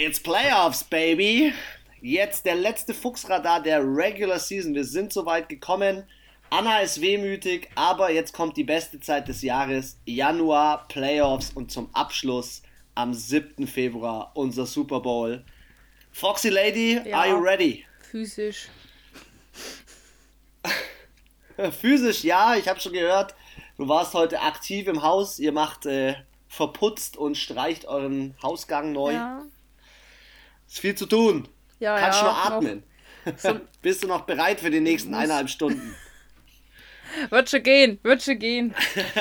It's 0.00 0.20
Playoffs, 0.20 0.84
baby. 0.84 1.52
Jetzt 2.00 2.46
der 2.46 2.54
letzte 2.54 2.94
Fuchsradar 2.94 3.60
der 3.60 3.80
Regular 3.80 4.38
Season. 4.38 4.72
Wir 4.72 4.84
sind 4.84 5.12
soweit 5.12 5.48
gekommen. 5.48 6.04
Anna 6.50 6.78
ist 6.78 7.00
wehmütig, 7.00 7.68
aber 7.74 8.12
jetzt 8.12 8.32
kommt 8.32 8.56
die 8.56 8.62
beste 8.62 9.00
Zeit 9.00 9.26
des 9.26 9.42
Jahres. 9.42 9.98
Januar, 10.04 10.86
Playoffs 10.86 11.50
und 11.50 11.72
zum 11.72 11.92
Abschluss 11.94 12.62
am 12.94 13.12
7. 13.12 13.66
Februar 13.66 14.30
unser 14.34 14.66
Super 14.66 15.00
Bowl. 15.00 15.44
Foxy 16.12 16.50
Lady, 16.50 17.00
ja, 17.04 17.18
are 17.18 17.30
you 17.30 17.36
ready? 17.36 17.84
Physisch. 18.08 18.68
Physisch, 21.80 22.22
ja, 22.22 22.54
ich 22.54 22.68
habe 22.68 22.78
schon 22.78 22.92
gehört. 22.92 23.34
Du 23.76 23.88
warst 23.88 24.14
heute 24.14 24.42
aktiv 24.42 24.86
im 24.86 25.02
Haus. 25.02 25.40
Ihr 25.40 25.50
macht 25.50 25.86
äh, 25.86 26.14
verputzt 26.46 27.16
und 27.16 27.36
streicht 27.36 27.86
euren 27.86 28.36
Hausgang 28.40 28.92
neu. 28.92 29.14
Ja. 29.14 29.42
Ist 30.68 30.80
viel 30.80 30.94
zu 30.94 31.06
tun. 31.06 31.48
Ja, 31.80 31.98
Kannst 31.98 32.20
ja, 32.20 32.24
nur 32.24 32.36
atmen. 32.36 32.82
So 33.36 33.60
Bist 33.82 34.02
du 34.02 34.08
noch 34.08 34.22
bereit 34.22 34.60
für 34.60 34.70
die 34.70 34.80
nächsten 34.80 35.14
eineinhalb 35.14 35.48
Stunden? 35.48 35.94
wird 37.30 37.50
schon 37.50 37.62
gehen, 37.62 37.98
wird 38.02 38.22
schon 38.22 38.38
gehen. 38.38 38.74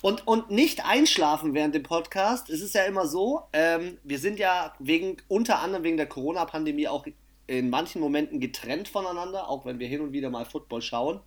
und, 0.00 0.26
und 0.26 0.50
nicht 0.50 0.84
einschlafen 0.84 1.54
während 1.54 1.74
dem 1.74 1.82
Podcast. 1.82 2.50
Es 2.50 2.60
ist 2.60 2.74
ja 2.74 2.84
immer 2.84 3.06
so, 3.06 3.42
ähm, 3.52 3.98
wir 4.04 4.18
sind 4.18 4.38
ja 4.38 4.74
wegen, 4.78 5.16
unter 5.28 5.60
anderem 5.60 5.84
wegen 5.84 5.96
der 5.96 6.06
Corona-Pandemie 6.06 6.88
auch 6.88 7.06
in 7.46 7.70
manchen 7.70 8.00
Momenten 8.00 8.40
getrennt 8.40 8.88
voneinander, 8.88 9.48
auch 9.48 9.64
wenn 9.64 9.78
wir 9.78 9.88
hin 9.88 10.00
und 10.00 10.12
wieder 10.12 10.30
mal 10.30 10.44
Football 10.44 10.82
schauen. 10.82 11.20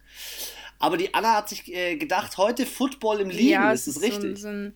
Aber 0.77 0.97
die 0.97 1.13
Anna 1.13 1.35
hat 1.35 1.49
sich 1.49 1.73
äh, 1.73 1.97
gedacht, 1.97 2.37
heute 2.37 2.65
Football 2.65 3.21
im 3.21 3.29
Liegen, 3.29 3.49
ja, 3.49 3.71
ist 3.71 3.87
es 3.87 4.01
richtig? 4.01 4.37
So, 4.37 4.43
so 4.43 4.47
ein 4.49 4.75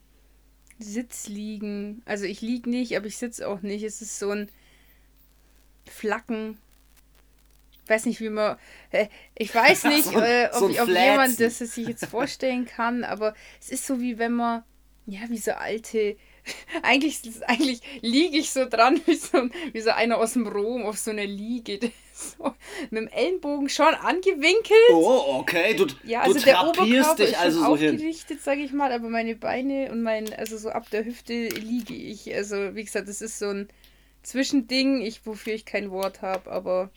Sitzliegen. 0.84 2.02
Also 2.06 2.26
ich 2.26 2.42
liege 2.42 2.70
nicht, 2.70 2.96
aber 2.96 3.08
ich 3.08 3.18
sitze 3.18 3.48
auch 3.48 3.62
nicht. 3.62 3.84
Es 3.84 4.02
ist 4.02 4.20
so 4.20 4.32
ein 4.32 4.50
Flacken. 5.90 6.58
Ich 7.84 7.90
weiß 7.90 8.06
nicht, 8.06 8.22
wie 8.22 8.30
man. 8.30 8.58
Ich 9.36 9.54
weiß 9.54 9.84
nicht, 9.86 10.06
so, 10.06 10.20
äh, 10.20 10.50
ob, 10.54 10.60
so 10.60 10.66
ob 10.82 10.88
jemand 10.88 11.40
das 11.40 11.60
sich 11.60 11.88
jetzt 11.88 12.06
vorstellen 12.06 12.66
kann, 12.66 13.04
aber 13.04 13.34
es 13.60 13.70
ist 13.70 13.86
so 13.86 14.00
wie 14.00 14.18
wenn 14.18 14.34
man. 14.34 14.64
Ja, 15.06 15.20
wie 15.28 15.38
so 15.38 15.52
alte 15.52 16.16
eigentlich, 16.84 17.20
eigentlich 17.48 17.82
liege 18.02 18.38
ich 18.38 18.52
so 18.52 18.68
dran 18.68 19.02
wie 19.06 19.16
so, 19.16 19.50
wie 19.72 19.82
so 19.82 19.92
einer 19.92 20.18
aus 20.18 20.34
dem 20.34 20.48
Rom 20.48 20.86
auf 20.86 20.98
so 20.98 21.12
einer 21.12 21.26
Liege. 21.26 21.80
So, 22.24 22.54
mit 22.90 23.02
dem 23.02 23.08
Ellenbogen 23.08 23.70
schon 23.70 23.94
angewinkelt. 23.94 24.90
Oh, 24.92 25.40
okay. 25.40 25.76
Du, 25.76 25.88
ja, 26.04 26.22
also 26.22 26.40
du 26.40 26.46
der 26.46 26.62
Oberkörper 26.68 27.16
dich 27.16 27.30
ist 27.30 27.40
also 27.40 27.60
so 27.60 27.66
aufgerichtet, 27.66 28.42
sage 28.42 28.62
ich 28.62 28.72
mal, 28.72 28.92
aber 28.92 29.10
meine 29.10 29.36
Beine 29.36 29.92
und 29.92 30.04
mein, 30.04 30.34
also 30.34 30.58
so 30.58 30.70
ab 30.70 30.90
der 30.90 31.06
Hüfte 31.06 31.50
liege 31.50 31.94
ich. 31.94 32.34
Also, 32.34 32.76
wie 32.76 32.84
gesagt, 32.84 33.08
das 33.08 33.22
ist 33.22 33.40
so 33.40 33.50
ein 33.50 33.70
Zwischending, 34.24 35.02
ich, 35.02 35.26
wofür 35.26 35.54
ich 35.54 35.66
kein 35.66 35.92
Wort 35.92 36.22
habe, 36.22 36.50
aber 36.50 36.90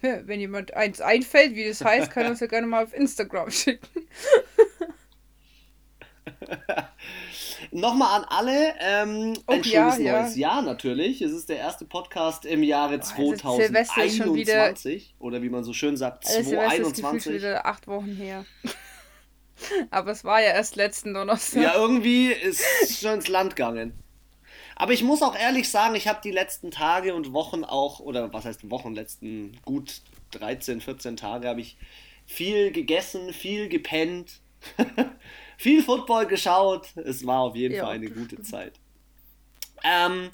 wenn 0.00 0.40
jemand 0.40 0.74
eins 0.74 1.00
einfällt, 1.00 1.54
wie 1.54 1.66
das 1.66 1.82
heißt, 1.82 2.10
kann 2.10 2.24
er 2.24 2.30
uns 2.30 2.40
ja 2.40 2.46
gerne 2.46 2.66
mal 2.66 2.84
auf 2.84 2.94
Instagram 2.94 3.50
schicken. 3.50 4.06
Nochmal 7.70 8.20
an 8.20 8.26
alle, 8.28 8.74
ähm, 8.80 9.34
oh, 9.46 9.52
ein 9.52 9.64
schönes 9.64 9.98
ja, 9.98 10.20
neues 10.20 10.36
ja. 10.36 10.48
Jahr 10.48 10.62
natürlich. 10.62 11.22
Es 11.22 11.32
ist 11.32 11.48
der 11.48 11.58
erste 11.58 11.84
Podcast 11.84 12.44
im 12.44 12.62
Jahre 12.62 13.00
2021. 13.00 15.14
Oder 15.18 15.42
wie 15.42 15.48
man 15.48 15.64
so 15.64 15.72
schön 15.72 15.96
sagt, 15.96 16.26
also 16.26 16.50
2021. 16.50 17.32
Ist 17.32 17.38
wieder 17.38 17.66
acht 17.66 17.88
Wochen 17.88 18.14
her. 18.14 18.44
Aber 19.90 20.10
es 20.10 20.24
war 20.24 20.40
ja 20.40 20.50
erst 20.50 20.76
letzten 20.76 21.14
Donnerstag. 21.14 21.62
Ja, 21.62 21.74
irgendwie 21.74 22.32
ist 22.32 22.62
es 22.82 23.00
schon 23.00 23.14
ins 23.14 23.28
Land 23.28 23.56
gegangen. 23.56 23.94
Aber 24.76 24.92
ich 24.92 25.02
muss 25.02 25.22
auch 25.22 25.36
ehrlich 25.36 25.70
sagen, 25.70 25.94
ich 25.94 26.08
habe 26.08 26.20
die 26.22 26.32
letzten 26.32 26.70
Tage 26.70 27.14
und 27.14 27.32
Wochen 27.32 27.64
auch, 27.64 28.00
oder 28.00 28.32
was 28.32 28.44
heißt 28.44 28.70
Wochen, 28.70 28.94
letzten 28.94 29.56
gut 29.64 30.02
13, 30.32 30.80
14 30.80 31.16
Tage 31.16 31.48
habe 31.48 31.60
ich 31.60 31.76
viel 32.26 32.72
gegessen, 32.72 33.32
viel 33.32 33.68
gepennt. 33.68 34.40
viel 35.56 35.82
Football 35.82 36.26
geschaut. 36.26 36.88
Es 36.96 37.26
war 37.26 37.40
auf 37.40 37.56
jeden 37.56 37.74
ja. 37.74 37.84
Fall 37.84 37.96
eine 37.96 38.10
gute 38.10 38.42
Zeit. 38.42 38.80
Ähm, 39.84 40.30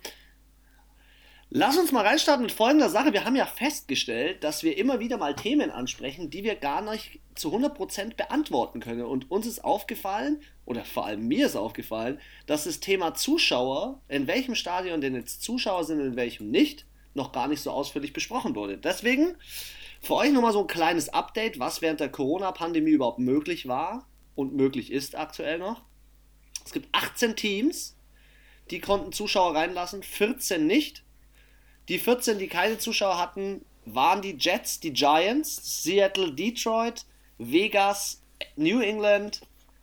lass 1.51 1.77
uns 1.77 1.93
mal 1.93 2.07
reinstarten 2.07 2.43
mit 2.43 2.53
folgender 2.53 2.89
Sache. 2.89 3.13
Wir 3.13 3.25
haben 3.25 3.37
ja 3.37 3.47
festgestellt, 3.47 4.45
dass 4.45 4.63
wir 4.63 4.79
immer 4.79 5.01
wieder 5.01 5.19
mal 5.19 5.35
Themen 5.35 5.71
ansprechen, 5.71 6.31
die 6.31 6.45
wir 6.45 6.55
gar 6.55 6.83
nicht 6.83 7.21
zu 7.35 7.55
100% 7.55 8.17
beantworten 8.17 8.81
können. 8.81 9.03
Und 9.03 9.31
uns 9.31 9.47
ist 9.47 9.65
aufgefallen, 9.65 10.43
oder 10.65 10.85
vor 10.85 11.07
allem 11.07 11.27
mir 11.27 11.47
ist 11.47 11.57
aufgefallen, 11.57 12.21
dass 12.47 12.65
das 12.65 12.81
Thema 12.81 13.15
Zuschauer, 13.15 14.01
in 14.09 14.27
welchem 14.27 14.55
Stadion 14.55 15.01
denn 15.01 15.15
jetzt 15.15 15.43
Zuschauer 15.43 15.85
sind 15.85 16.01
und 16.01 16.07
in 16.07 16.17
welchem 16.17 16.51
nicht, 16.51 16.87
noch 17.15 17.33
gar 17.33 17.49
nicht 17.49 17.61
so 17.61 17.73
ausführlich 17.73 18.13
besprochen 18.13 18.55
wurde. 18.55 18.79
Deswegen 18.79 19.35
für 20.01 20.15
euch 20.15 20.33
nochmal 20.33 20.53
so 20.53 20.61
ein 20.61 20.69
kleines 20.69 21.09
Update, 21.09 21.59
was 21.59 21.83
während 21.83 21.99
der 21.99 22.09
Corona-Pandemie 22.09 22.93
überhaupt 22.93 23.19
möglich 23.19 23.67
war 23.67 24.07
und 24.35 24.55
möglich 24.55 24.93
ist 24.93 25.17
aktuell 25.17 25.59
noch. 25.59 25.83
Es 26.65 26.73
gibt 26.73 26.89
18 26.93 27.37
Teams, 27.37 27.97
die 28.71 28.81
konnten 28.81 29.13
Zuschauer 29.13 29.55
reinlassen, 29.55 30.03
14 30.03 30.67
nicht. 30.67 31.03
Die 31.89 31.99
14, 31.99 32.39
die 32.39 32.47
keine 32.47 32.79
Zuschauer 32.79 33.19
hatten, 33.19 33.65
waren 33.85 34.23
die 34.23 34.37
Jets, 34.39 34.81
die 34.81 34.93
Giants, 34.93 35.83
Seattle, 35.83 36.33
Detroit, 36.33 37.05
Vegas, 37.39 38.23
New 38.57 38.81
England, 38.81 39.41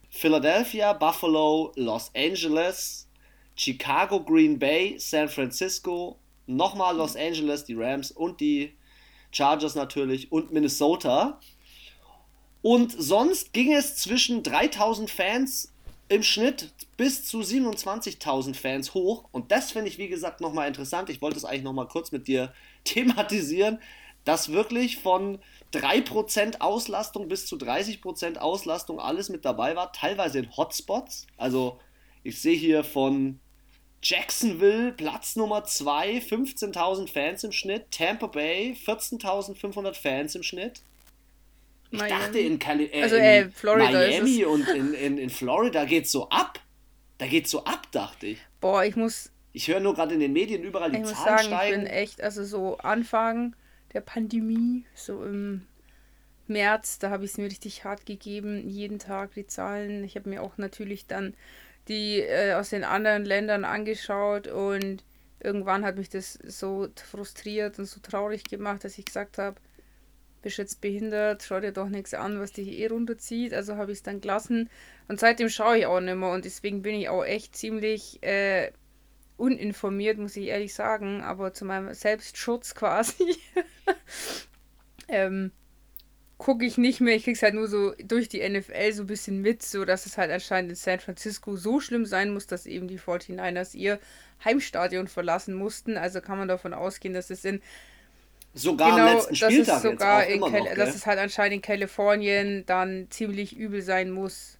Philadelphia, 0.09 0.93
Buffalo, 0.93 1.73
Los 1.75 2.11
Angeles, 2.15 3.07
Chicago, 3.55 4.23
Green 4.23 4.57
Bay, 4.57 4.97
San 4.99 5.27
Francisco, 5.27 6.19
nochmal 6.45 6.95
Los 6.95 7.15
Angeles, 7.15 7.65
die 7.65 7.73
Rams 7.73 8.11
und 8.11 8.39
die 8.39 8.73
Chargers 9.31 9.75
natürlich 9.75 10.31
und 10.31 10.51
Minnesota. 10.51 11.39
Und 12.61 12.95
sonst 12.97 13.53
ging 13.53 13.73
es 13.73 13.95
zwischen 13.97 14.43
3000 14.43 15.09
Fans 15.09 15.71
im 16.09 16.23
Schnitt 16.23 16.71
bis 16.95 17.25
zu 17.25 17.41
27.000 17.41 18.55
Fans 18.55 18.93
hoch. 18.93 19.25
Und 19.31 19.51
das 19.51 19.71
finde 19.71 19.89
ich, 19.89 19.97
wie 19.97 20.07
gesagt, 20.07 20.41
nochmal 20.41 20.67
interessant. 20.67 21.09
Ich 21.09 21.21
wollte 21.21 21.37
es 21.37 21.45
eigentlich 21.45 21.63
nochmal 21.63 21.87
kurz 21.87 22.11
mit 22.11 22.27
dir 22.27 22.53
thematisieren, 22.83 23.79
dass 24.23 24.51
wirklich 24.51 24.97
von 24.97 25.39
3% 25.73 26.59
Auslastung 26.59 27.27
bis 27.27 27.45
zu 27.45 27.55
30% 27.57 28.37
Auslastung 28.37 28.99
alles 28.99 29.29
mit 29.29 29.45
dabei 29.45 29.75
war. 29.75 29.91
Teilweise 29.93 30.39
in 30.39 30.55
Hotspots. 30.55 31.27
Also 31.37 31.79
ich 32.23 32.41
sehe 32.41 32.57
hier 32.57 32.83
von 32.83 33.39
Jacksonville, 34.01 34.91
Platz 34.93 35.35
Nummer 35.35 35.63
2, 35.63 36.19
15.000 36.19 37.07
Fans 37.11 37.43
im 37.43 37.51
Schnitt. 37.51 37.91
Tampa 37.91 38.27
Bay, 38.27 38.77
14.500 38.85 39.93
Fans 39.93 40.35
im 40.35 40.43
Schnitt. 40.43 40.81
Ich 41.91 41.99
Miami. 41.99 42.21
dachte 42.21 42.39
in, 42.39 42.59
Cali 42.59 42.85
äh, 42.85 43.03
also, 43.03 43.15
äh, 43.15 43.41
in 43.41 43.53
Miami 43.63 44.45
und 44.45 44.67
in, 44.67 44.93
in, 44.93 45.17
in 45.17 45.29
Florida 45.29 45.85
geht's 45.85 46.11
so 46.11 46.29
ab. 46.29 46.59
Da 47.17 47.27
geht's 47.27 47.49
so 47.49 47.63
ab, 47.63 47.91
dachte 47.91 48.27
ich. 48.27 48.39
Boah, 48.59 48.83
ich 48.83 48.95
muss. 48.95 49.31
Ich 49.53 49.67
höre 49.67 49.79
nur 49.79 49.95
gerade 49.95 50.13
in 50.13 50.19
den 50.19 50.33
Medien 50.33 50.63
überall 50.63 50.91
die 50.91 50.97
ich 50.99 51.05
Zahlen 51.05 51.15
muss 51.15 51.23
sagen, 51.25 51.47
steigen. 51.47 51.81
Ich 51.81 51.83
bin 51.83 51.97
echt, 51.97 52.21
also 52.21 52.43
so 52.43 52.77
Anfang 52.77 53.55
der 53.93 54.01
Pandemie, 54.01 54.85
so 54.93 55.23
im 55.23 55.65
März, 56.47 56.99
da 56.99 57.09
habe 57.09 57.25
ich 57.25 57.31
es 57.31 57.37
mir 57.37 57.45
richtig 57.45 57.83
hart 57.83 58.05
gegeben, 58.05 58.67
jeden 58.69 58.99
Tag 58.99 59.33
die 59.33 59.47
Zahlen. 59.47 60.03
Ich 60.03 60.15
habe 60.15 60.29
mir 60.29 60.43
auch 60.43 60.57
natürlich 60.57 61.07
dann 61.07 61.33
die 61.87 62.19
äh, 62.19 62.53
aus 62.53 62.69
den 62.69 62.83
anderen 62.83 63.25
Ländern 63.25 63.65
angeschaut 63.65 64.47
und 64.47 65.03
irgendwann 65.39 65.85
hat 65.85 65.97
mich 65.97 66.09
das 66.09 66.33
so 66.33 66.87
frustriert 67.09 67.79
und 67.79 67.85
so 67.85 67.99
traurig 68.01 68.43
gemacht, 68.43 68.83
dass 68.83 68.97
ich 68.97 69.05
gesagt 69.05 69.37
habe, 69.37 69.59
bist 70.47 70.57
jetzt 70.59 70.79
behindert, 70.79 71.43
schau 71.43 71.59
dir 71.59 71.73
doch 71.73 71.89
nichts 71.89 72.13
an, 72.13 72.39
was 72.39 72.53
dich 72.53 72.69
eh 72.69 72.87
runterzieht. 72.87 73.53
Also 73.53 73.75
habe 73.75 73.91
ich 73.91 73.97
es 73.97 74.03
dann 74.03 74.21
gelassen. 74.21 74.69
Und 75.09 75.19
seitdem 75.19 75.49
schaue 75.49 75.77
ich 75.77 75.85
auch 75.85 75.99
nicht 75.99 76.15
mehr. 76.15 76.31
Und 76.31 76.45
deswegen 76.45 76.81
bin 76.83 76.95
ich 76.95 77.09
auch 77.09 77.25
echt 77.25 77.53
ziemlich 77.53 78.23
äh, 78.23 78.71
uninformiert, 79.35 80.17
muss 80.17 80.37
ich 80.37 80.45
ehrlich 80.47 80.73
sagen. 80.73 81.21
Aber 81.21 81.53
zu 81.53 81.65
meinem 81.65 81.93
Selbstschutz 81.93 82.75
quasi 82.75 83.35
ähm, 85.09 85.51
gucke 86.37 86.65
ich 86.65 86.77
nicht 86.77 87.01
mehr. 87.01 87.17
Ich 87.17 87.25
kriege 87.25 87.35
es 87.35 87.43
halt 87.43 87.55
nur 87.55 87.67
so 87.67 87.93
durch 88.01 88.29
die 88.29 88.47
NFL 88.47 88.93
so 88.93 89.03
ein 89.03 89.07
bisschen 89.07 89.41
mit, 89.41 89.63
so 89.63 89.83
dass 89.83 90.05
es 90.05 90.17
halt 90.17 90.31
anscheinend 90.31 90.71
in 90.71 90.75
San 90.77 90.99
Francisco 90.99 91.57
so 91.57 91.81
schlimm 91.81 92.05
sein 92.05 92.31
muss, 92.31 92.47
dass 92.47 92.65
eben 92.65 92.87
die 92.87 92.99
49ers 92.99 93.75
ihr 93.75 93.99
Heimstadion 94.45 95.09
verlassen 95.09 95.55
mussten. 95.55 95.97
Also 95.97 96.21
kann 96.21 96.37
man 96.37 96.47
davon 96.47 96.73
ausgehen, 96.73 97.13
dass 97.13 97.31
es 97.31 97.43
in 97.43 97.61
Sogar 98.57 98.91
genau, 98.91 99.07
am 99.07 99.15
letzten 99.15 99.35
Spieltag 99.35 99.65
das 99.65 99.75
ist 99.75 99.81
sogar 99.83 100.25
in 100.25 100.39
noch, 100.39 100.51
dass 100.75 100.95
es 100.95 101.05
halt 101.05 101.19
anscheinend 101.19 101.55
in 101.55 101.61
Kalifornien 101.61 102.65
dann 102.65 103.07
ziemlich 103.09 103.55
übel 103.55 103.81
sein 103.81 104.11
muss. 104.11 104.57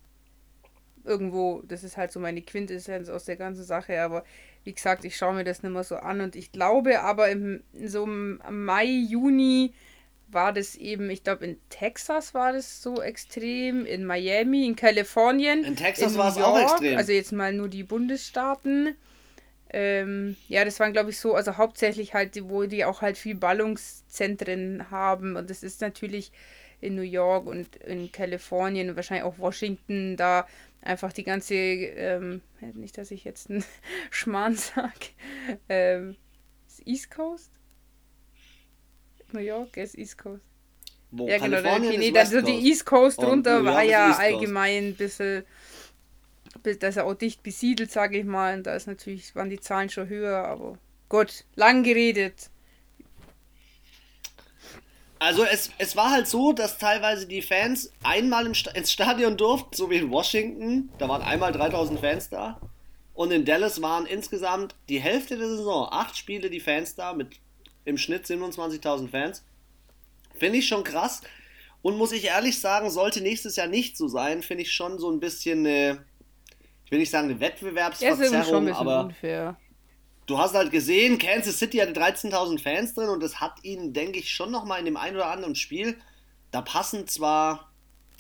Irgendwo, 1.03 1.61
das 1.67 1.83
ist 1.83 1.97
halt 1.97 2.11
so 2.11 2.19
meine 2.19 2.41
Quintessenz 2.41 3.09
aus 3.09 3.25
der 3.25 3.37
ganzen 3.37 3.63
Sache, 3.63 4.01
aber 4.01 4.23
wie 4.65 4.73
gesagt, 4.73 5.05
ich 5.05 5.15
schaue 5.15 5.33
mir 5.33 5.45
das 5.45 5.63
nicht 5.63 5.71
mehr 5.71 5.83
so 5.83 5.95
an 5.95 6.19
und 6.19 6.35
ich 6.35 6.51
glaube 6.51 7.01
aber 7.01 7.29
im 7.29 7.63
so 7.85 8.03
im 8.03 8.39
Mai, 8.49 8.85
Juni 8.85 9.73
war 10.29 10.51
das 10.51 10.75
eben, 10.75 11.09
ich 11.09 11.23
glaube 11.23 11.45
in 11.45 11.57
Texas 11.69 12.33
war 12.33 12.51
das 12.53 12.81
so 12.81 13.01
extrem, 13.01 13.85
in 13.85 14.05
Miami, 14.05 14.65
in 14.65 14.75
Kalifornien. 14.75 15.63
In 15.63 15.75
Texas 15.75 16.17
war 16.17 16.29
es 16.29 16.37
auch 16.37 16.59
extrem. 16.59 16.97
Also 16.97 17.13
jetzt 17.13 17.31
mal 17.31 17.53
nur 17.53 17.69
die 17.69 17.83
Bundesstaaten. 17.83 18.95
Ähm, 19.71 20.35
ja, 20.47 20.63
das 20.63 20.79
waren, 20.79 20.93
glaube 20.93 21.09
ich, 21.09 21.19
so, 21.19 21.35
also 21.35 21.57
hauptsächlich 21.57 22.13
halt, 22.13 22.37
wo 22.49 22.65
die 22.65 22.85
auch 22.85 23.01
halt 23.01 23.17
viel 23.17 23.35
Ballungszentren 23.35 24.89
haben. 24.91 25.35
Und 25.35 25.49
das 25.49 25.63
ist 25.63 25.81
natürlich 25.81 26.31
in 26.79 26.95
New 26.95 27.01
York 27.01 27.47
und 27.47 27.75
in 27.77 28.11
Kalifornien 28.11 28.89
und 28.89 28.95
wahrscheinlich 28.95 29.25
auch 29.25 29.39
Washington 29.39 30.15
da 30.15 30.47
einfach 30.81 31.11
die 31.11 31.23
ganze, 31.23 31.55
ähm, 31.55 32.41
nicht, 32.73 32.97
dass 32.97 33.11
ich 33.11 33.23
jetzt 33.23 33.49
einen 33.49 33.63
Schmarrn 34.11 34.55
sage, 34.55 35.09
ähm, 35.69 36.15
East 36.85 37.11
Coast? 37.11 37.51
New 39.33 39.41
York 39.41 39.75
ist 39.75 39.97
East 39.97 40.17
Coast. 40.17 40.43
Wo? 41.11 41.27
Ja, 41.27 41.37
genau, 41.37 41.59
okay, 41.59 41.97
nee, 41.97 42.11
dann 42.11 42.27
so 42.27 42.41
die 42.41 42.69
East 42.69 42.85
Coast 42.85 43.21
drunter 43.21 43.63
war 43.63 43.83
ja 43.83 44.15
allgemein 44.17 44.89
ein 44.89 44.95
bisschen, 44.95 45.43
das 46.63 46.75
ist 46.81 46.95
ja 46.95 47.03
auch 47.03 47.13
dicht 47.13 47.43
besiedelt, 47.43 47.91
sage 47.91 48.19
ich 48.19 48.25
mal. 48.25 48.57
Und 48.57 48.63
da 48.63 48.75
ist 48.75 48.87
natürlich, 48.87 49.35
waren 49.35 49.49
die 49.49 49.59
Zahlen 49.59 49.89
schon 49.89 50.09
höher, 50.09 50.45
aber 50.45 50.77
gut, 51.09 51.45
lang 51.55 51.83
geredet. 51.83 52.49
Also 55.19 55.43
es, 55.43 55.71
es 55.77 55.95
war 55.95 56.11
halt 56.11 56.27
so, 56.27 56.53
dass 56.53 56.77
teilweise 56.77 57.27
die 57.27 57.41
Fans 57.41 57.91
einmal 58.03 58.45
im 58.45 58.53
St 58.53 58.71
ins 58.75 58.91
Stadion 58.91 59.35
durften, 59.35 59.75
so 59.75 59.89
wie 59.89 59.97
in 59.97 60.11
Washington. 60.11 60.89
Da 60.99 61.09
waren 61.09 61.23
einmal 61.23 61.51
3000 61.51 61.99
Fans 61.99 62.29
da. 62.29 62.61
Und 63.13 63.31
in 63.31 63.45
Dallas 63.45 63.81
waren 63.81 64.05
insgesamt 64.05 64.75
die 64.89 64.99
Hälfte 64.99 65.37
der 65.37 65.47
Saison, 65.47 65.87
acht 65.89 66.15
Spiele 66.15 66.51
die 66.51 66.59
Fans 66.59 66.93
da, 66.93 67.13
mit 67.13 67.39
im 67.83 67.97
Schnitt 67.97 68.25
27.000 68.25 69.09
Fans. 69.09 69.43
Finde 70.35 70.59
ich 70.59 70.67
schon 70.67 70.83
krass. 70.83 71.21
Und 71.81 71.97
muss 71.97 72.11
ich 72.11 72.25
ehrlich 72.25 72.59
sagen, 72.59 72.91
sollte 72.91 73.21
nächstes 73.21 73.55
Jahr 73.55 73.67
nicht 73.67 73.97
so 73.97 74.07
sein, 74.07 74.43
finde 74.43 74.63
ich 74.63 74.73
schon 74.73 74.99
so 74.99 75.09
ein 75.09 75.19
bisschen 75.19 75.65
eine, 75.65 76.05
ich 76.87 76.91
will 76.91 76.99
nicht 76.99 77.11
sagen 77.11 77.29
eine 77.29 77.39
Wettbewerbsverzerrung, 77.39 78.67
ja, 78.67 78.75
aber 78.75 79.05
unfair 79.05 79.57
du 80.27 80.37
hast 80.37 80.53
halt 80.53 80.71
gesehen, 80.71 81.17
Kansas 81.17 81.57
City 81.57 81.79
hatte 81.79 81.93
13.000 81.93 82.59
Fans 82.59 82.93
drin 82.93 83.09
und 83.09 83.23
das 83.23 83.39
hat 83.39 83.63
ihnen, 83.63 83.93
denke 83.93 84.19
ich, 84.19 84.31
schon 84.31 84.51
nochmal 84.51 84.79
in 84.79 84.85
dem 84.85 84.97
einen 84.97 85.15
oder 85.15 85.31
anderen 85.31 85.55
Spiel, 85.55 85.97
da 86.51 86.61
passen 86.61 87.07
zwar, 87.07 87.71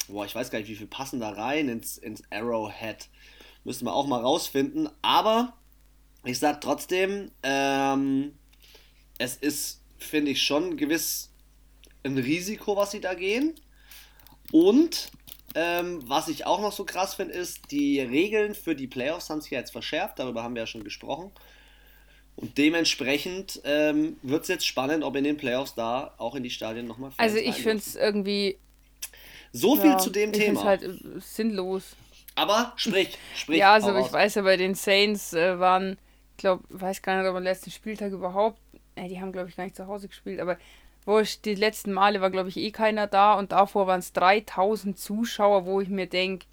boah, 0.07 0.25
ich 0.25 0.33
weiß 0.33 0.49
gar 0.49 0.59
nicht, 0.59 0.69
wie 0.69 0.75
viel 0.75 0.87
passen 0.87 1.19
da 1.19 1.29
rein 1.29 1.69
ins, 1.69 1.97
ins 1.97 2.23
Arrowhead. 2.31 3.09
Müssen 3.63 3.85
wir 3.85 3.93
auch 3.93 4.07
mal 4.07 4.21
rausfinden, 4.21 4.89
aber 5.01 5.53
ich 6.23 6.39
sag 6.39 6.61
trotzdem, 6.61 7.31
ähm, 7.43 8.33
es 9.17 9.35
ist, 9.35 9.81
finde 9.97 10.31
ich, 10.31 10.41
schon 10.41 10.77
gewiss 10.77 11.29
ein 12.03 12.17
Risiko, 12.17 12.77
was 12.77 12.91
sie 12.91 13.01
da 13.01 13.13
gehen. 13.13 13.55
Und 14.51 15.11
ähm, 15.57 16.07
was 16.07 16.27
ich 16.27 16.45
auch 16.45 16.61
noch 16.61 16.71
so 16.71 16.85
krass 16.85 17.15
finde, 17.15 17.33
ist, 17.33 17.71
die 17.71 17.99
Regeln 17.99 18.53
für 18.53 18.75
die 18.75 18.85
Playoffs 18.85 19.31
haben 19.31 19.41
sich 19.41 19.49
ja 19.49 19.57
jetzt 19.57 19.71
verschärft, 19.71 20.19
darüber 20.19 20.43
haben 20.43 20.53
wir 20.53 20.61
ja 20.61 20.67
schon 20.67 20.83
gesprochen. 20.83 21.31
Und 22.35 22.59
dementsprechend 22.59 23.59
ähm, 23.63 24.17
wird 24.21 24.43
es 24.43 24.49
jetzt 24.49 24.67
spannend, 24.67 25.03
ob 25.03 25.15
in 25.15 25.23
den 25.23 25.37
Playoffs 25.37 25.73
da 25.73 26.13
auch 26.19 26.35
in 26.35 26.43
die 26.43 26.51
Stadien 26.51 26.85
nochmal 26.85 27.09
Fans 27.09 27.19
Also 27.19 27.37
ich 27.37 27.55
finde 27.55 27.77
es 27.77 27.95
irgendwie. 27.95 28.59
So 29.51 29.75
viel 29.75 29.89
ja, 29.89 29.97
zu 29.97 30.11
dem 30.11 30.31
ich 30.31 30.37
Thema. 30.37 30.63
halt 30.63 30.83
äh, 30.83 30.93
sinnlos. 31.19 31.95
Aber 32.35 32.73
sprich, 32.75 33.17
sprich. 33.35 33.57
ja, 33.57 33.73
also 33.73 33.97
ich 33.97 34.13
weiß 34.13 34.35
ja, 34.35 34.43
bei 34.43 34.57
den 34.57 34.75
Saints 34.75 35.33
äh, 35.33 35.59
waren, 35.59 35.97
ich 36.33 36.37
glaube, 36.37 36.63
weiß 36.69 37.01
gar 37.01 37.19
nicht, 37.19 37.27
ob 37.27 37.35
am 37.35 37.41
letzten 37.41 37.71
Spieltag 37.71 38.11
überhaupt. 38.11 38.59
Äh, 38.93 39.07
die 39.07 39.19
haben, 39.19 39.31
glaube 39.31 39.49
ich, 39.49 39.55
gar 39.55 39.63
nicht 39.63 39.75
zu 39.75 39.87
Hause 39.87 40.07
gespielt, 40.07 40.39
aber 40.39 40.59
wo 41.07 41.19
ich, 41.19 41.41
die 41.41 41.55
letzten 41.55 41.93
Male 41.93 42.19
war, 42.19 42.29
glaube 42.29 42.49
ich, 42.49 42.57
eh 42.57 42.71
keiner 42.71 43.07
da 43.07 43.35
und 43.35 43.53
davor 43.53 43.87
waren 43.87 43.99
es 43.99 44.11
3000 44.11 44.99
Zuschauer, 44.99 45.65
wo 45.65 45.79
ich 45.79 45.87
mir 45.87 46.05
denke, 46.05 46.45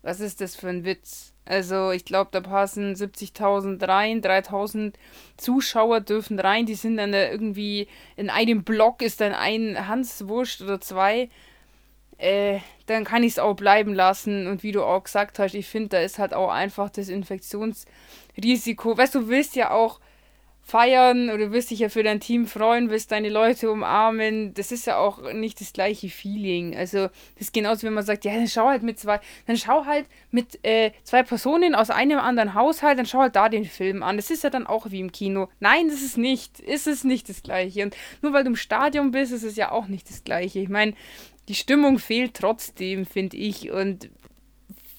was 0.00 0.20
ist 0.20 0.40
das 0.40 0.54
für 0.54 0.68
ein 0.68 0.84
Witz? 0.84 1.34
Also 1.44 1.90
ich 1.90 2.04
glaube, 2.04 2.30
da 2.30 2.40
passen 2.40 2.94
70.000 2.94 3.86
rein, 3.88 4.22
3.000 4.22 4.94
Zuschauer 5.36 6.02
dürfen 6.02 6.38
rein. 6.38 6.64
Die 6.66 6.76
sind 6.76 6.98
dann 6.98 7.10
da 7.10 7.28
irgendwie 7.28 7.88
in 8.14 8.30
einem 8.30 8.62
Block 8.62 9.02
ist 9.02 9.20
dann 9.20 9.32
ein 9.32 9.88
Hanswurst 9.88 10.62
oder 10.62 10.80
zwei. 10.80 11.30
Äh, 12.16 12.60
dann 12.86 13.02
kann 13.02 13.24
ich 13.24 13.32
es 13.32 13.38
auch 13.40 13.54
bleiben 13.54 13.92
lassen. 13.92 14.46
Und 14.46 14.62
wie 14.62 14.70
du 14.70 14.84
auch 14.84 15.02
gesagt 15.02 15.40
hast, 15.40 15.54
ich 15.54 15.66
finde, 15.66 15.88
da 15.88 15.98
ist 15.98 16.20
halt 16.20 16.32
auch 16.32 16.50
einfach 16.50 16.90
das 16.90 17.08
Infektionsrisiko. 17.08 18.96
Weißt 18.96 19.16
du 19.16 19.26
willst 19.26 19.56
ja 19.56 19.72
auch 19.72 19.98
feiern 20.64 21.28
oder 21.28 21.50
wirst 21.52 21.70
dich 21.70 21.80
ja 21.80 21.88
für 21.88 22.02
dein 22.02 22.20
Team 22.20 22.46
freuen, 22.46 22.88
wirst 22.88 23.10
deine 23.10 23.28
Leute 23.28 23.70
umarmen. 23.70 24.54
Das 24.54 24.72
ist 24.72 24.86
ja 24.86 24.96
auch 24.96 25.32
nicht 25.32 25.60
das 25.60 25.72
gleiche 25.72 26.08
Feeling. 26.08 26.76
Also, 26.76 27.08
das 27.34 27.48
ist 27.48 27.52
genauso, 27.52 27.82
wenn 27.82 27.92
man 27.92 28.04
sagt, 28.04 28.24
ja, 28.24 28.34
dann 28.34 28.48
schau 28.48 28.68
halt 28.68 28.82
mit 28.82 28.98
zwei, 28.98 29.20
dann 29.46 29.56
schau 29.56 29.84
halt 29.84 30.06
mit 30.30 30.64
äh, 30.64 30.92
zwei 31.02 31.24
Personen 31.24 31.74
aus 31.74 31.90
einem 31.90 32.18
anderen 32.18 32.54
Haushalt, 32.54 32.98
dann 32.98 33.06
schau 33.06 33.18
halt 33.18 33.36
da 33.36 33.48
den 33.48 33.64
Film 33.64 34.02
an. 34.02 34.16
Das 34.16 34.30
ist 34.30 34.44
ja 34.44 34.50
dann 34.50 34.66
auch 34.66 34.90
wie 34.90 35.00
im 35.00 35.12
Kino. 35.12 35.48
Nein, 35.60 35.88
das 35.88 36.00
ist 36.00 36.16
nicht. 36.16 36.60
Ist 36.60 36.86
es 36.86 37.04
nicht 37.04 37.28
das 37.28 37.42
gleiche. 37.42 37.82
Und 37.82 37.96
nur 38.22 38.32
weil 38.32 38.44
du 38.44 38.50
im 38.50 38.56
Stadion 38.56 39.10
bist, 39.10 39.32
ist 39.32 39.42
es 39.42 39.56
ja 39.56 39.72
auch 39.72 39.88
nicht 39.88 40.08
das 40.08 40.24
gleiche. 40.24 40.60
Ich 40.60 40.68
meine, 40.68 40.94
die 41.48 41.54
Stimmung 41.54 41.98
fehlt 41.98 42.34
trotzdem, 42.34 43.04
finde 43.04 43.36
ich. 43.36 43.70
Und 43.70 44.10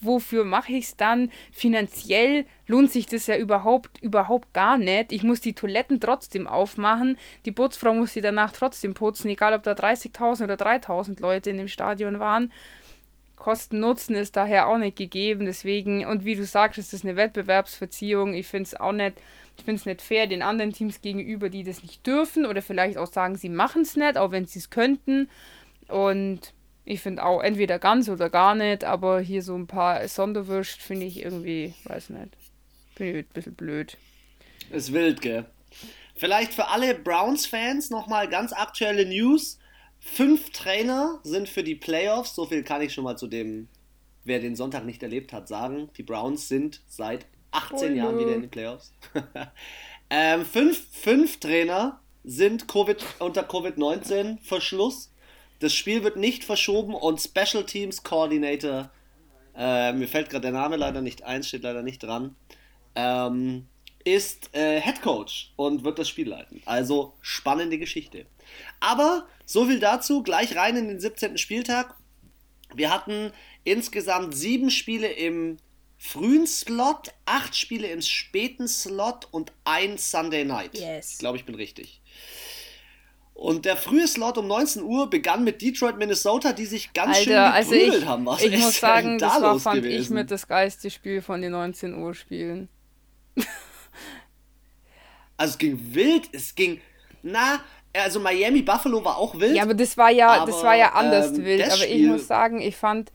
wofür 0.06 0.46
mache 0.46 0.74
ich 0.74 0.86
es 0.86 0.98
dann? 0.98 1.32
Finanziell 1.52 2.46
lohnt 2.68 2.92
sich 2.92 3.06
das 3.06 3.28
ja 3.28 3.38
überhaupt, 3.38 4.02
überhaupt 4.02 4.54
gar 4.54 4.78
nicht. 4.78 5.12
Ich 5.12 5.24
muss 5.24 5.42
die 5.42 5.54
Toiletten 5.54 6.00
trotzdem 6.00 6.48
aufmachen. 6.48 7.18
Die 7.46 7.52
Putzfrau 7.52 7.94
muss 7.94 8.14
sie 8.14 8.22
danach 8.22 8.52
trotzdem 8.52 8.94
putzen, 8.94 9.30
egal 9.30 9.54
ob 9.54 9.64
da 9.64 9.74
30.000 9.74 10.44
oder 10.44 10.56
3.000 10.56 11.22
Leute 11.22 11.50
in 11.50 11.58
dem 11.58 11.68
Stadion 11.68 12.20
waren. 12.20 12.52
Kosten-Nutzen 13.36 14.16
ist 14.16 14.38
daher 14.38 14.70
auch 14.70 14.78
nicht 14.78 14.96
gegeben. 14.96 15.46
Deswegen, 15.46 16.06
und 16.06 16.24
wie 16.24 16.36
du 16.36 16.46
sagst, 16.46 16.80
ist 16.80 16.94
das 16.94 17.04
eine 17.04 17.18
Wettbewerbsverziehung. 17.18 18.34
Ich 18.34 18.48
finde 18.48 18.68
es 18.68 18.80
auch 18.80 18.94
nicht, 18.94 19.18
ich 19.58 19.66
finde 19.66 19.80
es 19.80 19.86
nicht 19.86 20.02
fair 20.02 20.28
den 20.28 20.42
anderen 20.42 20.72
Teams 20.72 21.02
gegenüber, 21.02 21.50
die 21.50 21.64
das 21.64 21.84
nicht 21.84 22.08
dürfen 22.08 22.46
oder 22.46 22.62
vielleicht 22.62 22.98
auch 22.98 23.12
sagen, 23.12 23.36
sie 23.36 23.50
machen 23.50 23.82
es 23.82 23.98
nicht, 23.98 24.18
auch 24.18 24.32
wenn 24.32 24.46
sie 24.46 24.60
es 24.60 24.70
könnten. 24.70 25.30
Und 25.90 26.54
ich 26.86 27.00
finde 27.02 27.24
auch 27.24 27.42
entweder 27.42 27.80
ganz 27.80 28.10
oder 28.10 28.30
gar 28.30 28.56
nicht, 28.56 28.84
aber 28.84 29.22
hier 29.22 29.42
so 29.42 29.56
ein 29.56 29.68
paar 29.68 30.08
Sonderwürst 30.08 30.82
finde 30.82 31.06
ich 31.06 31.24
irgendwie, 31.24 31.74
weiß 31.86 32.10
nicht, 32.10 32.36
finde 32.96 33.20
ich 33.20 33.26
ein 33.26 33.34
bisschen 33.34 33.56
blöd. 33.56 33.98
Ist 34.70 34.92
wild, 34.92 35.22
gell? 35.22 35.46
Vielleicht 36.16 36.54
für 36.54 36.68
alle 36.68 36.94
Browns-Fans 36.96 37.90
nochmal 37.90 38.30
ganz 38.30 38.54
aktuelle 38.54 39.06
News. 39.06 39.60
Fünf 40.00 40.52
Trainer 40.52 41.20
sind 41.24 41.48
für 41.48 41.64
die 41.64 41.76
Playoffs, 41.76 42.36
so 42.36 42.46
viel 42.46 42.64
kann 42.64 42.82
ich 42.82 42.94
schon 42.94 43.06
mal 43.06 43.18
zu 43.18 43.28
dem, 43.28 43.70
wer 44.26 44.40
den 44.40 44.56
Sonntag 44.56 44.86
nicht 44.86 45.02
erlebt 45.02 45.32
hat, 45.32 45.48
sagen. 45.48 45.90
Die 45.98 46.04
Browns 46.04 46.50
sind 46.50 46.82
seit 46.88 47.26
18 47.52 47.94
oh, 47.94 47.96
Jahren 47.96 48.20
wieder 48.20 48.36
in 48.36 48.42
den 48.42 48.50
Playoffs. 48.50 48.92
ähm, 50.10 50.46
fünf, 50.46 50.86
fünf 50.92 51.40
Trainer 51.40 52.02
sind 52.26 52.68
COVID, 52.68 53.04
unter 53.20 53.44
Covid-19-Verschluss. 53.44 55.13
Das 55.64 55.74
Spiel 55.74 56.04
wird 56.04 56.18
nicht 56.18 56.44
verschoben 56.44 56.94
und 56.94 57.22
Special 57.22 57.66
Teams 57.66 58.04
Coordinator, 58.04 58.92
äh, 59.56 59.94
mir 59.94 60.10
fällt 60.10 60.30
gerade 60.30 60.42
der 60.42 60.52
Name 60.52 60.76
leider 60.76 61.00
nicht 61.00 61.24
ein, 61.24 61.42
steht 61.42 61.64
leider 61.64 61.84
nicht 61.84 62.04
dran, 62.04 62.36
ähm, 62.96 63.68
ist 64.04 64.54
äh, 64.54 64.82
Head 64.82 65.02
Coach 65.02 65.54
und 65.56 65.86
wird 65.86 66.00
das 66.00 66.10
Spiel 66.10 66.28
leiten. 66.28 66.62
Also 66.66 67.14
spannende 67.22 67.78
Geschichte. 67.78 68.26
Aber 68.82 69.26
so 69.46 69.66
viel 69.66 69.80
dazu, 69.80 70.22
gleich 70.22 70.54
rein 70.58 70.76
in 70.76 70.90
den 70.90 71.00
17. 71.00 71.38
Spieltag. 71.38 71.96
Wir 72.76 72.92
hatten 72.92 73.32
insgesamt 73.64 74.36
sieben 74.36 74.70
Spiele 74.70 75.14
im 75.14 75.60
frühen 75.98 76.46
Slot, 76.46 77.14
acht 77.26 77.56
Spiele 77.56 77.88
im 77.88 78.02
späten 78.02 78.68
Slot 78.68 79.30
und 79.32 79.54
ein 79.64 79.98
Sunday 79.98 80.44
Night. 80.44 80.78
Yes. 80.78 81.14
Ich 81.14 81.20
glaube, 81.20 81.38
ich 81.38 81.46
bin 81.46 81.56
richtig. 81.56 82.02
Und 83.34 83.66
der 83.66 83.76
frühe 83.78 84.08
Slot 84.08 84.38
um 84.38 84.48
19 84.48 84.84
Uhr 84.84 85.10
begann 85.10 85.44
mit 85.44 85.62
Detroit, 85.62 85.98
Minnesota, 85.98 86.54
die 86.54 86.66
sich 86.66 86.94
ganz 86.94 87.18
Alter, 87.18 87.54
schön 87.54 87.64
geprügelt 87.64 87.94
also 87.94 88.08
haben. 88.08 88.26
Was 88.26 88.44
ich 88.44 88.60
muss 88.60 88.80
sagen, 88.80 89.18
da 89.18 89.28
das 89.28 89.42
war, 89.42 89.60
fand 89.60 89.82
gewesen? 89.82 90.02
ich 90.02 90.10
mit 90.12 90.32
das 90.32 90.48
geilste 90.48 90.90
Spiel 90.92 91.22
von 91.22 91.42
den 91.42 91.52
19 91.52 91.96
Uhr 91.96 92.14
Spielen. 92.14 92.70
also 95.38 95.52
es 95.52 95.58
ging 95.58 95.80
wild, 95.94 96.30
es 96.32 96.54
ging, 96.54 96.80
na, 97.24 97.60
also 97.92 98.20
Miami 98.20 98.62
Buffalo 98.62 99.04
war 99.04 99.18
auch 99.18 99.40
wild. 99.40 99.56
Ja, 99.56 99.64
aber 99.64 99.74
das 99.74 99.98
war 99.98 100.12
ja, 100.12 100.30
aber, 100.30 100.52
das 100.52 100.64
war 100.64 100.76
ja 100.76 100.94
anders 100.94 101.32
ähm, 101.32 101.44
wild. 101.44 101.66
Aber 101.66 101.78
Spiel, 101.78 102.02
ich 102.02 102.08
muss 102.08 102.28
sagen, 102.28 102.62
ich 102.62 102.76
fand, 102.76 103.12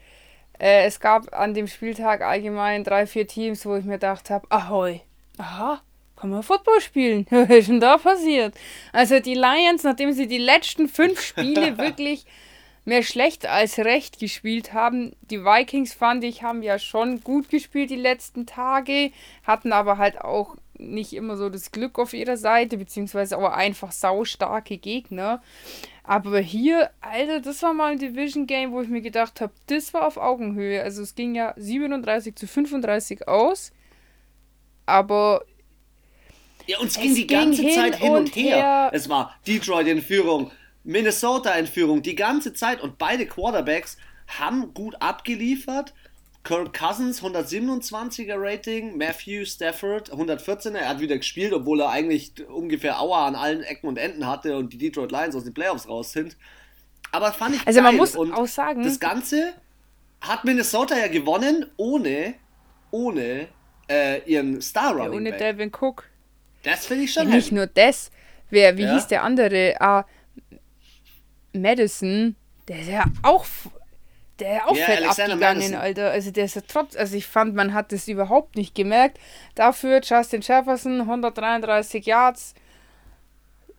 äh, 0.59 0.85
es 0.85 0.99
gab 0.99 1.33
an 1.33 1.55
dem 1.55 1.69
Spieltag 1.69 2.23
allgemein 2.23 2.83
drei, 2.83 3.07
vier 3.07 3.27
Teams, 3.27 3.65
wo 3.65 3.77
ich 3.77 3.85
mir 3.85 3.95
gedacht 3.95 4.31
habe, 4.31 4.51
ahoi, 4.51 5.01
aha, 5.39 5.81
kann 6.19 6.31
man 6.31 6.43
Football 6.43 6.81
spielen? 6.81 7.27
Was 7.31 7.51
ist 7.51 7.69
denn 7.69 7.81
da 7.81 7.99
passiert? 7.99 8.55
Also 8.93 9.21
die 9.21 9.35
Lions, 9.35 9.85
nachdem 9.85 10.13
sie 10.13 10.27
die 10.27 10.39
letzten 10.39 10.89
fünf 10.89 11.21
Spiele 11.21 11.79
wirklich 11.79 12.27
mehr 12.85 13.03
schlecht 13.03 13.47
als 13.47 13.79
recht 13.79 14.19
gespielt 14.19 14.73
haben. 14.73 15.15
Die 15.21 15.45
Vikings, 15.45 15.93
fand 15.93 16.25
ich, 16.25 16.43
haben 16.43 16.63
ja 16.63 16.79
schon 16.79 17.21
gut 17.21 17.51
gespielt 17.51 17.91
die 17.91 17.97
letzten 17.97 18.47
Tage, 18.47 19.13
hatten 19.45 19.73
aber 19.73 19.99
halt 19.99 20.21
auch 20.21 20.57
nicht 20.79 21.13
immer 21.13 21.37
so 21.37 21.51
das 21.51 21.71
Glück 21.71 21.99
auf 21.99 22.15
ihrer 22.15 22.37
Seite, 22.37 22.79
beziehungsweise 22.79 23.37
auch 23.37 23.51
einfach 23.53 23.93
saustarke 23.93 24.79
Gegner. 24.79 25.43
Aber 26.03 26.39
hier, 26.39 26.91
Alter, 27.01 27.41
das 27.41 27.63
war 27.63 27.75
mal 27.75 27.93
ein 27.93 27.99
Division 27.99 28.47
Game, 28.47 28.73
wo 28.73 28.81
ich 28.81 28.89
mir 28.89 29.03
gedacht 29.03 29.41
habe, 29.43 29.53
das 29.67 29.93
war 29.93 30.07
auf 30.07 30.17
Augenhöhe. 30.17 30.83
Also 30.83 31.03
es 31.03 31.15
ging 31.15 31.35
ja 31.35 31.53
37 31.57 32.35
zu 32.35 32.47
35 32.47 33.29
aus. 33.29 33.73
aber. 34.87 35.43
Ja, 36.69 36.79
uns 36.81 36.99
ging 36.99 37.15
die 37.15 37.27
ganze 37.27 37.63
ging 37.63 37.75
Zeit 37.75 37.97
hin 37.97 38.13
und, 38.13 38.37
her. 38.37 38.57
her. 38.57 38.91
Es 38.93 39.09
war 39.09 39.35
Detroit 39.47 39.87
in 39.87 40.03
Führung, 40.03 40.51
Minnesota 40.85 41.53
in 41.53 41.67
Führung, 41.67 42.03
die 42.03 42.15
ganze 42.15 42.53
Zeit. 42.53 42.83
Und 42.83 42.99
beide 42.99 43.27
Quarterbacks 43.27 43.97
haben 44.27 44.75
gut 44.75 44.95
abgeliefert. 45.01 45.95
Kirk 46.45 46.73
Cousins 46.79 47.23
127er 47.23 48.37
Rating, 48.37 48.97
Matthew 48.99 49.47
Stafford 49.47 50.13
114er. 50.13 50.77
Er 50.77 50.89
hat 50.91 51.01
wieder 51.01 51.17
gespielt, 51.17 51.53
obwohl 51.53 51.81
er 51.81 51.89
eigentlich 51.89 52.33
ungefähr 52.49 53.01
Aua 53.01 53.27
an 53.27 53.35
allen 53.35 53.63
Ecken 53.63 53.89
und 53.89 53.97
Enden 53.97 54.27
hatte 54.27 54.57
und 54.57 54.73
die 54.73 54.79
Detroit 54.79 55.11
Lions 55.11 55.35
aus 55.37 55.45
den 55.45 55.55
Playoffs 55.55 55.89
raus 55.89 56.13
sind. 56.13 56.37
Aber 57.13 57.33
fand 57.33 57.57
ich 57.57 57.67
Also 57.67 57.81
geil. 57.81 57.85
man 57.85 57.97
muss 57.97 58.15
und 58.15 58.33
auch 58.33 58.47
sagen, 58.47 58.83
das 58.83 59.01
Ganze 59.01 59.55
hat 60.21 60.45
Minnesota 60.45 60.97
ja 60.99 61.09
gewonnen 61.09 61.67
ohne 61.77 62.35
ohne 62.91 63.49
äh, 63.89 64.21
ihren 64.31 64.61
Star 64.61 64.93
Running 64.93 65.13
ja, 65.13 65.17
Ohne 65.17 65.31
Back. 65.31 65.39
Devin 65.39 65.73
Cook. 65.73 66.08
Das 66.63 66.87
finde 66.87 67.05
ich 67.05 67.13
schon. 67.13 67.29
Ja, 67.29 67.37
nicht 67.37 67.53
nur 67.53 67.67
das. 67.67 68.11
Wer, 68.51 68.77
wie 68.77 68.83
ja? 68.83 68.95
hieß 68.95 69.09
der 69.09 69.23
andere? 69.23 69.77
Ah, 69.81 70.05
Madison. 71.53 72.37
Der 72.67 72.81
ist 72.81 72.89
ja 72.89 73.05
auch 73.23 73.47
der 74.39 74.69
auch 74.69 74.77
yeah, 74.77 74.87
fett 74.87 74.99
Alexander 74.99 75.33
abgegangen, 75.35 75.59
Madison. 75.59 75.81
Alter. 75.81 76.11
Also 76.11 76.31
der 76.31 76.45
ist 76.45 76.55
ja 76.57 76.63
trotz, 76.67 76.97
also 76.97 77.17
ich 77.17 77.27
fand, 77.27 77.55
man 77.55 77.75
hat 77.75 77.93
das 77.93 78.09
überhaupt 78.09 78.57
nicht 78.57 78.75
gemerkt. 78.75 79.19
Dafür 79.55 80.01
Justin 80.03 80.43
Jefferson, 80.43 81.01
133 81.01 82.07
Yards, 82.07 82.55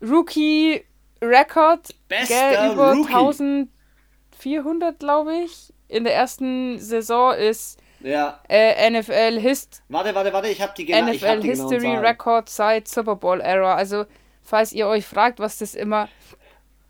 Rookie 0.01 0.83
Record, 1.21 1.95
Bester 2.07 2.73
über 2.73 2.93
Rookie. 2.93 3.13
1400, 3.13 4.99
glaube 4.99 5.35
ich. 5.45 5.73
In 5.87 6.03
der 6.03 6.13
ersten 6.13 6.79
Saison 6.79 7.33
ist 7.33 7.79
ja. 8.01 8.39
äh, 8.49 8.89
NFL 8.89 9.39
Hist. 9.39 9.83
Warte, 9.89 10.13
warte, 10.15 10.33
warte, 10.33 10.47
ich 10.49 10.61
habe 10.61 10.73
die, 10.77 10.85
genau, 10.85 11.11
NFL 11.11 11.27
hab 11.27 11.41
die 11.41 11.49
History 11.49 11.95
Record 11.95 12.49
seit 12.49 12.87
Super 12.87 13.15
Bowl 13.15 13.41
Era. 13.41 13.75
Also, 13.75 14.05
falls 14.43 14.73
ihr 14.73 14.87
euch 14.87 15.05
fragt, 15.05 15.39
was 15.39 15.57
das 15.57 15.75
immer. 15.75 16.09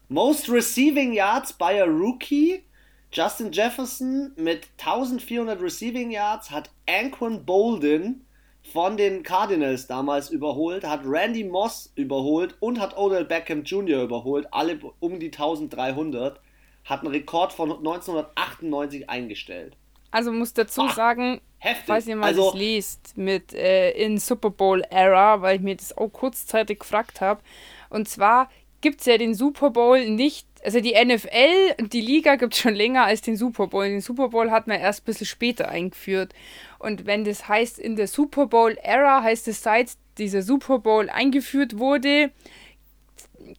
Most 0.08 0.50
Receiving 0.50 1.14
Yards 1.14 1.54
by 1.54 1.82
a 1.82 1.86
Rookie 1.86 2.64
Justin 3.12 3.52
Jefferson 3.52 4.34
mit 4.36 4.68
1400 4.78 5.60
Receiving 5.60 6.12
Yards 6.12 6.52
hat 6.52 6.70
Anquan 6.88 7.44
Bolden 7.44 8.26
von 8.72 8.98
den 8.98 9.24
Cardinals 9.24 9.88
damals 9.88 10.30
überholt, 10.30 10.84
hat 10.84 11.02
Randy 11.04 11.44
Moss 11.44 11.92
überholt 11.96 12.56
und 12.60 12.80
hat 12.80 12.98
Odell 12.98 13.26
Beckham 13.26 13.64
Jr. 13.64 14.04
überholt, 14.04 14.48
alle 14.52 14.80
um 15.00 15.20
die 15.20 15.32
1300, 15.32 16.40
hat 16.86 17.02
einen 17.02 17.12
Rekord 17.12 17.52
von 17.52 17.72
1998 17.72 19.10
eingestellt. 19.10 19.76
Also 20.12 20.32
muss 20.32 20.54
dazu 20.54 20.84
Ach, 20.84 20.96
sagen, 20.96 21.42
heftig. 21.60 21.86
falls 21.88 22.08
ihr 22.08 22.16
mal 22.16 22.28
also, 22.28 22.52
das 22.52 22.60
liest, 22.60 23.18
mit 23.18 23.54
äh, 23.54 23.92
in 23.92 24.18
Super 24.18 24.50
Bowl 24.50 24.82
Era, 24.90 25.42
weil 25.42 25.58
ich 25.58 25.62
mir 25.62 25.76
das 25.76 25.96
auch 25.98 26.10
kurzzeitig 26.10 26.80
gefragt 26.80 27.22
habe. 27.22 27.42
Und 27.90 28.08
zwar 28.08 28.50
gibt 28.82 29.02
es 29.02 29.06
ja 29.06 29.18
den 29.18 29.34
Super 29.34 29.70
Bowl 29.72 30.10
nicht 30.10 30.48
also 30.64 30.80
die 30.80 30.94
NFL 30.94 31.76
und 31.80 31.94
die 31.94 32.02
Liga 32.02 32.36
gibt 32.36 32.54
es 32.54 32.60
schon 32.60 32.76
länger 32.76 33.06
als 33.06 33.22
den 33.22 33.38
Super 33.38 33.68
Bowl. 33.68 33.88
Den 33.88 34.02
Super 34.02 34.30
Bowl 34.30 34.52
hat 34.52 34.68
man 34.68 34.80
erst 34.80 35.02
ein 35.02 35.06
bisschen 35.06 35.28
später 35.28 35.70
eingeführt. 35.70 36.34
Und 36.80 37.06
wenn 37.06 37.24
das 37.24 37.48
heißt, 37.48 37.80
in 37.80 37.96
der 37.96 38.08
Super 38.08 38.48
Bowl-Ära, 38.48 39.24
heißt 39.24 39.48
es, 39.48 39.64
seit 39.64 39.92
dieser 40.18 40.42
Super 40.42 40.80
Bowl 40.80 41.10
eingeführt 41.10 41.78
wurde, 41.78 42.32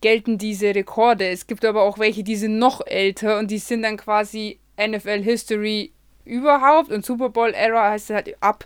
gelten 0.01 0.39
diese 0.39 0.75
Rekorde. 0.75 1.29
Es 1.29 1.47
gibt 1.47 1.65
aber 1.65 1.83
auch 1.83 1.99
welche, 1.99 2.23
die 2.23 2.37
sind 2.37 2.59
noch 2.59 2.87
älter 2.87 3.39
und 3.39 3.51
die 3.51 3.59
sind 3.59 3.83
dann 3.83 3.97
quasi 3.97 4.59
NFL 4.79 5.23
History 5.23 5.93
überhaupt. 6.25 6.91
Und 6.91 7.05
Super 7.05 7.29
Bowl-Ära 7.29 7.91
heißt 7.91 8.11
es 8.11 8.15
halt 8.15 8.37
ab, 8.41 8.65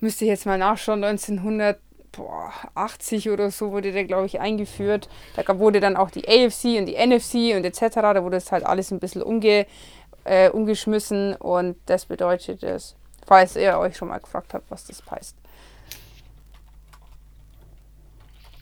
müsste 0.00 0.24
ich 0.24 0.30
jetzt 0.30 0.46
mal 0.46 0.58
nachschauen, 0.58 1.04
1900 1.04 1.78
boah, 2.12 2.52
80 2.74 3.30
oder 3.30 3.50
so 3.50 3.72
wurde 3.72 3.92
der, 3.92 4.04
glaube 4.04 4.26
ich, 4.26 4.40
eingeführt. 4.40 5.08
Da 5.36 5.58
wurde 5.58 5.80
dann 5.80 5.96
auch 5.96 6.10
die 6.10 6.26
AFC 6.28 6.78
und 6.78 6.86
die 6.86 6.96
NFC 6.96 7.56
und 7.56 7.64
etc. 7.64 7.96
Da 7.96 8.24
wurde 8.24 8.36
es 8.36 8.50
halt 8.52 8.64
alles 8.64 8.90
ein 8.90 8.98
bisschen 8.98 9.22
umge, 9.22 9.66
äh, 10.24 10.50
umgeschmissen 10.50 11.34
und 11.36 11.76
das 11.86 12.06
bedeutet 12.06 12.62
es, 12.62 12.96
falls 13.26 13.56
ihr 13.56 13.78
euch 13.78 13.96
schon 13.96 14.08
mal 14.08 14.18
gefragt 14.18 14.54
habt, 14.54 14.70
was 14.70 14.86
das 14.86 15.02
heißt. 15.10 15.36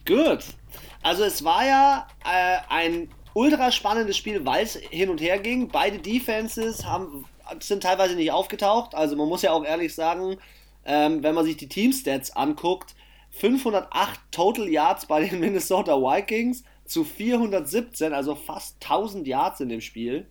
Gut. 0.05 0.43
Also 1.03 1.23
es 1.23 1.43
war 1.43 1.65
ja 1.65 2.07
äh, 2.25 2.57
ein 2.69 3.09
ultra 3.33 3.71
spannendes 3.71 4.17
Spiel, 4.17 4.45
weil 4.45 4.63
es 4.63 4.75
hin 4.75 5.09
und 5.09 5.21
her 5.21 5.39
ging. 5.39 5.69
Beide 5.69 5.99
Defenses 5.99 6.85
haben, 6.85 7.25
sind 7.59 7.83
teilweise 7.83 8.15
nicht 8.15 8.31
aufgetaucht. 8.31 8.95
Also 8.95 9.15
man 9.15 9.27
muss 9.27 9.41
ja 9.41 9.51
auch 9.51 9.63
ehrlich 9.63 9.95
sagen, 9.95 10.37
ähm, 10.85 11.23
wenn 11.23 11.35
man 11.35 11.45
sich 11.45 11.57
die 11.57 11.67
Team-Stats 11.67 12.35
anguckt, 12.35 12.95
508 13.31 14.19
Total 14.31 14.67
Yards 14.67 15.05
bei 15.05 15.25
den 15.25 15.39
Minnesota 15.41 15.95
Vikings 15.95 16.63
zu 16.85 17.03
417, 17.03 18.13
also 18.13 18.35
fast 18.35 18.77
1000 18.81 19.27
Yards 19.27 19.59
in 19.59 19.69
dem 19.69 19.81
Spiel. 19.81 20.27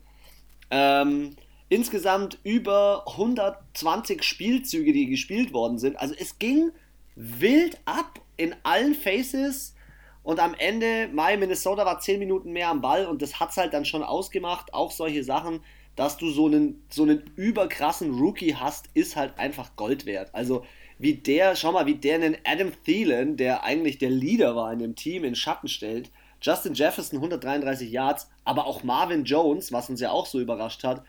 Ähm, 0.70 1.36
insgesamt 1.68 2.38
über 2.42 3.04
120 3.06 4.22
Spielzüge, 4.22 4.92
die 4.92 5.06
gespielt 5.06 5.52
worden 5.52 5.78
sind. 5.78 5.96
Also 5.96 6.14
es 6.18 6.38
ging 6.38 6.72
wild 7.14 7.78
ab 7.84 8.20
in 8.36 8.54
allen 8.62 8.94
Faces. 8.94 9.74
Und 10.22 10.40
am 10.40 10.54
Ende, 10.54 11.08
Mai, 11.12 11.36
Minnesota 11.36 11.86
war 11.86 12.00
10 12.00 12.18
Minuten 12.18 12.52
mehr 12.52 12.68
am 12.68 12.80
Ball 12.80 13.06
und 13.06 13.22
das 13.22 13.40
hat 13.40 13.50
es 13.50 13.56
halt 13.56 13.72
dann 13.72 13.84
schon 13.84 14.02
ausgemacht. 14.02 14.74
Auch 14.74 14.90
solche 14.90 15.24
Sachen, 15.24 15.60
dass 15.98 16.16
du 16.16 16.30
so 16.30 16.46
einen, 16.46 16.80
so 16.88 17.02
einen 17.02 17.24
überkrassen 17.34 18.16
Rookie 18.16 18.54
hast, 18.54 18.88
ist 18.94 19.16
halt 19.16 19.36
einfach 19.36 19.74
Gold 19.74 20.06
wert. 20.06 20.32
Also 20.32 20.64
wie 20.96 21.14
der, 21.14 21.56
schau 21.56 21.72
mal, 21.72 21.86
wie 21.86 21.96
der 21.96 22.14
einen 22.14 22.36
Adam 22.44 22.70
Thielen, 22.84 23.36
der 23.36 23.64
eigentlich 23.64 23.98
der 23.98 24.10
Leader 24.10 24.54
war 24.54 24.72
in 24.72 24.78
dem 24.78 24.94
Team, 24.94 25.24
in 25.24 25.34
Schatten 25.34 25.66
stellt. 25.66 26.12
Justin 26.40 26.74
Jefferson 26.74 27.18
133 27.18 27.90
Yards, 27.90 28.30
aber 28.44 28.66
auch 28.66 28.84
Marvin 28.84 29.24
Jones, 29.24 29.72
was 29.72 29.90
uns 29.90 30.00
ja 30.00 30.12
auch 30.12 30.26
so 30.26 30.38
überrascht 30.38 30.84
hat, 30.84 31.02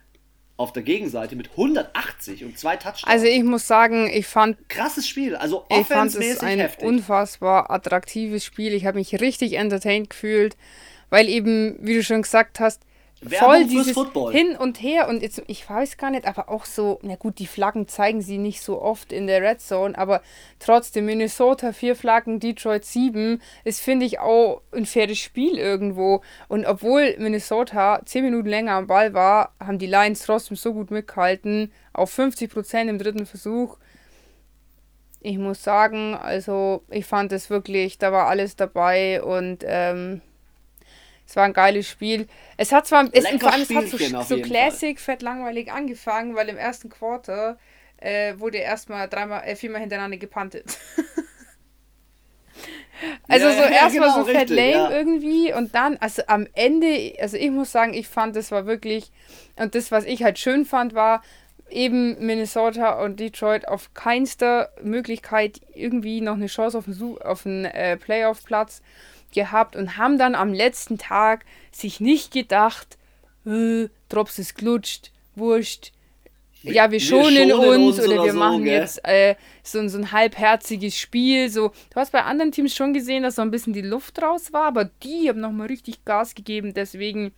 auf 0.58 0.74
der 0.74 0.81
Gegenseite 0.81 1.36
mit 1.36 1.51
180 1.51 2.43
und 2.43 2.58
zwei 2.58 2.75
Touchdowns. 2.75 3.03
Also 3.05 3.27
ich 3.27 3.43
muss 3.43 3.67
sagen, 3.67 4.10
ich 4.12 4.25
fand 4.25 4.58
krasses 4.69 5.08
Spiel, 5.08 5.36
also 5.36 5.65
ich 5.69 5.86
fand 5.86 6.15
es 6.15 6.39
ein 6.39 6.58
heftig. 6.58 6.88
unfassbar 6.88 7.69
attraktives 7.69 8.43
Spiel. 8.43 8.74
Ich 8.74 8.88
habe 8.88 8.98
mich 8.98 9.22
richtig 9.22 9.53
entertained 9.53 10.10
gefühlt, 10.10 10.58
weil 11.12 11.29
eben, 11.29 11.77
wie 11.79 11.93
du 11.93 12.03
schon 12.03 12.24
gesagt 12.24 12.60
hast, 12.60 12.81
voll 13.27 13.65
dieses 13.65 13.93
Football. 13.93 14.31
Hin 14.31 14.55
und 14.55 14.81
Her 14.81 15.09
und 15.09 15.21
jetzt, 15.21 15.41
ich 15.47 15.69
weiß 15.69 15.97
gar 15.97 16.09
nicht, 16.09 16.25
aber 16.25 16.49
auch 16.49 16.65
so, 16.65 16.99
na 17.01 17.15
gut, 17.15 17.39
die 17.39 17.47
Flaggen 17.47 17.88
zeigen 17.88 18.21
sie 18.21 18.38
nicht 18.38 18.61
so 18.61 18.81
oft 18.81 19.11
in 19.11 19.27
der 19.27 19.41
Red 19.41 19.61
Zone, 19.61 19.97
aber 19.97 20.21
trotzdem 20.59 21.05
Minnesota 21.05 21.73
vier 21.73 21.95
Flaggen, 21.95 22.39
Detroit 22.39 22.85
sieben, 22.85 23.41
ist 23.63 23.81
finde 23.81 24.05
ich 24.05 24.19
auch 24.19 24.61
ein 24.71 24.85
faires 24.85 25.17
Spiel 25.17 25.57
irgendwo 25.57 26.21
und 26.47 26.65
obwohl 26.65 27.15
Minnesota 27.17 28.01
zehn 28.05 28.23
Minuten 28.23 28.47
länger 28.47 28.73
am 28.73 28.88
Ball 28.88 29.13
war, 29.13 29.53
haben 29.59 29.79
die 29.79 29.88
Lions 29.88 30.21
trotzdem 30.21 30.55
so 30.55 30.73
gut 30.73 30.91
mitgehalten, 30.91 31.71
auf 31.93 32.11
50 32.11 32.51
Prozent 32.51 32.89
im 32.89 32.99
dritten 32.99 33.25
Versuch. 33.25 33.77
Ich 35.21 35.38
muss 35.38 35.61
sagen, 35.63 36.15
also 36.15 36.83
ich 36.89 37.05
fand 37.05 37.33
es 37.33 37.49
wirklich, 37.49 37.97
da 37.97 38.13
war 38.13 38.27
alles 38.27 38.55
dabei 38.55 39.21
und 39.21 39.65
ähm, 39.67 40.21
es 41.29 41.36
war 41.36 41.43
ein 41.43 41.53
geiles 41.53 41.88
Spiel. 41.88 42.27
Es 42.57 42.71
hat 42.71 42.88
zwar 42.88 43.07
es, 43.12 43.27
vor 43.39 43.53
allem, 43.53 43.62
es 43.62 43.69
hat 43.69 43.88
so, 43.88 43.98
so 44.24 44.41
Classic, 44.41 45.00
fett 45.00 45.21
langweilig 45.21 45.71
angefangen, 45.71 46.33
weil 46.36 46.50
im 46.50 46.57
ersten 46.57 46.89
Quarter 46.89 47.59
äh, 47.98 48.33
wurde 48.39 48.57
erstmal 48.57 49.07
dreimal, 49.07 49.43
äh, 49.45 49.55
viermal 49.55 49.81
hintereinander 49.81 50.17
gepantet. 50.17 50.65
also 53.27 53.45
ja, 53.45 53.53
so 53.53 53.62
ja, 53.62 53.69
erstmal 53.69 54.09
genau, 54.09 54.24
so 54.24 54.25
fett 54.25 54.50
lame 54.50 54.71
ja. 54.71 54.89
irgendwie 54.89 55.53
und 55.53 55.75
dann, 55.75 55.98
also 55.98 56.24
am 56.25 56.48
Ende, 56.55 57.13
also 57.21 57.38
ich 57.38 57.51
muss 57.51 57.71
sagen, 57.71 57.93
ich 57.93 58.07
fand, 58.07 58.36
das 58.36 58.50
war 58.51 58.65
wirklich, 58.65 59.12
und 59.55 59.75
das, 59.75 59.91
was 59.91 60.05
ich 60.05 60.24
halt 60.24 60.39
schön 60.39 60.65
fand, 60.65 60.95
war, 60.95 61.21
eben 61.69 62.25
Minnesota 62.25 63.03
und 63.03 63.19
Detroit 63.19 63.67
auf 63.67 63.93
keinster 63.93 64.71
Möglichkeit 64.81 65.62
irgendwie 65.75 66.21
noch 66.21 66.33
eine 66.33 66.48
Chance 66.48 66.75
auf 66.75 66.88
einen, 66.88 67.19
auf 67.19 67.45
einen 67.45 67.65
äh, 67.65 67.98
Playoff-Platz 67.98 68.81
gehabt 69.33 69.75
und 69.75 69.98
haben 69.98 70.17
dann 70.17 70.36
am 70.36 70.53
letzten 70.53 70.98
Tag 70.98 71.45
sich 71.71 72.00
nicht 72.00 72.31
gedacht, 72.31 72.98
äh, 73.45 73.89
Drops 74.09 74.39
ist 74.39 74.55
klutscht, 74.55 75.12
wurscht. 75.36 75.91
Ja, 76.62 76.91
wir 76.91 77.00
schonen, 77.00 77.48
wir 77.48 77.55
schonen 77.55 77.88
uns, 77.88 78.00
uns, 78.00 78.07
oder, 78.07 78.15
oder 78.15 78.25
wir 78.25 78.33
so, 78.33 78.39
machen 78.39 78.63
gell? 78.65 78.81
jetzt 78.81 79.07
äh, 79.07 79.36
so, 79.63 79.88
so 79.88 79.98
ein 79.98 80.12
halbherziges 80.12 80.98
Spiel. 80.98 81.50
So. 81.50 81.71
Du 81.89 81.95
hast 81.95 82.12
bei 82.12 82.24
anderen 82.24 82.51
Teams 82.51 82.75
schon 82.75 82.93
gesehen, 82.93 83.24
dass 83.24 83.36
so 83.36 83.41
ein 83.41 83.51
bisschen 83.51 83.71
die 83.71 83.81
Luft 83.81 84.21
raus 84.21 84.51
war, 84.51 84.65
aber 84.65 84.89
die 85.03 85.29
haben 85.29 85.39
nochmal 85.39 85.67
richtig 85.67 86.03
Gas 86.03 86.36
gegeben. 86.36 86.74
Deswegen 86.74 87.31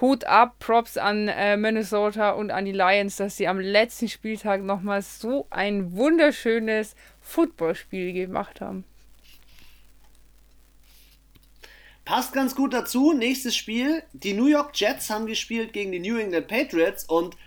Hut 0.00 0.24
ab, 0.24 0.56
Props 0.60 0.96
an 0.96 1.28
äh, 1.28 1.56
Minnesota 1.56 2.30
und 2.30 2.50
an 2.50 2.64
die 2.64 2.72
Lions, 2.72 3.16
dass 3.16 3.36
sie 3.36 3.48
am 3.48 3.58
letzten 3.58 4.08
Spieltag 4.08 4.62
nochmal 4.62 5.02
so 5.02 5.46
ein 5.50 5.96
wunderschönes 5.96 6.94
Footballspiel 7.20 8.12
gemacht 8.12 8.60
haben. 8.60 8.84
Passt 12.12 12.34
ganz 12.34 12.54
gut 12.54 12.74
dazu. 12.74 13.14
Nächstes 13.14 13.56
Spiel. 13.56 14.02
Die 14.12 14.34
New 14.34 14.44
York 14.44 14.72
Jets 14.74 15.08
haben 15.08 15.24
gespielt 15.24 15.72
gegen 15.72 15.92
die 15.92 15.98
New 15.98 16.18
England 16.18 16.46
Patriots 16.46 17.04
und 17.04 17.38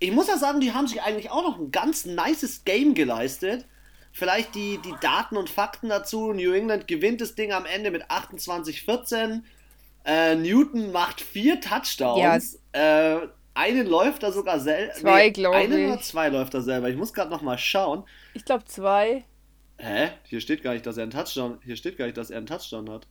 ich 0.00 0.12
muss 0.12 0.28
ja 0.28 0.36
sagen, 0.36 0.60
die 0.60 0.74
haben 0.74 0.86
sich 0.86 1.00
eigentlich 1.00 1.30
auch 1.30 1.42
noch 1.42 1.58
ein 1.58 1.70
ganz 1.70 2.04
nices 2.04 2.66
Game 2.66 2.92
geleistet, 2.92 3.64
vielleicht 4.12 4.54
die, 4.54 4.78
die 4.84 4.92
Daten 5.00 5.38
und 5.38 5.48
Fakten 5.48 5.88
dazu. 5.88 6.34
New 6.34 6.52
England 6.52 6.88
gewinnt 6.88 7.22
das 7.22 7.36
Ding 7.36 7.52
am 7.52 7.64
Ende 7.64 7.90
mit 7.90 8.10
28-14. 8.10 9.40
Äh, 10.04 10.34
Newton 10.34 10.92
macht 10.92 11.22
vier 11.22 11.62
Touchdowns. 11.62 12.60
Ja. 12.74 13.14
Äh, 13.14 13.28
einen 13.54 13.86
läuft 13.86 14.24
er 14.24 14.32
sogar 14.32 14.60
selber. 14.60 14.92
Zwei, 14.92 15.24
nee, 15.28 15.30
glaube 15.30 15.56
ich. 15.56 15.64
Einen 15.64 15.86
oder 15.86 16.02
zwei 16.02 16.28
läuft 16.28 16.52
er 16.52 16.60
selber. 16.60 16.90
Ich 16.90 16.96
muss 16.98 17.14
gerade 17.14 17.30
noch 17.30 17.40
mal 17.40 17.56
schauen. 17.56 18.04
Ich 18.34 18.44
glaube 18.44 18.66
zwei. 18.66 19.24
Hä? 19.78 20.10
Hier 20.24 20.42
steht 20.42 20.62
gar 20.62 20.74
nicht, 20.74 20.84
dass 20.84 20.98
er 20.98 21.04
einen 21.04 21.12
Touchdown. 21.12 21.60
Hier 21.64 21.76
steht 21.76 21.96
gar 21.96 22.04
nicht, 22.04 22.18
dass 22.18 22.28
er 22.28 22.36
einen 22.36 22.46
Touchdown 22.46 22.90
hat. 22.90 23.06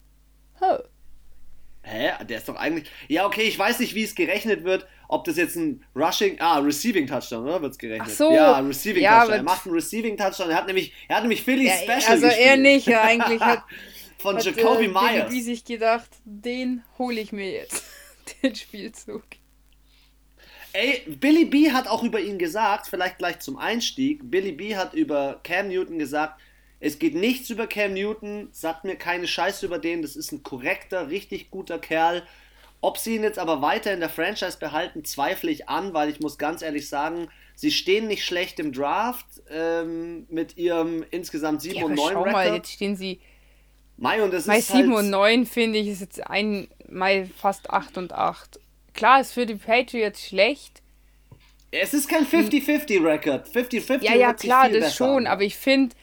Hä? 1.84 2.12
Der 2.26 2.38
ist 2.38 2.48
doch 2.48 2.56
eigentlich. 2.56 2.90
Ja, 3.08 3.26
okay, 3.26 3.42
ich 3.42 3.58
weiß 3.58 3.80
nicht, 3.80 3.96
wie 3.96 4.04
es 4.04 4.14
gerechnet 4.14 4.64
wird. 4.64 4.86
Ob 5.08 5.26
das 5.26 5.36
jetzt 5.36 5.56
ein 5.56 5.84
Rushing. 5.96 6.40
Ah, 6.40 6.60
Receiving 6.60 7.08
Touchdown, 7.08 7.44
oder? 7.44 7.62
Wird 7.62 7.72
es 7.74 7.78
gerechnet? 7.78 8.10
Ach 8.12 8.16
so. 8.16 8.32
Ja, 8.32 8.60
Receiving 8.60 9.04
ja, 9.04 9.20
Touchdown. 9.20 9.40
Er 9.40 9.44
macht 9.44 9.66
einen 9.66 9.76
Receiving 9.76 10.16
Touchdown. 10.16 10.52
Er 10.52 10.58
hat 10.58 10.68
nämlich, 10.68 10.94
er 11.08 11.16
hat 11.18 11.24
nämlich 11.24 11.44
Philly 11.44 11.68
ja, 11.68 11.74
Special 11.74 12.02
Also 12.08 12.28
gespielt. 12.28 12.48
er 12.48 12.58
nicht, 12.58 12.88
eigentlich 12.96 13.42
hat. 13.42 13.64
Von 14.20 14.38
hat, 14.38 14.46
Jacoby 14.46 14.86
äh, 14.86 14.90
Myers. 14.90 15.32
Wie 15.32 15.42
sich 15.42 15.66
gedacht, 15.66 16.10
den 16.24 16.84
hole 17.00 17.20
ich 17.20 17.32
mir 17.32 17.50
jetzt. 17.52 17.84
den 18.44 18.56
Spielzug. 18.56 19.24
Ey, 20.74 21.02
Billy 21.08 21.46
B 21.46 21.72
hat 21.72 21.88
auch 21.88 22.04
über 22.04 22.20
ihn 22.22 22.38
gesagt, 22.38 22.88
vielleicht 22.88 23.18
gleich 23.18 23.40
zum 23.40 23.58
Einstieg. 23.58 24.22
Billy 24.30 24.54
B 24.54 24.76
hat 24.76 24.94
über 24.94 25.42
Cam 25.44 25.68
Newton 25.68 26.00
gesagt, 26.00 26.40
es 26.82 26.98
geht 26.98 27.14
nichts 27.14 27.50
über 27.52 27.68
Cam 27.68 27.94
Newton, 27.94 28.50
sagt 28.52 28.86
mir 28.86 28.96
keine 28.96 29.28
Scheiße 29.28 29.66
über 29.66 29.78
den, 29.78 30.02
das 30.02 30.16
ist 30.16 30.32
ein 30.32 30.42
korrekter, 30.42 31.10
richtig 31.10 31.52
guter 31.52 31.78
Kerl. 31.78 32.24
Ob 32.82 32.98
sie 32.98 33.16
ihn 33.16 33.24
jetzt 33.24 33.38
aber 33.38 33.62
weiter 33.62 33.94
in 33.94 34.00
der 34.00 34.10
Franchise 34.10 34.58
behalten, 34.60 35.06
zweifle 35.06 35.52
ich 35.52 35.70
an, 35.70 35.94
weil 35.94 36.10
ich 36.10 36.20
muss 36.20 36.40
ganz 36.40 36.64
ehrlich 36.64 36.90
sagen, 36.90 37.30
sie 37.54 37.70
stehen 37.70 38.08
nicht 38.08 38.26
schlecht 38.26 38.60
im 38.60 38.74
Draft 38.74 39.28
ähm, 39.52 40.26
mit 40.30 40.58
ihrem 40.58 41.06
insgesamt 41.12 41.62
7 41.62 41.76
ja, 41.76 41.86
und 41.86 41.94
9 41.94 42.14
schau 42.14 42.24
Record. 42.24 42.32
mal, 42.32 42.56
jetzt 42.56 42.72
stehen 42.72 42.96
sie 42.96 43.20
Mai 43.98 44.24
und 44.24 44.34
das 44.34 44.48
Mai 44.48 44.58
ist 44.58 44.70
7 44.70 44.90
halt 44.90 45.04
und 45.04 45.10
9 45.12 45.46
finde 45.46 45.78
ich 45.78 45.88
ist 45.88 46.02
jetzt 46.02 46.26
ein 46.26 46.68
Mai 46.90 47.30
fast 47.38 47.70
8 47.70 48.00
und 48.00 48.14
8. 48.14 48.60
Klar, 48.96 49.22
ist 49.22 49.34
für 49.34 49.46
die 49.46 49.56
Patriots 49.56 50.26
schlecht. 50.26 50.82
Es 51.70 51.94
ist 51.94 52.10
kein 52.10 52.26
50-50-Record. 52.26 53.48
50-50 53.48 54.04
Ja, 54.04 54.16
ja, 54.16 54.34
klar, 54.34 54.70
das 54.70 54.96
schon, 54.96 55.28
aber 55.28 55.44
ich 55.44 55.56
finde, 55.56 55.96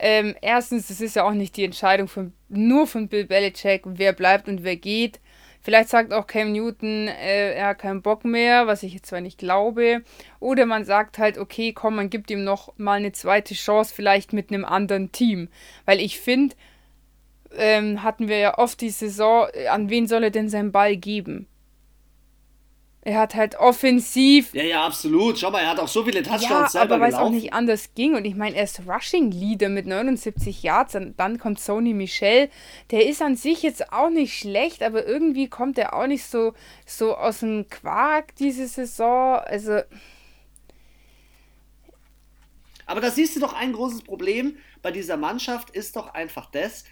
ähm, 0.00 0.34
erstens, 0.40 0.90
es 0.90 1.00
ist 1.00 1.16
ja 1.16 1.24
auch 1.24 1.32
nicht 1.32 1.56
die 1.56 1.64
Entscheidung 1.64 2.08
von, 2.08 2.32
nur 2.48 2.86
von 2.86 3.08
Bill 3.08 3.26
Belichick, 3.26 3.82
wer 3.84 4.12
bleibt 4.12 4.48
und 4.48 4.64
wer 4.64 4.76
geht. 4.76 5.20
Vielleicht 5.62 5.90
sagt 5.90 6.14
auch 6.14 6.26
Cam 6.26 6.52
Newton, 6.52 7.08
äh, 7.08 7.52
er 7.52 7.68
hat 7.68 7.80
keinen 7.80 8.00
Bock 8.00 8.24
mehr, 8.24 8.66
was 8.66 8.82
ich 8.82 8.94
jetzt 8.94 9.06
zwar 9.06 9.20
nicht 9.20 9.38
glaube. 9.38 10.02
Oder 10.38 10.64
man 10.64 10.86
sagt 10.86 11.18
halt, 11.18 11.36
okay, 11.36 11.74
komm, 11.74 11.96
man 11.96 12.08
gibt 12.08 12.30
ihm 12.30 12.44
noch 12.44 12.72
mal 12.78 12.98
eine 12.98 13.12
zweite 13.12 13.54
Chance, 13.54 13.92
vielleicht 13.94 14.32
mit 14.32 14.50
einem 14.50 14.64
anderen 14.64 15.12
Team. 15.12 15.48
Weil 15.84 16.00
ich 16.00 16.18
finde, 16.18 16.56
ähm, 17.54 18.02
hatten 18.02 18.28
wir 18.28 18.38
ja 18.38 18.58
oft 18.58 18.80
die 18.80 18.90
Saison, 18.90 19.48
äh, 19.52 19.68
an 19.68 19.90
wen 19.90 20.06
soll 20.06 20.24
er 20.24 20.30
denn 20.30 20.48
seinen 20.48 20.72
Ball 20.72 20.96
geben? 20.96 21.46
Er 23.02 23.18
hat 23.18 23.34
halt 23.34 23.56
offensiv. 23.56 24.52
Ja, 24.52 24.62
ja, 24.62 24.84
absolut. 24.84 25.38
Schau 25.38 25.50
mal, 25.50 25.60
er 25.60 25.70
hat 25.70 25.80
auch 25.80 25.88
so 25.88 26.04
viele 26.04 26.22
Touchdowns 26.22 26.42
ja, 26.50 26.68
selber 26.68 26.96
aber 26.96 27.04
weil 27.04 27.12
es 27.12 27.18
auch 27.18 27.30
nicht 27.30 27.54
anders 27.54 27.94
ging. 27.94 28.14
Und 28.14 28.26
ich 28.26 28.34
meine, 28.34 28.56
er 28.56 28.64
ist 28.64 28.82
Rushing 28.86 29.30
Leader 29.30 29.70
mit 29.70 29.86
79 29.86 30.62
Yards. 30.62 30.96
Und 30.96 31.18
dann 31.18 31.38
kommt 31.38 31.60
Sony 31.60 31.94
Michel. 31.94 32.50
Der 32.90 33.06
ist 33.06 33.22
an 33.22 33.36
sich 33.36 33.62
jetzt 33.62 33.90
auch 33.90 34.10
nicht 34.10 34.38
schlecht, 34.38 34.82
aber 34.82 35.06
irgendwie 35.06 35.48
kommt 35.48 35.78
er 35.78 35.94
auch 35.94 36.06
nicht 36.06 36.24
so, 36.24 36.52
so 36.84 37.16
aus 37.16 37.40
dem 37.40 37.68
Quark 37.70 38.36
diese 38.36 38.68
Saison. 38.68 39.38
Also. 39.38 39.80
Aber 42.84 43.00
da 43.00 43.10
siehst 43.10 43.34
du 43.34 43.40
doch 43.40 43.54
ein 43.54 43.72
großes 43.72 44.02
Problem 44.02 44.56
bei 44.82 44.90
dieser 44.90 45.16
Mannschaft 45.16 45.70
ist 45.70 45.96
doch 45.96 46.14
einfach 46.14 46.50
das, 46.50 46.84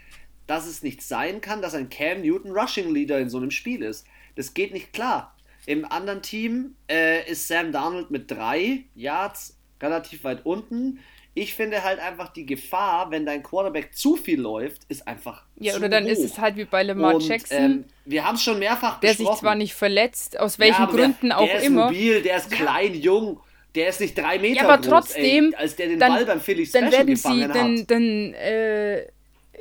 dass 0.47 0.67
es 0.67 0.83
nicht 0.83 1.03
sein 1.03 1.41
kann, 1.41 1.63
dass 1.63 1.75
ein 1.75 1.91
Cam 1.91 2.23
Newton 2.23 2.53
Rushing 2.53 2.93
Leader 2.93 3.19
in 3.19 3.29
so 3.29 3.39
einem 3.39 3.51
Spiel 3.51 3.83
ist. 3.83 4.07
Das 4.37 4.55
geht 4.55 4.73
nicht 4.73 4.93
klar. 4.93 5.35
Im 5.69 5.85
anderen 5.85 6.23
Team 6.23 6.77
äh, 6.91 7.31
ist 7.31 7.47
Sam 7.47 7.73
Darnold 7.73 8.11
mit 8.11 8.31
drei 8.31 8.85
Yards 8.95 9.55
relativ 9.83 10.25
weit 10.25 10.47
unten. 10.47 11.01
Ich 11.35 11.55
finde 11.55 11.85
halt 11.85 12.01
einfach 12.01 12.33
die 12.33 12.47
Gefahr, 12.47 13.11
wenn 13.11 13.27
dein 13.27 13.43
Quarterback 13.43 13.95
zu 13.95 14.17
viel 14.17 14.41
läuft, 14.41 14.85
ist 14.89 15.07
einfach. 15.07 15.45
Ja, 15.57 15.77
oder 15.77 15.91
dann 15.91 16.05
hoch. 16.05 16.09
ist 16.09 16.25
es 16.25 16.39
halt 16.39 16.57
wie 16.57 16.65
bei 16.65 16.85
Lamar 16.85 17.17
Und, 17.17 17.29
Jackson. 17.29 17.59
Ähm, 17.59 17.85
wir 18.07 18.25
haben 18.25 18.37
es 18.37 18.45
schon 18.45 18.59
mehrfach 18.59 18.99
Der 19.01 19.13
sich 19.13 19.29
zwar 19.33 19.57
nicht 19.57 19.75
verletzt, 19.75 20.41
aus 20.41 20.59
welchen 20.59 20.85
ja, 20.85 20.91
Gründen 20.91 21.29
der, 21.29 21.39
auch 21.39 21.45
der 21.45 21.61
immer. 21.61 21.91
Der 21.91 21.99
ist 21.99 21.99
mobil, 21.99 22.23
der 22.23 22.37
ist 22.39 22.51
klein, 22.51 22.95
jung. 22.95 23.41
Der 23.75 23.89
ist 23.91 24.01
nicht 24.01 24.17
drei 24.17 24.39
Meter 24.39 24.63
ja, 24.63 24.69
aber 24.71 24.79
groß, 24.79 24.89
trotzdem, 24.89 25.53
ey, 25.53 25.55
als 25.55 25.77
der 25.77 25.89
den 25.89 25.99
dann, 25.99 26.13
Ball 26.15 26.25
beim 26.25 26.41
Special 26.41 26.67
dann 26.73 26.93
werden 26.93 27.15
sie, 27.15 27.45
hat. 27.45 27.55
Dann, 27.55 27.87
dann 27.87 28.33
äh, 28.33 29.03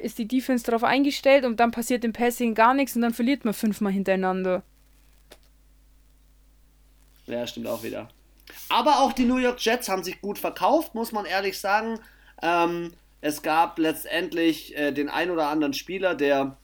ist 0.02 0.18
die 0.18 0.26
Defense 0.26 0.64
darauf 0.64 0.86
eingestellt 0.86 1.44
und 1.44 1.60
dann 1.60 1.72
passiert 1.72 2.06
im 2.06 2.14
Passing 2.14 2.56
gar 2.56 2.74
nichts 2.74 2.96
und 2.96 3.02
dann 3.02 3.14
verliert 3.14 3.44
man 3.44 3.54
fünfmal 3.54 3.92
hintereinander. 3.92 4.64
Ja, 7.28 7.46
stimmt 7.46 7.68
auch 7.68 7.84
wieder. 7.84 8.10
Aber 8.70 9.00
auch 9.00 9.14
die 9.14 9.26
New 9.26 9.38
York 9.38 9.60
Jets 9.60 9.90
haben 9.90 10.04
sich 10.04 10.22
gut 10.22 10.40
verkauft, 10.40 10.96
muss 10.96 11.12
man 11.12 11.26
ehrlich 11.26 11.60
sagen. 11.60 12.00
Ähm, 12.42 12.94
es 13.22 13.42
gab 13.42 13.78
letztendlich 13.80 14.76
äh, 14.78 14.92
den 14.92 15.10
ein 15.10 15.32
oder 15.32 15.48
anderen 15.50 15.74
Spieler, 15.74 16.16
der 16.16 16.58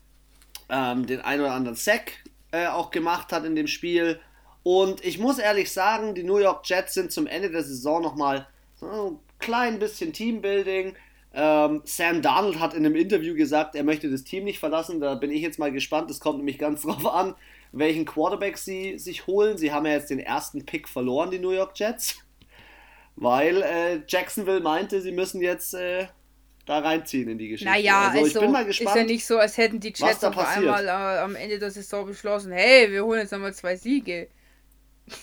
ähm, 0.69 1.06
den 1.06 1.21
ein 1.21 1.39
oder 1.41 1.54
anderen 1.54 1.76
Sack 1.76 2.23
äh, 2.52 2.67
auch 2.67 2.91
gemacht 2.91 3.32
hat 3.32 3.45
in 3.45 3.56
dem 3.56 3.67
Spiel. 3.67 4.19
Und 4.63 5.04
ich 5.04 5.19
muss 5.19 5.39
ehrlich 5.39 5.71
sagen, 5.71 6.15
die 6.15 6.23
New 6.23 6.38
York 6.38 6.65
Jets 6.65 6.93
sind 6.93 7.12
zum 7.12 7.28
Ende 7.28 7.52
der 7.52 7.63
Saison 7.63 8.02
nochmal 8.02 8.47
so 8.76 8.88
ein 8.88 9.19
klein 9.39 9.80
bisschen 9.80 10.13
Teambuilding. 10.13 10.95
Ähm, 11.34 11.82
Sam 11.84 12.21
Darnold 12.21 12.60
hat 12.60 12.73
in 12.73 12.86
einem 12.86 12.95
Interview 12.95 13.36
gesagt, 13.36 13.76
er 13.76 13.84
möchte 13.84 14.10
das 14.10 14.23
Team 14.23 14.45
nicht 14.45 14.60
verlassen. 14.60 15.02
Da 15.02 15.15
bin 15.15 15.32
ich 15.32 15.41
jetzt 15.41 15.60
mal 15.60 15.71
gespannt. 15.71 16.10
Das 16.10 16.19
kommt 16.19 16.38
nämlich 16.38 16.60
ganz 16.60 16.84
drauf 16.84 17.06
an, 17.08 17.36
welchen 17.73 18.05
Quarterback 18.05 18.57
sie 18.57 18.97
sich 18.99 19.27
holen. 19.27 19.57
Sie 19.57 19.71
haben 19.71 19.86
ja 19.86 19.93
jetzt 19.93 20.09
den 20.09 20.19
ersten 20.19 20.65
Pick 20.65 20.88
verloren, 20.88 21.31
die 21.31 21.39
New 21.39 21.51
York 21.51 21.71
Jets, 21.75 22.19
weil 23.15 23.62
äh, 23.63 24.01
Jacksonville 24.07 24.62
meinte, 24.62 25.01
sie 25.01 25.12
müssen 25.12 25.41
jetzt 25.41 25.73
äh, 25.73 26.07
da 26.65 26.79
reinziehen 26.79 27.27
in 27.27 27.38
die 27.38 27.49
Geschichte. 27.49 27.71
Naja, 27.71 28.09
also, 28.09 28.17
ich 28.19 28.23
also 28.25 28.39
bin 28.41 28.51
mal 28.51 28.65
gespannt, 28.65 28.95
ist 28.95 29.01
ja 29.01 29.03
nicht 29.05 29.25
so, 29.25 29.38
als 29.38 29.57
hätten 29.57 29.79
die 29.79 29.91
Jets 29.93 30.23
auf 30.23 30.38
einmal 30.38 30.86
äh, 30.86 31.19
am 31.19 31.36
Ende 31.36 31.59
der 31.59 31.71
Saison 31.71 32.05
beschlossen, 32.05 32.51
hey, 32.51 32.91
wir 32.91 33.03
holen 33.03 33.21
jetzt 33.21 33.31
nochmal 33.31 33.53
zwei 33.53 33.75
Siege. 33.75 34.29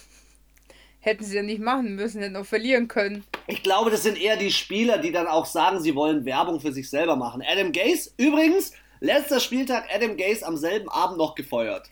Hätten 1.00 1.24
sie 1.24 1.36
ja 1.36 1.42
nicht 1.42 1.62
machen 1.62 1.94
müssen, 1.94 2.20
hätten 2.20 2.36
auch 2.36 2.44
verlieren 2.44 2.86
können. 2.86 3.24
Ich 3.46 3.62
glaube, 3.62 3.90
das 3.90 4.02
sind 4.02 4.20
eher 4.20 4.36
die 4.36 4.50
Spieler, 4.50 4.98
die 4.98 5.12
dann 5.12 5.26
auch 5.26 5.46
sagen, 5.46 5.80
sie 5.80 5.94
wollen 5.94 6.26
Werbung 6.26 6.60
für 6.60 6.72
sich 6.72 6.90
selber 6.90 7.16
machen. 7.16 7.42
Adam 7.46 7.72
Gase, 7.72 8.10
übrigens, 8.18 8.72
letzter 9.00 9.40
Spieltag, 9.40 9.88
Adam 9.94 10.18
Gase 10.18 10.46
am 10.46 10.58
selben 10.58 10.90
Abend 10.90 11.16
noch 11.16 11.34
gefeuert. 11.34 11.88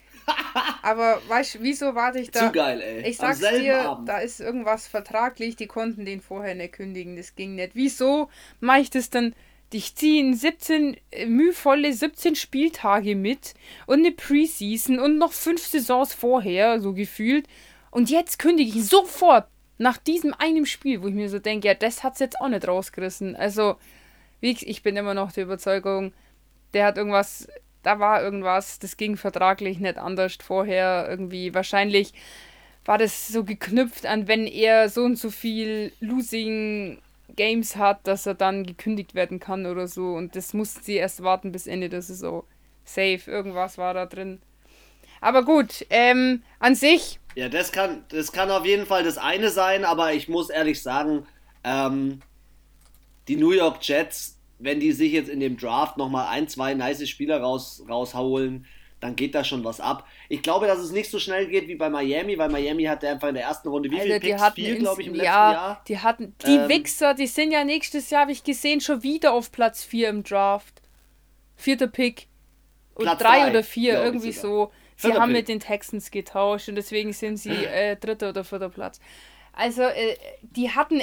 Aber 0.82 1.20
weißt 1.28 1.56
du, 1.56 1.58
wieso 1.62 1.94
warte 1.94 2.18
ich 2.20 2.30
da? 2.30 2.46
Zu 2.46 2.52
geil, 2.52 2.80
ey. 2.80 3.08
Ich 3.08 3.18
sag's 3.18 3.40
dir, 3.40 3.80
Abend. 3.80 4.08
da 4.08 4.18
ist 4.18 4.40
irgendwas 4.40 4.86
vertraglich, 4.86 5.56
die 5.56 5.66
konnten 5.66 6.04
den 6.04 6.20
vorher 6.20 6.54
nicht 6.54 6.74
kündigen, 6.74 7.16
das 7.16 7.34
ging 7.34 7.54
nicht. 7.54 7.72
Wieso 7.74 8.28
mache 8.60 8.80
ich 8.80 8.90
das 8.90 9.10
dann? 9.10 9.34
Ich 9.70 9.94
ziehe 9.96 10.34
17 10.34 10.96
äh, 11.10 11.26
mühevolle 11.26 11.92
17 11.92 12.36
Spieltage 12.36 13.14
mit 13.14 13.52
und 13.86 13.98
eine 13.98 14.12
Preseason 14.12 14.98
und 14.98 15.18
noch 15.18 15.32
fünf 15.32 15.66
Saisons 15.66 16.14
vorher, 16.14 16.80
so 16.80 16.94
gefühlt. 16.94 17.46
Und 17.90 18.08
jetzt 18.08 18.38
kündige 18.38 18.78
ich 18.78 18.86
sofort 18.86 19.46
nach 19.76 19.98
diesem 19.98 20.34
einen 20.34 20.66
Spiel, 20.66 21.02
wo 21.02 21.08
ich 21.08 21.14
mir 21.14 21.28
so 21.28 21.38
denke, 21.38 21.68
ja, 21.68 21.74
das 21.74 22.02
hat's 22.02 22.18
jetzt 22.18 22.40
auch 22.40 22.48
nicht 22.48 22.66
rausgerissen. 22.66 23.36
Also, 23.36 23.76
wie 24.40 24.50
ich, 24.52 24.66
ich 24.66 24.82
bin 24.82 24.96
immer 24.96 25.14
noch 25.14 25.32
der 25.32 25.44
Überzeugung, 25.44 26.12
der 26.72 26.86
hat 26.86 26.96
irgendwas 26.96 27.48
da 27.82 27.98
war 27.98 28.22
irgendwas, 28.22 28.78
das 28.78 28.96
ging 28.96 29.16
vertraglich 29.16 29.78
nicht 29.78 29.98
anders 29.98 30.36
vorher 30.42 31.06
irgendwie. 31.08 31.54
Wahrscheinlich 31.54 32.12
war 32.84 32.98
das 32.98 33.28
so 33.28 33.44
geknüpft 33.44 34.06
an, 34.06 34.28
wenn 34.28 34.46
er 34.46 34.88
so 34.88 35.02
und 35.02 35.18
so 35.18 35.30
viel 35.30 35.92
Losing 36.00 37.00
Games 37.36 37.76
hat, 37.76 38.06
dass 38.06 38.26
er 38.26 38.34
dann 38.34 38.64
gekündigt 38.64 39.14
werden 39.14 39.40
kann 39.40 39.66
oder 39.66 39.86
so. 39.86 40.14
Und 40.14 40.34
das 40.36 40.54
mussten 40.54 40.82
sie 40.82 40.94
erst 40.94 41.22
warten 41.22 41.52
bis 41.52 41.66
Ende 41.66 41.88
der 41.88 42.02
Saison. 42.02 42.44
Safe, 42.84 43.20
irgendwas 43.26 43.78
war 43.78 43.94
da 43.94 44.06
drin. 44.06 44.40
Aber 45.20 45.44
gut, 45.44 45.84
ähm, 45.90 46.42
an 46.58 46.74
sich. 46.74 47.20
Ja, 47.34 47.48
das 47.48 47.72
kann, 47.72 48.04
das 48.08 48.32
kann 48.32 48.50
auf 48.50 48.64
jeden 48.64 48.86
Fall 48.86 49.04
das 49.04 49.18
eine 49.18 49.50
sein, 49.50 49.84
aber 49.84 50.12
ich 50.14 50.28
muss 50.28 50.48
ehrlich 50.48 50.82
sagen, 50.82 51.26
ähm, 51.64 52.20
die 53.28 53.36
New 53.36 53.52
York 53.52 53.78
Jets 53.82 54.37
wenn 54.58 54.80
die 54.80 54.92
sich 54.92 55.12
jetzt 55.12 55.28
in 55.28 55.40
dem 55.40 55.56
Draft 55.56 55.96
nochmal 55.96 56.28
ein, 56.28 56.48
zwei 56.48 56.74
nice 56.74 57.08
Spieler 57.08 57.40
raus, 57.40 57.84
rausholen, 57.88 58.66
dann 59.00 59.14
geht 59.14 59.34
da 59.34 59.44
schon 59.44 59.64
was 59.64 59.80
ab. 59.80 60.06
Ich 60.28 60.42
glaube, 60.42 60.66
dass 60.66 60.78
es 60.78 60.90
nicht 60.90 61.10
so 61.10 61.18
schnell 61.18 61.46
geht 61.46 61.68
wie 61.68 61.76
bei 61.76 61.88
Miami, 61.88 62.36
weil 62.36 62.48
Miami 62.48 62.84
hatte 62.84 63.08
einfach 63.08 63.28
in 63.28 63.34
der 63.34 63.44
ersten 63.44 63.68
Runde 63.68 63.90
wie 63.90 64.00
viele 64.00 64.18
Picks? 64.18 64.42
Viel, 64.54 64.78
glaube 64.78 65.02
ich, 65.02 65.08
im 65.08 65.14
letzten 65.14 65.26
ja, 65.26 65.52
Jahr. 65.52 65.84
Die 65.86 65.98
hatten, 65.98 66.34
die 66.44 66.56
ähm, 66.56 66.68
Wichser, 66.68 67.14
die 67.14 67.28
sind 67.28 67.52
ja 67.52 67.62
nächstes 67.64 68.10
Jahr, 68.10 68.22
habe 68.22 68.32
ich 68.32 68.42
gesehen, 68.42 68.80
schon 68.80 69.02
wieder 69.02 69.32
auf 69.32 69.52
Platz 69.52 69.84
4 69.84 70.08
im 70.08 70.22
Draft. 70.24 70.82
Vierter 71.56 71.86
Pick. 71.86 72.26
Und 72.94 73.04
Platz 73.04 73.18
drei, 73.20 73.40
drei 73.40 73.50
oder 73.50 73.62
vier, 73.62 74.02
irgendwie 74.02 74.32
so. 74.32 74.72
Sie 74.96 75.12
haben 75.12 75.30
Pick. 75.30 75.36
mit 75.36 75.48
den 75.48 75.60
Texans 75.60 76.10
getauscht 76.10 76.68
und 76.68 76.74
deswegen 76.74 77.12
sind 77.12 77.36
sie 77.36 77.50
äh, 77.64 77.94
dritter 77.94 78.30
oder 78.30 78.42
vierter 78.42 78.68
Platz. 78.68 78.98
Also, 79.52 79.82
äh, 79.82 80.16
die 80.42 80.70
hatten 80.70 81.02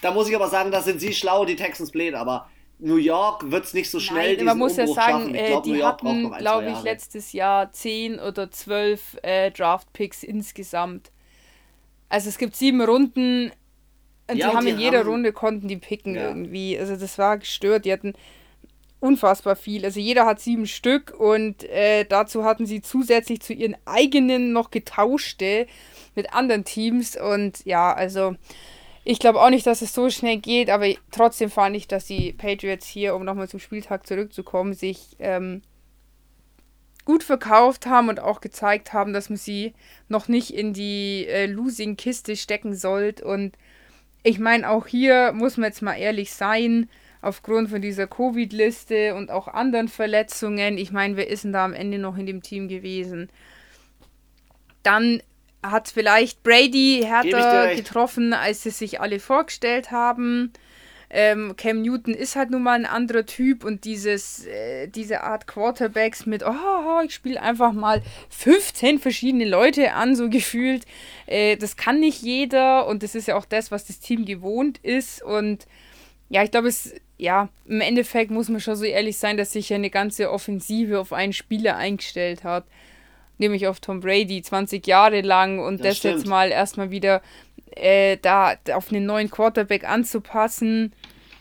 Da 0.00 0.12
muss 0.12 0.28
ich 0.28 0.34
aber 0.34 0.48
sagen, 0.48 0.70
da 0.70 0.80
sind 0.80 1.00
sie 1.00 1.12
schlau, 1.12 1.44
die 1.44 1.56
Texans 1.56 1.90
blöd, 1.90 2.14
aber 2.14 2.48
New 2.80 2.96
York 2.96 3.50
wird 3.50 3.64
es 3.64 3.74
nicht 3.74 3.90
so 3.90 4.00
schnell 4.00 4.36
Nein, 4.36 4.44
man 4.46 4.58
muss 4.58 4.76
ja 4.76 4.86
sagen, 4.86 5.34
äh, 5.34 5.60
die 5.62 5.84
hatten, 5.84 6.32
glaube 6.32 6.70
ich, 6.70 6.82
letztes 6.82 7.32
Jahr 7.32 7.72
zehn 7.72 8.18
oder 8.18 8.50
zwölf 8.50 9.18
äh, 9.22 9.50
Draft-Picks 9.50 10.22
insgesamt. 10.22 11.10
Also 12.08 12.28
es 12.28 12.38
gibt 12.38 12.56
sieben 12.56 12.80
Runden 12.80 13.52
und 14.30 14.36
ja, 14.36 14.46
die 14.46 14.50
und 14.50 14.56
haben 14.56 14.66
die 14.66 14.72
in 14.72 14.78
jeder 14.78 15.00
haben... 15.00 15.08
Runde 15.08 15.32
konnten 15.32 15.68
die 15.68 15.76
picken 15.76 16.14
ja. 16.14 16.28
irgendwie. 16.28 16.78
Also 16.78 16.96
das 16.96 17.18
war 17.18 17.38
gestört. 17.38 17.84
Die 17.84 17.92
hatten 17.92 18.14
unfassbar 19.00 19.56
viel. 19.56 19.84
Also 19.84 20.00
jeder 20.00 20.26
hat 20.26 20.40
sieben 20.40 20.66
Stück 20.66 21.14
und 21.18 21.64
äh, 21.64 22.04
dazu 22.04 22.44
hatten 22.44 22.66
sie 22.66 22.82
zusätzlich 22.82 23.40
zu 23.40 23.52
ihren 23.52 23.76
eigenen 23.86 24.52
noch 24.52 24.70
getauschte 24.70 25.66
mit 26.14 26.32
anderen 26.34 26.64
Teams 26.64 27.16
und 27.16 27.64
ja, 27.64 27.92
also 27.92 28.36
ich 29.10 29.18
glaube 29.18 29.42
auch 29.42 29.50
nicht, 29.50 29.66
dass 29.66 29.82
es 29.82 29.92
so 29.92 30.08
schnell 30.08 30.36
geht, 30.36 30.70
aber 30.70 30.86
trotzdem 31.10 31.50
fand 31.50 31.74
ich, 31.74 31.88
dass 31.88 32.06
die 32.06 32.32
Patriots 32.32 32.86
hier, 32.86 33.16
um 33.16 33.24
nochmal 33.24 33.48
zum 33.48 33.58
Spieltag 33.58 34.06
zurückzukommen, 34.06 34.72
sich 34.72 35.16
ähm, 35.18 35.62
gut 37.06 37.24
verkauft 37.24 37.86
haben 37.86 38.08
und 38.08 38.20
auch 38.20 38.40
gezeigt 38.40 38.92
haben, 38.92 39.12
dass 39.12 39.28
man 39.28 39.36
sie 39.36 39.74
noch 40.08 40.28
nicht 40.28 40.54
in 40.54 40.72
die 40.72 41.26
äh, 41.26 41.46
Losing-Kiste 41.46 42.36
stecken 42.36 42.76
sollte. 42.76 43.24
Und 43.24 43.56
ich 44.22 44.38
meine, 44.38 44.70
auch 44.70 44.86
hier 44.86 45.32
muss 45.32 45.56
man 45.56 45.70
jetzt 45.70 45.82
mal 45.82 45.96
ehrlich 45.96 46.32
sein, 46.32 46.88
aufgrund 47.20 47.68
von 47.68 47.82
dieser 47.82 48.06
Covid-Liste 48.06 49.16
und 49.16 49.32
auch 49.32 49.48
anderen 49.48 49.88
Verletzungen. 49.88 50.78
Ich 50.78 50.92
meine, 50.92 51.16
wer 51.16 51.28
ist 51.28 51.42
denn 51.42 51.52
da 51.52 51.64
am 51.64 51.74
Ende 51.74 51.98
noch 51.98 52.16
in 52.16 52.26
dem 52.26 52.44
Team 52.44 52.68
gewesen? 52.68 53.28
Dann 54.84 55.20
hat 55.62 55.88
vielleicht 55.88 56.42
Brady 56.42 57.02
härter 57.04 57.74
getroffen, 57.74 58.32
als 58.32 58.62
sie 58.62 58.70
sich 58.70 59.00
alle 59.00 59.20
vorgestellt 59.20 59.90
haben. 59.90 60.52
Ähm, 61.12 61.54
Cam 61.56 61.82
Newton 61.82 62.14
ist 62.14 62.36
halt 62.36 62.50
nun 62.50 62.62
mal 62.62 62.78
ein 62.78 62.86
anderer 62.86 63.26
Typ 63.26 63.64
und 63.64 63.84
dieses, 63.84 64.46
äh, 64.46 64.86
diese 64.86 65.22
Art 65.22 65.48
Quarterbacks 65.48 66.24
mit, 66.24 66.44
oh, 66.44 67.00
ich 67.04 67.12
spiele 67.12 67.42
einfach 67.42 67.72
mal 67.72 68.00
15 68.28 69.00
verschiedene 69.00 69.44
Leute 69.44 69.92
an, 69.92 70.14
so 70.14 70.30
gefühlt, 70.30 70.84
äh, 71.26 71.56
das 71.56 71.76
kann 71.76 71.98
nicht 71.98 72.22
jeder 72.22 72.86
und 72.86 73.02
das 73.02 73.16
ist 73.16 73.26
ja 73.26 73.36
auch 73.36 73.44
das, 73.44 73.72
was 73.72 73.86
das 73.86 73.98
Team 73.98 74.24
gewohnt 74.24 74.78
ist 74.78 75.20
und 75.20 75.66
ja, 76.28 76.44
ich 76.44 76.52
glaube, 76.52 76.68
es, 76.68 76.94
ja, 77.18 77.48
im 77.66 77.80
Endeffekt 77.80 78.30
muss 78.30 78.48
man 78.48 78.60
schon 78.60 78.76
so 78.76 78.84
ehrlich 78.84 79.18
sein, 79.18 79.36
dass 79.36 79.50
sich 79.50 79.68
ja 79.68 79.74
eine 79.74 79.90
ganze 79.90 80.30
Offensive 80.30 81.00
auf 81.00 81.12
einen 81.12 81.32
Spieler 81.32 81.76
eingestellt 81.76 82.44
hat 82.44 82.64
nämlich 83.40 83.66
auf 83.66 83.80
Tom 83.80 84.00
Brady 84.00 84.42
20 84.42 84.86
Jahre 84.86 85.22
lang 85.22 85.58
und 85.58 85.80
das, 85.80 86.00
das 86.00 86.02
jetzt 86.02 86.26
mal 86.26 86.50
erstmal 86.50 86.90
wieder 86.90 87.22
äh, 87.72 88.16
da 88.20 88.54
auf 88.72 88.92
einen 88.92 89.06
neuen 89.06 89.30
Quarterback 89.30 89.88
anzupassen. 89.88 90.92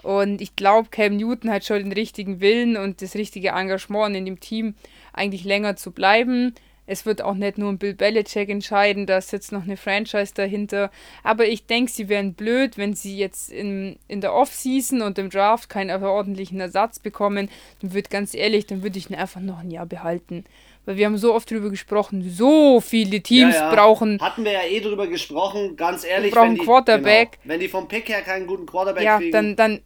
Und 0.02 0.42
ich 0.42 0.56
glaube, 0.56 0.90
Cam 0.90 1.18
Newton 1.18 1.52
hat 1.52 1.66
schon 1.66 1.80
den 1.80 1.92
richtigen 1.92 2.40
Willen 2.40 2.78
und 2.78 3.02
das 3.02 3.16
richtige 3.16 3.50
Engagement 3.50 4.16
in 4.16 4.26
dem 4.26 4.40
Team, 4.40 4.76
eigentlich 5.14 5.44
länger 5.44 5.76
zu 5.76 5.92
bleiben. 5.92 6.56
Es 6.86 7.06
wird 7.06 7.22
auch 7.22 7.36
nicht 7.36 7.60
nur 7.60 7.70
ein 7.70 7.78
Bill 7.78 7.94
Belichick 7.94 8.50
entscheiden, 8.50 9.06
da 9.06 9.22
sitzt 9.22 9.52
noch 9.52 9.62
eine 9.62 9.78
Franchise 9.78 10.34
dahinter. 10.34 10.90
Aber 11.22 11.46
ich 11.48 11.68
denke, 11.68 11.92
sie 11.92 12.10
wären 12.10 12.34
blöd, 12.34 12.80
wenn 12.80 12.96
sie 12.96 13.16
jetzt 13.16 13.52
in, 13.52 14.00
in 14.08 14.22
der 14.22 14.34
Offseason 14.34 15.04
und 15.04 15.20
im 15.20 15.30
Draft 15.30 15.70
keinen 15.70 16.04
ordentlichen 16.04 16.60
Ersatz 16.60 16.98
bekommen. 16.98 17.50
Dann 17.82 17.94
würde 17.94 18.10
ganz 18.10 18.34
ehrlich, 18.34 18.66
dann 18.66 18.82
würde 18.82 18.98
ich 18.98 19.08
ihn 19.08 19.16
einfach 19.16 19.42
noch 19.42 19.60
ein 19.60 19.70
Jahr 19.70 19.86
behalten. 19.86 20.46
Weil 20.90 20.98
wir 20.98 21.06
haben 21.06 21.20
so 21.20 21.36
oft 21.36 21.52
darüber 21.52 21.70
gesprochen, 21.70 22.28
so 22.28 22.82
viele 22.82 23.22
Teams 23.22 23.54
ja, 23.54 23.70
ja. 23.70 23.76
brauchen. 23.76 24.20
Hatten 24.20 24.44
wir 24.44 24.54
ja 24.54 24.64
eh 24.64 24.80
drüber 24.80 25.06
gesprochen, 25.06 25.76
ganz 25.76 26.04
ehrlich. 26.04 26.32
Brauchen 26.32 26.48
wenn 26.48 26.56
die, 26.56 26.66
Quarterback. 26.66 27.32
Genau, 27.34 27.54
wenn 27.54 27.60
die 27.60 27.68
vom 27.68 27.88
Pick 27.88 28.10
her 28.10 28.24
keinen 28.24 28.48
guten 28.48 28.66
Quarterback 28.66 29.04
ja, 29.04 29.18
kriegen. 29.20 29.32
Dann, 29.32 29.56
dann 29.56 29.82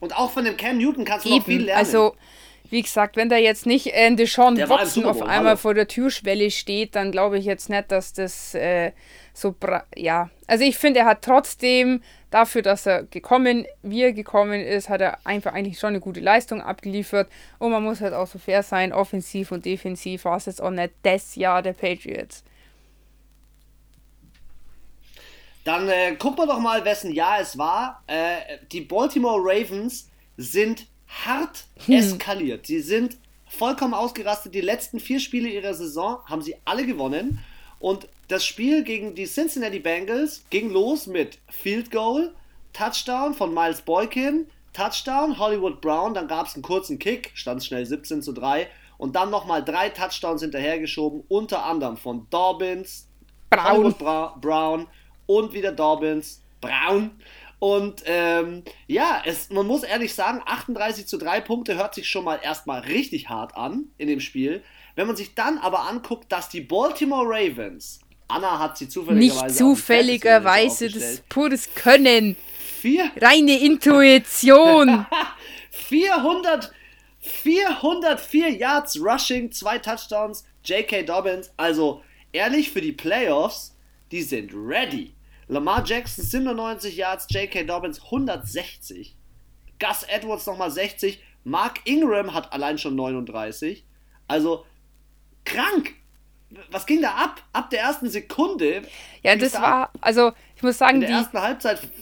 und 0.00 0.14
auch 0.14 0.30
von 0.30 0.44
dem 0.44 0.58
Cam 0.58 0.76
Newton 0.76 1.06
kannst 1.06 1.24
du 1.24 1.30
eben, 1.30 1.38
noch 1.38 1.44
viel 1.46 1.62
lernen. 1.62 1.78
Also, 1.78 2.14
wie 2.68 2.82
gesagt, 2.82 3.16
wenn 3.16 3.30
da 3.30 3.38
jetzt 3.38 3.64
nicht 3.64 3.86
äh, 3.94 4.14
Deshaun 4.14 4.58
Watson 4.58 5.06
auf 5.06 5.22
einmal 5.22 5.52
hallo. 5.52 5.56
vor 5.56 5.72
der 5.72 5.88
Türschwelle 5.88 6.50
steht, 6.50 6.94
dann 6.94 7.10
glaube 7.10 7.38
ich 7.38 7.46
jetzt 7.46 7.70
nicht, 7.70 7.90
dass 7.90 8.12
das 8.12 8.54
äh, 8.54 8.92
so. 9.32 9.54
Ja, 9.96 10.28
also 10.46 10.62
ich 10.62 10.76
finde, 10.76 11.00
er 11.00 11.06
hat 11.06 11.22
trotzdem 11.22 12.02
dafür, 12.30 12.62
dass 12.62 12.86
er 12.86 13.04
gekommen, 13.04 13.66
wie 13.82 14.02
er 14.02 14.12
gekommen 14.12 14.60
ist, 14.60 14.88
hat 14.88 15.00
er 15.00 15.18
einfach 15.26 15.54
eigentlich 15.54 15.78
schon 15.78 15.90
eine 15.90 16.00
gute 16.00 16.20
Leistung 16.20 16.60
abgeliefert. 16.60 17.28
Und 17.58 17.70
man 17.70 17.82
muss 17.82 18.00
halt 18.00 18.14
auch 18.14 18.26
so 18.26 18.38
fair 18.38 18.62
sein, 18.62 18.92
offensiv 18.92 19.52
und 19.52 19.64
defensiv 19.64 20.24
war 20.24 20.36
es 20.36 20.46
jetzt 20.46 20.62
auch 20.62 20.70
nicht 20.70 20.92
das 21.02 21.36
Jahr 21.36 21.62
der 21.62 21.72
Patriots. 21.72 22.44
Dann 25.64 25.88
äh, 25.88 26.14
gucken 26.16 26.38
wir 26.38 26.46
doch 26.46 26.60
mal, 26.60 26.84
wessen 26.84 27.12
Jahr 27.12 27.40
es 27.40 27.58
war. 27.58 28.02
Äh, 28.06 28.58
die 28.72 28.80
Baltimore 28.80 29.38
Ravens 29.38 30.08
sind 30.36 30.86
hart 31.06 31.64
hm. 31.84 31.94
eskaliert. 31.94 32.66
Sie 32.66 32.80
sind 32.80 33.18
vollkommen 33.46 33.94
ausgerastet. 33.94 34.54
Die 34.54 34.60
letzten 34.60 35.00
vier 35.00 35.20
Spiele 35.20 35.48
ihrer 35.48 35.74
Saison 35.74 36.20
haben 36.26 36.42
sie 36.42 36.56
alle 36.64 36.86
gewonnen. 36.86 37.44
Und 37.80 38.08
das 38.28 38.44
Spiel 38.44 38.84
gegen 38.84 39.14
die 39.14 39.26
Cincinnati 39.26 39.78
Bengals 39.78 40.44
ging 40.50 40.70
los 40.70 41.06
mit 41.06 41.38
Field 41.48 41.90
Goal, 41.90 42.34
Touchdown 42.72 43.34
von 43.34 43.54
Miles 43.54 43.82
Boykin, 43.82 44.46
Touchdown, 44.72 45.38
Hollywood 45.38 45.80
Brown, 45.80 46.14
dann 46.14 46.28
gab 46.28 46.46
es 46.46 46.54
einen 46.54 46.62
kurzen 46.62 46.98
Kick, 46.98 47.32
stand 47.34 47.64
schnell 47.64 47.84
17 47.84 48.22
zu 48.22 48.32
3 48.32 48.68
und 48.98 49.16
dann 49.16 49.30
nochmal 49.30 49.64
drei 49.64 49.88
Touchdowns 49.88 50.42
hinterhergeschoben, 50.42 51.24
unter 51.28 51.64
anderem 51.64 51.96
von 51.96 52.26
Dobbins, 52.30 53.08
Brown. 53.50 53.94
Bra 53.94 54.36
Brown 54.40 54.86
und 55.26 55.52
wieder 55.52 55.72
Dobbins, 55.72 56.42
Brown. 56.60 57.12
Und 57.60 58.02
ähm, 58.06 58.62
ja, 58.86 59.22
es, 59.24 59.50
man 59.50 59.66
muss 59.66 59.82
ehrlich 59.82 60.14
sagen, 60.14 60.42
38 60.44 61.06
zu 61.06 61.16
3 61.16 61.40
Punkte 61.40 61.76
hört 61.76 61.94
sich 61.94 62.08
schon 62.08 62.24
mal 62.24 62.38
erstmal 62.42 62.80
richtig 62.80 63.28
hart 63.28 63.56
an 63.56 63.86
in 63.98 64.06
dem 64.06 64.20
Spiel. 64.20 64.62
Wenn 64.98 65.06
man 65.06 65.14
sich 65.14 65.36
dann 65.36 65.58
aber 65.58 65.88
anguckt, 65.88 66.32
dass 66.32 66.48
die 66.48 66.60
Baltimore 66.60 67.24
Ravens, 67.24 68.00
Anna 68.26 68.58
hat 68.58 68.78
sie 68.78 68.88
zufälligerweise. 68.88 69.44
Nicht 69.44 69.56
zufälligerweise, 69.56 70.88
das 70.88 71.02
ist 71.04 71.28
pures 71.28 71.72
Können. 71.76 72.34
Vier? 72.80 73.08
Reine 73.20 73.60
Intuition. 73.60 75.06
400, 75.70 76.72
404 77.20 78.48
Yards 78.50 79.00
Rushing, 79.00 79.52
zwei 79.52 79.78
Touchdowns, 79.78 80.44
J.K. 80.64 81.04
Dobbins. 81.04 81.52
Also 81.56 82.02
ehrlich, 82.32 82.72
für 82.72 82.80
die 82.80 82.90
Playoffs, 82.90 83.76
die 84.10 84.22
sind 84.22 84.50
ready. 84.52 85.14
Lamar 85.46 85.84
Jackson 85.86 86.24
97 86.24 86.96
Yards, 86.96 87.28
J.K. 87.30 87.62
Dobbins 87.62 88.02
160. 88.02 89.14
Gus 89.78 90.02
Edwards 90.08 90.46
nochmal 90.46 90.72
60. 90.72 91.22
Mark 91.44 91.82
Ingram 91.84 92.34
hat 92.34 92.52
allein 92.52 92.78
schon 92.78 92.96
39. 92.96 93.84
Also 94.26 94.64
krank. 95.48 95.94
Was 96.70 96.86
ging 96.86 97.02
da 97.02 97.10
ab? 97.10 97.42
Ab 97.52 97.68
der 97.68 97.80
ersten 97.80 98.08
Sekunde. 98.08 98.82
Ja, 99.22 99.36
das 99.36 99.52
da 99.52 99.62
war, 99.62 99.90
also 100.00 100.32
ich 100.56 100.62
muss 100.62 100.78
sagen, 100.78 101.00
die, 101.00 101.06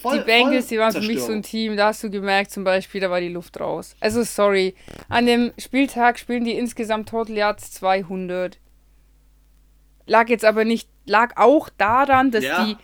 voll, 0.00 0.18
die 0.18 0.24
Bengals, 0.24 0.68
die 0.68 0.78
waren 0.78 0.92
für 0.92 1.00
mich 1.00 1.20
so 1.20 1.32
ein 1.32 1.42
Team, 1.42 1.76
da 1.76 1.88
hast 1.88 2.04
du 2.04 2.11
gemerkt, 2.11 2.52
zum 2.52 2.62
Beispiel, 2.62 3.00
da 3.00 3.11
war 3.11 3.20
die 3.20 3.28
Luft 3.28 3.59
raus. 3.59 3.96
Also 3.98 4.22
sorry, 4.22 4.76
an 5.09 5.26
dem 5.26 5.52
Spieltag 5.59 6.18
spielen 6.18 6.44
die 6.44 6.52
insgesamt 6.52 7.09
Total 7.09 7.37
Yards 7.37 7.72
200. 7.72 8.59
Lag 10.06 10.28
jetzt 10.28 10.44
aber 10.44 10.64
nicht, 10.64 10.88
lag 11.06 11.37
auch 11.37 11.68
daran, 11.76 12.30
dass 12.30 12.44
ja. 12.44 12.64
die 12.64 12.76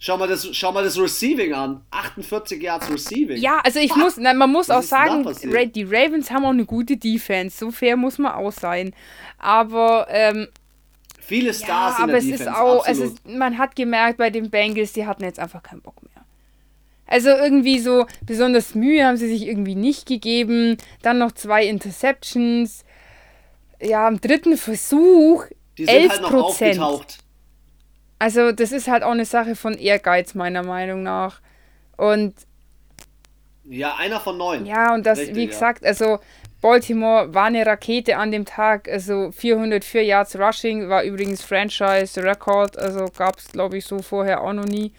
Schau 0.00 0.16
mal, 0.16 0.28
das, 0.28 0.48
schau 0.52 0.70
mal 0.70 0.84
das 0.84 0.96
Receiving 0.96 1.52
an. 1.52 1.80
48 1.90 2.62
Yards 2.62 2.88
Receiving. 2.88 3.36
Ja, 3.38 3.60
also 3.64 3.80
ich 3.80 3.96
muss, 3.96 4.16
na, 4.16 4.32
man 4.32 4.50
muss 4.50 4.68
Was 4.68 4.76
auch 4.76 4.88
sagen, 4.88 5.26
die 5.74 5.82
Ravens 5.82 6.30
haben 6.30 6.44
auch 6.44 6.50
eine 6.50 6.66
gute 6.66 6.96
Defense. 6.96 7.58
So 7.58 7.72
fair 7.72 7.96
muss 7.96 8.18
man 8.18 8.32
auch 8.32 8.52
sein. 8.52 8.94
Aber 9.38 10.06
ähm, 10.08 10.46
viele 11.20 11.52
Stars 11.52 11.98
ja, 11.98 12.04
aber 12.04 12.14
es 12.14 12.24
Defense, 12.24 12.44
ist 12.44 12.48
auch, 12.48 12.86
es 12.86 12.98
ist, 12.98 13.26
man 13.26 13.58
hat 13.58 13.74
gemerkt 13.74 14.18
bei 14.18 14.30
den 14.30 14.50
Bengals, 14.50 14.92
die 14.92 15.04
hatten 15.04 15.24
jetzt 15.24 15.40
einfach 15.40 15.64
keinen 15.64 15.80
Bock 15.80 16.00
mehr. 16.02 16.24
Also 17.08 17.30
irgendwie 17.30 17.80
so 17.80 18.06
besonders 18.22 18.76
Mühe 18.76 19.04
haben 19.04 19.16
sie 19.16 19.28
sich 19.28 19.48
irgendwie 19.48 19.74
nicht 19.74 20.06
gegeben. 20.06 20.76
Dann 21.02 21.18
noch 21.18 21.32
zwei 21.32 21.66
Interceptions. 21.66 22.84
Ja, 23.80 24.06
am 24.06 24.20
dritten 24.20 24.56
Versuch 24.56 25.46
die 25.76 25.86
sind 25.86 25.94
11 25.94 26.10
halt 26.10 26.22
noch 26.22 26.32
aufgetaucht. 26.34 27.18
Also, 28.18 28.52
das 28.52 28.72
ist 28.72 28.88
halt 28.88 29.02
auch 29.02 29.12
eine 29.12 29.24
Sache 29.24 29.54
von 29.54 29.74
Ehrgeiz, 29.74 30.34
meiner 30.34 30.62
Meinung 30.62 31.02
nach. 31.02 31.40
Und. 31.96 32.34
Ja, 33.64 33.96
einer 33.96 34.18
von 34.18 34.38
neun. 34.38 34.66
Ja, 34.66 34.94
und 34.94 35.04
das, 35.04 35.18
Richtig, 35.18 35.36
wie 35.36 35.46
gesagt, 35.46 35.82
ja. 35.82 35.88
also 35.88 36.18
Baltimore 36.60 37.32
war 37.34 37.44
eine 37.44 37.64
Rakete 37.64 38.16
an 38.16 38.30
dem 38.30 38.44
Tag. 38.44 38.88
Also 38.88 39.30
404 39.30 40.04
Yards 40.04 40.36
Rushing 40.36 40.88
war 40.88 41.04
übrigens 41.04 41.42
Franchise-Rekord. 41.42 42.78
Also 42.78 43.06
gab 43.16 43.38
es, 43.38 43.52
glaube 43.52 43.78
ich, 43.78 43.84
so 43.84 44.00
vorher 44.00 44.42
auch 44.42 44.52
noch 44.52 44.64
nie. 44.64 44.92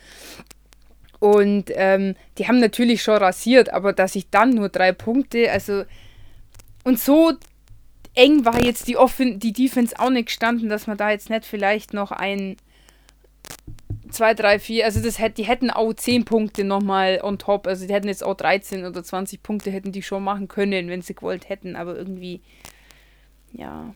Und 1.19 1.65
ähm, 1.75 2.15
die 2.37 2.47
haben 2.47 2.59
natürlich 2.59 3.03
schon 3.03 3.17
rasiert, 3.17 3.73
aber 3.73 3.91
dass 3.91 4.15
ich 4.15 4.29
dann 4.29 4.51
nur 4.51 4.69
drei 4.69 4.93
Punkte, 4.93 5.51
also. 5.51 5.83
Und 6.85 6.97
so 6.97 7.33
eng 8.15 8.45
war 8.45 8.63
jetzt 8.63 8.87
die, 8.87 8.95
Offen 8.95 9.37
die 9.39 9.51
Defense 9.51 9.99
auch 9.99 10.09
nicht 10.09 10.27
gestanden, 10.27 10.69
dass 10.69 10.87
man 10.87 10.97
da 10.97 11.11
jetzt 11.11 11.29
nicht 11.29 11.45
vielleicht 11.45 11.93
noch 11.93 12.11
ein 12.11 12.55
2, 14.11 14.33
3, 14.33 14.59
4, 14.59 14.85
also 14.85 15.01
das 15.01 15.19
hätte, 15.19 15.35
die 15.35 15.43
hätten 15.43 15.69
auch 15.69 15.93
10 15.93 16.25
Punkte 16.25 16.63
nochmal 16.63 17.19
on 17.23 17.37
top. 17.37 17.67
Also 17.67 17.85
die 17.85 17.93
hätten 17.93 18.07
jetzt 18.07 18.23
auch 18.23 18.35
13 18.35 18.85
oder 18.85 19.03
20 19.03 19.43
Punkte 19.43 19.71
hätten 19.71 19.91
die 19.91 20.01
schon 20.01 20.23
machen 20.23 20.47
können, 20.47 20.89
wenn 20.89 21.01
sie 21.01 21.13
gewollt 21.15 21.49
hätten, 21.49 21.75
aber 21.75 21.95
irgendwie, 21.95 22.41
ja. 23.53 23.93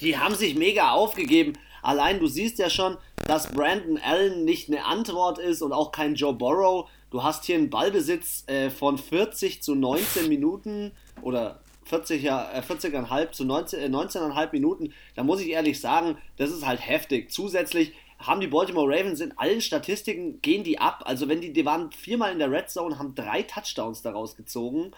Die 0.00 0.16
haben 0.16 0.34
sich 0.34 0.54
mega 0.54 0.92
aufgegeben. 0.92 1.54
Allein 1.82 2.20
du 2.20 2.26
siehst 2.26 2.58
ja 2.58 2.70
schon, 2.70 2.96
dass 3.26 3.48
Brandon 3.48 3.98
Allen 3.98 4.44
nicht 4.44 4.68
eine 4.68 4.84
Antwort 4.84 5.38
ist 5.38 5.62
und 5.62 5.72
auch 5.72 5.92
kein 5.92 6.14
Joe 6.14 6.32
Burrow. 6.32 6.88
Du 7.10 7.22
hast 7.22 7.44
hier 7.44 7.56
einen 7.56 7.70
Ballbesitz 7.70 8.44
äh, 8.46 8.70
von 8.70 8.98
40 8.98 9.62
zu 9.62 9.74
19 9.74 10.28
Minuten 10.28 10.92
oder 11.22 11.60
40, 11.90 12.22
ja, 12.22 12.50
äh, 12.52 12.62
40,5 12.62 13.32
zu 13.32 13.44
19, 13.44 13.80
äh, 13.80 13.88
19,5 13.88 14.52
Minuten. 14.52 14.92
Da 15.16 15.24
muss 15.24 15.40
ich 15.40 15.50
ehrlich 15.50 15.80
sagen, 15.80 16.16
das 16.38 16.50
ist 16.50 16.64
halt 16.64 16.86
heftig. 16.86 17.30
Zusätzlich 17.30 17.92
haben 18.18 18.40
die 18.40 18.46
Baltimore 18.46 18.86
Ravens 18.86 19.20
in 19.20 19.36
allen 19.36 19.60
Statistiken, 19.60 20.40
gehen 20.40 20.62
die 20.62 20.78
ab. 20.78 21.02
Also 21.06 21.28
wenn 21.28 21.40
die, 21.40 21.52
die 21.52 21.64
waren 21.64 21.90
viermal 21.90 22.32
in 22.32 22.38
der 22.38 22.50
Red 22.50 22.70
Zone, 22.70 22.98
haben 22.98 23.14
drei 23.14 23.42
Touchdowns 23.42 24.02
daraus 24.02 24.36
gezogen. 24.36 24.92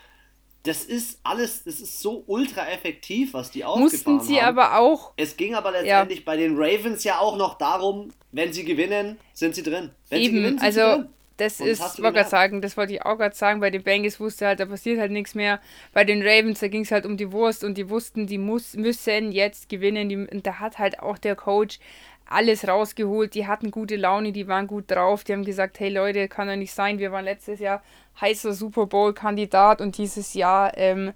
Das 0.64 0.84
ist 0.84 1.18
alles, 1.24 1.64
das 1.64 1.80
ist 1.80 2.00
so 2.00 2.22
ultra 2.26 2.68
effektiv, 2.68 3.34
was 3.34 3.50
die 3.50 3.64
ausgefahren 3.64 4.16
Mussten 4.16 4.20
sie 4.20 4.40
haben. 4.40 4.58
aber 4.58 4.78
auch. 4.78 5.12
Es 5.16 5.36
ging 5.36 5.54
aber 5.54 5.72
letztendlich 5.72 6.20
ja. 6.20 6.24
bei 6.24 6.36
den 6.36 6.54
Ravens 6.56 7.02
ja 7.02 7.18
auch 7.18 7.36
noch 7.36 7.58
darum, 7.58 8.10
wenn 8.30 8.52
sie 8.52 8.64
gewinnen, 8.64 9.18
sind 9.32 9.56
sie 9.56 9.62
drin. 9.62 9.90
Wenn 10.08 10.20
Eben, 10.20 10.34
sie 10.34 10.40
gewinnen, 10.40 10.58
sind 10.58 10.66
also 10.66 10.80
sie 10.80 10.96
drin. 11.02 11.08
Das 11.42 11.60
und 11.60 11.66
ist, 11.66 11.80
wollte 12.00 12.18
gerade 12.18 12.28
sagen, 12.28 12.60
das 12.60 12.76
wollte 12.76 12.92
ich 12.92 13.02
auch 13.02 13.18
gerade 13.18 13.34
sagen. 13.34 13.58
Bei 13.58 13.70
den 13.70 13.82
Bengals 13.82 14.20
wusste 14.20 14.46
halt, 14.46 14.60
da 14.60 14.66
passiert 14.66 15.00
halt 15.00 15.10
nichts 15.10 15.34
mehr. 15.34 15.58
Bei 15.92 16.04
den 16.04 16.22
Ravens, 16.22 16.60
da 16.60 16.68
ging 16.68 16.82
es 16.82 16.92
halt 16.92 17.04
um 17.04 17.16
die 17.16 17.32
Wurst 17.32 17.64
und 17.64 17.76
die 17.76 17.90
wussten, 17.90 18.28
die 18.28 18.38
muss, 18.38 18.74
müssen 18.74 19.32
jetzt 19.32 19.68
gewinnen. 19.68 20.08
Die, 20.08 20.16
und 20.16 20.46
da 20.46 20.60
hat 20.60 20.78
halt 20.78 21.00
auch 21.00 21.18
der 21.18 21.34
Coach 21.34 21.80
alles 22.26 22.68
rausgeholt. 22.68 23.34
Die 23.34 23.48
hatten 23.48 23.72
gute 23.72 23.96
Laune, 23.96 24.30
die 24.30 24.46
waren 24.46 24.68
gut 24.68 24.88
drauf. 24.88 25.24
Die 25.24 25.32
haben 25.32 25.44
gesagt, 25.44 25.80
hey 25.80 25.90
Leute, 25.90 26.28
kann 26.28 26.46
doch 26.46 26.54
nicht 26.54 26.72
sein. 26.72 27.00
Wir 27.00 27.10
waren 27.10 27.24
letztes 27.24 27.58
Jahr 27.58 27.82
heißer 28.20 28.52
Super 28.52 28.86
Bowl-Kandidat 28.86 29.80
und 29.80 29.98
dieses 29.98 30.34
Jahr 30.34 30.78
ähm, 30.78 31.12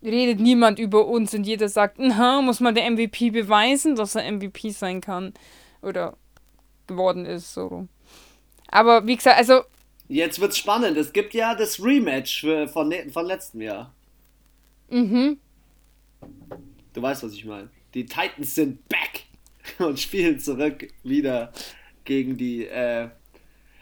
redet 0.00 0.38
niemand 0.38 0.78
über 0.78 1.08
uns 1.08 1.34
und 1.34 1.42
jeder 1.42 1.68
sagt, 1.68 1.96
na, 1.98 2.40
muss 2.40 2.60
man 2.60 2.76
der 2.76 2.88
MVP 2.88 3.30
beweisen, 3.30 3.96
dass 3.96 4.14
er 4.14 4.30
MVP 4.30 4.70
sein 4.70 5.00
kann 5.00 5.34
oder 5.82 6.16
geworden 6.86 7.26
ist. 7.26 7.52
So. 7.52 7.88
Aber 8.72 9.06
wie 9.06 9.16
gesagt, 9.16 9.38
also. 9.38 9.62
Jetzt 10.08 10.40
wird's 10.40 10.58
spannend. 10.58 10.96
Es 10.96 11.12
gibt 11.12 11.34
ja 11.34 11.54
das 11.54 11.82
Rematch 11.82 12.44
von, 12.72 12.92
von 13.12 13.26
letztem 13.26 13.60
Jahr. 13.60 13.92
Mhm. 14.90 15.38
Du 16.92 17.02
weißt, 17.02 17.22
was 17.22 17.32
ich 17.34 17.44
meine. 17.44 17.70
Die 17.94 18.04
Titans 18.06 18.54
sind 18.54 18.88
back 18.88 19.24
und 19.78 20.00
spielen 20.00 20.40
zurück 20.40 20.88
wieder 21.04 21.52
gegen 22.04 22.36
die. 22.36 22.66
Äh 22.66 23.08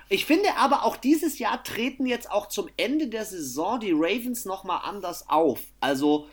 ich 0.09 0.25
finde 0.25 0.57
aber 0.57 0.85
auch 0.85 0.97
dieses 0.97 1.39
Jahr 1.39 1.63
treten 1.63 2.05
jetzt 2.05 2.31
auch 2.31 2.49
zum 2.49 2.69
Ende 2.77 3.07
der 3.07 3.25
Saison 3.25 3.79
die 3.79 3.93
Ravens 3.93 4.45
nochmal 4.45 4.81
anders 4.83 5.29
auf. 5.29 5.61
Also 5.79 6.29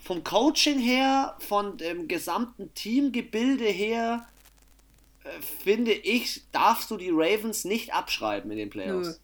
vom 0.00 0.22
Coaching 0.22 0.78
her, 0.78 1.36
von 1.40 1.76
dem 1.78 2.06
gesamten 2.06 2.72
Teamgebilde 2.74 3.64
her, 3.64 4.26
finde 5.62 5.92
ich, 5.92 6.42
darfst 6.52 6.90
du 6.90 6.96
die 6.96 7.10
Ravens 7.12 7.64
nicht 7.64 7.94
abschreiben 7.94 8.50
in 8.50 8.58
den 8.58 8.70
Playoffs. 8.70 9.08
Nö. 9.08 9.14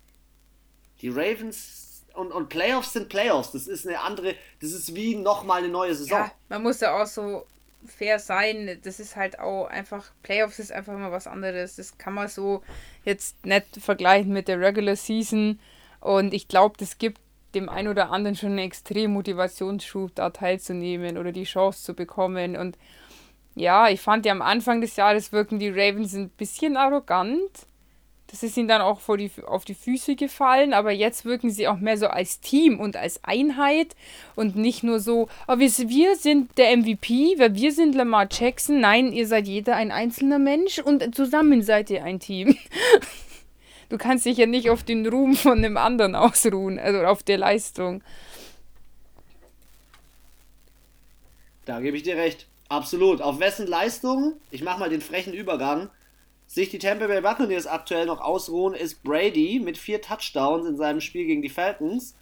Die 1.00 1.08
Ravens 1.08 2.04
und, 2.14 2.32
und 2.32 2.48
Playoffs 2.48 2.92
sind 2.92 3.08
Playoffs. 3.08 3.52
Das 3.52 3.66
ist 3.66 3.86
eine 3.86 4.00
andere, 4.00 4.34
das 4.60 4.72
ist 4.72 4.94
wie 4.94 5.14
nochmal 5.14 5.58
eine 5.58 5.68
neue 5.68 5.94
Saison. 5.94 6.18
Ja, 6.18 6.32
man 6.48 6.62
muss 6.62 6.80
ja 6.80 7.00
auch 7.00 7.06
so 7.06 7.46
fair 7.86 8.18
sein. 8.18 8.78
Das 8.82 8.98
ist 8.98 9.16
halt 9.16 9.38
auch 9.38 9.66
einfach, 9.66 10.10
Playoffs 10.22 10.58
ist 10.58 10.72
einfach 10.72 10.94
immer 10.94 11.12
was 11.12 11.26
anderes. 11.26 11.76
Das 11.76 11.96
kann 11.96 12.14
man 12.14 12.28
so 12.28 12.62
jetzt 13.04 13.44
nicht 13.46 13.66
vergleichen 13.78 14.32
mit 14.32 14.48
der 14.48 14.60
Regular 14.60 14.96
Season. 14.96 15.60
Und 16.00 16.34
ich 16.34 16.48
glaube, 16.48 16.76
das 16.78 16.98
gibt 16.98 17.20
dem 17.54 17.68
einen 17.68 17.88
oder 17.88 18.10
anderen 18.10 18.36
schon 18.36 18.50
einen 18.50 18.58
extrem 18.58 19.12
Motivationsschub, 19.12 20.14
da 20.14 20.30
teilzunehmen 20.30 21.18
oder 21.18 21.32
die 21.32 21.44
Chance 21.44 21.84
zu 21.84 21.94
bekommen. 21.94 22.56
Und 22.56 22.76
ja, 23.58 23.88
ich 23.88 24.00
fand 24.00 24.24
ja 24.26 24.32
am 24.32 24.42
Anfang 24.42 24.80
des 24.80 24.96
Jahres 24.96 25.32
wirken 25.32 25.58
die 25.58 25.70
Ravens 25.70 26.14
ein 26.14 26.30
bisschen 26.30 26.76
arrogant. 26.76 27.50
Das 28.28 28.42
ist 28.42 28.58
ihnen 28.58 28.68
dann 28.68 28.82
auch 28.82 29.00
vor 29.00 29.16
die, 29.16 29.30
auf 29.46 29.64
die 29.64 29.74
Füße 29.74 30.14
gefallen, 30.14 30.74
aber 30.74 30.92
jetzt 30.92 31.24
wirken 31.24 31.50
sie 31.50 31.66
auch 31.66 31.78
mehr 31.78 31.96
so 31.96 32.08
als 32.08 32.40
Team 32.40 32.78
und 32.78 32.94
als 32.94 33.24
Einheit 33.24 33.96
und 34.36 34.54
nicht 34.54 34.82
nur 34.82 35.00
so, 35.00 35.28
oh, 35.48 35.58
wir, 35.58 35.70
wir 35.70 36.14
sind 36.14 36.58
der 36.58 36.76
MVP, 36.76 37.36
wir 37.38 37.72
sind 37.72 37.94
Lamar 37.94 38.28
Jackson. 38.30 38.80
Nein, 38.80 39.12
ihr 39.12 39.26
seid 39.26 39.48
jeder 39.48 39.76
ein 39.76 39.90
einzelner 39.90 40.38
Mensch 40.38 40.78
und 40.78 41.14
zusammen 41.14 41.62
seid 41.62 41.90
ihr 41.90 42.04
ein 42.04 42.20
Team. 42.20 42.56
Du 43.90 43.96
kannst 43.96 44.26
dich 44.26 44.36
ja 44.36 44.44
nicht 44.44 44.68
auf 44.68 44.82
den 44.82 45.06
Ruhm 45.06 45.34
von 45.34 45.56
einem 45.56 45.78
anderen 45.78 46.14
ausruhen, 46.14 46.78
also 46.78 47.06
auf 47.06 47.22
der 47.22 47.38
Leistung. 47.38 48.02
Da 51.64 51.80
gebe 51.80 51.96
ich 51.96 52.02
dir 52.02 52.18
recht. 52.18 52.47
Absolut. 52.68 53.22
Auf 53.22 53.40
wessen 53.40 53.66
Leistung, 53.66 54.34
ich 54.50 54.62
mache 54.62 54.80
mal 54.80 54.90
den 54.90 55.00
frechen 55.00 55.32
Übergang, 55.32 55.90
sich 56.46 56.70
die 56.70 56.78
Tampa 56.78 57.06
Bay 57.06 57.20
Buccaneers 57.20 57.66
aktuell 57.66 58.06
noch 58.06 58.20
ausruhen, 58.20 58.74
ist 58.74 59.02
Brady 59.02 59.60
mit 59.62 59.78
vier 59.78 60.00
Touchdowns 60.00 60.66
in 60.66 60.76
seinem 60.76 61.00
Spiel 61.00 61.26
gegen 61.26 61.42
die 61.42 61.48
Falcons. 61.48 62.14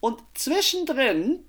Und 0.00 0.20
zwischendrin 0.34 1.44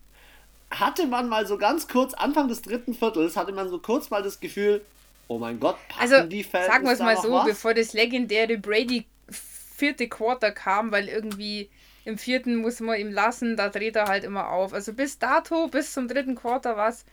hatte 0.71 1.05
man 1.07 1.29
mal 1.29 1.45
so 1.45 1.57
ganz 1.57 1.87
kurz, 1.87 2.13
Anfang 2.13 2.47
des 2.47 2.61
dritten 2.61 2.93
Viertels, 2.93 3.35
hatte 3.35 3.51
man 3.51 3.69
so 3.69 3.79
kurz 3.79 4.09
mal 4.09 4.23
das 4.23 4.39
Gefühl, 4.39 4.81
oh 5.27 5.37
mein 5.37 5.59
Gott, 5.59 5.77
packen 5.87 6.13
also, 6.13 6.27
die 6.27 6.43
Falcons 6.43 6.73
Sagen 6.73 6.85
wir 6.85 6.93
es 6.93 6.99
mal 6.99 7.17
so, 7.17 7.31
was? 7.31 7.45
bevor 7.45 7.73
das 7.73 7.93
legendäre 7.93 8.57
Brady 8.57 9.05
vierte 9.29 10.07
Quarter 10.07 10.51
kam, 10.51 10.91
weil 10.91 11.07
irgendwie 11.09 11.69
im 12.05 12.17
vierten 12.17 12.57
muss 12.57 12.79
man 12.79 12.99
ihm 12.99 13.11
lassen, 13.11 13.55
da 13.55 13.69
dreht 13.69 13.95
er 13.95 14.07
halt 14.07 14.23
immer 14.23 14.49
auf. 14.49 14.73
Also 14.73 14.93
bis 14.93 15.19
dato, 15.19 15.67
bis 15.67 15.93
zum 15.93 16.07
dritten 16.07 16.35
Quarter 16.35 16.75
war 16.77 16.89
es 16.89 17.05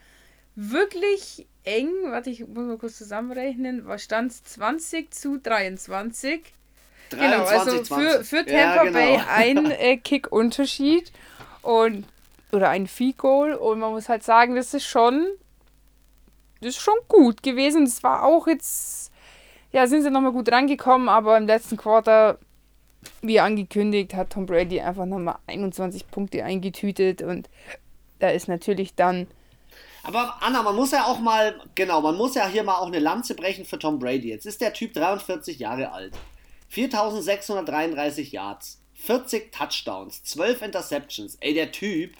wirklich 0.61 1.47
eng. 1.65 1.91
Warte, 2.07 2.31
ich 2.31 2.47
muss 2.47 2.67
mal 2.67 2.77
kurz 2.77 2.99
zusammenrechnen. 2.99 3.87
Was 3.87 4.03
stand 4.03 4.33
20 4.33 5.13
zu 5.13 5.39
23? 5.39 6.43
23 7.11 7.19
genau, 7.19 7.45
also 7.45 7.85
für, 7.85 8.25
für 8.25 8.47
Tampa 8.47 8.53
ja, 8.53 8.83
genau. 8.85 8.93
Bay 8.93 9.21
ein 9.29 9.71
äh, 9.71 9.97
Kick-Unterschied 9.97 11.11
und 11.63 12.05
oder 12.53 12.69
ein 12.69 12.87
Fee-Goal 12.87 13.55
und 13.55 13.81
man 13.81 13.91
muss 13.91 14.09
halt 14.09 14.23
sagen, 14.23 14.55
das 14.55 14.75
ist 14.75 14.87
schon 14.87 15.27
das 16.61 16.71
ist 16.71 16.81
schon 16.81 16.95
gut 17.09 17.43
gewesen. 17.43 17.85
Es 17.85 18.03
war 18.03 18.25
auch 18.25 18.47
jetzt 18.47 19.11
ja, 19.73 19.87
sind 19.87 20.03
sie 20.03 20.11
nochmal 20.11 20.33
gut 20.33 20.51
rangekommen, 20.51 21.09
aber 21.09 21.37
im 21.39 21.47
letzten 21.47 21.77
Quarter, 21.77 22.39
wie 23.23 23.41
angekündigt, 23.41 24.15
hat 24.15 24.31
Tom 24.31 24.47
Brady 24.47 24.81
einfach 24.81 25.07
nochmal 25.07 25.37
21 25.47 26.11
Punkte 26.11 26.45
eingetütet 26.45 27.23
und 27.23 27.49
da 28.19 28.31
ist 28.31 28.49
natürlich 28.49 28.95
dann 28.95 29.27
aber 30.03 30.43
Anna, 30.43 30.63
man 30.63 30.77
muss 30.77 30.93
ja 30.93 31.05
auch 31.05 31.19
mal, 31.19 31.61
genau, 31.75 32.01
man 32.01 32.17
muss 32.17 32.35
ja 32.35 32.47
hier 32.49 32.63
mal 32.63 32.77
auch 32.77 32.87
eine 32.87 32.99
Lanze 32.99 33.35
brechen 33.35 33.65
für 33.65 33.79
Tom 33.79 33.99
Brady. 33.99 34.29
Jetzt 34.29 34.47
ist 34.47 34.61
der 34.61 34.73
Typ 34.73 34.95
43 34.95 35.59
Jahre 35.59 35.93
alt. 35.93 36.15
4633 36.69 38.33
Yards, 38.33 38.81
40 38.95 39.53
Touchdowns, 39.53 40.23
12 40.25 40.63
Interceptions. 40.63 41.37
Ey, 41.41 41.55
der 41.55 41.73
Typ 41.73 42.15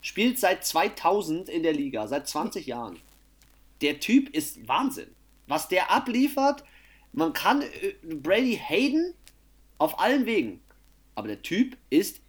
spielt 0.00 0.38
seit 0.38 0.64
2000 0.64 1.48
in 1.48 1.62
der 1.62 1.72
Liga, 1.72 2.06
seit 2.06 2.28
20 2.28 2.66
Jahren. 2.66 3.00
Der 3.80 4.00
Typ 4.00 4.28
ist 4.34 4.68
Wahnsinn. 4.68 5.14
Was 5.46 5.68
der 5.68 5.90
abliefert, 5.90 6.64
man 7.12 7.32
kann 7.32 7.62
äh, 7.62 7.94
Brady 8.02 8.60
Hayden 8.62 9.14
auf 9.78 9.98
allen 9.98 10.26
Wegen. 10.26 10.60
Aber 11.14 11.28
der 11.28 11.42
Typ 11.42 11.76
ist, 11.90 12.20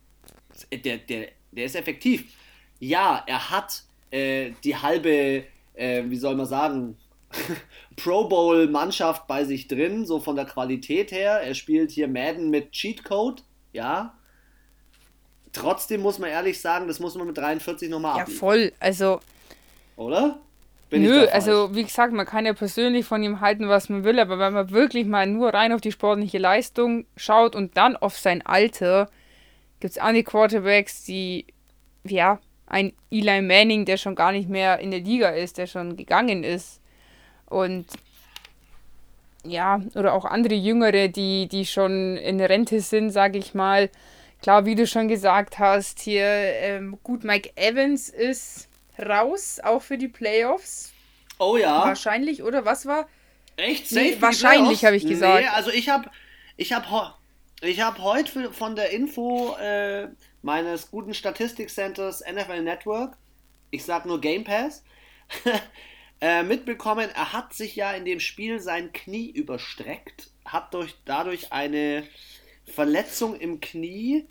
der, 0.72 0.98
der, 0.98 1.30
der 1.52 1.66
ist 1.66 1.76
effektiv. 1.76 2.34
Ja, 2.80 3.24
er 3.28 3.50
hat 3.50 3.84
äh, 4.12 4.52
die 4.64 4.76
halbe, 4.76 5.44
äh, 5.74 6.04
wie 6.06 6.18
soll 6.18 6.36
man 6.36 6.46
sagen, 6.46 6.98
Pro 7.96 8.28
Bowl-Mannschaft 8.28 9.28
bei 9.28 9.44
sich 9.44 9.68
drin, 9.68 10.06
so 10.06 10.20
von 10.20 10.36
der 10.36 10.46
Qualität 10.46 11.12
her. 11.12 11.42
Er 11.42 11.54
spielt 11.54 11.92
hier 11.92 12.08
Madden 12.08 12.50
mit 12.50 12.72
Cheatcode, 12.72 13.44
ja. 13.72 14.14
Trotzdem 15.52 16.02
muss 16.02 16.20
man 16.20 16.30
ehrlich 16.30 16.60
sagen, 16.62 16.88
das 16.88 17.00
muss 17.00 17.16
man 17.16 17.28
mit 17.28 17.38
43 17.38 17.90
nochmal 17.90 18.20
Ja, 18.20 18.26
voll. 18.26 18.72
Also. 18.80 19.20
Oder? 19.96 20.40
Bin 20.90 21.04
Nö, 21.04 21.28
also 21.28 21.76
wie 21.76 21.84
gesagt, 21.84 22.14
man 22.14 22.26
kann 22.26 22.48
ja 22.48 22.54
persönlich 22.54 23.06
von 23.06 23.22
ihm 23.22 23.42
halten, 23.42 23.70
was 23.70 23.90
man 23.90 24.04
will, 24.04 24.20
aber 24.20 24.40
wenn 24.40 24.54
man 24.54 24.72
wirklich 24.72 25.06
mal 25.06 25.28
nur 25.28 25.54
rein 25.54 25.72
auf 25.72 25.82
die 25.82 25.92
sportliche 25.92 26.40
Leistung 26.40 27.06
schaut 27.16 27.56
und 27.56 27.78
dann 27.78 27.96
auf 27.96 28.18
sein 28.18 28.44
Alter, 28.44 29.08
gibt 29.80 29.92
es 29.92 29.98
andere 30.00 30.24
Quarterbacks, 30.24 31.04
die 31.04 31.46
ja 32.04 32.40
ein 32.70 32.94
Eli 33.12 33.42
Manning, 33.42 33.86
der 33.86 33.98
schon 33.98 34.16
gar 34.16 34.32
nicht 34.32 34.48
mehr 34.48 34.80
in 34.80 34.92
der 34.92 35.02
Liga 35.02 35.30
ist, 35.30 35.58
der 35.58 35.68
schon 35.68 35.98
gegangen 35.98 36.44
ist. 36.44 36.80
Und 37.48 37.88
ja, 39.44 39.82
oder 39.96 40.14
auch 40.14 40.26
andere 40.26 40.56
Jüngere, 40.56 41.08
die, 41.08 41.48
die 41.48 41.66
schon 41.66 42.18
in 42.18 42.40
Rente 42.40 42.80
sind, 42.82 43.10
sage 43.10 43.40
ich 43.40 43.54
mal. 43.54 43.90
Klar, 44.42 44.66
wie 44.66 44.76
du 44.76 44.88
schon 44.88 45.08
gesagt 45.08 45.60
hast, 45.60 46.00
hier 46.00 46.26
ähm, 46.26 46.98
gut, 47.04 47.24
Mike 47.24 47.52
Evans 47.56 48.10
ist 48.10 48.70
raus, 48.98 49.60
auch 49.64 49.82
für 49.82 49.98
die 49.98 50.08
Playoffs. 50.08 50.94
Oh 51.40 51.58
ja. 51.58 51.86
Wahrscheinlich, 51.86 52.44
oder 52.44 52.66
was 52.66 52.86
war? 52.86 53.08
Echt? 53.58 53.90
Safe 53.90 54.02
nee, 54.06 54.18
wahrscheinlich 54.20 54.86
habe 54.86 54.96
ich 54.96 55.06
gesagt. 55.06 55.42
Nee, 55.42 55.48
also 55.48 55.72
ich 55.72 55.90
habe 55.90 56.10
ich 56.56 56.72
hab, 56.74 57.18
ich 57.62 57.82
hab 57.82 58.00
heute 58.00 58.52
von 58.52 58.76
der 58.76 58.92
Info 58.92 59.56
äh, 59.56 60.08
meines 60.42 60.92
guten 60.92 61.14
Statistikcenters 61.14 62.22
NFL 62.22 62.62
Network, 62.62 63.18
ich 63.72 63.84
sag 63.84 64.06
nur 64.06 64.22
Game 64.22 64.44
Pass, 64.44 64.84
äh, 66.22 66.44
mitbekommen, 66.44 67.10
er 67.14 67.34
hat 67.34 67.54
sich 67.54 67.76
ja 67.76 67.92
in 67.92 68.06
dem 68.06 68.20
Spiel 68.20 68.60
sein 68.60 68.92
Knie 68.94 69.30
überstreckt, 69.30 70.32
hat 70.46 70.74
durch, 70.74 70.96
dadurch 71.06 71.52
eine 71.52 72.04
Verletzung 72.66 73.36
im 73.36 73.60
Knie. 73.60 74.28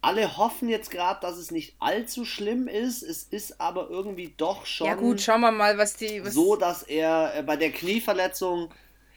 Alle 0.00 0.36
hoffen 0.36 0.68
jetzt 0.68 0.90
gerade, 0.90 1.20
dass 1.20 1.38
es 1.38 1.50
nicht 1.50 1.76
allzu 1.78 2.26
schlimm 2.26 2.68
ist. 2.68 3.02
Es 3.02 3.22
ist 3.22 3.58
aber 3.60 3.88
irgendwie 3.88 4.34
doch 4.36 4.66
schon. 4.66 4.86
Ja, 4.86 4.94
gut, 4.94 5.22
schauen 5.22 5.40
wir 5.40 5.50
mal, 5.50 5.78
was 5.78 5.96
die. 5.96 6.22
Was 6.22 6.34
so, 6.34 6.56
dass 6.56 6.82
er 6.82 7.34
äh, 7.34 7.42
bei 7.42 7.56
der 7.56 7.72
Knieverletzung. 7.72 8.70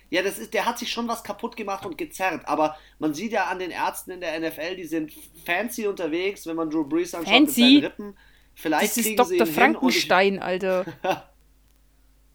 Ja, 0.10 0.22
das 0.22 0.38
ist, 0.38 0.54
der 0.54 0.66
hat 0.66 0.80
sich 0.80 0.92
schon 0.92 1.08
was 1.08 1.24
kaputt 1.24 1.56
gemacht 1.58 1.86
und 1.86 1.98
gezerrt. 1.98 2.48
Aber 2.48 2.78
man 3.00 3.14
sieht 3.14 3.32
ja 3.34 3.46
an 3.46 3.60
den 3.60 3.72
Ärzten 3.72 4.12
in 4.12 4.22
der 4.22 4.40
NFL, 4.40 4.76
die 4.76 4.86
sind 4.86 5.12
fancy 5.46 5.88
unterwegs, 5.88 6.46
wenn 6.48 6.56
man 6.56 6.70
Drew 6.70 6.86
Brees 6.86 7.14
anschaut 7.14 7.34
fancy? 7.34 7.62
mit 7.62 7.70
seinen 7.72 7.84
Rippen. 7.84 8.18
Vielleicht 8.56 8.84
das 8.84 8.98
ist 8.98 9.20
Dr. 9.20 9.46
Frankenstein. 9.46 10.40
Alter. 10.40 10.86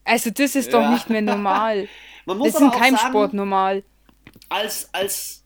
also, 0.03 0.29
das 0.29 0.55
ist 0.55 0.71
ja. 0.71 0.81
doch 0.81 0.89
nicht 0.91 1.09
mehr 1.09 1.21
normal. 1.21 1.87
man 2.25 2.37
muss 2.37 2.53
das 2.53 2.61
ist 2.61 2.61
in 2.61 2.71
keinem 2.71 2.97
Sport 2.97 3.33
normal. 3.33 3.83
Als, 4.49 4.89
als 4.93 5.43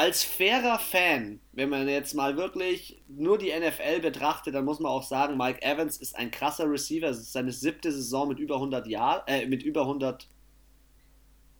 als 0.00 0.24
fairer 0.24 0.78
Fan, 0.78 1.40
wenn 1.52 1.68
man 1.68 1.86
jetzt 1.86 2.14
mal 2.14 2.38
wirklich 2.38 3.02
nur 3.06 3.36
die 3.36 3.52
NFL 3.52 4.00
betrachtet, 4.00 4.54
dann 4.54 4.64
muss 4.64 4.80
man 4.80 4.90
auch 4.90 5.02
sagen, 5.02 5.36
Mike 5.36 5.60
Evans 5.60 5.98
ist 5.98 6.16
ein 6.16 6.30
krasser 6.30 6.70
Receiver. 6.70 7.08
Es 7.08 7.18
ist 7.18 7.32
seine 7.32 7.52
siebte 7.52 7.92
Saison 7.92 8.28
mit 8.28 8.38
über 8.38 8.54
100 8.54 8.86
Jahren, 8.86 9.20
äh, 9.26 9.44
mit 9.46 9.62
über 9.62 9.82
100 9.82 10.26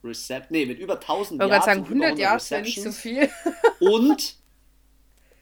Recept, 0.03 0.51
nee, 0.51 0.67
mit 0.67 0.79
über 0.79 0.95
1000 0.95 1.41
Jahren. 1.41 1.59
Ich 1.59 1.65
sagen, 1.65 1.85
100 1.85 2.19
Jahre 2.19 2.37
ist 2.37 2.51
ja 2.51 2.61
nicht 2.61 2.83
so 2.83 2.93
viel. 2.93 3.29
und 3.81 4.37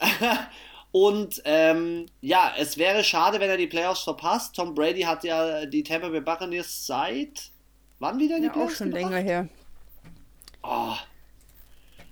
und 0.92 1.42
ähm, 1.44 2.06
ja, 2.20 2.52
es 2.58 2.76
wäre 2.78 3.04
schade, 3.04 3.40
wenn 3.40 3.50
er 3.50 3.56
die 3.56 3.66
Playoffs 3.66 4.02
verpasst. 4.02 4.56
Tom 4.56 4.74
Brady 4.74 5.02
hat 5.02 5.24
ja 5.24 5.66
die 5.66 5.82
Tampa 5.82 6.08
Bay 6.08 6.20
Buccaneers 6.20 6.86
seit 6.86 7.50
wann 7.98 8.18
wieder 8.18 8.36
in 8.36 8.42
die 8.42 8.48
ja, 8.48 8.52
Playoffs? 8.52 8.74
Auch 8.74 8.78
schon 8.78 8.92
länger 8.92 9.18
her. 9.18 9.48
Oh, 10.62 10.94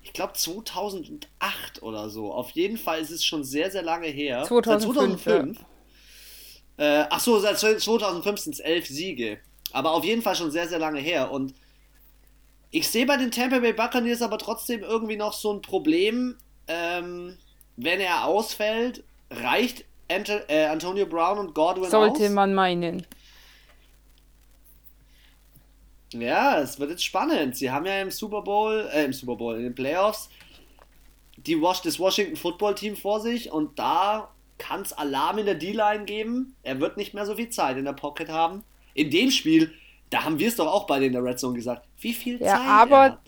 ich 0.03 0.13
glaube 0.13 0.35
2008 0.35 1.83
oder 1.83 2.09
so. 2.11 2.33
Auf 2.33 2.51
jeden 2.51 2.79
Fall 2.79 3.01
ist 3.01 3.11
es 3.11 3.25
schon 3.25 3.45
sehr, 3.45 3.71
sehr 3.71 3.83
lange 3.83 4.07
her. 4.07 4.45
2005. 4.45 5.23
Seit 5.23 5.23
2005. 5.23 5.59
Ja. 6.79 7.03
Äh, 7.03 7.07
ach 7.11 7.21
so, 7.21 7.39
seit 7.39 7.59
2005 7.59 8.41
sind 8.41 8.53
es 8.55 8.61
elf 8.61 8.87
Siege. 8.87 9.39
Aber 9.73 9.93
auf 9.93 10.05
jeden 10.05 10.23
Fall 10.23 10.37
schon 10.37 10.51
sehr, 10.51 10.69
sehr 10.69 10.79
lange 10.79 11.01
her. 11.01 11.31
Und 11.31 11.55
ich 12.71 12.89
sehe 12.89 13.07
bei 13.07 13.17
den 13.17 13.31
Tampa 13.31 13.59
Bay 13.59 13.73
Buccaneers 13.73 14.23
aber 14.23 14.39
trotzdem 14.39 14.83
irgendwie 14.83 15.17
noch 15.17 15.33
so 15.33 15.53
ein 15.53 15.63
Problem. 15.63 16.37
Ähm, 16.69 17.37
wenn 17.77 18.01
er 18.01 18.25
ausfällt, 18.25 19.05
reicht 19.31 19.85
Ant 20.11 20.29
äh, 20.49 20.67
Antonio 20.67 21.07
Brown 21.07 21.39
und 21.39 21.55
Godwin 21.55 21.91
Sollte 21.91 22.25
aus? 22.25 22.31
man 22.31 22.55
meinen. 22.55 23.07
Ja, 26.13 26.61
es 26.61 26.79
wird 26.79 26.91
jetzt 26.91 27.05
spannend. 27.05 27.57
Sie 27.57 27.71
haben 27.71 27.87
ja 27.87 28.01
im 28.01 28.11
Super 28.11 28.43
Bowl, 28.43 28.89
äh, 28.93 29.05
im 29.05 29.13
Super 29.13 29.37
Bowl, 29.37 29.57
in 29.57 29.63
den 29.63 29.75
Playoffs 29.75 30.29
die 31.37 31.61
Was 31.61 31.83
das 31.83 31.99
Washington 31.99 32.37
Football 32.37 32.75
Team 32.75 32.97
vor 32.97 33.21
sich 33.21 33.53
und 33.53 33.79
da 33.79 34.31
kann 34.59 34.83
es 34.83 34.93
Alarm 34.93 35.39
in 35.39 35.47
der 35.47 35.55
D-Line 35.55 36.05
geben. 36.05 36.57
Er 36.63 36.81
wird 36.81 36.97
nicht 36.97 37.15
mehr 37.15 37.27
so 37.27 37.37
viel 37.37 37.51
Zeit 37.51 37.77
in 37.77 37.85
der 37.85 37.93
Pocket 37.93 38.29
haben. 38.29 38.65
In 38.95 39.11
dem 39.11 39.31
Spiel, 39.31 39.73
da 40.11 40.25
haben 40.25 40.39
wir 40.39 40.49
es 40.49 40.57
doch 40.57 40.67
auch 40.67 40.87
bei 40.87 40.99
den 41.01 41.13
der 41.13 41.25
Red 41.25 41.39
Zone 41.39 41.55
gesagt, 41.55 41.87
wie 42.01 42.13
viel 42.13 42.41
ja, 42.41 42.57
Zeit 42.57 42.67
aber, 42.67 42.97
er 42.97 43.03
hat. 43.13 43.19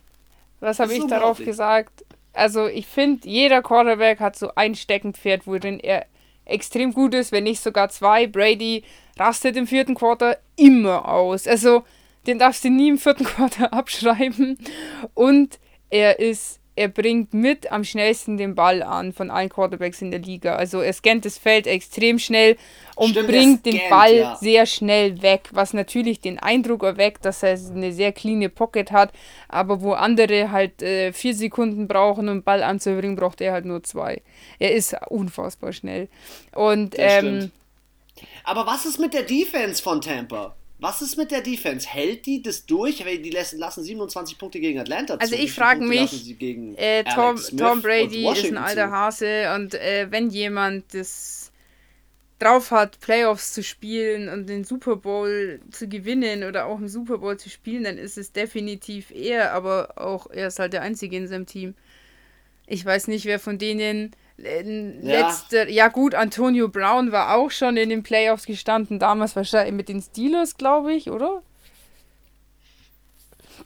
Was 0.60 0.78
habe 0.78 0.94
ich 0.94 1.06
darauf 1.06 1.38
gesagt? 1.38 2.04
Also 2.32 2.66
ich 2.66 2.86
finde, 2.86 3.28
jeder 3.28 3.62
Quarterback 3.62 4.20
hat 4.20 4.36
so 4.36 4.52
ein 4.54 4.74
Steckenpferd, 4.74 5.46
worin 5.46 5.80
er 5.80 6.06
extrem 6.44 6.92
gut 6.92 7.14
ist, 7.14 7.32
wenn 7.32 7.44
nicht 7.44 7.60
sogar 7.60 7.88
zwei. 7.88 8.26
Brady 8.26 8.84
rastet 9.18 9.56
im 9.56 9.66
vierten 9.66 9.94
Quarter 9.94 10.38
immer 10.56 11.08
aus. 11.08 11.46
Also 11.46 11.84
den 12.26 12.38
darfst 12.38 12.64
du 12.64 12.70
nie 12.70 12.88
im 12.88 12.98
vierten 12.98 13.24
Quarter 13.24 13.72
abschreiben. 13.72 14.58
Und 15.14 15.58
er 15.90 16.18
ist, 16.18 16.57
er 16.78 16.88
bringt 16.88 17.34
mit 17.34 17.72
am 17.72 17.82
schnellsten 17.82 18.36
den 18.36 18.54
Ball 18.54 18.84
an 18.84 19.12
von 19.12 19.30
allen 19.30 19.48
Quarterbacks 19.48 20.00
in 20.00 20.12
der 20.12 20.20
Liga. 20.20 20.54
Also 20.54 20.80
er 20.80 20.92
scannt 20.92 21.24
das 21.24 21.36
Feld 21.36 21.66
extrem 21.66 22.20
schnell 22.20 22.56
und 22.94 23.10
Stimmt, 23.10 23.28
bringt 23.28 23.66
den 23.66 23.80
Ball 23.90 24.14
ja. 24.14 24.36
sehr 24.36 24.64
schnell 24.64 25.20
weg, 25.20 25.48
was 25.50 25.74
natürlich 25.74 26.20
den 26.20 26.38
Eindruck 26.38 26.84
erweckt, 26.84 27.24
dass 27.24 27.42
er 27.42 27.58
eine 27.74 27.92
sehr 27.92 28.12
cleane 28.12 28.48
Pocket 28.48 28.92
hat, 28.92 29.12
aber 29.48 29.82
wo 29.82 29.92
andere 29.92 30.52
halt 30.52 30.80
äh, 30.80 31.12
vier 31.12 31.34
Sekunden 31.34 31.88
brauchen, 31.88 32.28
um 32.28 32.36
den 32.36 32.42
Ball 32.44 32.62
anzubringen, 32.62 33.16
braucht 33.16 33.40
er 33.40 33.52
halt 33.52 33.64
nur 33.64 33.82
zwei. 33.82 34.22
Er 34.60 34.72
ist 34.72 34.94
unfassbar 35.08 35.72
schnell. 35.72 36.08
Und 36.54 36.94
ähm, 36.96 37.50
aber 38.44 38.66
was 38.66 38.86
ist 38.86 38.98
mit 39.00 39.14
der 39.14 39.24
Defense 39.24 39.82
von 39.82 40.00
Tampa? 40.00 40.54
Was 40.80 41.02
ist 41.02 41.16
mit 41.16 41.32
der 41.32 41.40
Defense? 41.40 41.88
Hält 41.88 42.26
die 42.26 42.40
das 42.40 42.64
durch? 42.64 43.04
Die 43.04 43.30
lassen, 43.30 43.58
lassen 43.58 43.82
27 43.82 44.38
Punkte 44.38 44.60
gegen 44.60 44.78
Atlanta 44.78 45.14
zu. 45.14 45.20
Also 45.20 45.34
ich 45.34 45.52
frage 45.52 45.84
mich, 45.84 46.40
äh, 46.76 47.02
Tom, 47.04 47.36
Tom, 47.56 47.82
Brady 47.82 48.30
ist 48.30 48.44
ein 48.46 48.56
alter. 48.56 48.90
Hase 48.90 49.52
und 49.56 49.74
äh, 49.74 50.06
wenn 50.10 50.30
jemand 50.30 50.94
das 50.94 51.50
drauf 52.38 52.70
hat, 52.70 53.00
Playoffs 53.00 53.52
zu 53.52 53.64
spielen 53.64 54.28
und 54.28 54.48
den 54.48 54.62
Super 54.62 54.94
Bowl 54.94 55.60
zu 55.72 55.88
gewinnen 55.88 56.44
oder 56.44 56.66
auch 56.66 56.78
im 56.78 56.86
Super 56.86 57.18
Bowl 57.18 57.36
zu 57.36 57.50
spielen, 57.50 57.82
dann 57.82 57.98
ist 57.98 58.16
es 58.16 58.32
definitiv 58.32 59.10
er, 59.10 59.52
aber 59.52 59.94
auch 59.96 60.30
er 60.30 60.46
ist 60.46 60.60
halt 60.60 60.72
der 60.72 60.82
Einzige 60.82 61.16
in 61.16 61.26
seinem 61.26 61.46
Team. 61.46 61.74
Ich 62.66 62.84
weiß 62.84 63.08
nicht, 63.08 63.24
wer 63.24 63.40
von 63.40 63.58
denen 63.58 64.12
letzte, 64.38 65.58
ja. 65.58 65.64
ja. 65.64 65.88
gut, 65.88 66.14
Antonio 66.14 66.68
Brown 66.68 67.12
war 67.12 67.36
auch 67.36 67.50
schon 67.50 67.76
in 67.76 67.90
den 67.90 68.02
Playoffs 68.02 68.46
gestanden, 68.46 68.98
damals 68.98 69.36
wahrscheinlich 69.36 69.74
mit 69.74 69.88
den 69.88 70.00
Steelers, 70.00 70.56
glaube 70.56 70.92
ich, 70.92 71.10
oder? 71.10 71.42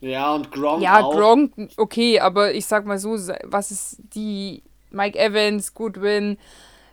Ja, 0.00 0.34
und 0.34 0.50
Gronk 0.50 0.82
Ja, 0.82 1.00
auch. 1.00 1.14
Gronk, 1.14 1.52
okay, 1.76 2.18
aber 2.18 2.54
ich 2.54 2.66
sag 2.66 2.86
mal 2.86 2.98
so, 2.98 3.10
was 3.44 3.70
ist 3.70 3.98
die 4.14 4.62
Mike 4.90 5.18
Evans, 5.18 5.74
Goodwin, 5.74 6.38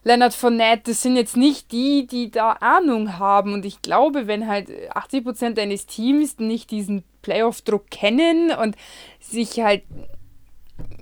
Leonard 0.04 0.34
Fournette, 0.34 0.92
das 0.92 1.02
sind 1.02 1.16
jetzt 1.16 1.36
nicht 1.36 1.72
die, 1.72 2.08
die 2.08 2.32
da 2.32 2.54
Ahnung 2.54 3.18
haben. 3.18 3.54
Und 3.54 3.66
ich 3.66 3.82
glaube, 3.82 4.28
wenn 4.28 4.48
halt 4.48 4.70
80% 4.70 5.56
deines 5.56 5.86
Teams 5.86 6.38
nicht 6.40 6.72
diesen 6.72 7.04
Playoff-Druck 7.22 7.90
kennen 7.90 8.52
und 8.52 8.76
sich 9.20 9.60
halt, 9.60 9.84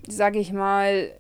sag 0.07 0.35
ich 0.35 0.51
mal, 0.51 1.11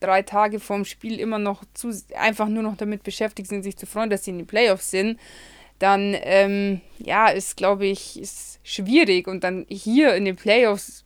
drei 0.00 0.22
Tage 0.22 0.60
vorm 0.60 0.84
Spiel 0.84 1.18
immer 1.18 1.38
noch 1.38 1.64
zu, 1.74 1.90
einfach 2.16 2.48
nur 2.48 2.62
noch 2.62 2.76
damit 2.76 3.02
beschäftigt 3.02 3.48
sind, 3.48 3.62
sich 3.62 3.76
zu 3.76 3.86
freuen, 3.86 4.10
dass 4.10 4.24
sie 4.24 4.30
in 4.30 4.38
den 4.38 4.46
Playoffs 4.46 4.90
sind, 4.90 5.18
dann 5.78 6.16
ähm, 6.20 6.80
ja, 6.98 7.28
ist, 7.28 7.56
glaube 7.56 7.86
ich, 7.86 8.18
ist 8.18 8.60
schwierig. 8.62 9.28
Und 9.28 9.44
dann 9.44 9.66
hier 9.68 10.14
in 10.14 10.24
den 10.24 10.36
Playoffs, 10.36 11.02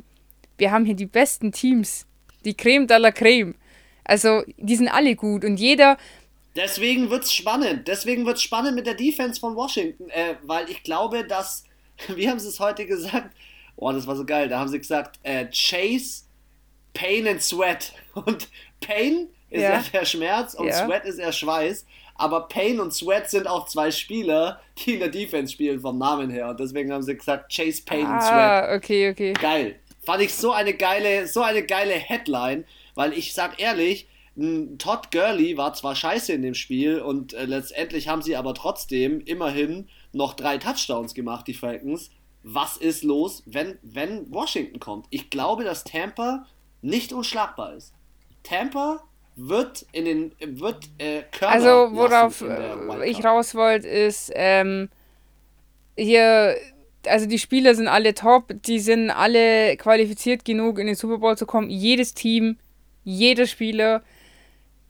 wir 0.59 0.71
haben 0.71 0.85
hier 0.85 0.95
die 0.95 1.07
besten 1.07 1.53
Teams, 1.53 2.07
die 2.45 2.55
Creme 2.55 2.87
de 2.87 2.99
la 2.99 3.11
Creme. 3.11 3.55
Also, 4.05 4.43
die 4.57 4.77
sind 4.77 4.89
alle 4.89 5.15
gut 5.15 5.45
und 5.45 5.59
jeder. 5.59 5.97
Deswegen 6.57 7.11
wird 7.11 7.25
es 7.25 7.33
spannend. 7.33 7.87
Deswegen 7.87 8.27
wird 8.27 8.37
es 8.37 8.43
spannend 8.43 8.75
mit 8.75 8.87
der 8.87 8.95
Defense 8.95 9.39
von 9.41 9.55
Washington, 9.55 10.11
äh, 10.11 10.35
weil 10.43 10.69
ich 10.69 10.83
glaube, 10.83 11.25
dass, 11.25 11.65
wie 12.09 12.29
haben 12.29 12.39
sie 12.39 12.49
es 12.49 12.61
heute 12.61 12.87
gesagt? 12.87 13.35
Oh, 13.77 13.93
das 13.93 14.07
war 14.07 14.17
so 14.17 14.25
geil. 14.25 14.49
Da 14.49 14.59
haben 14.59 14.69
sie 14.69 14.79
gesagt, 14.79 15.19
äh, 15.23 15.47
Chase, 15.47 16.25
Pain 16.93 17.27
and 17.27 17.43
Sweat. 17.43 17.93
Und 18.15 18.49
Pain 18.81 19.29
ist 19.51 19.63
ja, 19.63 19.83
der 19.93 20.05
Schmerz 20.05 20.55
und 20.55 20.69
ja. 20.69 20.87
Sweat 20.87 21.05
ist 21.05 21.19
der 21.19 21.33
Schweiß. 21.33 21.87
Aber 22.15 22.49
Pain 22.49 22.81
und 22.81 22.93
Sweat 22.93 23.31
sind 23.31 23.47
auch 23.47 23.67
zwei 23.67 23.91
Spieler, 23.91 24.61
die 24.79 24.95
in 24.95 25.01
der 25.01 25.09
Defense 25.09 25.53
spielen, 25.53 25.81
vom 25.81 25.99
Namen 25.99 26.31
her. 26.31 26.51
Und 26.51 26.61
deswegen 26.61 26.93
haben 26.93 27.03
sie 27.03 27.17
gesagt, 27.17 27.55
Chase 27.55 27.83
Pain 27.83 28.07
ah, 28.07 28.15
und 28.15 28.23
Sweat. 28.23 28.33
Ah, 28.33 28.75
okay, 28.75 29.11
okay. 29.11 29.33
Geil. 29.33 29.77
Fand 30.03 30.23
ich 30.23 30.35
so 30.35 30.53
eine 30.53 30.75
geile, 30.75 31.27
so 31.27 31.43
eine 31.43 31.63
geile 31.63 31.95
Headline, 31.95 32.65
weil 32.95 33.13
ich 33.15 33.33
sag 33.33 33.61
ehrlich, 33.61 34.07
Todd 34.79 35.11
Gurley 35.11 35.57
war 35.57 35.75
zwar 35.75 35.95
scheiße 35.97 36.33
in 36.33 36.43
dem 36.43 36.55
Spiel 36.55 37.01
und 37.01 37.35
äh, 37.35 37.45
letztendlich 37.45 38.09
haben 38.09 38.23
sie 38.23 38.37
aber 38.37 38.55
trotzdem 38.55 39.21
immerhin 39.21 39.89
noch 40.13 40.35
drei 40.35 40.59
Touchdowns 40.59 41.15
gemacht, 41.15 41.47
die 41.47 41.55
Falcons. 41.55 42.11
Was 42.43 42.77
ist 42.77 43.03
los, 43.03 43.43
wenn, 43.47 43.79
wenn 43.83 44.33
Washington 44.33 44.81
kommt? 44.81 45.07
Ich 45.11 45.29
glaube, 45.29 45.65
dass 45.65 45.85
Tampa 45.85 46.47
nicht 46.81 47.13
unschlagbar 47.13 47.75
ist. 47.75 47.93
Tampa 48.43 49.03
wird 49.37 49.87
in 49.93 50.05
den 50.05 50.33
wird 50.61 50.89
äh, 50.99 51.23
Körner 51.31 51.55
Also 51.55 51.97
worauf 51.97 52.45
ich 53.05 53.25
raus 53.25 53.55
wollte 53.55 53.89
ist 53.89 54.33
ähm, 54.35 54.89
hier 55.97 56.57
also 57.07 57.27
die 57.27 57.39
Spieler 57.39 57.75
sind 57.75 57.89
alle 57.89 58.15
top, 58.15 58.53
die 58.65 58.79
sind 58.79 59.11
alle 59.11 59.77
qualifiziert 59.77 60.45
genug 60.45 60.79
in 60.79 60.87
den 60.87 60.97
Super 60.97 61.19
Bowl 61.19 61.37
zu 61.37 61.47
kommen. 61.47 61.71
Jedes 61.71 62.15
Team, 62.15 62.59
jeder 63.05 63.47
Spieler, 63.47 64.03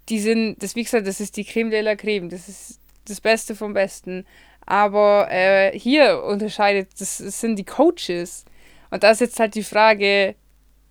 die 0.09 0.19
sind, 0.19 0.63
das 0.63 0.75
wie 0.75 0.83
gesagt, 0.83 1.07
das 1.07 1.21
ist 1.21 1.37
die 1.37 1.45
Creme 1.45 1.71
de 1.71 1.81
la 1.83 1.95
Creme, 1.95 2.29
das 2.29 2.49
ist 2.49 2.81
das 3.07 3.21
Beste 3.21 3.55
vom 3.55 3.75
Besten. 3.75 4.27
Aber 4.67 5.29
äh, 5.31 5.79
hier 5.79 6.23
unterscheidet, 6.25 6.89
das, 6.99 7.19
das 7.19 7.41
sind 7.41 7.57
die 7.57 7.65
Coaches. 7.65 8.45
Und 8.91 9.03
da 9.03 9.13
ist 9.13 9.21
jetzt 9.21 9.39
halt 9.39 9.55
die 9.55 9.63
Frage, 9.63 10.35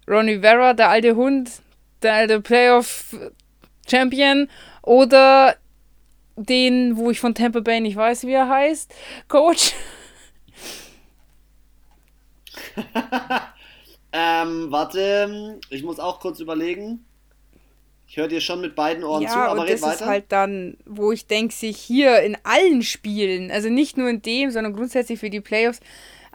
Ronnie 0.07 0.39
Vera, 0.39 0.73
der 0.73 0.89
alte 0.89 1.15
Hund, 1.15 1.61
der 2.01 2.13
alte 2.13 2.41
Playoff-Champion, 2.41 4.49
oder 4.81 5.55
den, 6.35 6.97
wo 6.97 7.11
ich 7.11 7.19
von 7.19 7.35
Tampa 7.35 7.59
Bay 7.59 7.81
nicht 7.81 7.95
weiß, 7.95 8.25
wie 8.25 8.31
er 8.31 8.49
heißt, 8.49 8.91
Coach. 9.27 9.73
ähm, 14.11 14.71
warte, 14.71 15.59
ich 15.69 15.83
muss 15.83 15.99
auch 15.99 16.19
kurz 16.19 16.39
überlegen. 16.39 17.05
Ich 18.07 18.17
höre 18.17 18.27
dir 18.27 18.41
schon 18.41 18.61
mit 18.61 18.75
beiden 18.75 19.03
Ohren 19.03 19.21
ja, 19.21 19.29
zu, 19.29 19.37
aber 19.37 19.61
und 19.61 19.67
red 19.67 19.75
das 19.75 19.83
weiter. 19.83 19.93
ist 19.93 20.05
halt 20.05 20.25
dann, 20.29 20.77
wo 20.85 21.11
ich 21.11 21.27
denke, 21.27 21.53
sich 21.53 21.77
hier 21.77 22.23
in 22.23 22.35
allen 22.43 22.81
Spielen, 22.81 23.51
also 23.51 23.69
nicht 23.69 23.97
nur 23.97 24.09
in 24.09 24.23
dem, 24.23 24.49
sondern 24.49 24.73
grundsätzlich 24.73 25.19
für 25.19 25.29
die 25.29 25.41
Playoffs, 25.41 25.79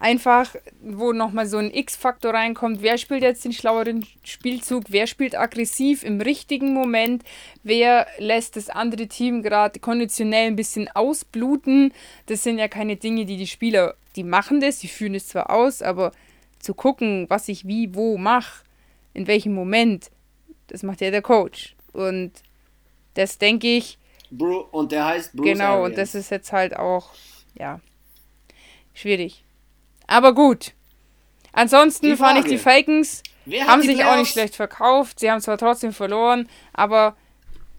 einfach, 0.05 0.55
wo 0.83 1.15
nochmal 1.15 1.47
so 1.47 1.57
ein 1.57 1.73
X-Faktor 1.73 2.35
reinkommt, 2.35 2.83
wer 2.83 2.99
spielt 2.99 3.23
jetzt 3.23 3.43
den 3.43 3.55
schlaueren 3.55 4.07
Spielzug, 4.23 4.85
wer 4.89 5.07
spielt 5.07 5.35
aggressiv 5.35 6.05
im 6.05 6.21
richtigen 6.21 6.75
Moment, 6.75 7.25
wer 7.63 8.07
lässt 8.19 8.57
das 8.57 8.69
andere 8.69 9.07
Team 9.09 9.43
gerade 9.43 9.81
konditionell 9.81 10.49
ein 10.49 10.57
bisschen 10.57 10.89
ausbluten. 10.95 11.95
Das 12.27 12.43
sind 12.43 12.59
ja 12.59 12.69
keine 12.69 12.97
Dinge, 12.97 13.25
die 13.25 13.39
die 13.39 13.47
Spieler, 13.47 13.95
die 14.15 14.25
machen 14.25 14.61
das, 14.61 14.79
die 14.79 14.89
führen 14.89 15.15
es 15.15 15.29
zwar 15.29 15.49
aus, 15.49 15.81
aber 15.81 16.13
zu 16.59 16.75
gucken, 16.75 17.25
was 17.31 17.49
ich 17.49 17.67
wie, 17.67 17.95
wo 17.95 18.19
mache, 18.19 18.63
in 19.15 19.27
welchem 19.27 19.55
Moment, 19.55 20.11
das 20.67 20.83
macht 20.83 21.01
ja 21.01 21.11
der 21.11 21.23
Coach. 21.23 21.75
Und 21.95 22.33
das 23.15 23.39
denke 23.39 23.69
ich. 23.69 23.97
Bru 24.31 24.67
und 24.71 24.93
der 24.93 25.07
heißt 25.07 25.35
Bruce 25.35 25.47
Genau, 25.47 25.65
Arians. 25.77 25.87
und 25.89 25.99
das 25.99 26.15
ist 26.15 26.31
jetzt 26.31 26.53
halt 26.53 26.77
auch, 26.77 27.15
ja, 27.55 27.81
schwierig. 28.93 29.45
Aber 30.07 30.35
gut. 30.35 30.73
Ansonsten 31.53 32.17
fand 32.17 32.41
ich 32.41 32.45
die 32.47 32.59
Falcons 32.59 33.23
haben 33.67 33.83
sich 33.83 33.97
Playoffs? 33.97 34.13
auch 34.13 34.19
nicht 34.19 34.33
schlecht 34.33 34.57
verkauft. 34.57 35.21
Sie 35.21 35.31
haben 35.31 35.41
zwar 35.41 35.59
trotzdem 35.59 35.93
verloren, 35.93 36.49
aber. 36.73 37.17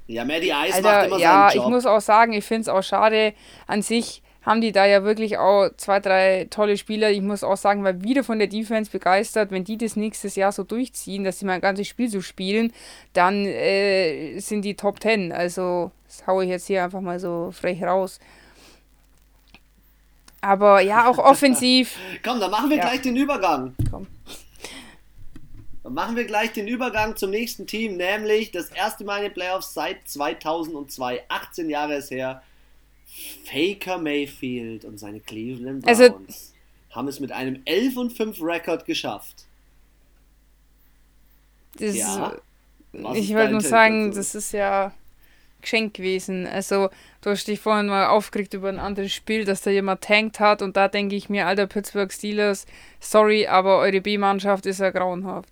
Ja, 0.07 0.23
Maddie 0.23 0.51
Ice 0.51 0.75
Alter, 0.75 0.89
macht 0.89 1.07
immer 1.07 1.17
Ja, 1.17 1.49
ich 1.53 1.63
muss 1.63 1.85
auch 1.85 2.01
sagen, 2.01 2.33
ich 2.33 2.45
finde 2.45 2.61
es 2.61 2.69
auch 2.69 2.83
schade 2.83 3.33
an 3.65 3.81
sich 3.81 4.21
haben 4.45 4.61
die 4.61 4.71
da 4.71 4.85
ja 4.85 5.03
wirklich 5.03 5.37
auch 5.39 5.69
zwei, 5.75 5.99
drei 5.99 6.45
tolle 6.51 6.77
Spieler. 6.77 7.09
Ich 7.09 7.21
muss 7.21 7.43
auch 7.43 7.57
sagen, 7.57 7.83
weil 7.83 8.03
wieder 8.03 8.23
von 8.23 8.37
der 8.37 8.47
Defense 8.47 8.91
begeistert, 8.91 9.49
wenn 9.49 9.63
die 9.63 9.77
das 9.77 9.95
nächstes 9.95 10.35
Jahr 10.35 10.51
so 10.51 10.63
durchziehen, 10.63 11.23
dass 11.23 11.39
sie 11.39 11.45
mal 11.45 11.53
ein 11.53 11.61
ganzes 11.61 11.87
Spiel 11.87 12.09
so 12.09 12.21
spielen, 12.21 12.71
dann 13.13 13.45
äh, 13.45 14.37
sind 14.39 14.63
die 14.63 14.75
Top 14.75 14.99
Ten. 14.99 15.31
Also, 15.31 15.91
das 16.05 16.27
haue 16.27 16.43
ich 16.43 16.51
jetzt 16.51 16.67
hier 16.67 16.83
einfach 16.83 17.01
mal 17.01 17.19
so 17.19 17.49
frech 17.51 17.81
raus. 17.81 18.19
Aber 20.45 20.79
ja, 20.79 21.07
auch 21.07 21.17
offensiv. 21.31 21.97
Komm, 22.23 22.39
dann 22.39 22.51
machen 22.51 22.69
wir 22.69 22.77
ja. 22.77 22.83
gleich 22.83 23.01
den 23.01 23.15
Übergang. 23.15 23.75
Komm. 23.89 24.05
Dann 25.83 25.93
machen 25.93 26.15
wir 26.15 26.25
gleich 26.25 26.53
den 26.53 26.67
Übergang 26.67 27.15
zum 27.15 27.31
nächsten 27.31 27.67
Team, 27.67 27.97
nämlich 27.97 28.51
das 28.51 28.69
erste 28.69 29.03
Mal 29.03 29.17
in 29.17 29.23
den 29.23 29.33
Playoffs 29.33 29.73
seit 29.73 30.07
2002. 30.07 31.23
18 31.27 31.69
Jahre 31.69 31.95
ist 31.95 32.11
her. 32.11 32.43
Faker 33.45 33.97
Mayfield 33.97 34.85
und 34.85 34.99
seine 34.99 35.19
Cleveland 35.19 35.87
also 35.87 36.09
Browns 36.09 36.27
also, 36.27 36.95
haben 36.95 37.07
es 37.07 37.19
mit 37.19 37.31
einem 37.31 37.61
11 37.65 37.97
und 37.97 38.13
5 38.13 38.41
Rekord 38.41 38.85
geschafft. 38.85 39.45
Ja, 41.79 42.35
ich 43.13 43.33
wollte 43.33 43.51
nur 43.51 43.61
sagen, 43.61 44.07
dazu? 44.07 44.19
das 44.19 44.35
ist 44.35 44.51
ja 44.51 44.93
Geschenk 45.65 45.95
gewesen. 45.95 46.47
Also, 46.47 46.89
du 47.21 47.31
hast 47.31 47.47
dich 47.47 47.59
vorhin 47.59 47.87
mal 47.87 48.07
aufgeregt 48.07 48.53
über 48.53 48.69
ein 48.69 48.79
anderes 48.79 49.13
Spiel, 49.13 49.43
dass 49.43 49.61
da 49.61 49.71
jemand 49.71 50.01
tankt 50.01 50.39
hat 50.39 50.61
und 50.61 50.77
da 50.77 50.87
denke 50.87 51.15
ich 51.15 51.27
mir, 51.27 51.45
alter 51.47 51.67
Pittsburgh 51.67 52.11
Steelers, 52.11 52.65
sorry, 52.99 53.47
aber 53.47 53.79
eure 53.79 54.01
B-Mannschaft 54.01 54.65
ist 54.65 54.79
ja 54.79 54.91
grauenhaft. 54.91 55.49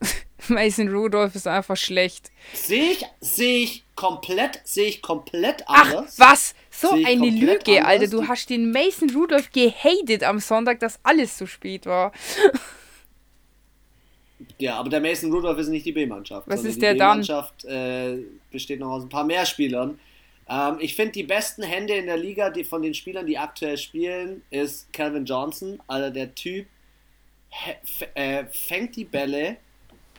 Mason 0.48 0.88
Rudolph 0.88 1.34
ist 1.34 1.46
einfach 1.46 1.76
schlecht. 1.76 2.30
Sehe 2.54 2.92
ich, 2.92 3.04
sehe 3.20 3.64
ich 3.64 3.84
komplett, 3.94 4.60
sehe 4.64 4.86
ich 4.86 5.02
komplett 5.02 5.68
anders. 5.68 6.16
Ach, 6.18 6.30
was? 6.30 6.54
So 6.70 6.92
eine 6.92 7.28
Lüge, 7.28 7.78
anders. 7.78 7.84
Alter. 7.84 8.06
Du 8.08 8.28
hast 8.28 8.48
den 8.48 8.72
Mason 8.72 9.10
Rudolph 9.10 9.52
gehatet 9.52 10.24
am 10.24 10.38
Sonntag, 10.38 10.80
dass 10.80 10.98
alles 11.02 11.36
zu 11.36 11.46
spät 11.46 11.84
war. 11.84 12.12
Ja, 14.60 14.76
aber 14.76 14.90
der 14.90 15.00
Mason 15.00 15.32
Rudolph 15.32 15.58
ist 15.58 15.68
nicht 15.68 15.86
die 15.86 15.92
B-Mannschaft. 15.92 16.48
Was 16.48 16.64
ist 16.64 16.80
der 16.82 16.94
dann? 16.94 17.22
Die 17.22 17.26
B-Mannschaft 17.26 17.64
äh, 17.64 18.18
besteht 18.50 18.80
noch 18.80 18.90
aus 18.90 19.02
ein 19.02 19.08
paar 19.08 19.24
mehr 19.24 19.46
Spielern. 19.46 19.98
Ähm, 20.48 20.76
ich 20.80 20.94
finde, 20.94 21.12
die 21.12 21.22
besten 21.22 21.62
Hände 21.62 21.94
in 21.94 22.06
der 22.06 22.16
Liga, 22.16 22.50
die 22.50 22.64
von 22.64 22.82
den 22.82 22.92
Spielern, 22.92 23.26
die 23.26 23.38
aktuell 23.38 23.78
spielen, 23.78 24.42
ist 24.50 24.92
Calvin 24.92 25.24
Johnson. 25.24 25.80
Also 25.86 26.12
der 26.12 26.34
Typ 26.34 26.66
äh, 28.14 28.44
fängt 28.50 28.96
die 28.96 29.04
Bälle 29.04 29.56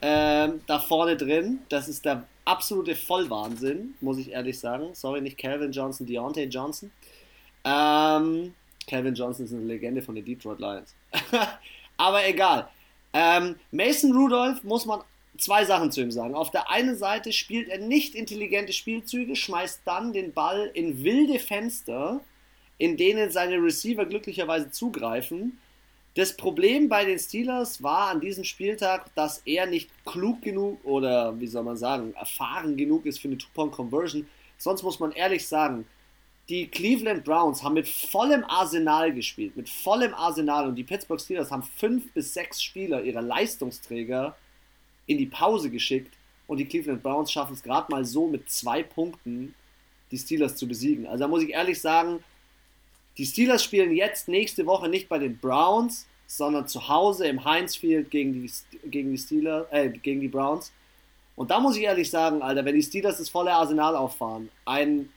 äh, 0.01 0.49
da 0.67 0.79
vorne 0.79 1.17
drin. 1.17 1.59
Das 1.69 1.87
ist 1.87 2.05
der 2.05 2.25
absolute 2.45 2.95
Vollwahnsinn, 2.95 3.95
muss 4.01 4.17
ich 4.17 4.31
ehrlich 4.31 4.59
sagen. 4.59 4.89
Sorry, 4.93 5.21
nicht 5.21 5.37
Calvin 5.37 5.71
Johnson, 5.71 6.07
Deontay 6.07 6.45
Johnson. 6.45 6.91
Ähm, 7.63 8.53
Calvin 8.87 9.13
Johnson 9.13 9.45
ist 9.45 9.53
eine 9.53 9.65
Legende 9.65 10.01
von 10.01 10.15
den 10.15 10.25
Detroit 10.25 10.59
Lions. 10.59 10.95
Aber 11.97 12.27
egal. 12.27 12.67
Ähm, 13.13 13.55
Mason 13.71 14.13
Rudolph 14.13 14.63
muss 14.63 14.85
man 14.85 15.01
zwei 15.37 15.65
Sachen 15.65 15.91
zu 15.91 16.01
ihm 16.01 16.11
sagen. 16.11 16.35
Auf 16.35 16.51
der 16.51 16.69
einen 16.69 16.95
Seite 16.95 17.33
spielt 17.33 17.69
er 17.69 17.79
nicht 17.79 18.15
intelligente 18.15 18.73
Spielzüge, 18.73 19.35
schmeißt 19.35 19.81
dann 19.85 20.13
den 20.13 20.33
Ball 20.33 20.71
in 20.73 21.03
wilde 21.03 21.39
Fenster, 21.39 22.21
in 22.77 22.97
denen 22.97 23.31
seine 23.31 23.57
Receiver 23.57 24.05
glücklicherweise 24.05 24.71
zugreifen. 24.71 25.59
Das 26.15 26.35
Problem 26.35 26.89
bei 26.89 27.05
den 27.05 27.19
Steelers 27.19 27.81
war 27.81 28.09
an 28.09 28.19
diesem 28.19 28.43
Spieltag, 28.43 29.13
dass 29.15 29.41
er 29.45 29.65
nicht 29.65 29.89
klug 30.05 30.41
genug 30.41 30.83
oder 30.83 31.39
wie 31.39 31.47
soll 31.47 31.63
man 31.63 31.77
sagen, 31.77 32.13
erfahren 32.15 32.75
genug 32.75 33.05
ist 33.05 33.19
für 33.19 33.29
eine 33.29 33.37
Two-Point-Conversion. 33.37 34.27
Sonst 34.57 34.83
muss 34.83 34.99
man 34.99 35.13
ehrlich 35.13 35.47
sagen, 35.47 35.85
die 36.51 36.67
Cleveland 36.67 37.23
Browns 37.23 37.63
haben 37.63 37.75
mit 37.75 37.87
vollem 37.87 38.43
Arsenal 38.43 39.13
gespielt, 39.13 39.55
mit 39.55 39.69
vollem 39.69 40.13
Arsenal 40.13 40.67
und 40.67 40.75
die 40.75 40.83
Pittsburgh 40.83 41.21
Steelers 41.21 41.49
haben 41.49 41.63
fünf 41.63 42.11
bis 42.11 42.33
sechs 42.33 42.61
Spieler 42.61 43.01
ihrer 43.01 43.21
Leistungsträger 43.21 44.35
in 45.05 45.17
die 45.17 45.27
Pause 45.27 45.69
geschickt 45.69 46.13
und 46.47 46.57
die 46.57 46.65
Cleveland 46.65 47.03
Browns 47.03 47.31
schaffen 47.31 47.53
es 47.53 47.63
gerade 47.63 47.89
mal 47.89 48.03
so 48.03 48.27
mit 48.27 48.51
zwei 48.51 48.83
Punkten, 48.83 49.55
die 50.11 50.17
Steelers 50.17 50.57
zu 50.57 50.67
besiegen. 50.67 51.07
Also 51.07 51.23
da 51.23 51.29
muss 51.29 51.41
ich 51.41 51.51
ehrlich 51.51 51.79
sagen, 51.79 52.21
die 53.17 53.25
Steelers 53.25 53.63
spielen 53.63 53.95
jetzt 53.95 54.27
nächste 54.27 54.65
Woche 54.65 54.89
nicht 54.89 55.07
bei 55.07 55.19
den 55.19 55.37
Browns, 55.37 56.05
sondern 56.27 56.67
zu 56.67 56.89
Hause 56.89 57.27
im 57.27 57.45
Heinz 57.45 57.77
Field 57.77 58.11
gegen 58.11 58.33
die, 58.33 58.51
gegen 58.89 59.11
die 59.11 59.17
Steelers, 59.17 59.67
äh, 59.71 59.89
gegen 59.89 60.19
die 60.19 60.27
Browns. 60.27 60.73
Und 61.37 61.49
da 61.49 61.61
muss 61.61 61.77
ich 61.77 61.83
ehrlich 61.83 62.09
sagen, 62.09 62.41
Alter, 62.41 62.65
wenn 62.65 62.75
die 62.75 62.83
Steelers 62.83 63.19
das 63.19 63.29
volle 63.29 63.53
Arsenal 63.53 63.95
auffahren, 63.95 64.49
ein 64.65 65.07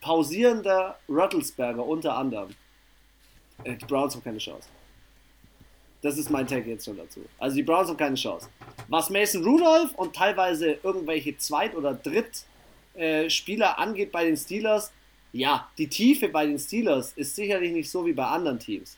pausierender 0.00 0.98
Ruttlesberger 1.08 1.84
unter 1.84 2.16
anderem, 2.16 2.50
äh, 3.64 3.76
die 3.76 3.84
Browns 3.84 4.14
haben 4.14 4.24
keine 4.24 4.38
Chance. 4.38 4.68
Das 6.00 6.16
ist 6.16 6.30
mein 6.30 6.46
Take 6.46 6.68
jetzt 6.68 6.84
schon 6.84 6.96
dazu. 6.96 7.20
Also 7.38 7.56
die 7.56 7.62
Browns 7.62 7.88
haben 7.88 7.96
keine 7.96 8.14
Chance. 8.14 8.48
Was 8.86 9.10
Mason 9.10 9.42
Rudolph 9.42 9.94
und 9.96 10.14
teilweise 10.14 10.78
irgendwelche 10.82 11.36
Zweit- 11.38 11.74
oder 11.74 11.94
Drittspieler 11.94 13.70
äh, 13.76 13.82
angeht 13.82 14.12
bei 14.12 14.24
den 14.24 14.36
Steelers, 14.36 14.92
ja, 15.32 15.68
die 15.76 15.88
Tiefe 15.88 16.28
bei 16.28 16.46
den 16.46 16.58
Steelers 16.58 17.12
ist 17.12 17.34
sicherlich 17.34 17.72
nicht 17.72 17.90
so 17.90 18.06
wie 18.06 18.12
bei 18.12 18.26
anderen 18.26 18.58
Teams. 18.58 18.96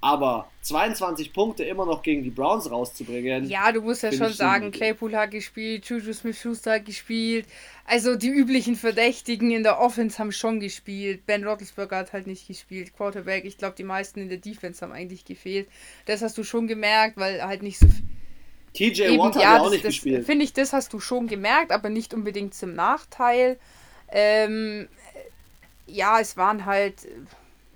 Aber 0.00 0.48
22 0.62 1.32
Punkte 1.32 1.64
immer 1.64 1.84
noch 1.84 2.02
gegen 2.02 2.22
die 2.22 2.30
Browns 2.30 2.70
rauszubringen. 2.70 3.48
Ja, 3.48 3.72
du 3.72 3.82
musst 3.82 4.04
ja 4.04 4.12
schon 4.12 4.32
sagen, 4.32 4.70
Claypool 4.70 5.16
hat 5.16 5.32
gespielt, 5.32 5.86
Juju 5.86 6.12
Smith-Schuster 6.12 6.74
hat 6.74 6.84
gespielt. 6.84 7.46
Also 7.84 8.14
die 8.14 8.28
üblichen 8.28 8.76
Verdächtigen 8.76 9.50
in 9.50 9.64
der 9.64 9.80
Offense 9.80 10.18
haben 10.18 10.30
schon 10.30 10.60
gespielt. 10.60 11.26
Ben 11.26 11.44
Roethlisberger 11.44 11.96
hat 11.96 12.12
halt 12.12 12.28
nicht 12.28 12.46
gespielt. 12.46 12.94
Quarterback, 12.96 13.44
ich 13.44 13.58
glaube, 13.58 13.74
die 13.76 13.82
meisten 13.82 14.20
in 14.20 14.28
der 14.28 14.38
Defense 14.38 14.82
haben 14.82 14.92
eigentlich 14.92 15.24
gefehlt. 15.24 15.68
Das 16.06 16.22
hast 16.22 16.38
du 16.38 16.44
schon 16.44 16.68
gemerkt, 16.68 17.16
weil 17.16 17.42
halt 17.42 17.64
nicht 17.64 17.78
so 17.78 17.88
viel. 17.88 18.04
TJ 18.74 19.18
Watt 19.18 19.34
hat 19.34 19.42
ja, 19.42 19.60
auch 19.60 19.70
nicht 19.70 19.84
das, 19.84 19.94
gespielt. 19.94 20.26
Finde 20.26 20.44
ich, 20.44 20.52
das 20.52 20.72
hast 20.72 20.92
du 20.92 21.00
schon 21.00 21.26
gemerkt, 21.26 21.72
aber 21.72 21.88
nicht 21.88 22.14
unbedingt 22.14 22.54
zum 22.54 22.74
Nachteil. 22.74 23.58
Ähm, 24.10 24.88
ja, 25.86 26.20
es 26.20 26.36
waren 26.36 26.66
halt 26.66 27.08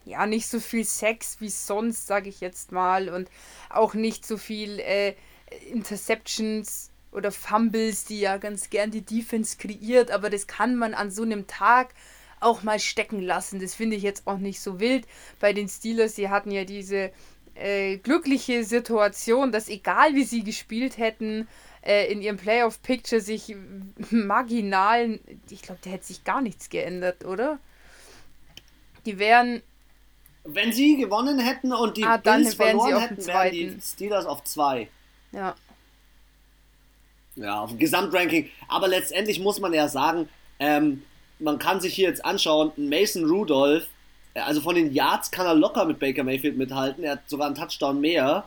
ja 0.05 0.26
nicht 0.26 0.46
so 0.46 0.61
viel 0.61 0.84
Sex 0.84 1.36
wie 1.40 1.48
sonst, 1.48 2.07
sage 2.07 2.28
ich 2.28 2.40
jetzt 2.40 2.72
mal, 2.72 3.09
und 3.09 3.30
auch 3.70 3.94
nicht 3.94 4.26
so 4.26 4.36
viel 4.36 4.78
äh, 4.80 5.14
Interceptions 5.70 6.90
oder 7.12 7.30
Fumbles, 7.30 8.05
die 8.05 8.20
ja 8.20 8.38
ganz 8.38 8.70
gern 8.70 8.90
die 8.90 9.03
Defense 9.03 9.59
kreiert, 9.59 10.11
aber 10.11 10.30
das 10.30 10.46
kann 10.46 10.76
man 10.76 10.94
an 10.94 11.11
so 11.11 11.22
einem 11.22 11.46
Tag 11.46 11.94
auch 12.40 12.62
mal 12.62 12.80
stecken 12.80 13.20
lassen. 13.20 13.61
Das 13.61 13.74
finde 13.74 13.96
ich 13.96 14.03
jetzt 14.03 14.26
auch 14.26 14.38
nicht 14.38 14.61
so 14.61 14.80
wild. 14.80 15.07
Bei 15.38 15.53
den 15.53 15.68
Steelers, 15.68 16.16
sie 16.16 16.28
hatten 16.28 16.50
ja 16.50 16.64
diese 16.64 17.12
äh, 17.55 17.98
glückliche 17.98 18.64
Situation, 18.64 19.53
dass 19.53 19.68
egal 19.68 20.14
wie 20.14 20.24
sie 20.24 20.42
gespielt 20.42 20.98
hätten, 20.98 21.46
äh, 21.82 22.11
in 22.11 22.22
ihrem 22.22 22.36
Playoff-Picture 22.36 23.20
sich 23.20 23.55
marginal, 24.11 25.20
ich 25.50 25.62
glaube, 25.62 25.80
da 25.84 25.90
hätte 25.90 26.07
sich 26.07 26.24
gar 26.24 26.40
nichts 26.40 26.70
geändert, 26.70 27.24
oder? 27.24 27.59
Die 29.05 29.18
wären 29.18 29.62
Wenn 30.45 30.72
sie 30.72 30.97
gewonnen 30.97 31.38
hätten 31.38 31.72
und 31.72 31.97
die 31.97 32.05
Ah, 32.05 32.16
Bills 32.16 32.55
verloren 32.55 32.99
hätten, 32.99 33.26
wären 33.26 33.53
die. 33.53 33.76
Steelers 33.80 34.26
auf 34.26 34.43
zwei. 34.45 34.88
Ja. 35.30 35.55
Ja, 37.36 37.61
auf 37.61 37.70
dem 37.70 37.78
Gesamtranking. 37.78 38.51
Aber 38.68 38.88
letztendlich 38.88 39.40
muss 39.40 39.61
man 39.61 39.72
ja 39.72 39.88
sagen, 39.88 40.28
ähm, 40.59 41.03
man 41.38 41.59
kann 41.59 41.80
sich 41.80 41.95
hier 41.95 42.09
jetzt 42.09 42.24
anschauen, 42.24 42.72
Mason 42.76 43.24
Rudolph, 43.24 43.86
äh, 44.34 44.40
also 44.40 44.61
von 44.61 44.74
den 44.74 44.93
Yards 44.93 45.30
kann 45.30 45.47
er 45.47 45.55
locker 45.55 45.84
mit 45.84 45.99
Baker 45.99 46.24
Mayfield 46.24 46.57
mithalten. 46.59 47.05
Er 47.05 47.12
hat 47.12 47.28
sogar 47.30 47.47
einen 47.47 47.57
Touchdown 47.57 48.01
mehr. 48.01 48.47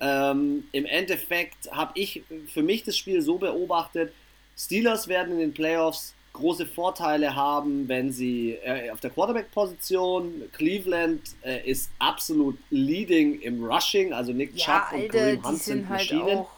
Ähm, 0.00 0.64
Im 0.72 0.86
Endeffekt 0.86 1.70
habe 1.70 1.92
ich 1.94 2.22
für 2.52 2.62
mich 2.62 2.82
das 2.84 2.96
Spiel 2.96 3.22
so 3.22 3.38
beobachtet, 3.38 4.12
Steelers 4.56 5.08
werden 5.08 5.34
in 5.34 5.38
den 5.38 5.54
Playoffs 5.54 6.13
große 6.34 6.66
Vorteile 6.66 7.34
haben, 7.34 7.88
wenn 7.88 8.12
sie 8.12 8.58
äh, 8.62 8.90
auf 8.90 9.00
der 9.00 9.10
Quarterback-Position, 9.10 10.42
Cleveland 10.52 11.22
äh, 11.42 11.68
ist 11.68 11.90
absolut 11.98 12.58
leading 12.70 13.40
im 13.40 13.64
Rushing, 13.64 14.12
also 14.12 14.32
Nick 14.32 14.50
Ja, 14.54 14.64
Chubb 14.64 15.00
und 15.00 15.08
Kareem 15.08 15.42
die 15.42 15.48
Hunt 15.48 15.62
sind 15.62 15.88
halt 15.88 16.12
Maschinen. 16.12 16.38
auch 16.38 16.50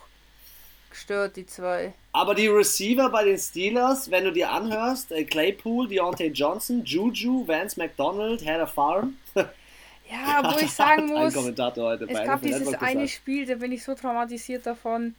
gestört, 0.90 1.36
die 1.36 1.46
zwei. 1.46 1.92
Aber 2.12 2.34
die 2.34 2.48
Receiver 2.48 3.10
bei 3.10 3.24
den 3.24 3.38
Steelers, 3.38 4.10
wenn 4.10 4.24
du 4.24 4.32
dir 4.32 4.50
anhörst, 4.50 5.12
äh, 5.12 5.24
Claypool, 5.24 5.86
Deontay 5.86 6.28
Johnson, 6.28 6.82
Juju, 6.84 7.46
Vance 7.46 7.78
McDonald, 7.78 8.44
Heather 8.44 8.66
Farm. 8.66 9.16
Ja, 10.08 10.40
wo 10.44 10.56
ich 10.60 10.70
sagen 10.70 11.06
muss, 11.08 11.34
es 11.34 11.56
gab 11.56 12.40
dieses 12.40 12.74
eine. 12.74 13.08
Spiel, 13.08 13.44
da 13.44 13.56
bin 13.56 13.72
ich 13.72 13.82
so 13.82 13.92
traumatisiert 13.92 14.64
davon. 14.64 15.16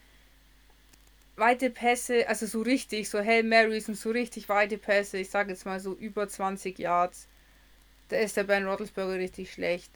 Weite 1.37 1.69
Pässe, 1.69 2.27
also 2.27 2.47
so 2.47 2.61
richtig, 2.61 3.09
so 3.09 3.19
Hail 3.19 3.43
Marys 3.43 3.87
und 3.87 3.95
so 3.95 4.09
richtig 4.09 4.49
weite 4.49 4.79
Pässe, 4.79 5.19
ich 5.19 5.29
sage 5.29 5.51
jetzt 5.51 5.65
mal 5.65 5.79
so 5.79 5.93
über 5.93 6.27
20 6.27 6.79
Yards. 6.79 7.27
Da 8.09 8.17
ist 8.17 8.37
der 8.37 8.43
Ben 8.43 8.65
Roethlisberger 8.65 9.19
richtig 9.19 9.51
schlecht. 9.53 9.91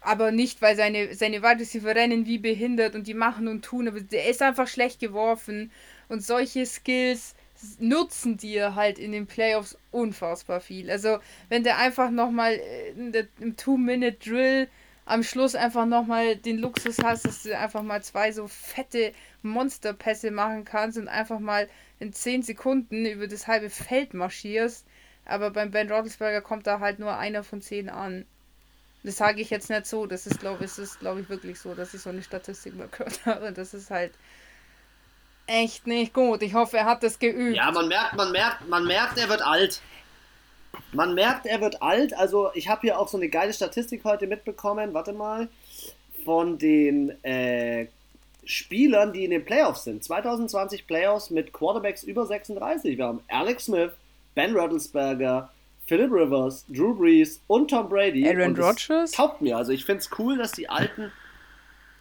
Aber 0.00 0.30
nicht, 0.30 0.62
weil 0.62 0.76
seine, 0.76 1.14
seine 1.14 1.42
Wide 1.42 1.60
Receiver 1.60 1.94
rennen 1.94 2.26
wie 2.26 2.38
behindert 2.38 2.94
und 2.94 3.06
die 3.06 3.14
machen 3.14 3.48
und 3.48 3.64
tun, 3.64 3.88
aber 3.88 4.00
der 4.00 4.28
ist 4.28 4.40
einfach 4.40 4.68
schlecht 4.68 5.00
geworfen. 5.00 5.72
Und 6.08 6.24
solche 6.24 6.64
Skills 6.64 7.34
nutzen 7.78 8.36
dir 8.36 8.74
halt 8.76 8.98
in 8.98 9.12
den 9.12 9.26
Playoffs 9.26 9.76
unfassbar 9.90 10.60
viel. 10.60 10.90
Also, 10.90 11.18
wenn 11.48 11.64
der 11.64 11.78
einfach 11.78 12.10
nochmal 12.10 12.58
im 12.96 13.56
Two-Minute-Drill 13.56 14.68
am 15.10 15.24
Schluss 15.24 15.56
einfach 15.56 15.86
nochmal 15.86 16.36
den 16.36 16.58
Luxus 16.58 16.98
hast, 17.02 17.24
dass 17.24 17.42
du 17.42 17.56
einfach 17.56 17.82
mal 17.82 18.02
zwei 18.02 18.30
so 18.30 18.46
fette 18.46 19.12
Monsterpässe 19.42 20.30
machen 20.30 20.64
kannst 20.64 20.96
und 20.98 21.08
einfach 21.08 21.40
mal 21.40 21.68
in 21.98 22.12
10 22.12 22.42
Sekunden 22.42 23.04
über 23.06 23.26
das 23.26 23.48
halbe 23.48 23.70
Feld 23.70 24.14
marschierst. 24.14 24.86
Aber 25.24 25.50
beim 25.50 25.72
Ben 25.72 25.90
Roethlisberger 25.90 26.40
kommt 26.40 26.66
da 26.66 26.78
halt 26.78 27.00
nur 27.00 27.16
einer 27.16 27.42
von 27.42 27.60
10 27.60 27.88
an. 27.88 28.24
Das 29.02 29.16
sage 29.16 29.40
ich 29.40 29.50
jetzt 29.50 29.68
nicht 29.68 29.86
so. 29.86 30.06
Das 30.06 30.26
ist, 30.26 30.38
glaube 30.38 30.64
ist, 30.64 31.00
glaube 31.00 31.22
ich, 31.22 31.28
wirklich 31.28 31.58
so, 31.58 31.74
dass 31.74 31.92
ich 31.92 32.02
so 32.02 32.10
eine 32.10 32.22
Statistik 32.22 32.76
mal 32.76 32.88
gehört 32.88 33.20
habe. 33.26 33.52
Das 33.52 33.74
ist 33.74 33.90
halt 33.90 34.12
echt 35.46 35.88
nicht 35.88 36.14
gut. 36.14 36.42
Ich 36.42 36.54
hoffe, 36.54 36.78
er 36.78 36.84
hat 36.84 37.02
das 37.02 37.18
geübt. 37.18 37.56
Ja, 37.56 37.72
man 37.72 37.88
merkt, 37.88 38.14
man 38.14 38.30
merkt, 38.30 38.68
man 38.68 38.86
merkt, 38.86 39.18
er 39.18 39.28
wird 39.28 39.42
alt. 39.42 39.80
Man 40.92 41.14
merkt, 41.14 41.46
er 41.46 41.60
wird 41.60 41.82
alt. 41.82 42.16
Also 42.16 42.50
ich 42.54 42.68
habe 42.68 42.82
hier 42.82 42.98
auch 42.98 43.08
so 43.08 43.16
eine 43.16 43.28
geile 43.28 43.52
Statistik 43.52 44.04
heute 44.04 44.26
mitbekommen. 44.26 44.94
Warte 44.94 45.12
mal. 45.12 45.48
Von 46.24 46.58
den 46.58 47.10
äh, 47.24 47.86
Spielern, 48.44 49.12
die 49.12 49.24
in 49.24 49.30
den 49.30 49.44
Playoffs 49.44 49.84
sind. 49.84 50.02
2020 50.02 50.86
Playoffs 50.86 51.30
mit 51.30 51.52
Quarterbacks 51.52 52.02
über 52.02 52.26
36. 52.26 52.98
Wir 52.98 53.06
haben 53.06 53.22
Alex 53.28 53.66
Smith, 53.66 53.92
Ben 54.34 54.54
Roethlisberger, 54.54 55.50
Philip 55.86 56.12
Rivers, 56.12 56.64
Drew 56.68 56.94
Brees 56.94 57.40
und 57.46 57.70
Tom 57.70 57.88
Brady. 57.88 58.28
Aaron 58.28 58.56
Rodgers? 58.56 59.12
Taugt 59.12 59.40
mir. 59.40 59.56
Also 59.56 59.72
ich 59.72 59.84
finde 59.84 60.00
es 60.00 60.10
cool, 60.18 60.36
dass 60.36 60.52
die 60.52 60.68
alten, 60.68 61.10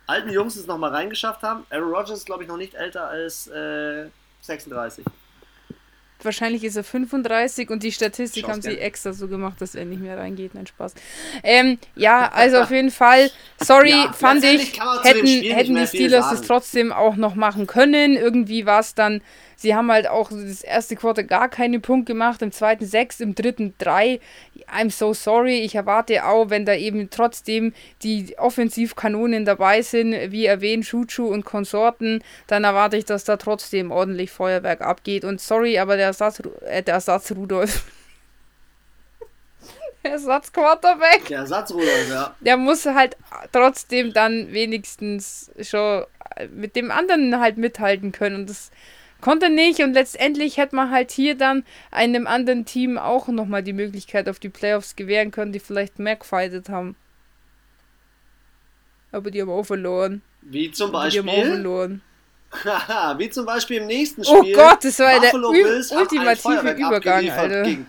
alten 0.07 0.30
Jungs 0.32 0.55
es 0.55 0.67
nochmal 0.67 0.91
reingeschafft 0.91 1.43
haben. 1.43 1.65
Aaron 1.70 1.93
Rodgers 1.93 2.20
ist, 2.20 2.26
glaube 2.26 2.43
ich, 2.43 2.49
noch 2.49 2.57
nicht 2.57 2.74
älter 2.76 3.07
als 3.07 3.47
äh, 3.47 4.07
36. 4.41 5.05
Wahrscheinlich 6.22 6.63
ist 6.63 6.76
er 6.76 6.84
35 6.84 7.70
und 7.70 7.84
die 7.84 7.91
Statistik 7.91 8.43
Schau's 8.43 8.51
haben 8.51 8.61
sie 8.61 8.78
extra 8.78 9.13
so 9.13 9.28
gemacht, 9.28 9.61
dass 9.61 9.76
er 9.76 9.86
nicht 9.86 10.01
mehr 10.01 10.17
reingeht. 10.17 10.53
Nein, 10.53 10.67
Spaß. 10.67 10.93
Ähm, 11.43 11.78
ja, 11.95 12.30
also 12.34 12.57
auf 12.57 12.72
jeden 12.72 12.91
Fall, 12.91 13.32
sorry, 13.57 13.91
Ja, 13.91 14.13
fand 14.13 14.43
ich, 14.43 14.80
hätten, 15.03 15.28
hätten 15.28 15.76
die 15.76 15.88
Steelers 15.88 16.32
es 16.32 16.41
trotzdem 16.41 16.91
auch 16.91 17.15
noch 17.15 17.36
machen 17.36 17.67
können. 17.67 18.17
Irgendwie 18.17 18.65
war 18.65 18.82
es 18.82 18.95
dann, 18.95 19.22
sie 19.60 19.76
haben 19.76 19.91
halt 19.91 20.07
auch 20.07 20.30
das 20.30 20.62
erste 20.64 20.95
Quarter 20.95 21.24
gar 21.24 21.49
keine 21.49 21.80
Punkte 21.80 22.14
gemacht, 22.14 22.41
im 22.41 22.51
zweiten 22.51 22.86
sechs, 22.86 23.20
im 23.20 23.36
dritten 23.36 23.74
drei. 23.78 24.22
I'm 24.74 24.89
so 24.89 25.14
sorry. 25.14 25.60
Ich 25.60 25.76
erwarte 25.76 26.26
auch, 26.26 26.49
wenn 26.49 26.66
da 26.66 26.74
eben 26.74 27.10
trotzdem 27.10 27.74
die 28.01 28.38
Offensivkanonen 28.38 29.43
dabei 29.43 29.82
sind, 29.82 30.32
wie 30.32 30.45
erwähnt, 30.45 30.86
Chuchu 30.86 31.28
und 31.28 31.43
Konsorten, 31.43 32.24
dann 32.47 32.64
erwarte 32.64 32.95
ich, 32.95 33.05
dass 33.05 33.26
da 33.26 33.36
trotzdem 33.36 33.91
ordentlich 33.91 34.32
Feuerwerk 34.32 34.82
abgeht. 34.82 35.26
Und 35.26 35.41
sorry, 35.41 35.78
aber 35.78 35.97
der 35.97 36.07
Ersatz, 36.07 36.41
äh, 36.66 36.82
der 36.82 36.93
Ersatz 36.93 37.32
Rudolf. 37.32 37.84
der 40.05 40.12
Ersatz 40.12 40.53
Quarterback. 40.53 41.26
Der 41.28 41.39
Ersatzrudolf, 41.39 42.10
ja. 42.10 42.34
Der 42.39 42.55
muss 42.55 42.86
halt 42.86 43.18
trotzdem 43.51 44.14
dann 44.14 44.53
wenigstens 44.53 45.51
schon 45.62 46.05
mit 46.49 46.78
dem 46.78 46.91
anderen 46.91 47.41
halt 47.41 47.57
mithalten 47.57 48.14
können. 48.14 48.38
Und 48.38 48.49
das 48.49 48.72
konnte 49.22 49.49
nicht. 49.49 49.82
Und 49.82 49.93
letztendlich 49.93 50.57
hätte 50.57 50.76
man 50.76 50.91
halt 50.91 51.11
hier 51.11 51.36
dann 51.36 51.63
einem 51.91 52.28
anderen 52.28 52.65
Team 52.65 52.97
auch 52.97 53.28
nochmal 53.28 53.63
die 53.63 53.74
Möglichkeit 53.74 54.30
auf 54.30 54.39
die 54.39 54.49
Playoffs 54.49 54.95
gewähren 54.95 55.32
können, 55.32 55.51
die 55.51 55.59
vielleicht 55.59 55.99
mehr 55.99 56.15
gefightet 56.15 56.70
haben. 56.70 56.95
Aber 59.11 59.32
die 59.32 59.41
haben 59.41 59.49
auch 59.49 59.63
verloren. 59.63 60.22
Wie 60.41 60.72
zum 60.72 60.91
Die 60.91 60.97
haben 60.97 60.99
auch 60.99 61.03
Beispiel, 61.03 61.45
verloren. 61.45 62.01
Haha, 62.63 63.17
wie 63.20 63.30
zum 63.30 63.45
Beispiel 63.45 63.78
im 63.78 63.88
nächsten 63.88 64.22
Oh 64.22 64.41
Spiel. 64.41 64.55
Gott, 64.55 64.84
das 64.84 64.99
war 64.99 65.20
der 65.20 65.32
Bills 65.32 65.91
ultimative 65.91 66.72
Übergang, 66.72 67.30
Alter. 67.30 67.63
Gegen, 67.63 67.88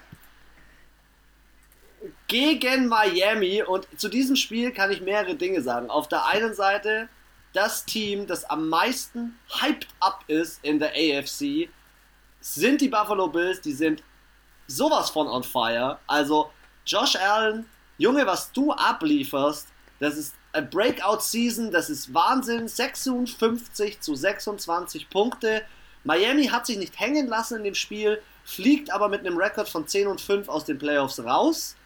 gegen 2.28 2.86
Miami 2.86 3.62
und 3.62 3.86
zu 3.96 4.08
diesem 4.08 4.36
Spiel 4.36 4.72
kann 4.72 4.90
ich 4.90 5.00
mehrere 5.00 5.34
Dinge 5.34 5.62
sagen. 5.62 5.90
Auf 5.90 6.08
der 6.08 6.26
einen 6.26 6.54
Seite 6.54 7.08
das 7.52 7.84
Team, 7.84 8.26
das 8.26 8.44
am 8.44 8.68
meisten 8.68 9.38
hyped 9.60 9.88
up 10.00 10.24
ist 10.28 10.60
in 10.62 10.78
der 10.78 10.90
AFC, 10.90 11.68
sind 12.40 12.80
die 12.80 12.88
Buffalo 12.88 13.28
Bills. 13.28 13.60
Die 13.60 13.72
sind 13.72 14.02
sowas 14.66 15.10
von 15.10 15.26
on 15.26 15.42
fire. 15.42 15.98
Also 16.06 16.50
Josh 16.86 17.16
Allen, 17.16 17.66
Junge, 17.98 18.26
was 18.26 18.52
du 18.52 18.72
ablieferst, 18.72 19.68
das 19.98 20.16
ist 20.16 20.34
eine 20.52 20.66
Breakout-Season, 20.66 21.70
das 21.70 21.90
ist 21.90 22.12
Wahnsinn. 22.14 22.66
56 22.66 24.00
zu 24.00 24.14
26 24.14 25.10
Punkte. 25.10 25.62
Miami 26.04 26.46
hat 26.46 26.66
sich 26.66 26.78
nicht 26.78 26.98
hängen 26.98 27.28
lassen 27.28 27.58
in 27.58 27.64
dem 27.64 27.74
Spiel, 27.74 28.22
fliegt 28.44 28.90
aber 28.90 29.08
mit 29.08 29.20
einem 29.20 29.36
Rekord 29.36 29.68
von 29.68 29.86
10 29.86 30.06
und 30.06 30.20
5 30.20 30.48
aus 30.48 30.64
den 30.64 30.78
Playoffs 30.78 31.20
raus. 31.20 31.76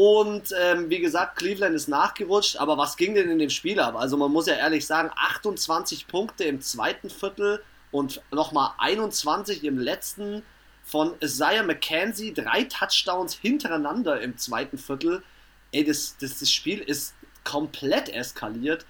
Und 0.00 0.54
ähm, 0.56 0.90
wie 0.90 1.00
gesagt, 1.00 1.40
Cleveland 1.40 1.74
ist 1.74 1.88
nachgerutscht, 1.88 2.56
aber 2.58 2.78
was 2.78 2.96
ging 2.96 3.16
denn 3.16 3.30
in 3.30 3.40
dem 3.40 3.50
Spiel 3.50 3.80
ab? 3.80 3.96
Also 3.96 4.16
man 4.16 4.30
muss 4.30 4.46
ja 4.46 4.54
ehrlich 4.54 4.86
sagen, 4.86 5.10
28 5.16 6.06
Punkte 6.06 6.44
im 6.44 6.60
zweiten 6.60 7.10
Viertel 7.10 7.60
und 7.90 8.22
nochmal 8.30 8.74
21 8.78 9.64
im 9.64 9.76
letzten 9.76 10.44
von 10.84 11.14
Isaiah 11.20 11.64
McKenzie, 11.64 12.32
drei 12.32 12.62
Touchdowns 12.62 13.34
hintereinander 13.34 14.20
im 14.20 14.38
zweiten 14.38 14.78
Viertel. 14.78 15.24
Ey, 15.72 15.82
das, 15.82 16.16
das, 16.20 16.38
das 16.38 16.52
Spiel 16.52 16.78
ist 16.78 17.14
komplett 17.42 18.08
eskaliert. 18.08 18.86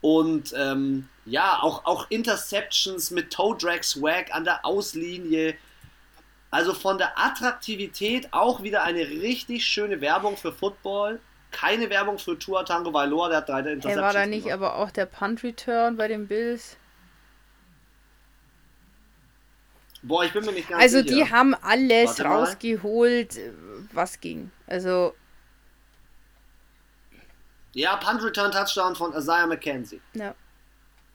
Und 0.00 0.52
ähm, 0.56 1.08
ja, 1.24 1.60
auch, 1.62 1.84
auch 1.84 2.10
Interceptions 2.10 3.12
mit 3.12 3.32
Toe 3.32 3.56
Drag 3.56 3.84
Swag 3.84 4.34
an 4.34 4.42
der 4.42 4.66
Auslinie. 4.66 5.54
Also 6.50 6.72
von 6.72 6.96
der 6.98 7.18
Attraktivität 7.18 8.28
auch 8.32 8.62
wieder 8.62 8.82
eine 8.82 9.00
richtig 9.00 9.66
schöne 9.66 10.00
Werbung 10.00 10.36
für 10.36 10.52
Football. 10.52 11.20
Keine 11.50 11.88
Werbung 11.90 12.18
für 12.18 12.38
Tua 12.38 12.62
Tango 12.62 12.92
Vailoa, 12.92 13.28
der 13.28 13.38
hat 13.38 13.48
drei 13.48 13.62
Hey, 13.62 13.72
Interceptions 13.74 14.02
war 14.02 14.12
da 14.12 14.26
nicht 14.26 14.44
gemacht. 14.44 14.54
aber 14.62 14.76
auch 14.76 14.90
der 14.90 15.06
Punt-Return 15.06 15.96
bei 15.96 16.08
den 16.08 16.26
Bills? 16.26 16.76
Boah, 20.02 20.24
ich 20.24 20.32
bin 20.32 20.44
mir 20.44 20.52
nicht 20.52 20.68
ganz 20.68 20.80
Also 20.82 20.98
sicher. 21.02 21.14
die 21.14 21.30
haben 21.30 21.54
alles 21.54 22.08
Warte 22.10 22.24
mal. 22.24 22.36
rausgeholt, 22.36 23.36
äh, 23.36 23.52
was 23.92 24.20
ging. 24.20 24.50
Also 24.66 25.14
Ja, 27.74 27.96
Punt 27.96 28.22
Return 28.22 28.50
Touchdown 28.52 28.94
von 28.94 29.12
Isaiah 29.12 29.46
McKenzie. 29.46 30.00
Ja. 30.14 30.34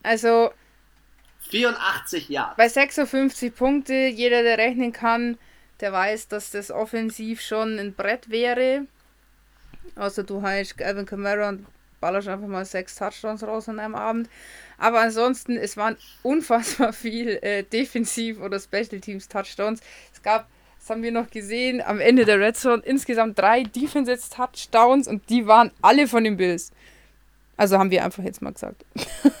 Also 0.02 0.52
84 1.50 2.28
Yards. 2.28 2.56
bei 2.56 2.68
56 2.68 3.54
Punkte, 3.54 3.94
jeder, 3.94 4.42
der 4.42 4.58
rechnen 4.58 4.92
kann, 4.92 5.38
der 5.80 5.92
weiß, 5.92 6.28
dass 6.28 6.50
das 6.50 6.70
offensiv 6.70 7.40
schon 7.40 7.78
ein 7.78 7.94
Brett 7.94 8.30
wäre. 8.30 8.86
Außer 9.96 10.24
du 10.24 10.42
heißt 10.42 10.80
Alvin 10.82 11.06
Kamara 11.06 11.50
und 11.50 11.66
ballerst 12.00 12.28
einfach 12.28 12.46
mal 12.46 12.64
sechs 12.64 12.96
Touchdowns 12.96 13.42
raus 13.42 13.68
an 13.68 13.78
einem 13.78 13.94
Abend. 13.94 14.28
Aber 14.78 15.00
ansonsten, 15.00 15.56
es 15.56 15.76
waren 15.76 15.96
unfassbar 16.22 16.92
viel 16.92 17.38
äh, 17.42 17.62
Defensiv- 17.62 18.40
oder 18.40 18.58
Special 18.58 19.00
Teams 19.00 19.28
Touchdowns. 19.28 19.80
Es 20.12 20.22
gab 20.22 20.48
das 20.84 20.90
haben 20.90 21.02
wir 21.02 21.12
noch 21.12 21.30
gesehen, 21.30 21.80
am 21.80 21.98
Ende 21.98 22.26
der 22.26 22.38
Red 22.38 22.58
Zone 22.58 22.82
insgesamt 22.84 23.38
drei 23.38 23.62
Defense-Touchdowns 23.62 25.08
und 25.08 25.30
die 25.30 25.46
waren 25.46 25.70
alle 25.80 26.06
von 26.06 26.24
den 26.24 26.36
Bills. 26.36 26.72
Also 27.56 27.78
haben 27.78 27.90
wir 27.90 28.04
einfach 28.04 28.22
jetzt 28.22 28.42
mal 28.42 28.52
gesagt. 28.52 28.84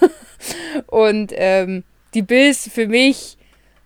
und 0.86 1.32
ähm, 1.34 1.84
die 2.14 2.22
Bills 2.22 2.68
für 2.72 2.86
mich, 2.86 3.36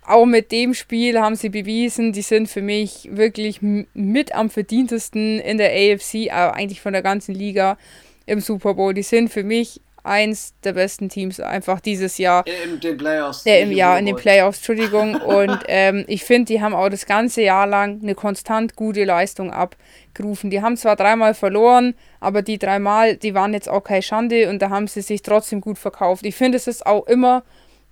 auch 0.09 0.27
mit 0.27 0.53
dem 0.53 0.73
Spiel 0.75 1.21
haben 1.21 1.37
sie 1.37 1.51
bewiesen, 1.51 2.13
die 2.13 2.23
sind 2.23 2.49
für 2.49 2.63
mich 2.63 3.09
wirklich 3.13 3.61
mit 3.61 4.35
am 4.35 4.49
verdientesten 4.49 5.39
in 5.39 5.59
der 5.59 5.71
AFC, 5.71 6.31
aber 6.31 6.55
eigentlich 6.55 6.81
von 6.81 6.95
der 6.95 7.03
ganzen 7.03 7.35
Liga 7.35 7.77
im 8.25 8.41
Super 8.41 8.75
Bowl. 8.75 8.95
Die 8.95 9.03
sind 9.03 9.31
für 9.31 9.45
mich 9.45 9.83
eins 10.05 10.55
der 10.65 10.73
besten 10.73 11.09
Teams 11.11 11.41
einfach 11.41 11.81
dieses 11.81 12.17
Jahr. 12.17 12.45
In 12.65 12.81
den 12.81 12.97
Playoffs. 12.97 13.45
Äh, 13.45 13.63
Im 13.63 13.73
Jahr, 13.73 13.99
in 13.99 14.07
den 14.07 14.17
Playoffs, 14.17 14.59
Entschuldigung. 14.59 15.17
Und 15.21 15.59
ähm, 15.69 16.05
ich 16.09 16.25
finde, 16.25 16.47
die 16.53 16.63
haben 16.63 16.75
auch 16.75 16.89
das 16.89 17.05
ganze 17.05 17.43
Jahr 17.43 17.67
lang 17.67 18.01
eine 18.03 18.15
konstant 18.15 18.77
gute 18.77 19.05
Leistung 19.05 19.53
abgerufen. 19.53 20.51
Die 20.51 20.63
haben 20.63 20.77
zwar 20.77 20.97
dreimal 20.97 21.35
verloren, 21.35 21.95
aber 22.21 22.43
die 22.43 22.59
dreimal, 22.59 23.17
die 23.17 23.35
waren 23.35 23.53
jetzt 23.53 23.69
auch 23.69 23.85
keine 23.85 24.03
Schande 24.03 24.49
und 24.49 24.61
da 24.63 24.71
haben 24.71 24.87
sie 24.87 25.03
sich 25.03 25.23
trotzdem 25.23 25.61
gut 25.61 25.79
verkauft. 25.79 26.25
Ich 26.25 26.37
finde, 26.37 26.57
es 26.57 26.67
ist 26.67 26.87
auch 26.87 27.07
immer 27.07 27.45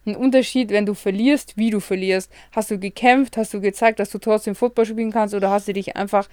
ein 0.06 0.16
Unterschied, 0.16 0.70
wenn 0.70 0.86
du 0.86 0.94
verlierst, 0.94 1.56
wie 1.56 1.70
du 1.70 1.80
verlierst. 1.80 2.30
Hast 2.52 2.70
du 2.70 2.78
gekämpft, 2.78 3.36
hast 3.36 3.54
du 3.54 3.60
gezeigt, 3.60 3.98
dass 3.98 4.10
du 4.10 4.18
trotzdem 4.18 4.54
Football 4.54 4.86
spielen 4.86 5.12
kannst 5.12 5.34
oder 5.34 5.50
hast 5.50 5.68
du 5.68 5.72
dich 5.72 5.96
einfach, 5.96 6.28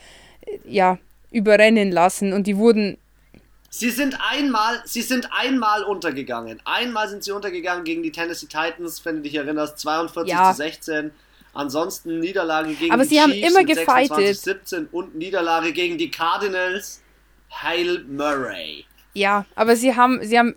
äh, 0.45 0.57
ja, 0.65 0.97
überrennen 1.31 1.91
lassen 1.91 2.31
und 2.31 2.45
die 2.45 2.57
wurden 2.57 2.97
Sie 3.75 3.89
sind 3.89 4.15
einmal, 4.21 4.83
sie 4.85 5.01
sind 5.01 5.29
einmal 5.31 5.83
untergegangen. 5.83 6.61
Einmal 6.63 7.09
sind 7.09 7.23
sie 7.23 7.31
untergegangen 7.31 7.83
gegen 7.83 8.03
die 8.03 8.11
Tennessee 8.11 8.45
Titans, 8.45 9.03
wenn 9.03 9.15
du 9.15 9.21
dich 9.23 9.33
erinnerst, 9.33 9.79
42 9.79 10.31
ja. 10.31 10.51
zu 10.51 10.57
16. 10.57 11.11
Ansonsten 11.53 12.19
Niederlage 12.19 12.75
gegen 12.75 12.91
Aber 12.91 13.01
die 13.01 13.09
sie 13.09 13.15
Chiefs 13.15 13.31
haben 13.31 13.33
immer 13.33 13.63
gefightet. 13.63 14.37
17 14.37 14.89
und 14.91 15.15
Niederlage 15.15 15.73
gegen 15.73 15.97
die 15.97 16.11
Cardinals. 16.11 17.01
Heil 17.51 18.03
Murray. 18.07 18.85
Ja, 19.13 19.45
aber 19.55 19.75
sie 19.75 19.95
haben, 19.95 20.19
sie 20.23 20.37
haben 20.37 20.55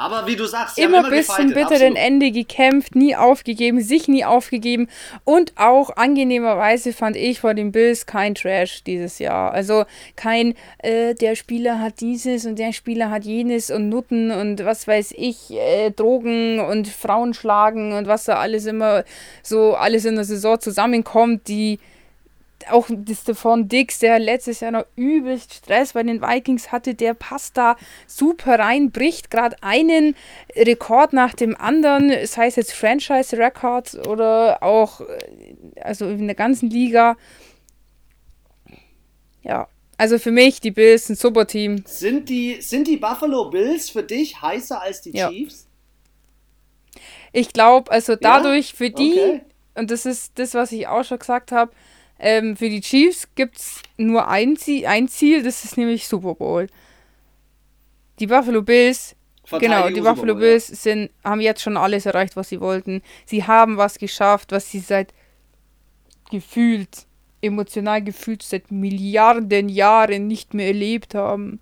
aber 0.00 0.26
wie 0.26 0.34
du 0.34 0.46
sagst, 0.46 0.76
sie 0.76 0.82
immer, 0.82 1.00
immer 1.00 1.10
bis 1.10 1.26
zum 1.26 1.52
bitteren 1.52 1.94
Ende 1.94 2.30
gekämpft, 2.30 2.94
nie 2.94 3.14
aufgegeben, 3.14 3.82
sich 3.82 4.08
nie 4.08 4.24
aufgegeben 4.24 4.88
und 5.24 5.52
auch 5.56 5.94
angenehmerweise 5.94 6.94
fand 6.94 7.16
ich 7.16 7.40
vor 7.40 7.52
den 7.52 7.70
Bills 7.70 8.06
kein 8.06 8.34
Trash 8.34 8.82
dieses 8.82 9.18
Jahr. 9.18 9.52
Also 9.52 9.84
kein, 10.16 10.54
äh, 10.78 11.14
der 11.14 11.34
Spieler 11.34 11.80
hat 11.80 12.00
dieses 12.00 12.46
und 12.46 12.58
der 12.58 12.72
Spieler 12.72 13.10
hat 13.10 13.26
jenes 13.26 13.70
und 13.70 13.90
Nutten 13.90 14.30
und 14.30 14.64
was 14.64 14.88
weiß 14.88 15.12
ich, 15.18 15.50
äh, 15.50 15.90
Drogen 15.90 16.60
und 16.60 16.88
Frauen 16.88 17.34
schlagen 17.34 17.92
und 17.92 18.08
was 18.08 18.24
da 18.24 18.36
alles 18.36 18.64
immer 18.64 19.04
so 19.42 19.74
alles 19.74 20.06
in 20.06 20.14
der 20.14 20.24
Saison 20.24 20.58
zusammenkommt, 20.58 21.46
die 21.46 21.78
auch 22.68 22.88
das 22.90 23.24
von 23.38 23.68
Dix, 23.68 23.98
der 24.00 24.18
letztes 24.18 24.60
Jahr 24.60 24.72
noch 24.72 24.86
übelst 24.96 25.54
Stress 25.54 25.92
bei 25.94 26.02
den 26.02 26.20
Vikings 26.20 26.72
hatte, 26.72 26.94
der 26.94 27.14
passt 27.14 27.56
da 27.56 27.76
super 28.06 28.58
rein, 28.58 28.90
bricht 28.90 29.30
gerade 29.30 29.56
einen 29.62 30.14
Rekord 30.54 31.12
nach 31.12 31.34
dem 31.34 31.56
anderen, 31.56 32.10
sei 32.10 32.20
das 32.20 32.36
heißt 32.36 32.58
es 32.58 32.68
jetzt 32.68 32.72
Franchise 32.74 33.38
Records 33.38 33.96
oder 34.06 34.62
auch 34.62 35.00
äh, 35.00 35.54
also 35.80 36.06
in 36.08 36.26
der 36.26 36.36
ganzen 36.36 36.70
Liga. 36.70 37.16
Ja, 39.42 39.68
also 39.96 40.18
für 40.18 40.30
mich 40.30 40.60
die 40.60 40.70
Bills 40.70 41.08
ein 41.08 41.16
super 41.16 41.46
Team. 41.46 41.82
Sind 41.86 42.28
die, 42.28 42.60
sind 42.60 42.88
die 42.88 42.96
Buffalo 42.96 43.50
Bills 43.50 43.90
für 43.90 44.02
dich 44.02 44.40
heißer 44.40 44.80
als 44.80 45.02
die 45.02 45.16
ja. 45.16 45.28
Chiefs? 45.28 45.66
Ich 47.32 47.52
glaube, 47.52 47.90
also 47.90 48.16
dadurch 48.16 48.70
ja? 48.70 48.76
für 48.76 48.90
die, 48.90 49.12
okay. 49.12 49.40
und 49.74 49.90
das 49.90 50.06
ist 50.06 50.38
das, 50.38 50.54
was 50.54 50.72
ich 50.72 50.88
auch 50.88 51.04
schon 51.04 51.18
gesagt 51.18 51.52
habe, 51.52 51.72
ähm, 52.20 52.56
für 52.56 52.68
die 52.68 52.80
Chiefs 52.80 53.28
gibt 53.34 53.56
es 53.56 53.82
nur 53.96 54.28
ein 54.28 54.56
Ziel, 54.56 54.86
ein 54.86 55.08
Ziel, 55.08 55.42
das 55.42 55.64
ist 55.64 55.76
nämlich 55.76 56.06
Super 56.06 56.34
Bowl. 56.34 56.66
Die 58.18 58.26
Buffalo 58.26 58.62
Bills, 58.62 59.16
genau, 59.58 59.88
die 59.88 60.00
Buffalo 60.00 60.34
Bowl, 60.34 60.42
Bills 60.42 60.66
sind, 60.66 61.10
haben 61.24 61.40
jetzt 61.40 61.62
schon 61.62 61.76
alles 61.76 62.04
erreicht, 62.04 62.36
was 62.36 62.50
sie 62.50 62.60
wollten. 62.60 63.02
Sie 63.24 63.44
haben 63.44 63.78
was 63.78 63.98
geschafft, 63.98 64.52
was 64.52 64.70
sie 64.70 64.80
seit 64.80 65.14
gefühlt, 66.30 67.06
emotional 67.40 68.02
gefühlt, 68.02 68.42
seit 68.42 68.70
Milliarden 68.70 69.70
Jahren 69.70 70.26
nicht 70.26 70.52
mehr 70.52 70.68
erlebt 70.68 71.14
haben. 71.14 71.60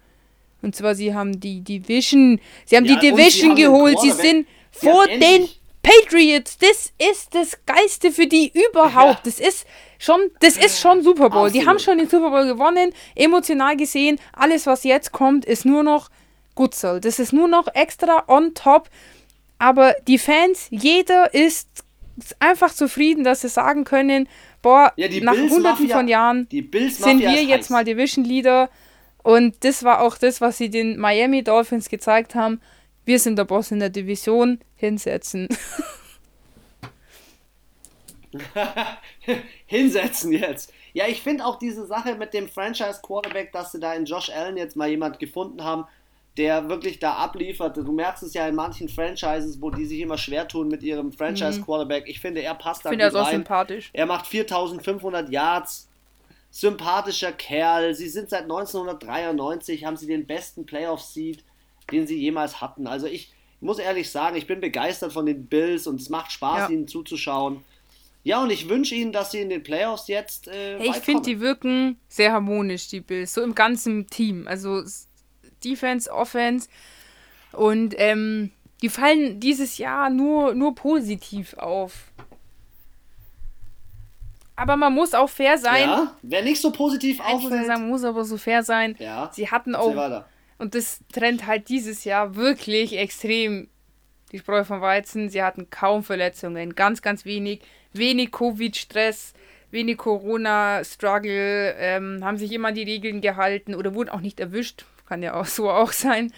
Und 0.61 0.75
zwar, 0.75 0.97
sie 0.97 1.15
haben 1.15 1.39
die 1.39 1.61
Division, 1.61 2.41
sie 2.65 2.77
haben 2.77 2.85
ja, 2.85 2.99
die 2.99 3.11
Division 3.11 3.55
geholt, 3.55 4.01
sie 4.01 4.11
sind 4.11 4.49
vor 4.73 5.07
den 5.07 5.49
Patriots, 5.83 6.59
das 6.59 6.93
ist 6.99 7.35
das 7.35 7.59
Geiste 7.67 8.13
für 8.13 8.27
die 8.27 8.53
überhaupt. 8.53 8.97
Ja. 8.97 9.21
Das 9.25 9.41
ist 9.41 9.67
schon, 9.99 10.21
das 10.41 10.57
ist 10.57 10.81
schon 10.81 11.03
Super 11.03 11.31
Bowl. 11.31 11.47
Absolut. 11.47 11.55
Die 11.55 11.69
haben 11.69 11.79
schon 11.79 11.99
den 11.99 12.09
Super 12.09 12.31
Bowl 12.31 12.47
gewonnen, 12.47 12.93
emotional 13.15 13.77
gesehen. 13.77 14.19
Alles, 14.33 14.67
was 14.67 14.85
jetzt 14.85 15.13
kommt, 15.13 15.45
ist 15.45 15.65
nur 15.65 15.83
noch 15.83 16.11
Gutzel. 16.55 17.01
Das 17.01 17.19
ist 17.19 17.33
nur 17.33 17.49
noch 17.49 17.69
extra 17.75 18.25
on 18.27 18.55
top. 18.55 18.89
Aber 19.59 19.95
die 20.07 20.19
Fans, 20.19 20.67
jeder 20.71 21.33
ist 21.33 21.69
einfach 22.41 22.73
zufrieden, 22.73 23.25
dass 23.25 23.43
sie 23.43 23.49
sagen 23.49 23.85
können, 23.85 24.29
boah, 24.63 24.93
ja, 24.97 25.09
nach 25.23 25.35
Bills 25.35 25.53
hunderten 25.53 25.83
Mafia, 25.85 25.97
von 25.97 26.09
Jahren 26.09 26.49
sind 26.51 27.21
wir 27.21 27.45
jetzt 27.45 27.65
heiß. 27.65 27.71
mal 27.71 27.85
Division 27.85 28.25
Leader. 28.25 28.71
Und 29.23 29.57
das 29.65 29.85
war 29.85 30.01
auch 30.01 30.17
das, 30.17 30.41
was 30.41 30.59
sie 30.59 30.71
den 30.71 30.99
Miami 30.99 31.43
Dolphins 31.43 31.89
gezeigt 31.89 32.35
haben. 32.35 32.61
Wir 33.09 33.19
sind 33.19 33.37
der 33.37 33.47
Boss 33.47 33.71
in 33.71 33.79
der 33.79 33.89
Division. 33.89 34.61
Hinsetzen. 34.77 35.49
Hinsetzen 39.65 40.33
jetzt. 40.33 40.75
Ja, 40.93 41.07
ich 41.09 41.23
finde 41.23 41.47
auch 41.47 41.59
diese 41.59 41.87
Sache 41.87 42.17
mit 42.17 42.35
dem 42.35 42.51
Franchise-Quarterback, 42.51 43.51
dass 43.53 43.73
sie 43.73 43.81
da 43.81 43.95
in 43.95 44.05
Josh 44.05 44.29
Allen 44.29 44.59
jetzt 44.59 44.77
mal 44.77 44.91
jemand 44.91 45.19
gefunden 45.19 45.65
haben, 45.65 45.87
der 46.37 46.69
wirklich 46.69 46.99
da 46.99 47.15
abliefert. 47.15 47.79
Du 47.79 47.93
merkst 47.93 48.25
es 48.25 48.35
ja 48.35 48.47
in 48.47 48.55
manchen 48.55 48.91
Franchises, 48.91 49.63
wo 49.63 49.71
die 49.71 49.87
sich 49.87 50.01
immer 50.01 50.19
schwer 50.19 50.47
tun 50.47 50.69
mit 50.69 50.83
ihrem 50.83 51.11
Franchise-Quarterback. 51.11 52.05
Ich 52.09 52.21
finde, 52.21 52.43
er 52.43 52.57
passt 52.57 52.85
da 52.85 52.91
ich 52.91 52.99
finde 52.99 53.07
gut 53.07 53.15
er 53.15 53.23
rein. 53.23 53.37
sympathisch. 53.37 53.89
Er 53.95 54.05
macht 54.05 54.27
4500 54.27 55.31
Yards. 55.31 55.89
Sympathischer 56.51 57.33
Kerl. 57.33 57.95
Sie 57.95 58.11
sind 58.11 58.29
seit 58.29 58.43
1993, 58.43 59.87
haben 59.87 59.97
sie 59.97 60.09
den 60.09 60.27
besten 60.27 60.67
Playoff-Seed, 60.67 61.43
den 61.91 62.07
sie 62.07 62.19
jemals 62.19 62.61
hatten. 62.61 62.87
Also 62.87 63.07
ich 63.07 63.33
muss 63.61 63.79
ehrlich 63.79 64.11
sagen, 64.11 64.37
ich 64.37 64.47
bin 64.47 64.61
begeistert 64.61 65.13
von 65.13 65.27
den 65.27 65.47
Bills 65.47 65.87
und 65.87 66.01
es 66.01 66.09
macht 66.09 66.33
Spaß, 66.33 66.69
ja. 66.69 66.69
ihnen 66.69 66.89
zuzuschauen. 66.89 67.65
Ja, 68.25 68.43
und 68.43 68.51
ich 68.51 68.69
wünsche 68.69 68.95
ihnen, 68.95 69.13
dass 69.13 69.31
sie 69.31 69.41
in 69.41 69.49
den 69.49 69.63
Playoffs 69.63 70.09
jetzt. 70.09 70.49
Äh, 70.49 70.79
hey, 70.79 70.91
ich 70.91 70.97
finde, 70.97 71.23
die 71.23 71.41
wirken 71.41 71.97
sehr 72.09 72.33
harmonisch, 72.33 72.89
die 72.89 73.01
Bills, 73.01 73.33
so 73.33 73.43
im 73.43 73.55
ganzen 73.55 74.07
Team. 74.09 74.47
Also 74.47 74.83
Defense, 75.65 76.13
Offense. 76.13 76.69
Und 77.53 77.95
ähm, 77.97 78.51
die 78.83 78.89
fallen 78.89 79.41
dieses 79.41 79.79
Jahr 79.79 80.11
nur, 80.11 80.55
nur 80.55 80.75
positiv 80.75 81.55
auf. 81.55 82.13
Aber 84.57 84.77
man 84.77 84.93
muss 84.93 85.15
auch 85.15 85.31
fair 85.31 85.57
sein. 85.57 85.89
Ja, 85.89 86.17
wer 86.23 86.43
nicht 86.43 86.61
so 86.61 86.73
positiv 86.73 87.21
auffällt. 87.21 87.67
Sagen, 87.67 87.89
muss 87.89 88.03
aber 88.03 88.25
so 88.25 88.37
fair 88.37 88.63
sein. 88.65 88.97
Ja, 88.99 89.31
sie 89.33 89.49
hatten 89.51 89.75
auch. 89.75 90.25
Und 90.59 90.75
das 90.75 91.01
trennt 91.13 91.47
halt 91.47 91.69
dieses 91.69 92.05
Jahr 92.05 92.37
wirklich 92.37 92.99
extrem 92.99 93.69
die 94.33 94.39
Spreu 94.39 94.65
vom 94.65 94.81
Weizen. 94.81 95.31
Sie 95.31 95.43
hatten 95.43 95.71
kaum 95.71 96.03
Verletzungen, 96.03 96.75
ganz, 96.75 97.01
ganz 97.01 97.25
wenig 97.25 97.61
wenig 97.93 98.33
Covid-Stress, 98.33 99.35
wenig 99.71 99.99
Corona-Struggle, 99.99 101.75
ähm, 101.79 102.25
haben 102.25 102.37
sich 102.37 102.53
immer 102.53 102.73
die 102.73 102.83
Regeln 102.83 103.21
gehalten 103.21 103.75
oder 103.75 103.95
wurden 103.95 104.11
auch 104.11 104.21
nicht 104.21 104.41
erwischt. 104.41 104.85
Kann 105.07 105.23
ja 105.23 105.35
auch 105.35 105.47
so 105.47 105.71
auch 105.71 105.93
sein. 105.93 106.33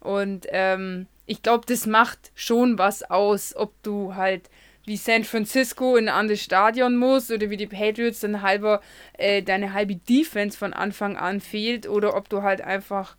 Und 0.00 0.46
ähm, 0.50 1.06
ich 1.26 1.42
glaube, 1.42 1.64
das 1.66 1.86
macht 1.86 2.30
schon 2.34 2.78
was 2.78 3.02
aus, 3.02 3.54
ob 3.54 3.72
du 3.82 4.14
halt 4.14 4.48
wie 4.84 4.96
San 4.96 5.24
Francisco 5.24 5.96
in 5.96 6.08
ein 6.08 6.14
anderes 6.14 6.42
Stadion 6.42 6.96
musst 6.96 7.32
oder 7.32 7.50
wie 7.50 7.56
die 7.56 7.66
Patriots 7.66 8.20
dann 8.20 8.42
halber 8.42 8.80
äh, 9.14 9.42
deine 9.42 9.72
halbe 9.72 9.96
Defense 9.96 10.56
von 10.56 10.72
Anfang 10.72 11.16
an 11.16 11.40
fehlt 11.40 11.88
oder 11.88 12.16
ob 12.16 12.28
du 12.28 12.42
halt 12.42 12.60
einfach 12.60 13.16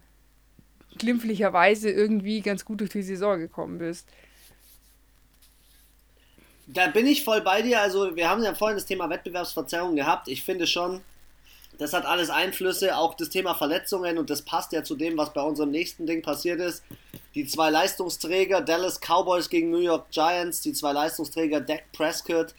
glimpflicherweise 0.98 1.90
irgendwie 1.90 2.42
ganz 2.42 2.66
gut 2.66 2.82
durch 2.82 2.92
die 2.92 3.04
Saison 3.04 3.40
gekommen 3.40 3.78
bist. 3.78 4.08
Da 6.68 6.88
bin 6.88 7.08
ich 7.08 7.24
voll 7.24 7.42
bei 7.42 7.62
dir. 7.62 7.82
Also, 7.82 8.16
wir 8.16 8.30
haben 8.30 8.44
ja 8.44 8.54
vorhin 8.54 8.78
das 8.78 8.86
Thema 8.86 9.10
Wettbewerbsverzerrung 9.10 9.96
gehabt. 9.96 10.28
Ich 10.28 10.44
finde 10.44 10.68
schon, 10.68 11.02
das 11.78 11.94
hat 11.94 12.06
alles 12.06 12.30
Einflüsse, 12.30 12.98
auch 12.98 13.14
das 13.14 13.30
Thema 13.30 13.54
Verletzungen 13.54 14.18
und 14.18 14.30
das 14.30 14.42
passt 14.42 14.72
ja 14.74 14.84
zu 14.84 14.96
dem, 14.96 15.18
was 15.18 15.34
bei 15.34 15.42
unserem 15.42 15.72
nächsten 15.72 16.08
Ding 16.08 16.22
passiert 16.22 16.60
ist. 16.60 16.84
Die 17.36 17.46
zwei 17.46 17.70
Leistungsträger, 17.70 18.62
Dallas 18.62 19.00
Cowboys 19.00 19.50
gegen 19.50 19.70
New 19.70 19.80
York 19.80 20.10
Giants, 20.10 20.62
die 20.62 20.74
zwei 20.74 20.92
Leistungsträger 20.92 21.62
Dak 21.62 21.92
Prescott 21.92 22.56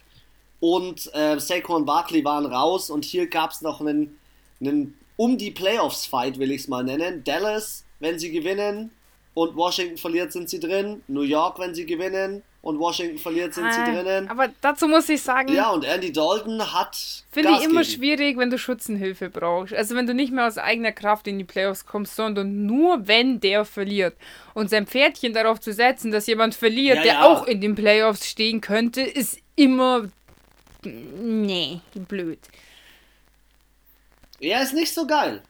und 0.60 1.12
äh, 1.14 1.38
Saquon 1.38 1.84
Barkley 1.84 2.24
waren 2.24 2.46
raus 2.46 2.90
und 2.90 3.04
hier 3.04 3.28
gab 3.28 3.50
es 3.50 3.60
noch 3.60 3.80
einen, 3.80 4.18
einen 4.60 4.96
um 5.16 5.36
die 5.36 5.50
Playoffs-Fight, 5.50 6.38
will 6.38 6.52
ich 6.52 6.62
es 6.62 6.68
mal 6.68 6.84
nennen. 6.84 7.24
Dallas, 7.24 7.84
wenn 8.00 8.18
sie 8.18 8.30
gewinnen 8.30 8.90
und 9.34 9.54
Washington 9.56 9.96
verliert, 9.98 10.32
sind 10.32 10.48
sie 10.50 10.58
drin. 10.60 11.02
New 11.08 11.22
York, 11.22 11.58
wenn 11.58 11.74
sie 11.74 11.86
gewinnen 11.86 12.42
und 12.60 12.78
Washington 12.80 13.18
verliert, 13.18 13.54
sind 13.54 13.72
sie 13.72 13.80
Ah, 13.80 13.84
drinnen. 13.92 14.28
Aber 14.28 14.48
dazu 14.60 14.88
muss 14.88 15.08
ich 15.08 15.22
sagen, 15.22 15.52
Ja, 15.54 15.70
und 15.70 15.84
Andy 15.84 16.12
Dalton 16.12 16.60
hat. 16.72 16.96
finde 17.30 17.50
ich 17.52 17.64
immer 17.64 17.82
gegeben. 17.82 17.96
schwierig, 18.00 18.36
wenn 18.36 18.50
du 18.50 18.58
Schützenhilfe 18.58 19.30
brauchst. 19.30 19.72
Also 19.74 19.94
wenn 19.94 20.06
du 20.08 20.14
nicht 20.14 20.32
mehr 20.32 20.46
aus 20.48 20.58
eigener 20.58 20.90
Kraft 20.90 21.28
in 21.28 21.38
die 21.38 21.44
Playoffs 21.44 21.86
kommst, 21.86 22.16
sondern 22.16 22.66
nur 22.66 23.06
wenn 23.06 23.38
der 23.38 23.64
verliert. 23.64 24.16
Und 24.54 24.70
sein 24.70 24.86
Pferdchen 24.88 25.32
darauf 25.34 25.60
zu 25.60 25.72
setzen, 25.72 26.10
dass 26.10 26.26
jemand 26.26 26.56
verliert, 26.56 26.96
Ja, 26.96 27.02
der 27.04 27.12
ja. 27.14 27.26
auch 27.26 27.46
in 27.46 27.60
den 27.60 27.76
Playoffs 27.76 28.26
stehen 28.28 28.60
könnte, 28.60 29.02
ist 29.02 29.38
immer. 29.54 30.08
Nee, 30.82 31.80
blöd. 31.94 32.40
Ja, 34.40 34.60
ist 34.62 34.74
nicht 34.74 34.92
so 34.92 35.06
geil. 35.06 35.42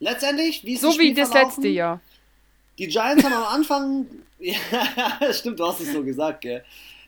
Letztendlich, 0.00 0.64
wie 0.64 0.74
ist 0.74 0.82
So 0.82 0.98
wie 0.98 1.14
das 1.14 1.32
letzte 1.32 1.68
Jahr. 1.68 2.00
Die 2.78 2.88
Giants 2.88 3.24
haben 3.24 3.34
am 3.34 3.44
Anfang. 3.44 4.06
Ja, 4.40 5.32
stimmt, 5.32 5.58
du 5.58 5.66
hast 5.66 5.80
es 5.80 5.92
so 5.92 6.04
gesagt, 6.04 6.42
gell? 6.42 6.62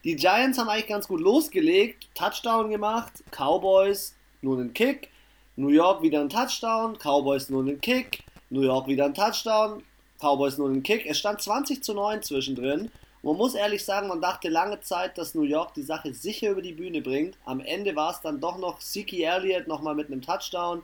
Die 0.05 0.17
Giants 0.17 0.57
haben 0.57 0.71
eigentlich 0.71 0.87
ganz 0.87 1.07
gut 1.07 1.21
losgelegt, 1.21 2.09
Touchdown 2.15 2.71
gemacht, 2.71 3.13
Cowboys 3.31 4.15
nur 4.41 4.59
einen 4.59 4.73
Kick, 4.73 5.11
New 5.57 5.69
York 5.69 6.01
wieder 6.01 6.21
ein 6.21 6.31
Touchdown, 6.31 6.97
Cowboys 6.97 7.51
nur 7.51 7.63
einen 7.63 7.79
Kick, 7.81 8.23
New 8.49 8.63
York 8.63 8.87
wieder 8.87 9.05
ein 9.05 9.13
Touchdown, 9.13 9.83
Cowboys 10.19 10.57
nur 10.57 10.69
einen 10.69 10.83
Kick. 10.83 11.05
Es 11.05 11.19
stand 11.19 11.43
20 11.43 11.83
zu 11.83 11.93
9 11.93 12.23
zwischendrin. 12.23 12.91
Man 13.23 13.37
muss 13.37 13.55
ehrlich 13.55 13.85
sagen, 13.85 14.09
man 14.09 14.21
dachte 14.21 14.49
lange 14.49 14.81
Zeit, 14.81 15.19
dass 15.19 15.35
New 15.35 15.43
York 15.43 15.75
die 15.75 15.83
Sache 15.83 16.15
sicher 16.15 16.51
über 16.51 16.63
die 16.63 16.73
Bühne 16.73 17.03
bringt. 17.03 17.37
Am 17.45 17.61
Ende 17.61 17.97
war 17.97 18.13
es 18.13 18.21
dann 18.21 18.41
doch 18.41 18.59
noch 18.59 18.81
Siki 18.81 19.23
Elliott 19.23 19.67
nochmal 19.67 19.95
mit 19.95 20.07
einem 20.07 20.23
Touchdown 20.23 20.83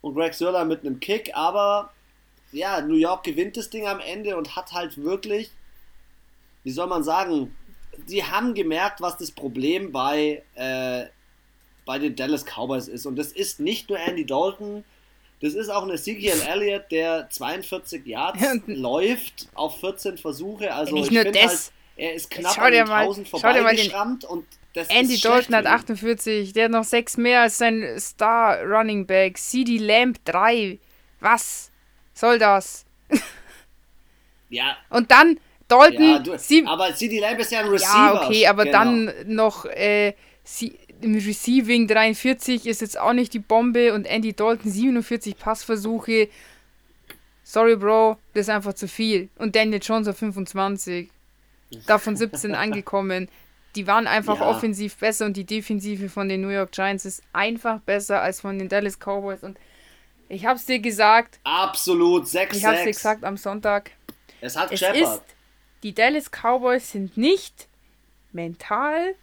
und 0.00 0.14
Greg 0.14 0.34
Sörler 0.34 0.64
mit 0.64 0.80
einem 0.80 1.00
Kick, 1.00 1.30
aber 1.34 1.92
ja, 2.52 2.80
New 2.80 2.94
York 2.96 3.22
gewinnt 3.24 3.56
das 3.56 3.70
Ding 3.70 3.86
am 3.86 4.00
Ende 4.00 4.36
und 4.36 4.56
hat 4.56 4.72
halt 4.72 4.96
wirklich, 5.02 5.50
wie 6.64 6.70
soll 6.72 6.86
man 6.88 7.04
sagen, 7.04 7.54
sie 8.06 8.24
haben 8.24 8.54
gemerkt, 8.54 9.00
was 9.00 9.16
das 9.18 9.30
Problem 9.30 9.92
bei, 9.92 10.42
äh, 10.54 11.04
bei 11.86 11.98
den 11.98 12.16
Dallas 12.16 12.44
Cowboys 12.44 12.88
ist. 12.88 13.06
Und 13.06 13.16
das 13.16 13.32
ist 13.32 13.60
nicht 13.60 13.88
nur 13.88 13.98
Andy 13.98 14.24
Dalton, 14.26 14.84
das 15.42 15.54
ist 15.54 15.68
auch 15.70 15.84
ein 15.84 15.90
Ezekiel 15.90 16.32
Elliott, 16.48 16.90
der 16.90 17.28
42 17.30 18.04
Yards 18.06 18.38
läuft 18.66 19.48
auf 19.54 19.78
14 19.80 20.18
Versuche. 20.18 20.74
Also 20.74 20.94
Nicht 20.94 21.06
ich 21.06 21.12
nur 21.12 21.24
das. 21.32 21.42
halt, 21.42 21.72
er 21.96 22.14
ist 22.14 22.30
knapp 22.30 22.58
an 22.58 22.72
dir 22.72 22.78
den 22.84 22.88
mal- 22.88 23.02
1000 23.04 23.28
schau 23.28 23.38
dir 23.38 23.42
mal 23.44 23.52
den- 23.52 23.62
vorbeigeschrammt 23.90 24.24
und 24.24 24.44
das 24.74 24.88
Andy 24.88 25.18
Dalton 25.18 25.54
hat 25.54 25.64
für 25.64 25.68
ihn. 25.70 25.74
48, 25.74 26.52
der 26.52 26.64
hat 26.66 26.70
noch 26.72 26.84
6 26.84 27.16
mehr 27.16 27.42
als 27.42 27.58
sein 27.58 27.84
Star 27.98 28.62
Running 28.64 29.06
Back. 29.06 29.38
CD 29.38 29.78
Lamb 29.78 30.18
3. 30.24 30.78
Was 31.20 31.70
soll 32.14 32.38
das? 32.38 32.84
Ja, 34.52 34.76
Und 34.90 35.10
dann 35.12 35.38
Dalton 35.68 36.02
ja 36.02 36.18
du, 36.18 36.36
sieb- 36.36 36.66
aber 36.68 36.92
CD 36.94 37.20
Lamb 37.20 37.38
ist 37.38 37.52
ja 37.52 37.60
ein 37.60 37.68
Receiver. 37.68 38.14
Ja, 38.14 38.24
okay, 38.26 38.46
aber 38.48 38.64
genau. 38.64 38.78
dann 38.78 39.12
noch 39.26 39.64
äh, 39.64 40.14
sie, 40.42 40.76
im 41.00 41.14
Receiving 41.14 41.86
43 41.86 42.66
ist 42.66 42.80
jetzt 42.80 42.98
auch 42.98 43.12
nicht 43.12 43.32
die 43.32 43.38
Bombe 43.38 43.94
und 43.94 44.06
Andy 44.06 44.32
Dalton 44.32 44.70
47 44.70 45.38
Passversuche. 45.38 46.28
Sorry, 47.44 47.76
Bro, 47.76 48.16
das 48.34 48.42
ist 48.42 48.50
einfach 48.50 48.74
zu 48.74 48.88
viel. 48.88 49.28
Und 49.38 49.54
Daniel 49.56 49.80
Jones 49.82 50.08
auf 50.08 50.18
25. 50.18 51.08
Davon 51.86 52.16
17 52.16 52.54
angekommen. 52.56 53.28
Die 53.76 53.86
waren 53.86 54.06
einfach 54.06 54.40
Ja. 54.40 54.48
offensiv 54.50 54.96
besser 54.96 55.26
und 55.26 55.36
die 55.36 55.44
Defensive 55.44 56.08
von 56.08 56.28
den 56.28 56.40
New 56.40 56.48
York 56.48 56.72
Giants 56.72 57.04
ist 57.04 57.22
einfach 57.32 57.80
besser 57.80 58.20
als 58.20 58.40
von 58.40 58.58
den 58.58 58.68
Dallas 58.68 58.98
Cowboys. 58.98 59.42
Und 59.42 59.58
ich 60.28 60.44
hab's 60.46 60.66
dir 60.66 60.80
gesagt, 60.80 61.38
Absolut, 61.44 62.26
6 62.26 62.56
ich 62.56 62.64
hab's 62.64 62.80
dir 62.82 62.86
gesagt 62.92 63.24
am 63.24 63.36
Sonntag. 63.36 63.92
Es 64.40 64.56
hat 64.56 64.66
Es 64.72 64.80
gescheppert. 64.80 65.02
ist, 65.02 65.22
die 65.82 65.94
Dallas 65.94 66.30
Cowboys 66.30 66.90
sind 66.90 67.16
nicht 67.16 67.68
mental, 68.32 69.14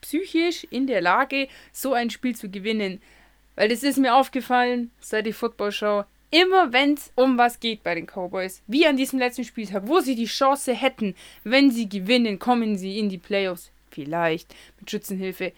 psychisch 0.00 0.64
in 0.70 0.86
der 0.86 1.00
Lage, 1.00 1.48
so 1.72 1.92
ein 1.92 2.10
Spiel 2.10 2.34
zu 2.36 2.48
gewinnen. 2.50 3.00
Weil 3.56 3.68
das 3.68 3.82
ist 3.82 3.98
mir 3.98 4.14
aufgefallen, 4.14 4.90
seit 5.00 5.26
die 5.26 5.32
Football 5.32 5.72
Show. 5.72 6.04
Immer 6.30 6.72
wenn 6.72 6.94
es 6.94 7.10
um 7.16 7.36
was 7.38 7.58
geht 7.58 7.82
bei 7.82 7.94
den 7.96 8.06
Cowboys, 8.06 8.62
wie 8.68 8.86
an 8.86 8.96
diesem 8.96 9.18
letzten 9.18 9.44
Spieltag, 9.44 9.82
wo 9.86 9.98
sie 10.00 10.14
die 10.14 10.26
Chance 10.26 10.72
hätten, 10.72 11.16
wenn 11.42 11.70
sie 11.72 11.88
gewinnen, 11.88 12.38
kommen 12.38 12.78
sie 12.78 12.98
in 13.00 13.08
die 13.08 13.18
Playoffs. 13.18 13.70
Vielleicht 13.90 14.54
mit 14.78 14.90
Schützenhilfe. 14.90 15.52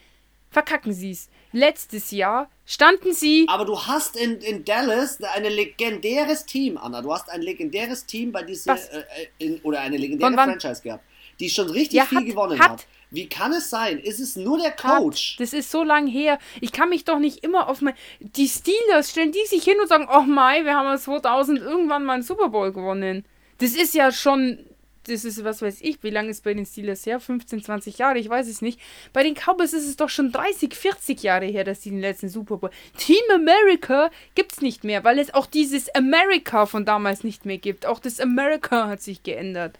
Verkacken 0.50 0.92
sie 0.92 1.12
es. 1.12 1.30
Letztes 1.52 2.10
Jahr 2.10 2.50
standen 2.66 3.14
sie 3.14 3.46
Aber 3.48 3.64
du 3.64 3.78
hast 3.86 4.16
in, 4.16 4.36
in 4.42 4.64
Dallas 4.66 5.18
ein 5.22 5.44
legendäres 5.44 6.44
Team, 6.44 6.76
Anna. 6.76 7.00
Du 7.00 7.12
hast 7.12 7.30
ein 7.30 7.40
legendäres 7.40 8.04
Team 8.04 8.32
bei 8.32 8.42
dieser 8.42 8.74
äh, 8.74 9.04
in, 9.38 9.60
oder 9.62 9.80
eine 9.80 9.96
legendäre? 9.96 10.32
Franchise 10.34 10.82
gehabt, 10.82 11.04
die 11.40 11.48
schon 11.48 11.70
richtig 11.70 11.94
Ja, 11.98 12.04
viel 12.04 12.18
hat- 12.18 12.26
gewonnen 12.26 12.58
hat. 12.60 12.70
hat. 12.70 12.86
Wie 13.14 13.28
kann 13.28 13.52
es 13.52 13.68
sein? 13.68 13.98
Ist 13.98 14.20
es 14.20 14.36
nur 14.36 14.56
der 14.58 14.70
hat. 14.72 14.76
Coach? 14.78 15.36
Das 15.38 15.52
ist 15.52 15.70
so 15.70 15.82
lang 15.82 16.06
her. 16.06 16.38
Ich 16.62 16.72
kann 16.72 16.88
mich 16.88 17.04
doch 17.04 17.18
nicht 17.18 17.44
immer 17.44 17.68
auf 17.68 17.82
mein. 17.82 17.92
Die 18.20 18.48
Steelers 18.48 19.10
stellen 19.10 19.32
die 19.32 19.44
sich 19.46 19.64
hin 19.64 19.78
und 19.80 19.88
sagen: 19.88 20.08
Oh 20.10 20.22
Mai, 20.22 20.64
wir 20.64 20.74
haben 20.76 20.86
ja 20.86 20.96
2000 20.98 21.58
irgendwann 21.60 22.04
mal 22.04 22.14
einen 22.14 22.22
Super 22.22 22.48
Bowl 22.48 22.72
gewonnen. 22.72 23.24
Das 23.58 23.72
ist 23.72 23.94
ja 23.94 24.12
schon. 24.12 24.64
Das 25.06 25.24
ist, 25.24 25.42
was 25.42 25.62
weiß 25.62 25.80
ich, 25.80 26.02
wie 26.02 26.10
lange 26.10 26.30
ist 26.30 26.44
bei 26.44 26.54
den 26.54 26.64
Steelers 26.64 27.04
her? 27.06 27.18
15, 27.18 27.62
20 27.64 27.98
Jahre, 27.98 28.18
ich 28.18 28.28
weiß 28.28 28.46
es 28.48 28.62
nicht. 28.62 28.80
Bei 29.12 29.22
den 29.22 29.34
Cowboys 29.34 29.72
ist 29.72 29.88
es 29.88 29.96
doch 29.96 30.08
schon 30.08 30.30
30, 30.30 30.74
40 30.74 31.22
Jahre 31.22 31.46
her, 31.46 31.64
dass 31.64 31.80
die 31.80 31.90
den 31.90 32.00
letzten 32.00 32.28
Super 32.28 32.58
Bowl. 32.58 32.70
Team 32.98 33.22
America 33.34 34.10
gibt's 34.34 34.60
nicht 34.60 34.84
mehr, 34.84 35.02
weil 35.02 35.18
es 35.18 35.34
auch 35.34 35.46
dieses 35.46 35.92
America 35.94 36.66
von 36.66 36.84
damals 36.84 37.24
nicht 37.24 37.44
mehr 37.46 37.58
gibt. 37.58 37.84
Auch 37.86 37.98
das 37.98 38.20
America 38.20 38.86
hat 38.88 39.02
sich 39.02 39.22
geändert. 39.22 39.78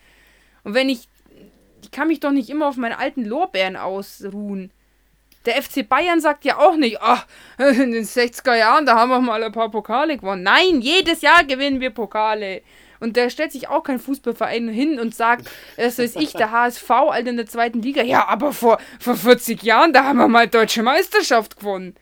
Und 0.64 0.74
wenn 0.74 0.88
ich 0.88 1.08
ich 1.82 1.90
kann 1.90 2.08
mich 2.08 2.20
doch 2.20 2.30
nicht 2.30 2.48
immer 2.48 2.68
auf 2.68 2.76
meinen 2.76 2.94
alten 2.94 3.24
Lorbeeren 3.24 3.76
ausruhen. 3.76 4.70
Der 5.44 5.60
FC 5.60 5.86
Bayern 5.88 6.20
sagt 6.20 6.44
ja 6.44 6.58
auch 6.58 6.76
nicht, 6.76 6.98
ach, 7.00 7.26
in 7.58 7.90
den 7.90 8.04
60er 8.04 8.54
Jahren, 8.54 8.86
da 8.86 8.94
haben 8.94 9.10
wir 9.10 9.20
mal 9.20 9.42
ein 9.42 9.52
paar 9.52 9.70
Pokale 9.70 10.16
gewonnen. 10.16 10.44
Nein, 10.44 10.80
jedes 10.80 11.20
Jahr 11.20 11.44
gewinnen 11.44 11.80
wir 11.80 11.90
Pokale. 11.90 12.62
Und 13.02 13.16
da 13.16 13.28
stellt 13.28 13.50
sich 13.50 13.68
auch 13.68 13.82
kein 13.82 13.98
Fußballverein 13.98 14.68
hin 14.68 15.00
und 15.00 15.12
sagt, 15.12 15.50
das 15.76 15.98
ist 15.98 16.16
ich, 16.16 16.34
der 16.34 16.52
HSV, 16.52 16.88
Alter, 16.88 17.30
in 17.30 17.36
der 17.36 17.46
zweiten 17.46 17.82
Liga. 17.82 18.02
Ja, 18.04 18.28
aber 18.28 18.52
vor, 18.52 18.78
vor 19.00 19.16
40 19.16 19.60
Jahren, 19.64 19.92
da 19.92 20.04
haben 20.04 20.18
wir 20.18 20.28
mal 20.28 20.46
deutsche 20.46 20.84
Meisterschaft 20.84 21.58
gewonnen. 21.58 21.96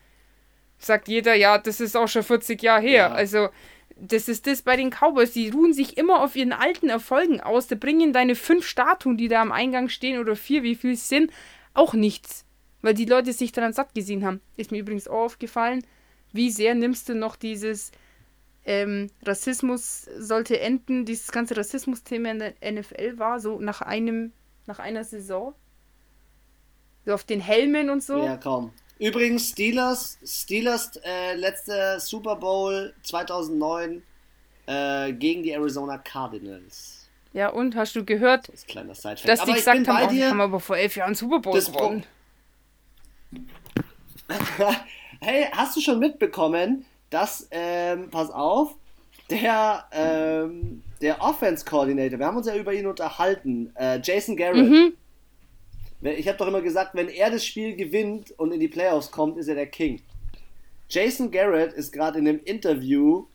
Sagt 0.77 1.07
jeder, 1.07 1.33
ja, 1.33 1.57
das 1.57 1.79
ist 1.79 1.97
auch 1.97 2.07
schon 2.07 2.21
40 2.21 2.61
Jahre 2.61 2.81
her. 2.81 2.91
Ja. 2.91 3.11
Also, 3.11 3.49
das 3.95 4.27
ist 4.27 4.45
das 4.45 4.61
bei 4.61 4.75
den 4.75 4.91
Cowboys. 4.91 5.31
Die 5.31 5.49
ruhen 5.49 5.73
sich 5.73 5.97
immer 5.97 6.23
auf 6.23 6.35
ihren 6.35 6.53
alten 6.53 6.89
Erfolgen 6.89 7.41
aus. 7.41 7.65
Da 7.65 7.75
bringen 7.75 8.13
deine 8.13 8.35
fünf 8.35 8.67
Statuen, 8.67 9.17
die 9.17 9.27
da 9.27 9.41
am 9.41 9.51
Eingang 9.51 9.89
stehen, 9.89 10.19
oder 10.19 10.35
vier, 10.35 10.61
wie 10.61 10.75
viel 10.75 10.93
es 10.93 11.09
sind, 11.09 11.31
auch 11.73 11.95
nichts. 11.95 12.45
Weil 12.83 12.93
die 12.93 13.05
Leute 13.05 13.33
sich 13.33 13.51
daran 13.51 13.73
satt 13.73 13.95
gesehen 13.95 14.23
haben. 14.23 14.39
Ist 14.55 14.71
mir 14.71 14.79
übrigens 14.79 15.07
auch 15.07 15.23
aufgefallen, 15.23 15.83
wie 16.31 16.51
sehr 16.51 16.75
nimmst 16.75 17.09
du 17.09 17.15
noch 17.15 17.35
dieses 17.35 17.91
ähm, 18.65 19.09
Rassismus 19.23 20.07
sollte 20.17 20.59
enden, 20.59 21.05
dieses 21.05 21.31
ganze 21.31 21.57
Rassismus-Thema 21.57 22.31
in 22.31 22.39
der 22.39 22.53
NFL 22.71 23.17
war, 23.17 23.39
so 23.39 23.59
nach 23.59 23.81
einem, 23.81 24.31
nach 24.67 24.79
einer 24.79 25.03
Saison. 25.03 25.53
So 27.05 27.13
auf 27.13 27.23
den 27.23 27.41
Helmen 27.41 27.89
und 27.89 28.03
so. 28.03 28.23
Ja, 28.23 28.37
kaum. 28.37 28.71
Übrigens, 28.99 29.49
Steelers, 29.49 30.19
Steelers 30.23 30.91
äh, 31.03 31.35
letzter 31.35 31.99
Super 31.99 32.35
Bowl 32.35 32.93
2009 33.01 34.03
äh, 34.67 35.11
gegen 35.13 35.41
die 35.41 35.51
Arizona 35.51 35.97
Cardinals. 35.97 37.09
Ja, 37.33 37.49
und 37.49 37.75
hast 37.75 37.95
du 37.95 38.05
gehört, 38.05 38.47
Das 38.49 38.55
ist 38.55 38.65
ein 38.65 38.67
kleiner 38.67 38.93
Sidefact. 38.93 39.27
dass 39.27 39.39
die 39.39 39.43
aber 39.43 39.51
ich 39.51 39.57
gesagt 39.57 39.77
bin 39.77 39.87
haben, 39.87 40.07
oh, 40.07 40.11
wir 40.11 40.29
haben 40.29 40.41
aber 40.41 40.59
vor 40.59 40.77
elf 40.77 40.95
Jahren 40.95 41.15
Super 41.15 41.39
Bowl 41.39 41.59
gewonnen. 41.59 42.05
hey, 45.21 45.47
hast 45.51 45.75
du 45.75 45.81
schon 45.81 45.97
mitbekommen, 45.97 46.85
dass, 47.11 47.47
ähm, 47.51 48.09
pass 48.09 48.31
auf, 48.31 48.75
der, 49.29 49.85
ähm, 49.91 50.81
der 51.01 51.21
Offense 51.21 51.63
Coordinator, 51.63 52.17
wir 52.17 52.25
haben 52.25 52.37
uns 52.37 52.47
ja 52.47 52.55
über 52.55 52.73
ihn 52.73 52.87
unterhalten, 52.87 53.71
äh, 53.75 53.99
Jason 54.01 54.35
Garrett. 54.35 54.67
Mhm. 54.67 54.93
Ich 56.01 56.27
habe 56.27 56.37
doch 56.37 56.47
immer 56.47 56.61
gesagt, 56.61 56.95
wenn 56.95 57.09
er 57.09 57.29
das 57.29 57.45
Spiel 57.45 57.75
gewinnt 57.75 58.31
und 58.39 58.51
in 58.51 58.59
die 58.59 58.67
Playoffs 58.67 59.11
kommt, 59.11 59.37
ist 59.37 59.47
er 59.47 59.55
der 59.55 59.67
King. 59.67 60.01
Jason 60.89 61.29
Garrett 61.29 61.73
ist 61.73 61.91
gerade 61.91 62.17
in 62.17 62.27
einem 62.27 62.39
Interview 62.43 63.27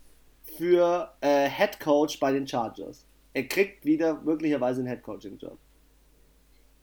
für 0.59 1.13
äh, 1.21 1.49
Head 1.49 1.79
Coach 1.79 2.19
bei 2.19 2.33
den 2.33 2.47
Chargers. 2.47 3.07
Er 3.35 3.45
kriegt 3.45 3.85
wieder 3.85 4.21
möglicherweise 4.23 4.81
einen 4.81 4.89
Head 4.89 5.03
Coaching 5.03 5.39
Job. 5.39 5.59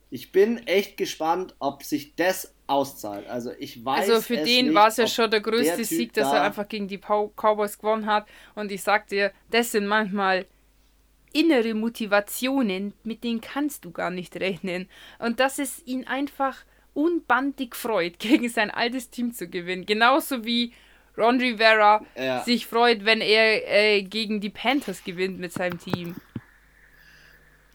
Ich 0.09 0.31
bin 0.31 0.65
echt 0.67 0.95
gespannt, 0.95 1.55
ob 1.59 1.83
sich 1.83 2.15
das 2.15 2.53
auszahlt. 2.67 3.27
Also 3.27 3.51
ich 3.59 3.83
weiß 3.83 4.09
Also 4.09 4.21
für 4.21 4.37
den 4.37 4.73
war 4.73 4.87
es 4.87 4.97
ja 4.97 5.07
schon 5.07 5.29
der 5.29 5.41
größte 5.41 5.77
Typ 5.77 5.85
Sieg, 5.85 6.13
dass 6.13 6.29
da- 6.31 6.37
er 6.37 6.43
einfach 6.43 6.67
gegen 6.67 6.87
die 6.87 6.97
Cowboys 6.97 7.77
gewonnen 7.77 8.05
hat. 8.05 8.27
Und 8.55 8.71
ich 8.71 8.81
sag 8.81 9.07
dir, 9.07 9.31
das 9.51 9.71
sind 9.71 9.85
manchmal 9.87 10.45
innere 11.33 11.73
Motivationen, 11.73 12.93
mit 13.03 13.23
denen 13.23 13.41
kannst 13.41 13.85
du 13.85 13.91
gar 13.91 14.11
nicht 14.11 14.35
rechnen. 14.37 14.87
Und 15.19 15.39
dass 15.39 15.59
es 15.59 15.85
ihn 15.85 16.05
einfach 16.07 16.57
unbandig 16.93 17.75
freut, 17.75 18.19
gegen 18.19 18.49
sein 18.49 18.71
altes 18.71 19.09
Team 19.09 19.33
zu 19.33 19.47
gewinnen. 19.47 19.85
Genauso 19.85 20.45
wie 20.45 20.73
Ron 21.17 21.39
Rivera 21.39 22.03
Ja. 22.15 22.43
sich 22.43 22.65
freut, 22.67 23.03
wenn 23.05 23.19
er 23.21 23.67
äh, 23.67 24.03
gegen 24.03 24.41
die 24.41 24.49
Panthers 24.49 25.03
gewinnt 25.03 25.39
mit 25.39 25.51
seinem 25.53 25.79
Team. 25.79 26.15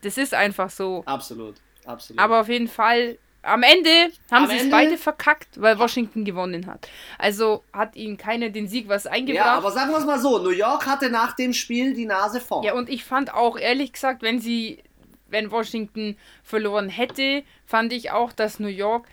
Das 0.03 0.17
ist 0.19 0.35
einfach 0.35 0.71
so. 0.71 1.03
Absolut. 1.07 1.57
absolut. 1.85 2.21
Aber 2.21 2.41
auf 2.41 2.49
jeden 2.49 2.69
Fall, 2.69 3.19
am 3.49 3.63
Ende 3.63 4.13
haben 4.31 4.47
sie 4.49 4.57
es 4.57 4.71
beide 4.71 4.97
verkackt, 4.99 5.61
weil 5.61 5.79
Washington 5.79 6.25
gewonnen 6.25 6.67
hat. 6.67 6.89
Also 7.19 7.65
hat 7.73 7.97
ihnen 7.97 8.17
keiner 8.17 8.51
den 8.51 8.69
Sieg 8.69 8.89
was 8.89 9.07
eingebracht. 9.07 9.47
Ja, 9.47 9.55
aber 9.55 9.71
sagen 9.71 9.91
wir 9.91 9.99
es 9.99 10.05
mal 10.05 10.19
so, 10.19 10.39
New 10.39 10.51
York 10.51 10.87
hatte 10.87 11.11
nach 11.11 11.35
dem 11.35 11.53
Spiel 11.53 11.95
die 11.95 12.07
Nase 12.07 12.41
vorn. 12.41 12.65
Ja, 12.65 12.75
und 12.75 12.89
ich 12.89 13.05
fand 13.05 13.33
auch, 13.33 13.59
ehrlich 13.59 13.93
gesagt, 13.93 14.23
wenn 14.23 14.41
sie, 14.41 14.83
wenn 15.29 15.51
Washington 15.51 16.17
verloren 16.43 16.89
hätte, 16.89 17.43
fand 17.67 17.93
ich 17.93 18.11
auch, 18.11 18.33
dass 18.33 18.61
New 18.61 18.69
York 18.69 19.07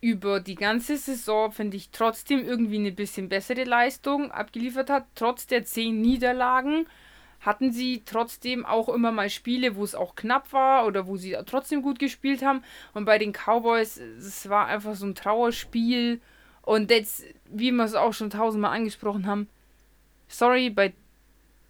über 0.00 0.40
die 0.40 0.54
ganze 0.54 0.96
Saison, 0.96 1.52
finde 1.52 1.76
ich, 1.76 1.90
trotzdem 1.90 2.42
irgendwie 2.44 2.78
eine 2.78 2.92
bisschen 2.92 3.28
bessere 3.28 3.64
Leistung 3.64 4.30
abgeliefert 4.30 4.88
hat, 4.88 5.04
trotz 5.14 5.46
der 5.46 5.64
zehn 5.64 6.00
Niederlagen 6.00 6.86
hatten 7.40 7.72
sie 7.72 8.02
trotzdem 8.04 8.66
auch 8.66 8.88
immer 8.88 9.12
mal 9.12 9.30
Spiele, 9.30 9.76
wo 9.76 9.82
es 9.82 9.94
auch 9.94 10.14
knapp 10.14 10.52
war 10.52 10.86
oder 10.86 11.06
wo 11.06 11.16
sie 11.16 11.36
trotzdem 11.46 11.82
gut 11.82 11.98
gespielt 11.98 12.42
haben. 12.42 12.62
Und 12.92 13.06
bei 13.06 13.18
den 13.18 13.32
Cowboys, 13.32 13.96
es 13.96 14.48
war 14.48 14.66
einfach 14.66 14.94
so 14.94 15.06
ein 15.06 15.14
Trauerspiel. 15.14 16.20
Und 16.62 16.90
jetzt, 16.90 17.24
wie 17.46 17.72
wir 17.72 17.84
es 17.84 17.94
auch 17.94 18.12
schon 18.12 18.30
tausendmal 18.30 18.76
angesprochen 18.76 19.26
haben, 19.26 19.48
sorry, 20.28 20.68
bei 20.70 20.92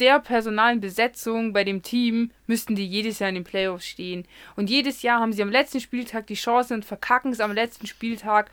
der 0.00 0.18
personalen 0.18 0.80
Besetzung 0.80 1.52
bei 1.52 1.62
dem 1.62 1.82
Team 1.82 2.30
müssten 2.46 2.74
die 2.74 2.86
jedes 2.86 3.18
Jahr 3.18 3.28
in 3.28 3.34
den 3.36 3.44
Playoffs 3.44 3.86
stehen. 3.86 4.26
Und 4.56 4.70
jedes 4.70 5.02
Jahr 5.02 5.20
haben 5.20 5.32
sie 5.32 5.42
am 5.42 5.50
letzten 5.50 5.80
Spieltag 5.80 6.26
die 6.26 6.34
Chance 6.34 6.74
und 6.74 6.84
verkacken 6.84 7.32
es 7.32 7.40
am 7.40 7.52
letzten 7.52 7.86
Spieltag. 7.86 8.50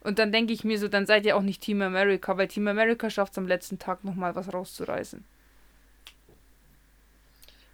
Und 0.00 0.18
dann 0.18 0.32
denke 0.32 0.52
ich 0.52 0.64
mir 0.64 0.78
so, 0.78 0.88
dann 0.88 1.04
seid 1.04 1.26
ihr 1.26 1.36
auch 1.36 1.42
nicht 1.42 1.60
Team 1.60 1.82
America, 1.82 2.38
weil 2.38 2.48
Team 2.48 2.68
America 2.68 3.10
schafft 3.10 3.32
es 3.32 3.38
am 3.38 3.48
letzten 3.48 3.78
Tag 3.78 4.04
nochmal 4.04 4.36
was 4.36 4.54
rauszureißen. 4.54 5.24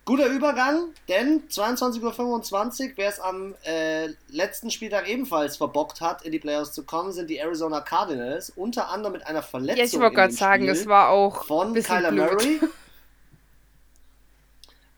Guter 0.05 0.27
Übergang, 0.27 0.89
denn 1.09 1.49
22.25 1.49 2.01
Uhr, 2.01 2.93
wer 2.97 3.09
es 3.09 3.21
am 3.21 3.55
äh, 3.65 4.09
letzten 4.29 4.73
Spieltag 4.73 5.09
ebenfalls 5.09 5.57
verbockt 5.57 6.01
hat, 6.01 6.23
in 6.23 6.33
die 6.33 6.41
Playoffs 6.41 6.73
zu 6.73 6.85
kommen, 6.85 7.13
sind 7.13 7.31
die 7.31 7.37
Arizona 7.37 7.81
Cardinals. 7.81 8.51
Unter 8.51 8.91
anderem 8.91 9.13
mit 9.13 9.27
einer 9.29 9.43
Verletzung. 9.43 9.79
Ja, 9.79 9.85
ich 9.85 10.01
wollte 10.01 10.17
gerade 10.17 10.33
sagen, 10.33 10.69
es 10.69 10.87
war 10.89 11.11
auch 11.11 11.45
von 11.45 11.73
Kyler 11.73 12.11
blöd. 12.11 12.33
Murray. 12.33 12.61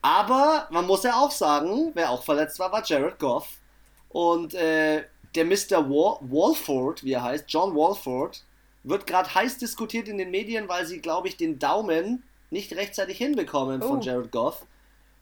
Aber 0.01 0.69
man 0.71 0.87
muss 0.87 1.03
ja 1.03 1.17
auch 1.17 1.31
sagen, 1.31 1.91
wer 1.93 2.11
auch 2.11 2.23
verletzt 2.23 2.59
war, 2.59 2.73
war 2.73 2.83
Jared 2.85 3.19
Goff. 3.19 3.49
Und 4.09 4.55
äh, 4.55 5.05
der 5.35 5.45
Mr. 5.45 5.91
Wal 5.91 6.19
Walford, 6.21 7.05
wie 7.05 7.13
er 7.13 7.23
heißt, 7.23 7.45
John 7.49 7.75
Walford, 7.75 8.43
wird 8.85 9.07
gerade 9.07 9.35
heiß 9.35 9.59
diskutiert 9.59 10.09
in 10.09 10.17
den 10.17 10.31
Medien, 10.31 10.69
weil 10.69 10.87
sie, 10.87 11.01
glaube 11.01 11.29
ich, 11.29 11.37
den 11.37 11.59
Daumen 11.59 12.23
nicht 12.51 12.75
rechtzeitig 12.75 13.19
hinbekommen 13.19 13.83
oh. 13.83 13.89
von 13.89 14.01
Jared 14.01 14.31
Goff. 14.31 14.65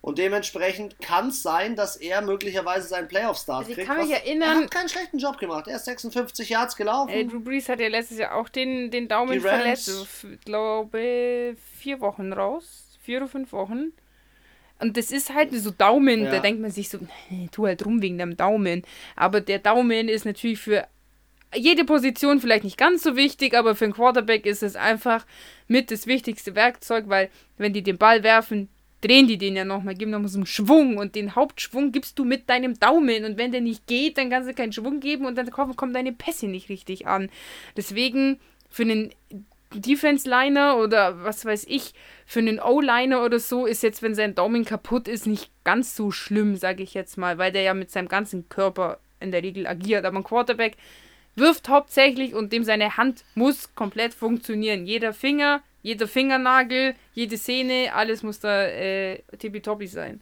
Und 0.03 0.19
dementsprechend 0.19 1.01
kann 1.01 1.29
es 1.29 1.43
sein, 1.43 1.77
dass 1.77 1.97
er 1.97 2.23
möglicherweise 2.23 2.89
seinen 2.89 3.07
Playoff-Start 3.07 3.61
also 3.61 3.73
kriegt. 3.73 3.83
Ich 3.83 3.87
kann 3.87 3.99
mich 3.99 4.11
erinnern. 4.11 4.59
Er 4.59 4.63
hat 4.65 4.71
keinen 4.73 4.89
schlechten 4.89 5.19
Job 5.19 5.39
gemacht. 5.39 5.69
Er 5.69 5.77
ist 5.77 5.85
56 5.85 6.49
Yards 6.49 6.75
gelaufen. 6.75 7.13
Äh, 7.13 7.25
Drew 7.25 7.39
Brees 7.39 7.69
hat 7.69 7.79
ja 7.79 7.87
letztes 7.87 8.19
Jahr 8.19 8.35
auch 8.35 8.49
den, 8.49 8.91
den 8.91 9.07
Daumen 9.07 9.41
verletzt. 9.41 9.89
Ich 9.89 10.41
glaube, 10.41 11.57
vier 11.79 12.01
Wochen 12.01 12.33
raus. 12.33 12.99
Vier 13.01 13.19
oder 13.19 13.29
fünf 13.29 13.53
Wochen. 13.53 13.93
Und 14.81 14.97
das 14.97 15.13
ist 15.13 15.33
halt 15.33 15.55
so 15.55 15.71
Daumen. 15.71 16.25
Ja. 16.25 16.33
Da 16.33 16.39
denkt 16.41 16.61
man 16.61 16.73
sich 16.73 16.89
so, 16.89 16.99
tu 17.53 17.67
halt 17.67 17.87
rum 17.87 18.03
wegen 18.03 18.19
deinem 18.19 18.37
Daumen. 18.37 18.83
Aber 19.15 19.41
der 19.41 19.61
Daumen 19.61 20.09
ist 20.09 20.25
natürlich 20.25 20.59
für 20.59 20.89
jede 21.55 21.85
Position 21.85 22.41
vielleicht 22.41 22.65
nicht 22.65 22.79
ganz 22.79 23.05
so 23.05 23.15
wichtig, 23.15 23.55
aber 23.55 23.77
für 23.77 23.85
einen 23.85 23.95
Quarterback 23.95 24.47
ist 24.47 24.65
es 24.65 24.75
einfach 24.75 25.25
mit 25.69 25.93
das 25.93 26.09
wichtigste 26.09 26.57
Werkzeug, 26.57 27.05
weil 27.07 27.31
wenn 27.57 27.73
die 27.73 27.85
den 27.85 27.99
Ball 27.99 28.25
werfen, 28.25 28.69
drehen 29.03 29.27
die 29.27 29.37
den 29.37 29.57
ja 29.57 29.65
nochmal, 29.65 29.95
geben 29.95 30.13
nochmal 30.13 30.29
so 30.29 30.39
einen 30.39 30.47
Schwung 30.47 30.97
und 30.97 31.15
den 31.15 31.35
Hauptschwung 31.37 31.93
gibst 31.93 32.19
du 32.19 32.25
mit 32.25 32.49
deinem 32.49 32.79
Daumen 32.79 33.25
und 33.25 33.37
wenn 33.37 33.53
der 33.53 33.61
nicht 33.61 33.87
geht, 33.87 34.17
dann 34.17 34.31
kannst 34.31 34.49
du 34.49 34.55
keinen 34.55 34.73
Schwung 34.73 35.01
geben 35.01 35.27
und 35.27 35.37
dann 35.37 35.51
kommen 35.51 35.93
deine 35.93 36.13
Pässe 36.13 36.47
nicht 36.47 36.69
richtig 36.69 37.07
an. 37.07 37.29
Deswegen 37.77 38.41
für 38.71 38.83
einen 38.83 39.11
Defense-Liner 39.75 40.79
oder 40.79 41.25
was 41.25 41.45
weiß 41.45 41.67
ich, 41.69 41.95
für 42.27 42.41
einen 42.41 42.61
O-Liner 42.61 43.25
oder 43.25 43.39
so 43.39 43.67
ist 43.67 43.83
jetzt, 43.83 44.03
wenn 44.03 44.15
sein 44.15 44.35
Daumen 44.35 44.65
kaputt 44.65 45.09
ist, 45.09 45.27
nicht 45.27 45.51
ganz 45.65 45.97
so 45.97 46.11
schlimm, 46.11 46.57
sage 46.57 46.83
ich 46.83 46.95
jetzt 46.95 47.19
mal, 47.19 47.39
weil 47.39 47.53
der 47.53 47.63
ja 47.63 47.75
mit 47.75 47.91
seinem 47.91 48.09
ganzen 48.09 48.49
Körper 48.49 48.99
in 49.21 49.33
der 49.33 49.43
Regel 49.43 49.67
agiert. 49.67 50.05
Aber 50.05 50.19
ein 50.19 50.25
Quarterback 50.25 50.77
wirft 51.35 51.69
hauptsächlich 51.69 52.35
und 52.35 52.53
dem 52.53 52.65
seine 52.65 52.97
Hand 52.97 53.25
muss 53.35 53.75
komplett 53.75 54.15
funktionieren. 54.15 54.87
Jeder 54.87 55.13
Finger, 55.13 55.63
jeder 55.83 56.07
Fingernagel, 56.07 56.95
jede 57.13 57.37
Sehne, 57.37 57.93
alles 57.93 58.23
muss 58.23 58.41
da 58.41 58.67
äh, 58.67 59.23
tippitoppi 59.39 59.87
sein. 59.87 60.21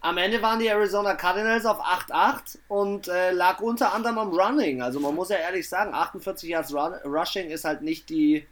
Am 0.00 0.16
Ende 0.16 0.40
waren 0.40 0.58
die 0.60 0.68
Arizona 0.68 1.14
Cardinals 1.14 1.66
auf 1.66 1.80
8-8 1.80 2.58
und 2.68 3.08
äh, 3.08 3.32
lag 3.32 3.60
unter 3.60 3.92
anderem 3.92 4.18
am 4.18 4.32
Running. 4.32 4.80
Also 4.80 5.00
man 5.00 5.14
muss 5.14 5.28
ja 5.28 5.36
ehrlich 5.36 5.68
sagen, 5.68 5.92
48 5.92 6.48
Yards 6.48 6.72
Run 6.72 6.94
Rushing 7.04 7.50
ist 7.50 7.64
halt 7.64 7.82
nicht 7.82 8.08
die, 8.08 8.46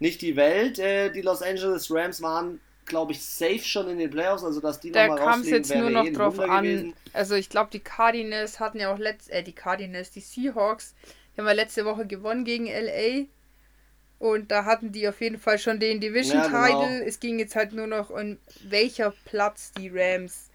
nicht 0.00 0.22
die 0.22 0.34
Welt. 0.34 0.78
Äh, 0.78 1.10
die 1.10 1.20
Los 1.20 1.42
Angeles 1.42 1.88
Rams 1.90 2.22
waren, 2.22 2.60
glaube 2.86 3.12
ich, 3.12 3.22
safe 3.22 3.60
schon 3.60 3.88
in 3.90 3.98
den 3.98 4.10
Playoffs. 4.10 4.42
Also 4.42 4.60
dass 4.60 4.80
die 4.80 4.90
nochmal 4.90 5.18
kam 5.18 5.42
es 5.42 5.50
jetzt 5.50 5.74
nur 5.74 5.90
noch 5.90 6.06
eh 6.06 6.10
drauf 6.10 6.40
an. 6.40 6.64
Gewesen. 6.64 6.94
Also 7.12 7.34
ich 7.34 7.50
glaube, 7.50 7.68
die 7.70 7.80
Cardinals 7.80 8.58
hatten 8.58 8.80
ja 8.80 8.92
auch 8.92 8.98
letzt, 8.98 9.30
äh, 9.30 9.42
die 9.42 9.52
Cardinals, 9.52 10.10
die 10.10 10.20
Seahawks 10.20 10.94
haben 11.38 11.46
wir 11.46 11.54
letzte 11.54 11.84
Woche 11.84 12.06
gewonnen 12.06 12.44
gegen 12.44 12.66
LA. 12.66 13.26
Und 14.18 14.50
da 14.50 14.64
hatten 14.64 14.90
die 14.90 15.08
auf 15.08 15.20
jeden 15.20 15.38
Fall 15.38 15.58
schon 15.58 15.78
den 15.78 16.00
Division-Title. 16.00 16.52
Ja, 16.52 16.88
genau. 16.88 17.04
Es 17.06 17.20
ging 17.20 17.38
jetzt 17.38 17.54
halt 17.54 17.72
nur 17.72 17.86
noch 17.86 18.10
um 18.10 18.36
welcher 18.64 19.14
Platz 19.24 19.72
die 19.72 19.90
Rams 19.92 20.50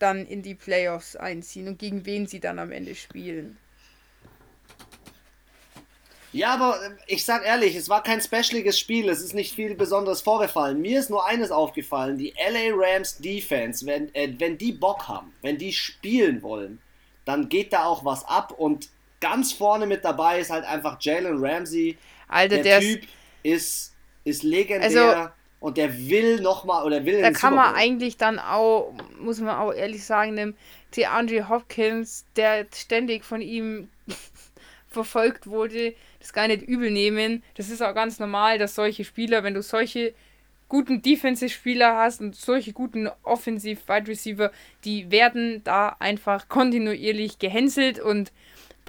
dann 0.00 0.26
in 0.26 0.42
die 0.42 0.54
Playoffs 0.54 1.16
einziehen 1.16 1.68
und 1.68 1.78
gegen 1.78 2.06
wen 2.06 2.26
sie 2.26 2.40
dann 2.40 2.58
am 2.58 2.72
Ende 2.72 2.94
spielen. 2.94 3.56
Ja, 6.32 6.54
aber 6.54 6.80
äh, 6.84 6.90
ich 7.06 7.24
sag 7.24 7.44
ehrlich, 7.46 7.74
es 7.74 7.88
war 7.88 8.02
kein 8.02 8.20
specialiges 8.20 8.78
Spiel, 8.78 9.08
es 9.08 9.22
ist 9.22 9.34
nicht 9.34 9.54
viel 9.54 9.74
Besonderes 9.74 10.20
vorgefallen. 10.20 10.80
Mir 10.80 11.00
ist 11.00 11.10
nur 11.10 11.26
eines 11.26 11.50
aufgefallen, 11.50 12.18
die 12.18 12.34
LA 12.36 12.74
Rams 12.74 13.18
Defense, 13.18 13.86
wenn, 13.86 14.14
äh, 14.14 14.34
wenn 14.38 14.58
die 14.58 14.72
Bock 14.72 15.08
haben, 15.08 15.32
wenn 15.40 15.56
die 15.56 15.72
spielen 15.72 16.42
wollen, 16.42 16.80
dann 17.24 17.48
geht 17.48 17.72
da 17.72 17.86
auch 17.86 18.04
was 18.04 18.24
ab 18.26 18.52
und 18.52 18.90
ganz 19.20 19.52
vorne 19.52 19.86
mit 19.86 20.04
dabei 20.04 20.40
ist 20.40 20.50
halt 20.50 20.64
einfach 20.64 20.98
Jalen 21.00 21.44
Ramsey. 21.44 21.96
Alter, 22.28 22.56
der, 22.56 22.64
der 22.64 22.80
Typ 22.80 23.02
ist, 23.42 23.94
ist 24.24 24.42
legendär. 24.42 24.84
Also, 24.84 25.30
und 25.60 25.76
der 25.76 26.08
will 26.08 26.40
nochmal 26.40 26.84
oder 26.84 27.04
will 27.04 27.20
Da 27.20 27.32
kann 27.32 27.54
man 27.54 27.74
eigentlich 27.74 28.16
dann 28.16 28.38
auch, 28.38 28.92
muss 29.18 29.40
man 29.40 29.56
auch 29.56 29.72
ehrlich 29.72 30.04
sagen, 30.04 30.36
dem 30.36 30.54
DeAndre 30.96 31.48
Hopkins, 31.48 32.24
der 32.36 32.66
ständig 32.72 33.24
von 33.24 33.40
ihm 33.40 33.88
verfolgt 34.88 35.48
wurde, 35.48 35.94
das 36.20 36.32
gar 36.32 36.46
nicht 36.46 36.62
übel 36.62 36.90
nehmen. 36.90 37.42
Das 37.56 37.70
ist 37.70 37.82
auch 37.82 37.94
ganz 37.94 38.20
normal, 38.20 38.58
dass 38.58 38.76
solche 38.76 39.04
Spieler, 39.04 39.42
wenn 39.42 39.54
du 39.54 39.62
solche 39.62 40.14
guten 40.68 41.02
Defensive-Spieler 41.02 41.96
hast 41.96 42.20
und 42.20 42.36
solche 42.36 42.72
guten 42.72 43.08
Offensive-Wide 43.22 44.08
Receiver, 44.08 44.52
die 44.84 45.10
werden 45.10 45.62
da 45.64 45.96
einfach 45.98 46.48
kontinuierlich 46.48 47.38
gehänselt 47.38 47.98
und 47.98 48.32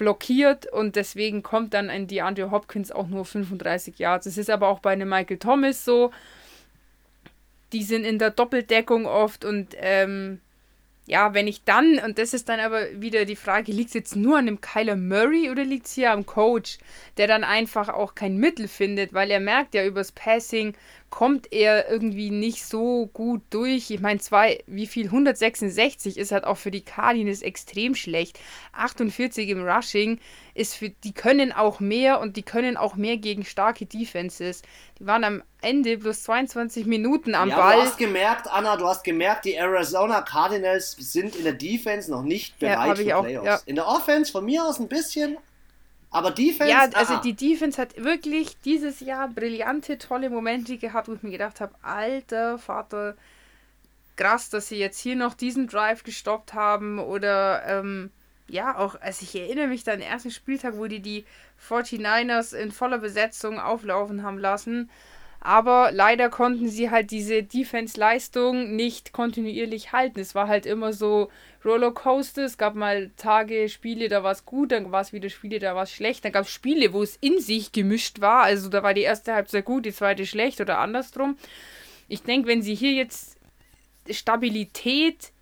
blockiert 0.00 0.66
und 0.66 0.96
deswegen 0.96 1.42
kommt 1.42 1.74
dann 1.74 1.90
ein 1.90 2.06
DeAndre 2.06 2.50
Hopkins 2.50 2.90
auch 2.90 3.06
nur 3.06 3.26
35 3.26 3.98
Yards. 3.98 4.24
Es 4.24 4.38
ist 4.38 4.48
aber 4.48 4.68
auch 4.68 4.78
bei 4.78 4.92
einem 4.92 5.10
Michael 5.10 5.36
Thomas 5.36 5.84
so. 5.84 6.10
Die 7.74 7.82
sind 7.82 8.04
in 8.04 8.18
der 8.18 8.30
Doppeldeckung 8.30 9.04
oft 9.04 9.44
und 9.44 9.76
ähm, 9.76 10.40
ja, 11.04 11.34
wenn 11.34 11.46
ich 11.46 11.64
dann, 11.64 11.98
und 11.98 12.18
das 12.18 12.32
ist 12.32 12.48
dann 12.48 12.60
aber 12.60 12.98
wieder 12.98 13.26
die 13.26 13.36
Frage, 13.36 13.72
liegt 13.72 13.88
es 13.88 13.94
jetzt 13.94 14.16
nur 14.16 14.38
an 14.38 14.46
dem 14.46 14.62
Kyler 14.62 14.96
Murray 14.96 15.50
oder 15.50 15.64
liegt 15.64 15.84
es 15.84 15.92
hier 15.92 16.12
am 16.12 16.24
Coach, 16.24 16.78
der 17.18 17.26
dann 17.26 17.44
einfach 17.44 17.90
auch 17.90 18.14
kein 18.14 18.38
Mittel 18.38 18.68
findet, 18.68 19.12
weil 19.12 19.30
er 19.30 19.40
merkt 19.40 19.74
ja 19.74 19.84
übers 19.84 20.12
Passing, 20.12 20.74
kommt 21.10 21.52
er 21.52 21.90
irgendwie 21.90 22.30
nicht 22.30 22.64
so 22.64 23.10
gut 23.12 23.42
durch. 23.50 23.90
Ich 23.90 24.00
meine, 24.00 24.20
zwei, 24.20 24.62
wie 24.66 24.86
viel? 24.86 25.06
166 25.06 26.16
ist 26.16 26.30
halt 26.30 26.44
auch 26.44 26.56
für 26.56 26.70
die 26.70 26.84
Cardinals 26.84 27.42
extrem 27.42 27.96
schlecht. 27.96 28.38
48 28.72 29.48
im 29.48 29.66
Rushing 29.66 30.20
ist 30.54 30.74
für, 30.74 30.90
die 30.90 31.12
können 31.12 31.52
auch 31.52 31.80
mehr 31.80 32.20
und 32.20 32.36
die 32.36 32.42
können 32.42 32.76
auch 32.76 32.94
mehr 32.94 33.16
gegen 33.16 33.44
starke 33.44 33.86
Defenses. 33.86 34.62
Die 35.00 35.06
waren 35.06 35.24
am 35.24 35.42
Ende 35.60 35.98
bloß 35.98 36.22
22 36.22 36.86
Minuten 36.86 37.34
am 37.34 37.48
ja, 37.48 37.56
Ball. 37.56 37.76
Du 37.76 37.82
hast 37.82 37.98
gemerkt, 37.98 38.46
Anna, 38.48 38.76
du 38.76 38.86
hast 38.86 39.02
gemerkt, 39.02 39.44
die 39.44 39.54
Arizona 39.54 40.22
Cardinals 40.22 40.92
sind 40.92 41.34
in 41.34 41.42
der 41.44 41.54
Defense 41.54 42.08
noch 42.10 42.22
nicht 42.22 42.58
bereit 42.60 42.98
ja, 42.98 43.04
für 43.04 43.16
auch, 43.16 43.22
Playoffs. 43.24 43.46
Ja. 43.46 43.60
In 43.66 43.74
der 43.74 43.88
Offense 43.88 44.30
von 44.30 44.44
mir 44.44 44.64
aus 44.64 44.78
ein 44.78 44.88
bisschen, 44.88 45.38
aber 46.10 46.32
Defense. 46.32 46.70
Ja, 46.70 46.88
also 46.94 47.14
aha. 47.14 47.20
die 47.22 47.34
Defense 47.34 47.80
hat 47.80 47.96
wirklich 48.02 48.60
dieses 48.60 49.00
Jahr 49.00 49.28
brillante, 49.28 49.98
tolle 49.98 50.28
Momente 50.28 50.76
gehabt, 50.76 51.08
wo 51.08 51.14
ich 51.14 51.22
mir 51.22 51.30
gedacht 51.30 51.60
habe, 51.60 51.74
alter 51.82 52.58
Vater, 52.58 53.16
krass, 54.16 54.50
dass 54.50 54.68
sie 54.68 54.76
jetzt 54.76 54.98
hier 54.98 55.16
noch 55.16 55.34
diesen 55.34 55.68
Drive 55.68 56.02
gestoppt 56.02 56.52
haben 56.54 56.98
oder 56.98 57.62
ähm, 57.66 58.10
ja, 58.48 58.76
auch, 58.76 59.00
also 59.00 59.22
ich 59.22 59.34
erinnere 59.34 59.68
mich 59.68 59.84
da 59.84 59.92
an 59.92 60.00
den 60.00 60.08
ersten 60.08 60.32
Spieltag, 60.32 60.76
wo 60.76 60.86
die 60.86 61.00
die 61.00 61.24
49ers 61.68 62.56
in 62.56 62.72
voller 62.72 62.98
Besetzung 62.98 63.60
auflaufen 63.60 64.24
haben 64.24 64.38
lassen. 64.38 64.90
Aber 65.42 65.90
leider 65.90 66.28
konnten 66.28 66.68
sie 66.68 66.90
halt 66.90 67.10
diese 67.10 67.42
Defense-Leistung 67.42 68.76
nicht 68.76 69.14
kontinuierlich 69.14 69.90
halten. 69.90 70.20
Es 70.20 70.34
war 70.34 70.48
halt 70.48 70.66
immer 70.66 70.92
so 70.92 71.30
Rollercoaster. 71.64 72.44
Es 72.44 72.58
gab 72.58 72.74
mal 72.74 73.10
Tage, 73.16 73.70
Spiele, 73.70 74.10
da 74.10 74.22
war 74.22 74.32
es 74.32 74.44
gut, 74.44 74.72
dann 74.72 74.92
war 74.92 75.00
es 75.00 75.14
wieder 75.14 75.30
Spiele, 75.30 75.58
da 75.58 75.74
war 75.74 75.84
es 75.84 75.92
schlecht. 75.92 76.26
Dann 76.26 76.32
gab 76.32 76.44
es 76.44 76.50
Spiele, 76.50 76.92
wo 76.92 77.02
es 77.02 77.16
in 77.16 77.40
sich 77.40 77.72
gemischt 77.72 78.20
war. 78.20 78.42
Also 78.42 78.68
da 78.68 78.82
war 78.82 78.92
die 78.92 79.00
erste 79.00 79.32
Halbzeit 79.32 79.64
gut, 79.64 79.86
die 79.86 79.92
zweite 79.92 80.26
schlecht 80.26 80.60
oder 80.60 80.78
andersrum. 80.78 81.38
Ich 82.06 82.22
denke, 82.22 82.46
wenn 82.46 82.60
sie 82.60 82.74
hier 82.74 82.92
jetzt 82.92 83.38
Stabilität 84.10 85.32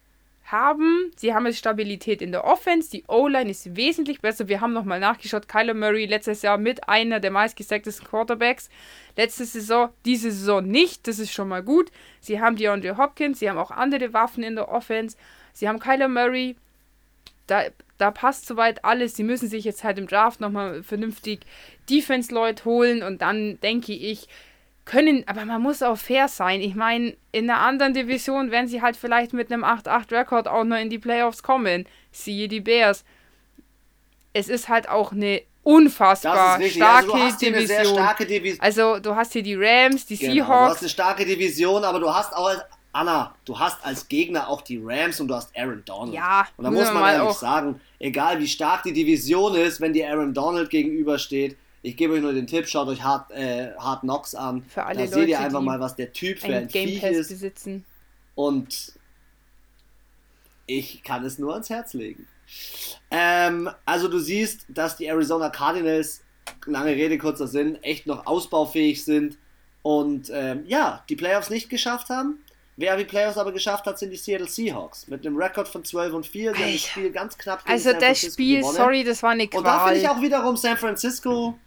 haben. 0.51 1.11
Sie 1.17 1.35
haben 1.35 1.47
jetzt 1.47 1.59
Stabilität 1.59 2.23
in 2.23 2.33
der 2.33 2.45
Offense. 2.45 2.91
Die 2.91 3.05
O-Line 3.07 3.51
ist 3.51 3.77
wesentlich 3.77 4.21
besser. 4.21 4.49
Wir 4.49 4.61
haben 4.61 4.73
nochmal 4.73 5.01
nachgeschaut. 5.01 5.49
Kyler 5.49 5.75
Murray 5.75 6.07
letztes 6.07 6.43
Jahr 6.43 6.59
mit 6.59 6.89
einer 6.89 7.21
der 7.21 7.31
meistgesagtesten 7.31 8.07
Quarterbacks. 8.07 8.69
Letzte 9.17 9.45
Saison, 9.45 9.91
diese 10.05 10.31
Saison 10.31 10.65
nicht. 10.65 11.07
Das 11.07 11.19
ist 11.19 11.33
schon 11.33 11.49
mal 11.49 11.63
gut. 11.63 11.91
Sie 12.21 12.41
haben 12.41 12.57
DeAndre 12.57 12.97
Hopkins. 12.97 13.39
Sie 13.39 13.49
haben 13.49 13.59
auch 13.59 13.71
andere 13.71 14.13
Waffen 14.13 14.43
in 14.43 14.57
der 14.57 14.69
Offense. 14.69 15.17
Sie 15.53 15.69
haben 15.69 15.79
Kyler 15.79 16.09
Murray. 16.09 16.57
Da, 17.47 17.65
da 17.99 18.11
passt 18.11 18.47
soweit 18.47 18.85
alles. 18.85 19.17
Sie 19.17 19.25
müssen 19.25 19.49
sich 19.49 19.65
jetzt 19.65 19.85
halt 19.85 19.99
im 19.99 20.07
Draft 20.07 20.41
nochmal 20.41 20.83
vernünftig 20.83 21.41
Defense-Leute 21.91 22.65
holen. 22.65 23.03
Und 23.03 23.23
dann 23.23 23.61
denke 23.61 23.93
ich, 23.93 24.29
können, 24.89 25.23
aber 25.27 25.45
man 25.45 25.63
muss 25.63 25.83
auch 25.83 25.99
fair 25.99 26.29
sein. 26.29 26.61
Ich 26.61 26.75
meine, 26.75 27.15
in 27.31 27.49
einer 27.49 27.61
anderen 27.61 27.93
Division 27.95 28.51
werden 28.51 28.67
sie 28.67 28.83
halt 28.83 28.97
vielleicht 28.97 29.35
mit 29.35 29.53
einem 29.53 29.63
8-8-Rekord 29.63 30.49
auch 30.49 30.65
noch 30.65 30.79
in 30.79 30.89
die 30.91 30.99
Playoffs 30.99 31.43
kommen. 31.43 31.87
Siehe 32.11 32.49
die 32.49 32.61
Bears. 32.61 33.05
Es 34.33 34.49
ist 34.49 34.69
halt 34.69 34.89
auch 34.89 35.13
eine 35.13 35.43
unfassbar 35.63 36.61
starke, 36.63 37.13
also 37.13 37.39
Division. 37.39 37.95
starke 37.95 38.27
Division. 38.27 38.61
Also 38.61 38.99
du 38.99 39.15
hast 39.15 39.35
hier 39.35 39.43
die 39.43 39.55
Rams, 39.55 40.07
die 40.07 40.17
genau, 40.17 40.33
Seahawks. 40.33 40.49
Du 40.49 40.75
hast 40.75 40.81
eine 40.81 40.89
starke 40.89 41.27
Division, 41.27 41.85
aber 41.85 42.01
du 42.01 42.13
hast 42.13 42.35
auch 42.35 42.51
Anna, 42.93 43.35
du 43.45 43.59
hast 43.59 43.85
als 43.85 44.09
Gegner 44.09 44.49
auch 44.49 44.63
die 44.63 44.81
Rams 44.83 45.21
und 45.21 45.29
du 45.29 45.35
hast 45.35 45.55
Aaron 45.55 45.83
Donald. 45.85 46.15
Ja, 46.15 46.47
und 46.57 46.65
da 46.65 46.71
muss 46.71 46.91
man 46.93 47.15
ehrlich 47.15 47.35
sagen, 47.35 47.81
egal 47.99 48.39
wie 48.41 48.49
stark 48.49 48.85
die 48.85 48.95
Division 48.95 49.55
ist, 49.55 49.83
wenn 49.83 49.93
dir 49.93 50.09
Aaron 50.09 50.33
Donald 50.33 50.71
gegenübersteht, 50.71 51.59
ich 51.83 51.97
gebe 51.97 52.15
euch 52.15 52.21
nur 52.21 52.33
den 52.33 52.47
Tipp, 52.47 52.69
schaut 52.69 52.89
euch 52.89 53.03
Hard, 53.03 53.31
äh, 53.31 53.73
Hard 53.79 54.01
Knocks 54.01 54.35
an. 54.35 54.63
Für 54.69 54.85
alle 54.85 54.99
da 54.99 55.05
Leute, 55.05 55.15
seht 55.15 55.29
ihr 55.29 55.41
einfach 55.41 55.61
mal, 55.61 55.81
was 55.81 55.97
der 55.97 56.13
Typ 56.13 56.39
für 56.39 56.47
ein 56.55 56.69
Game 56.69 56.89
Viech 56.89 57.03
ist. 57.05 57.29
Besitzen. 57.29 57.85
Und 58.35 58.93
ich 60.67 61.03
kann 61.03 61.25
es 61.25 61.39
nur 61.39 61.53
ans 61.53 61.71
Herz 61.71 61.95
legen. 61.95 62.27
Ähm, 63.11 63.71
also 63.85 64.09
du 64.09 64.19
siehst, 64.19 64.67
dass 64.69 64.97
die 64.97 65.07
Arizona 65.07 65.51
Cardinals, 65.51 66.23
lange 66.67 66.91
Rede, 66.93 67.19
kurzer 67.19 67.47
Sinn, 67.47 67.83
echt 67.83 68.07
noch 68.07 68.27
ausbaufähig 68.27 69.05
sind 69.05 69.39
und 69.83 70.31
ähm, 70.33 70.65
ja, 70.67 71.05
die 71.09 71.17
Playoffs 71.17 71.51
nicht 71.51 71.71
geschafft 71.71 72.11
haben. 72.11 72.39
Wer 72.77 72.97
die 72.97 73.05
Playoffs 73.05 73.37
aber 73.39 73.51
geschafft 73.53 73.87
hat, 73.87 73.99
sind 73.99 74.11
die 74.11 74.17
Seattle 74.17 74.47
Seahawks. 74.47 75.09
Mit 75.09 75.27
einem 75.27 75.37
Rekord 75.37 75.67
von 75.67 75.85
12 75.85 76.15
und 76.15 76.27
4. 76.27 76.55
Sie 76.55 76.63
haben 76.63 76.73
das 76.73 76.81
Spiel 76.83 77.11
ganz 77.11 77.37
knapp 77.37 77.65
gegen 77.65 77.73
Also 77.73 77.91
San 77.91 78.01
das 78.01 78.21
Spiel, 78.21 78.61
gewonnen. 78.61 78.77
sorry, 78.77 79.03
das 79.05 79.23
war 79.23 79.31
eine 79.31 79.49
Qual. 79.49 79.59
Und 79.59 79.65
da 79.67 79.85
finde 79.87 80.01
ich 80.01 80.09
auch 80.09 80.23
wiederum 80.23 80.57
San 80.57 80.77
Francisco 80.77 81.59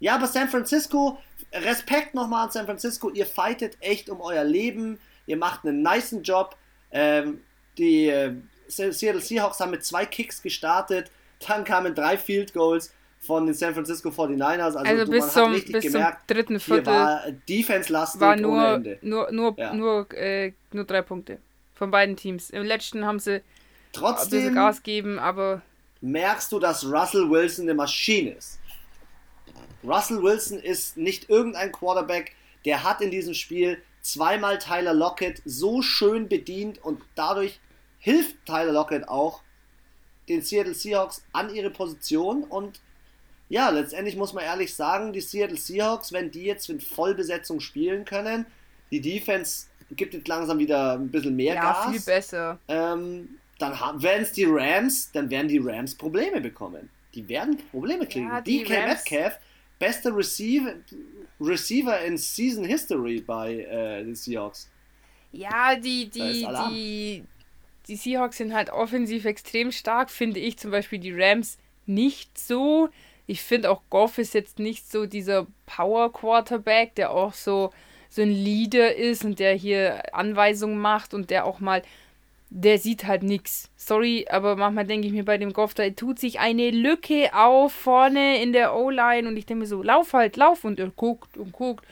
ja, 0.00 0.14
aber 0.16 0.26
San 0.26 0.48
Francisco, 0.48 1.18
Respekt 1.52 2.14
nochmal 2.14 2.46
an 2.46 2.50
San 2.50 2.66
Francisco, 2.66 3.10
ihr 3.10 3.26
fightet 3.26 3.76
echt 3.80 4.10
um 4.10 4.20
euer 4.20 4.44
Leben, 4.44 4.98
ihr 5.26 5.36
macht 5.36 5.64
einen 5.64 5.82
niceen 5.82 6.22
Job. 6.22 6.56
Ähm, 6.90 7.40
die 7.78 8.08
äh, 8.08 8.34
Seattle 8.68 9.20
Seahawks 9.20 9.60
haben 9.60 9.70
mit 9.70 9.84
zwei 9.84 10.06
Kicks 10.06 10.42
gestartet, 10.42 11.10
dann 11.46 11.64
kamen 11.64 11.94
drei 11.94 12.16
Field 12.16 12.52
Goals 12.52 12.92
von 13.20 13.46
den 13.46 13.54
San 13.54 13.74
Francisco 13.74 14.08
49ers. 14.10 14.60
Also, 14.60 14.78
also 14.78 15.04
du, 15.04 15.10
bis, 15.10 15.32
zum, 15.32 15.52
bis 15.52 15.84
gemerkt, 15.84 16.28
zum 16.28 16.36
dritten 16.36 16.60
Viertel 16.60 16.86
war 16.86 17.22
Defense-lastig 17.48 18.20
war 18.20 18.36
nur, 18.36 18.78
nur, 19.02 19.30
nur, 19.32 19.54
ja. 19.58 19.74
nur, 19.74 20.12
äh, 20.12 20.52
nur 20.72 20.84
drei 20.84 21.02
Punkte 21.02 21.38
von 21.74 21.90
beiden 21.90 22.16
Teams. 22.16 22.50
Im 22.50 22.64
letzten 22.64 23.04
haben 23.04 23.18
sie 23.18 23.42
Trotzdem 23.92 24.54
Gas 24.54 24.82
geben, 24.82 25.18
aber 25.18 25.62
merkst 26.00 26.52
du, 26.52 26.58
dass 26.58 26.84
Russell 26.84 27.28
Wilson 27.30 27.64
eine 27.64 27.74
Maschine 27.74 28.32
ist. 28.32 28.60
Russell 29.86 30.22
Wilson 30.22 30.58
ist 30.58 30.96
nicht 30.96 31.28
irgendein 31.28 31.72
Quarterback, 31.72 32.32
der 32.64 32.82
hat 32.82 33.00
in 33.00 33.10
diesem 33.10 33.34
Spiel 33.34 33.82
zweimal 34.00 34.58
Tyler 34.58 34.94
Lockett 34.94 35.42
so 35.44 35.82
schön 35.82 36.28
bedient 36.28 36.82
und 36.82 37.02
dadurch 37.14 37.60
hilft 37.98 38.36
Tyler 38.46 38.72
Lockett 38.72 39.08
auch 39.08 39.42
den 40.28 40.42
Seattle 40.42 40.74
Seahawks 40.74 41.24
an 41.32 41.54
ihre 41.54 41.70
Position 41.70 42.44
und 42.44 42.80
ja, 43.48 43.70
letztendlich 43.70 44.16
muss 44.16 44.32
man 44.32 44.42
ehrlich 44.42 44.74
sagen, 44.74 45.12
die 45.12 45.20
Seattle 45.20 45.56
Seahawks, 45.56 46.12
wenn 46.12 46.32
die 46.32 46.44
jetzt 46.44 46.68
in 46.68 46.80
Vollbesetzung 46.80 47.60
spielen 47.60 48.04
können, 48.04 48.46
die 48.90 49.00
Defense 49.00 49.66
gibt 49.92 50.14
jetzt 50.14 50.26
langsam 50.26 50.58
wieder 50.58 50.94
ein 50.94 51.10
bisschen 51.10 51.36
mehr 51.36 51.54
ja, 51.54 51.62
Gas. 51.62 51.84
Ja, 51.84 51.90
viel 51.92 52.00
besser. 52.00 52.58
Ähm, 52.66 53.38
dann 53.58 53.72
werden 54.02 54.22
es 54.22 54.32
die 54.32 54.44
Rams, 54.44 55.12
dann 55.12 55.30
werden 55.30 55.48
die 55.48 55.58
Rams 55.58 55.94
Probleme 55.94 56.40
bekommen. 56.40 56.90
Die 57.14 57.28
werden 57.28 57.56
Probleme 57.70 58.06
kriegen. 58.06 58.28
Ja, 58.28 58.40
DK 58.40 58.68
Metcalf 58.68 59.38
bester 59.78 60.16
Receiver, 60.16 60.74
Receiver 61.40 62.00
in 62.00 62.16
Season 62.16 62.64
History 62.64 63.20
bei 63.20 63.60
äh, 63.60 64.04
den 64.04 64.14
Seahawks. 64.14 64.70
Ja, 65.32 65.76
die, 65.76 66.08
die, 66.08 66.46
die, 66.70 67.24
die 67.88 67.96
Seahawks 67.96 68.38
sind 68.38 68.54
halt 68.54 68.70
offensiv 68.70 69.24
extrem 69.24 69.70
stark, 69.70 70.10
finde 70.10 70.40
ich 70.40 70.58
zum 70.58 70.70
Beispiel 70.70 70.98
die 70.98 71.12
Rams 71.12 71.58
nicht 71.84 72.38
so. 72.38 72.88
Ich 73.26 73.42
finde 73.42 73.70
auch 73.70 73.82
Goff 73.90 74.18
ist 74.18 74.34
jetzt 74.34 74.58
nicht 74.58 74.90
so 74.90 75.06
dieser 75.06 75.46
Power 75.66 76.12
Quarterback, 76.12 76.94
der 76.94 77.10
auch 77.10 77.34
so, 77.34 77.72
so 78.08 78.22
ein 78.22 78.30
Leader 78.30 78.94
ist 78.94 79.24
und 79.24 79.38
der 79.38 79.54
hier 79.54 80.14
Anweisungen 80.14 80.78
macht 80.78 81.12
und 81.12 81.30
der 81.30 81.44
auch 81.44 81.60
mal 81.60 81.82
der 82.50 82.78
sieht 82.78 83.04
halt 83.04 83.22
nichts. 83.22 83.70
Sorry, 83.76 84.26
aber 84.30 84.56
manchmal 84.56 84.86
denke 84.86 85.06
ich 85.06 85.12
mir 85.12 85.24
bei 85.24 85.38
dem 85.38 85.52
Goff, 85.52 85.74
da 85.74 85.88
tut 85.90 86.18
sich 86.18 86.38
eine 86.38 86.70
Lücke 86.70 87.30
auf 87.34 87.72
vorne 87.72 88.42
in 88.42 88.52
der 88.52 88.74
O-Line 88.74 89.28
und 89.28 89.36
ich 89.36 89.46
denke 89.46 89.60
mir 89.60 89.66
so, 89.66 89.82
lauf 89.82 90.12
halt, 90.12 90.36
lauf 90.36 90.64
und 90.64 90.78
er 90.78 90.90
guckt 90.90 91.36
und 91.36 91.52
guckt. 91.52 91.84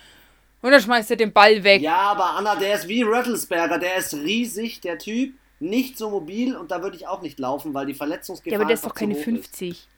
Und 0.63 0.71
dann 0.71 0.81
schmeißt 0.81 1.11
er 1.11 1.17
den 1.17 1.33
Ball 1.33 1.63
weg. 1.63 1.83
Ja, 1.83 1.97
aber 1.97 2.37
Anna, 2.37 2.55
der 2.55 2.77
ist 2.77 2.89
wie 2.89 3.03
Rattlesberger, 3.03 3.79
der 3.79 3.97
ist 3.97 4.15
riesig, 4.15 4.81
der 4.81 4.99
Typ, 4.99 5.35
nicht 5.61 5.99
so 5.99 6.11
mobil 6.11 6.57
und 6.57 6.71
da 6.71 6.83
würde 6.83 6.97
ich 6.97 7.07
auch 7.07 7.21
nicht 7.21 7.39
laufen, 7.39 7.75
weil 7.75 7.87
die 7.87 7.95
Verletzungsgefahr 7.95 8.53
Ja, 8.53 8.59
aber 8.59 8.67
der 8.67 8.75
ist 8.75 8.87
doch 8.87 8.95
keine 8.95 9.15
50. 9.15 9.71
Ist. 9.71 9.89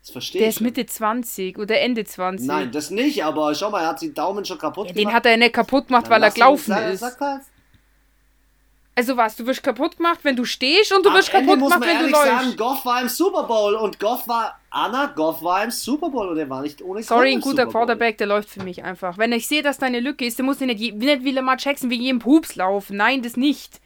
Das 0.00 0.10
verstehe 0.10 0.40
der 0.40 0.48
ich. 0.48 0.56
ist 0.56 0.60
Mitte 0.60 0.86
20 0.86 1.58
oder 1.58 1.80
Ende 1.80 2.04
20. 2.04 2.46
Nein, 2.46 2.72
das 2.72 2.90
nicht, 2.90 3.24
aber 3.24 3.54
schau 3.54 3.70
mal, 3.70 3.82
er 3.82 3.88
hat 3.88 4.00
die 4.00 4.14
Daumen 4.14 4.44
schon 4.44 4.58
kaputt 4.58 4.86
ja, 4.86 4.92
gemacht. 4.92 5.08
Den 5.08 5.14
hat 5.14 5.26
er 5.26 5.36
nicht 5.36 5.52
kaputt 5.52 5.88
gemacht, 5.88 6.08
weil 6.08 6.22
er 6.22 6.30
gelaufen 6.30 6.72
ist. 6.72 7.00
Sag, 7.00 7.18
sag 7.18 7.42
also 8.98 9.16
was, 9.16 9.36
du 9.36 9.46
wirst 9.46 9.62
kaputt 9.62 9.96
gemacht, 9.96 10.18
wenn 10.24 10.34
du 10.34 10.44
stehst 10.44 10.92
und 10.92 11.06
du 11.06 11.10
Am 11.10 11.14
wirst 11.14 11.32
Ende 11.32 11.52
kaputt 11.52 11.70
gemacht, 11.70 11.88
wenn 11.88 12.06
du 12.06 12.10
läufst. 12.10 12.26
Sagen, 12.26 12.56
Goff 12.56 12.84
war 12.84 13.00
im 13.00 13.08
Super 13.08 13.44
Bowl 13.44 13.76
und 13.76 14.00
Goff 14.00 14.26
war, 14.26 14.58
Anna, 14.70 15.06
Goff 15.06 15.40
war 15.40 15.62
im 15.62 15.70
Super 15.70 16.10
Bowl 16.10 16.26
und 16.26 16.36
er 16.36 16.50
war 16.50 16.62
nicht 16.62 16.82
ohne 16.82 17.04
Sorry, 17.04 17.30
ein 17.30 17.40
guter 17.40 17.66
Quarterback, 17.66 18.18
der 18.18 18.26
läuft 18.26 18.50
für 18.50 18.64
mich 18.64 18.82
einfach. 18.82 19.16
Wenn 19.16 19.30
ich 19.30 19.46
sehe, 19.46 19.62
dass 19.62 19.78
deine 19.78 20.00
Lücke 20.00 20.26
ist, 20.26 20.40
dann 20.40 20.46
muss 20.46 20.60
ich 20.60 20.66
nicht, 20.66 20.96
nicht 20.96 21.24
wie 21.24 21.30
Lamar 21.30 21.58
Jackson 21.60 21.90
wegen 21.90 22.02
jedem 22.02 22.18
Pups 22.18 22.56
laufen. 22.56 22.96
Nein, 22.96 23.22
das 23.22 23.36
nicht 23.36 23.80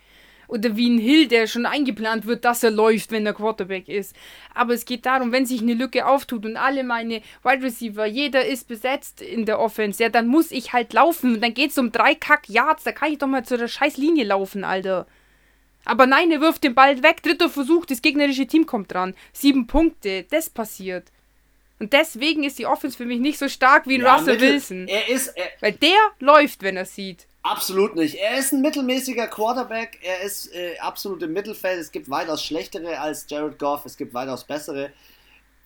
oder 0.53 0.77
wie 0.77 0.91
ein 0.91 0.99
Hill, 0.99 1.29
der 1.29 1.47
schon 1.47 1.65
eingeplant 1.65 2.27
wird, 2.27 2.45
dass 2.45 2.63
er 2.63 2.71
läuft, 2.71 3.11
wenn 3.11 3.25
der 3.25 3.33
Quarterback 3.33 3.89
ist. 3.89 4.15
Aber 4.55 4.75
es 4.75 4.85
geht 4.85 5.07
darum, 5.07 5.33
wenn 5.33 5.47
sich 5.47 5.63
eine 5.63 5.73
Lücke 5.73 6.07
auftut 6.07 6.45
und 6.45 6.59
alle 6.59 6.85
meine 6.85 7.23
Wide 7.43 7.63
Receiver, 7.63 8.05
jeder 8.05 8.45
ist 8.45 8.69
besetzt 8.69 9.23
in 9.23 9.47
der 9.47 9.59
Offense, 9.59 10.03
ja, 10.03 10.11
dann 10.11 10.27
muss 10.27 10.51
ich 10.51 10.75
halt 10.75 10.93
laufen. 10.93 11.37
Und 11.37 11.41
dann 11.41 11.55
geht 11.55 11.71
es 11.71 11.79
um 11.79 11.91
drei 11.91 12.15
Kack-Yards, 12.15 12.85
da 12.85 12.93
kann 12.93 13.13
ich 13.13 13.19
doch 13.19 13.29
mal 13.29 13.47
zu 13.47 13.57
der 13.57 13.67
scheiß 13.67 13.97
Linie 13.97 14.25
laufen, 14.25 14.63
Alter. 14.63 15.07
Aber 15.87 16.07
nein, 16.07 16.31
er 16.31 16.43
wirft 16.43 16.65
den 16.65 16.75
Ball 16.75 17.03
weg, 17.03 17.23
dritter 17.23 17.49
Versuch, 17.49 17.87
das 17.87 18.03
gegnerische 18.03 18.47
Team 18.47 18.67
kommt 18.67 18.93
dran. 18.93 19.15
Sieben 19.33 19.67
Punkte, 19.67 20.27
das 20.31 20.51
passiert. 20.51 21.11
Und 21.79 21.95
deswegen 21.95 22.45
ist 22.45 22.59
die 22.59 22.67
Offense 22.67 22.97
für 22.97 23.07
mich 23.07 23.21
nicht 23.21 23.39
so 23.39 23.49
stark 23.49 23.87
wie 23.87 23.95
ein 23.95 24.03
ja, 24.03 24.17
Russell 24.17 24.39
Wilson. 24.39 24.87
Er 24.87 25.09
ist. 25.09 25.29
Er, 25.29 25.47
weil 25.61 25.73
der 25.73 25.99
läuft, 26.21 26.63
wenn 26.63 26.77
er 26.77 26.85
sieht. 26.85 27.27
Absolut 27.43 27.97
nicht. 27.97 28.15
Er 28.15 28.39
ist 28.39 28.53
ein 28.53 28.61
mittelmäßiger 28.61 29.27
Quarterback. 29.27 29.99
Er 30.03 30.21
ist 30.21 30.55
äh, 30.55 30.79
absolut 30.79 31.23
im 31.23 31.33
Mittelfeld. 31.33 31.81
Es 31.81 31.91
gibt 31.91 32.09
weitaus 32.09 32.45
schlechtere 32.45 33.01
als 33.01 33.27
Jared 33.29 33.59
Goff. 33.59 33.85
Es 33.85 33.97
gibt 33.97 34.15
weitaus 34.15 34.45
bessere. 34.45 34.93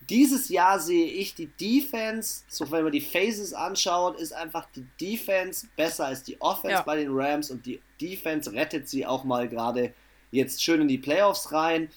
Dieses 0.08 0.48
Jahr 0.48 0.78
sehe 0.78 1.06
ich 1.06 1.34
die 1.34 1.48
Defense, 1.60 2.44
so 2.48 2.70
wenn 2.70 2.84
man 2.84 2.92
die 2.92 3.00
Phases 3.00 3.52
anschaut, 3.52 4.18
ist 4.20 4.32
einfach 4.32 4.68
die 4.76 4.86
Defense 5.00 5.66
besser 5.74 6.06
als 6.06 6.22
die 6.22 6.40
Offense 6.40 6.76
ja. 6.76 6.82
bei 6.82 6.96
den 6.96 7.08
Rams 7.10 7.50
und 7.50 7.66
die 7.66 7.80
Defense 8.00 8.52
rettet 8.52 8.88
sie 8.88 9.04
auch 9.04 9.24
mal 9.24 9.48
gerade 9.48 9.92
jetzt 10.30 10.62
schön 10.62 10.80
in 10.80 10.88
die 10.88 10.98
Playoffs 10.98 11.50
rein. 11.50 11.90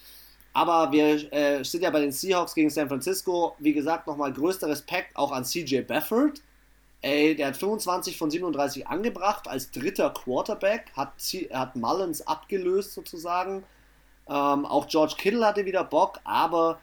Aber 0.53 0.91
wir 0.91 1.31
äh, 1.31 1.63
sind 1.63 1.83
ja 1.83 1.91
bei 1.91 2.01
den 2.01 2.11
Seahawks 2.11 2.55
gegen 2.55 2.71
San 2.71 2.87
Francisco. 2.87 3.55
Wie 3.59 3.73
gesagt, 3.73 4.07
nochmal 4.07 4.33
größter 4.33 4.67
Respekt 4.67 5.15
auch 5.15 5.31
an 5.31 5.45
CJ 5.45 5.81
Bafford 5.81 6.41
Ey, 7.01 7.35
der 7.35 7.47
hat 7.47 7.57
25 7.57 8.17
von 8.17 8.29
37 8.29 8.87
angebracht 8.87 9.47
als 9.47 9.71
dritter 9.71 10.09
Quarterback, 10.09 10.91
hat, 10.95 11.13
hat 11.53 11.75
Mullins 11.75 12.25
abgelöst 12.27 12.93
sozusagen. 12.93 13.63
Ähm, 14.27 14.65
auch 14.65 14.87
George 14.87 15.15
Kittle 15.17 15.45
hatte 15.45 15.65
wieder 15.65 15.83
Bock, 15.83 16.19
aber 16.23 16.79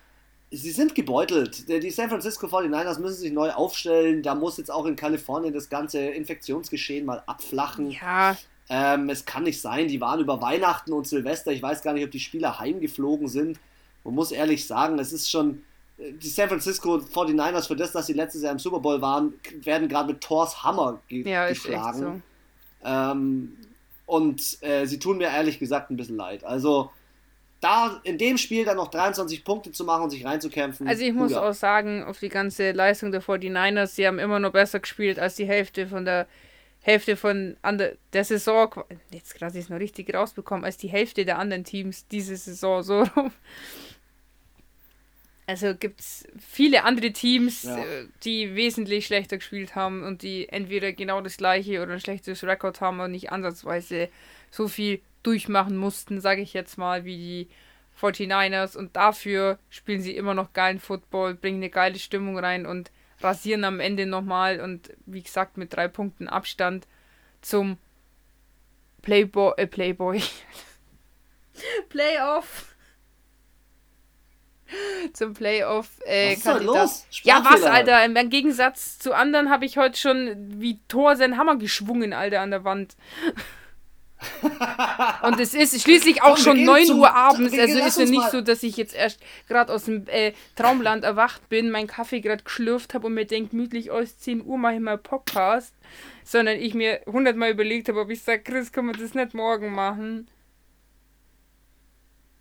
sie 0.51 0.71
sind 0.71 0.95
gebeutelt. 0.95 1.69
Die 1.69 1.91
San 1.91 2.09
Francisco 2.09 2.47
49ers 2.47 2.99
müssen 2.99 3.21
sich 3.21 3.33
neu 3.33 3.51
aufstellen. 3.51 4.23
Da 4.23 4.35
muss 4.35 4.57
jetzt 4.57 4.71
auch 4.71 4.87
in 4.87 4.97
Kalifornien 4.97 5.53
das 5.53 5.69
ganze 5.69 6.01
Infektionsgeschehen 6.01 7.05
mal 7.05 7.23
abflachen. 7.27 7.91
Ja. 7.91 8.37
Ähm, 8.69 9.09
es 9.11 9.25
kann 9.25 9.45
nicht 9.45 9.61
sein, 9.61 9.87
die 9.87 10.01
waren 10.01 10.21
über 10.21 10.41
Weihnachten 10.41 10.93
und 10.93 11.07
Silvester. 11.07 11.53
Ich 11.53 11.63
weiß 11.63 11.83
gar 11.83 11.93
nicht, 11.93 12.05
ob 12.05 12.11
die 12.11 12.21
Spieler 12.21 12.59
heimgeflogen 12.59 13.29
sind. 13.29 13.61
Man 14.03 14.15
muss 14.15 14.33
ehrlich 14.33 14.67
sagen, 14.67 14.99
es 14.99 15.13
ist 15.13 15.31
schon. 15.31 15.63
Die 15.99 16.29
San 16.29 16.49
Francisco 16.49 16.97
49ers, 16.97 17.69
für 17.69 17.77
das, 17.77 17.93
dass 17.93 18.07
sie 18.07 18.13
letztes 18.13 18.43
Jahr 18.43 18.53
im 18.53 18.59
Super 18.59 18.81
Bowl 18.81 19.01
waren, 19.01 19.35
werden 19.63 19.89
gerade 19.89 20.13
mit 20.13 20.21
Thors 20.21 20.63
Hammer 20.63 21.01
ge 21.09 21.29
ja, 21.29 21.49
geschlagen. 21.49 22.23
So. 22.83 22.89
Ähm, 22.89 23.57
und 24.05 24.63
äh, 24.63 24.87
sie 24.87 24.99
tun 24.99 25.19
mir 25.19 25.29
ehrlich 25.29 25.59
gesagt 25.59 25.91
ein 25.91 25.97
bisschen 25.97 26.17
leid. 26.17 26.45
Also, 26.45 26.91
da 27.61 28.01
in 28.05 28.19
dem 28.19 28.39
Spiel 28.39 28.65
dann 28.65 28.77
noch 28.77 28.89
23 28.89 29.45
Punkte 29.45 29.73
zu 29.73 29.85
machen 29.85 30.05
und 30.05 30.11
sich 30.11 30.25
reinzukämpfen. 30.25 30.87
Also 30.87 31.03
ich 31.03 31.15
muss 31.15 31.33
ja. 31.33 31.43
auch 31.43 31.55
sagen, 31.55 32.05
auf 32.05 32.21
die 32.21 32.29
ganze 32.29 32.73
Leistung 32.73 33.11
der 33.13 33.23
49ers, 33.23 33.89
sie 33.89 34.07
haben 34.07 34.19
immer 34.19 34.39
noch 34.39 34.53
besser 34.53 34.81
gespielt 34.81 35.19
als 35.19 35.37
die 35.37 35.47
Hälfte 35.47 35.87
von 35.87 36.05
der 36.05 36.27
Hälfte 36.83 37.17
von 37.17 37.57
der, 37.65 37.97
der 38.13 38.25
Saison, 38.25 38.85
jetzt 39.11 39.35
gerade 39.35 39.59
ist 39.59 39.71
noch 39.71 39.81
richtig 39.81 40.15
rausbekommen, 40.15 40.65
als 40.65 40.77
die 40.77 40.87
Hälfte 40.87 41.25
der 41.25 41.39
anderen 41.39 41.65
Teams 41.65 42.07
diese 42.07 42.37
Saison 42.37 42.83
so 42.85 43.03
rum. 43.03 43.33
Also 45.49 45.77
gibt 45.77 46.01
es 46.01 46.27
viele 46.39 46.83
andere 46.83 47.13
Teams, 47.13 47.63
ja. 47.63 47.79
Äh, 47.79 48.09
die 48.25 48.57
wesentlich 48.57 49.07
schlechter 49.07 49.39
gespielt 49.39 49.77
haben 49.77 50.03
und 50.03 50.23
die 50.23 50.49
entweder 50.49 50.93
genau 50.93 51.21
das 51.21 51.37
gleiche 51.37 51.83
oder 51.83 51.93
ein 51.93 52.01
schlechtes 52.01 52.43
Rekord 52.43 52.81
haben 52.81 52.99
und 52.99 53.13
nicht 53.13 53.31
ansatzweise 53.31 54.09
so 54.51 54.67
viel 54.67 55.01
durchmachen 55.23 55.77
mussten, 55.77 56.21
sage 56.21 56.41
ich 56.41 56.53
jetzt 56.53 56.79
mal, 56.79 57.05
wie 57.05 57.17
die 57.17 57.49
49ers. 58.01 58.77
Und 58.77 58.97
dafür 58.97 59.59
spielen 59.71 60.01
sie 60.01 60.17
immer 60.17 60.35
noch 60.35 60.53
geilen 60.53 60.81
Football, 60.81 61.35
bringen 61.35 61.59
eine 61.59 61.71
geile 61.71 61.99
Stimmung 61.99 62.39
rein 62.39 62.67
und 62.67 62.91
rasieren 63.21 63.65
am 63.65 63.81
Ende 63.81 64.07
nochmal. 64.07 64.61
Und 64.61 64.93
wie 65.07 65.23
gesagt, 65.23 65.57
mit 65.57 65.75
drei 65.75 65.89
Punkten 65.89 66.29
Abstand 66.29 66.87
zum 67.41 67.79
Playboy. 69.03 69.55
Äh, 69.57 69.67
Playboy. 69.67 70.23
Playoff. 71.89 72.76
Zum 75.13 75.35
Playoff 75.35 75.89
äh, 76.05 76.37
was 76.37 76.43
Kandidat. 76.43 76.91
Ja, 77.23 77.45
was, 77.45 77.63
Alter? 77.63 78.05
Im 78.05 78.31
Gegensatz 78.31 78.99
zu 78.99 79.13
anderen 79.15 79.51
habe 79.51 79.65
ich 79.65 79.79
heute 79.79 79.97
schon 79.99 80.61
wie 80.61 80.81
Thor 80.89 81.17
seinen 81.17 81.37
Hammer 81.37 81.57
geschwungen, 81.57 82.13
Alter, 82.13 82.41
an 82.41 82.51
der 82.51 82.65
Wand. 82.65 82.97
Und 85.23 85.41
es 85.41 85.55
ist 85.55 85.81
schließlich 85.83 86.23
auch 86.23 86.37
Komm, 86.37 86.45
schon 86.45 86.65
9 86.65 86.91
Uhr 86.93 87.15
abends. 87.15 87.57
Also 87.59 87.79
ist 87.79 87.99
es 87.99 88.11
nicht 88.11 88.31
so, 88.31 88.41
dass 88.41 88.63
ich 88.63 88.77
jetzt 88.77 88.95
erst 88.95 89.21
gerade 89.47 89.73
aus 89.73 89.85
dem 89.85 90.07
äh, 90.09 90.33
Traumland 90.55 91.05
erwacht 91.05 91.49
bin, 91.49 91.71
meinen 91.71 91.87
Kaffee 91.87 92.21
gerade 92.21 92.43
geschlürft 92.43 92.95
habe 92.95 93.07
und 93.07 93.15
mir 93.15 93.27
denkt, 93.27 93.51
gemütlich 93.51 93.91
aus 93.91 94.19
10 94.19 94.45
Uhr 94.45 94.59
mache 94.59 94.75
ich 94.75 94.81
mal 94.81 94.99
Podcast. 94.99 95.75
Sondern 96.25 96.59
ich 96.59 96.75
mir 96.75 97.03
hundertmal 97.07 97.51
überlegt 97.51 97.89
habe, 97.89 98.01
ob 98.01 98.11
ich 98.11 98.23
sage, 98.23 98.43
Chris, 98.43 98.73
können 98.73 98.89
wir 98.89 98.95
das 98.95 99.15
nicht 99.15 99.35
morgen 99.35 99.73
machen? 99.73 100.29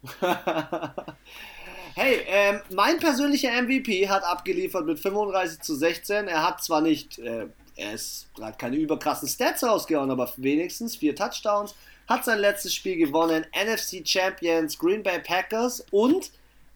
hey, 1.96 2.22
ähm, 2.28 2.60
mein 2.72 3.00
persönlicher 3.00 3.50
MVP 3.62 4.10
hat 4.10 4.24
abgeliefert 4.24 4.86
mit 4.86 5.00
35 5.00 5.62
zu 5.62 5.76
16. 5.76 6.28
Er 6.28 6.43
hat 6.43 6.64
zwar 6.64 6.82
nicht. 6.82 7.18
Äh, 7.20 7.48
er 7.78 7.93
ist 7.93 8.28
gerade 8.36 8.58
keine 8.58 8.78
überkrassen 8.78 9.28
Stats 9.28 9.64
rausgehauen, 9.64 10.12
aber 10.12 10.32
wenigstens 10.38 10.96
vier 10.96 11.16
Touchdowns. 11.16 11.76
Hat 12.08 12.24
sein 12.24 12.39
letztes 12.39 12.74
Spiel 12.74 12.98
gewonnen. 12.98 13.46
NFC 13.52 14.08
Champions 14.08 14.78
Green 14.78 15.04
Bay 15.04 15.20
Packers 15.20 15.86
und 15.91 16.32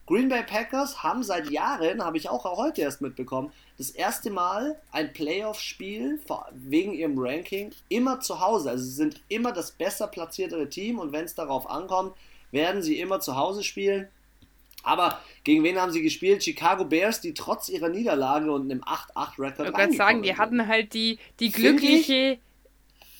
Green 0.07 0.27
Bay 0.27 0.43
Packers 0.43 1.03
haben 1.03 1.21
seit 1.21 1.51
Jahren, 1.51 2.03
habe 2.03 2.17
ich 2.17 2.29
auch 2.29 2.43
heute 2.57 2.81
erst 2.81 2.99
mitbekommen, 2.99 3.51
das 3.77 3.91
erste 3.91 4.31
Mal 4.31 4.75
ein 4.91 5.13
Playoff-Spiel 5.13 6.19
wegen 6.51 6.93
ihrem 6.93 7.13
Ranking 7.17 7.71
immer 7.89 8.19
zu 8.19 8.39
Hause. 8.39 8.71
Also 8.71 8.85
sie 8.85 8.95
sind 8.95 9.21
immer 9.27 9.51
das 9.51 9.71
besser 9.71 10.07
platziertere 10.07 10.67
Team 10.67 10.97
und 10.97 11.11
wenn 11.11 11.25
es 11.25 11.35
darauf 11.35 11.69
ankommt, 11.69 12.15
werden 12.51 12.81
sie 12.81 12.99
immer 12.99 13.19
zu 13.19 13.35
Hause 13.35 13.63
spielen. 13.63 14.07
Aber 14.89 15.21
gegen 15.43 15.63
wen 15.63 15.79
haben 15.79 15.91
sie 15.91 16.01
gespielt? 16.01 16.43
Chicago 16.43 16.83
Bears, 16.83 17.21
die 17.21 17.35
trotz 17.35 17.69
ihrer 17.69 17.89
Niederlage 17.89 18.51
und 18.51 18.71
einem 18.71 18.81
8-8-Rekord 18.81 19.67
Ich 19.69 19.73
kann 19.75 19.91
sagen, 19.91 20.23
die 20.23 20.35
hatten 20.35 20.67
halt 20.67 20.95
die, 20.95 21.19
die 21.39 21.51
glückliche, 21.51 22.39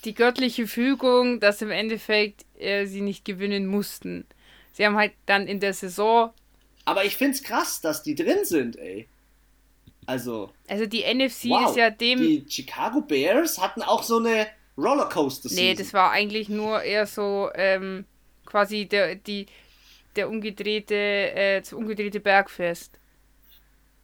die 0.03 0.15
göttliche 0.15 0.65
Fügung, 0.65 1.39
dass 1.39 1.61
im 1.61 1.70
Endeffekt 1.70 2.45
äh, 2.57 2.86
sie 2.88 3.01
nicht 3.01 3.24
gewinnen 3.24 3.67
mussten. 3.67 4.26
Sie 4.74 4.84
haben 4.84 4.95
halt 4.95 5.13
dann 5.28 5.45
in 5.45 5.59
der 5.59 5.74
Saison. 5.74 6.32
Aber 6.86 7.05
ich 7.05 7.15
find's 7.15 7.43
krass, 7.43 7.82
dass 7.82 8.01
die 8.01 8.15
drin 8.15 8.45
sind, 8.45 8.76
ey. 8.78 9.07
Also. 10.07 10.51
Also 10.67 10.88
die 10.88 11.03
NFC 11.03 11.49
wow, 11.49 11.70
ist 11.70 11.78
ja 11.78 11.91
dem. 11.91 12.20
Die 12.20 12.45
Chicago 12.49 13.01
Bears 13.01 13.59
hatten 13.61 13.84
auch 13.84 14.01
so 14.01 14.17
eine 14.17 14.47
Rollercoaster. 14.76 15.49
-Season. 15.49 15.55
Nee, 15.55 15.76
das 15.76 15.93
war 15.93 16.09
eigentlich 16.09 16.49
nur 16.49 16.82
eher 16.82 17.05
so 17.05 17.51
ähm, 17.53 18.05
quasi 18.45 18.88
der, 18.88 19.13
die, 19.13 19.45
der 20.20 20.30
umgedrehte, 20.30 20.95
äh, 20.95 21.61
das 21.61 21.72
umgedrehte 21.72 22.20
Bergfest. 22.20 22.99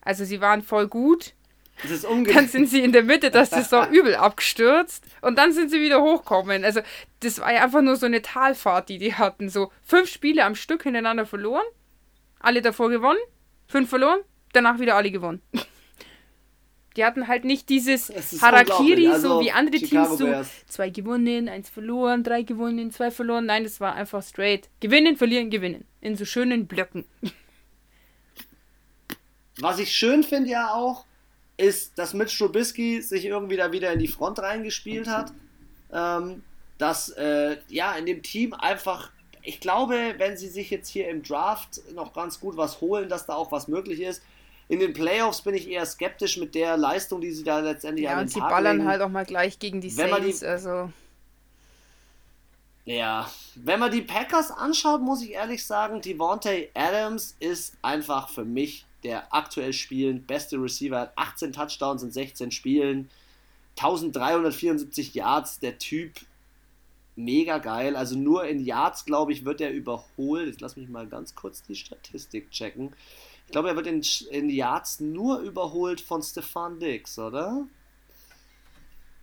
Also 0.01 0.23
sie 0.23 0.39
waren 0.39 0.61
voll 0.61 0.87
gut. 0.87 1.33
dann 2.33 2.47
sind 2.47 2.69
sie 2.69 2.81
in 2.81 2.93
der 2.93 3.03
Mitte 3.03 3.31
das 3.31 3.51
ist 3.51 3.69
so 3.69 3.83
übel 3.83 4.15
abgestürzt 4.15 5.03
und 5.19 5.37
dann 5.37 5.51
sind 5.51 5.69
sie 5.69 5.81
wieder 5.81 6.01
hochkommen. 6.01 6.63
Also 6.63 6.79
das 7.19 7.41
war 7.41 7.51
ja 7.51 7.65
einfach 7.65 7.81
nur 7.81 7.97
so 7.97 8.05
eine 8.05 8.21
Talfahrt, 8.21 8.87
die 8.87 8.97
die 8.97 9.13
hatten. 9.13 9.49
So 9.49 9.73
fünf 9.83 10.09
Spiele 10.09 10.45
am 10.45 10.55
Stück 10.55 10.83
hintereinander 10.83 11.25
verloren, 11.25 11.65
alle 12.39 12.61
davor 12.61 12.89
gewonnen, 12.89 13.19
fünf 13.67 13.89
verloren, 13.89 14.21
danach 14.53 14.79
wieder 14.79 14.95
alle 14.95 15.11
gewonnen. 15.11 15.41
Die 16.95 17.03
hatten 17.03 17.27
halt 17.27 17.43
nicht 17.43 17.67
dieses 17.69 18.09
Harakiri, 18.41 19.07
also, 19.07 19.39
so 19.39 19.41
wie 19.41 19.51
andere 19.51 19.79
Chicago 19.79 20.07
Teams, 20.07 20.19
so 20.19 20.25
Bears. 20.25 20.49
zwei 20.67 20.89
gewonnen, 20.89 21.49
eins 21.49 21.69
verloren, 21.69 22.23
drei 22.23 22.43
gewonnen, 22.43 22.91
zwei 22.91 23.11
verloren. 23.11 23.45
Nein, 23.45 23.65
das 23.65 23.81
war 23.81 23.95
einfach 23.95 24.23
straight. 24.23 24.69
Gewinnen, 24.79 25.17
verlieren, 25.17 25.49
gewinnen. 25.49 25.85
In 25.99 26.15
so 26.15 26.23
schönen 26.23 26.67
Blöcken. 26.67 27.03
Was 29.59 29.79
ich 29.79 29.91
schön 29.91 30.23
finde 30.23 30.51
ja 30.51 30.73
auch, 30.73 31.05
ist, 31.57 31.97
dass 31.97 32.13
Mitch 32.13 32.37
Trubisky 32.37 33.01
sich 33.01 33.25
irgendwie 33.25 33.57
da 33.57 33.71
wieder 33.71 33.91
in 33.91 33.99
die 33.99 34.07
Front 34.07 34.39
reingespielt 34.39 35.07
hat. 35.07 35.33
Ähm, 35.91 36.43
dass 36.77 37.09
äh, 37.09 37.57
ja 37.69 37.93
in 37.93 38.05
dem 38.05 38.21
Team 38.21 38.53
einfach, 38.53 39.11
ich 39.43 39.59
glaube, 39.59 40.15
wenn 40.17 40.35
sie 40.37 40.49
sich 40.49 40.69
jetzt 40.69 40.89
hier 40.89 41.09
im 41.09 41.23
Draft 41.23 41.81
noch 41.93 42.13
ganz 42.13 42.39
gut 42.39 42.57
was 42.57 42.81
holen, 42.81 43.07
dass 43.09 43.25
da 43.25 43.35
auch 43.35 43.51
was 43.51 43.67
möglich 43.67 44.01
ist 44.01 44.21
in 44.67 44.79
den 44.79 44.93
Playoffs 44.93 45.41
bin 45.41 45.55
ich 45.55 45.69
eher 45.69 45.85
skeptisch 45.85 46.37
mit 46.37 46.55
der 46.55 46.77
Leistung, 46.77 47.21
die 47.21 47.31
sie 47.31 47.43
da 47.43 47.59
letztendlich 47.59 48.05
ja, 48.05 48.11
an 48.11 48.17
den 48.17 48.23
und 48.23 48.31
sie 48.31 48.39
ballern 48.39 48.77
legen. 48.77 48.89
halt 48.89 49.01
auch 49.01 49.09
mal 49.09 49.25
gleich 49.25 49.59
gegen 49.59 49.81
die 49.81 49.95
wenn 49.97 50.09
Saints, 50.09 50.39
die, 50.39 50.45
also... 50.45 50.91
Ja, 52.87 53.31
wenn 53.55 53.79
man 53.79 53.91
die 53.91 54.03
Packers 54.03 54.51
anschaut, 54.51 55.01
muss 55.01 55.23
ich 55.23 55.31
ehrlich 55.31 55.65
sagen, 55.65 56.01
Devontae 56.01 56.69
Adams 56.75 57.35
ist 57.39 57.73
einfach 57.81 58.29
für 58.29 58.45
mich 58.45 58.85
der 59.03 59.33
aktuell 59.33 59.73
spielend 59.73 60.27
beste 60.27 60.57
Receiver. 60.57 60.99
Hat 60.99 61.13
18 61.15 61.53
Touchdowns 61.53 62.03
in 62.03 62.11
16 62.11 62.51
Spielen, 62.51 63.09
1374 63.77 65.13
Yards, 65.13 65.59
der 65.59 65.77
Typ 65.77 66.13
mega 67.15 67.57
geil. 67.57 67.95
Also 67.95 68.17
nur 68.17 68.45
in 68.45 68.59
Yards, 68.59 69.05
glaube 69.05 69.31
ich, 69.31 69.45
wird 69.45 69.61
er 69.61 69.71
überholt. 69.71 70.47
Jetzt 70.47 70.61
lass 70.61 70.75
mich 70.75 70.89
mal 70.89 71.07
ganz 71.07 71.35
kurz 71.35 71.63
die 71.63 71.75
Statistik 71.75 72.51
checken. 72.51 72.93
Ich 73.45 73.51
glaube, 73.51 73.69
er 73.69 73.75
wird 73.75 73.87
in, 73.87 74.03
in 74.31 74.49
Yards 74.49 74.99
nur 74.99 75.39
überholt 75.39 76.01
von 76.01 76.21
Stefan 76.21 76.79
Diggs, 76.79 77.17
oder? 77.19 77.65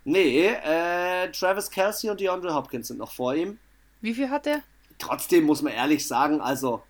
Nee, 0.04 0.46
äh, 0.46 1.30
Travis 1.30 1.70
Kelsey 1.70 2.10
und 2.10 2.20
DeAndre 2.20 2.54
Hopkins 2.54 2.88
sind 2.88 2.98
noch 2.98 3.12
vor 3.12 3.34
ihm. 3.34 3.58
Wie 4.00 4.14
viel 4.14 4.30
hat 4.30 4.46
er? 4.46 4.62
Trotzdem 4.98 5.44
muss 5.44 5.62
man 5.62 5.72
ehrlich 5.72 6.06
sagen, 6.06 6.40
also. 6.40 6.82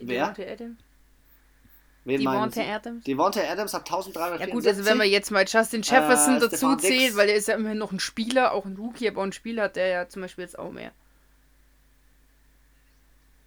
Wer? 0.00 0.34
Wen 2.04 2.18
Devontae 2.20 2.66
Adams? 2.66 3.04
Devontae 3.04 3.48
Adams 3.48 3.74
hat 3.74 3.82
1300. 3.82 4.40
Ja 4.40 4.46
gut, 4.46 4.66
also 4.66 4.84
wenn 4.84 4.98
man 4.98 5.08
jetzt 5.08 5.30
mal 5.30 5.44
Justin 5.46 5.82
Jefferson 5.82 6.36
äh, 6.36 6.40
dazu 6.40 6.74
zählt, 6.76 7.16
weil 7.16 7.28
er 7.28 7.36
ist 7.36 7.46
ja 7.46 7.54
immerhin 7.54 7.78
noch 7.78 7.92
ein 7.92 8.00
Spieler, 8.00 8.52
auch 8.52 8.64
ein 8.64 8.76
Rookie, 8.76 9.08
aber 9.08 9.22
ein 9.22 9.32
Spieler 9.32 9.64
hat 9.64 9.76
der 9.76 9.86
ja 9.86 10.08
zum 10.08 10.22
Beispiel 10.22 10.42
jetzt 10.42 10.58
auch 10.58 10.72
mehr. 10.72 10.90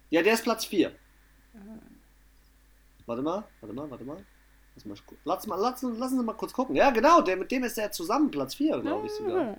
Ja, 0.08 0.22
der 0.22 0.34
ist 0.34 0.44
Platz 0.44 0.64
4. 0.64 0.92
Warte 3.06 3.22
mal, 3.22 3.44
warte 3.60 3.74
mal, 3.74 3.90
warte 3.90 4.04
mal. 4.04 4.18
Lass 4.74 4.84
mal, 4.84 4.96
lass 5.24 5.46
mal 5.46 5.56
lassen, 5.56 5.98
lassen 5.98 6.18
Sie 6.18 6.24
mal 6.24 6.34
kurz 6.34 6.52
gucken. 6.52 6.76
Ja, 6.76 6.90
genau, 6.90 7.22
der, 7.22 7.36
mit 7.36 7.50
dem 7.50 7.64
ist 7.64 7.78
er 7.78 7.90
zusammen 7.92 8.30
Platz 8.30 8.54
4, 8.56 8.80
glaube 8.80 9.06
ich 9.06 9.12
sogar. 9.12 9.56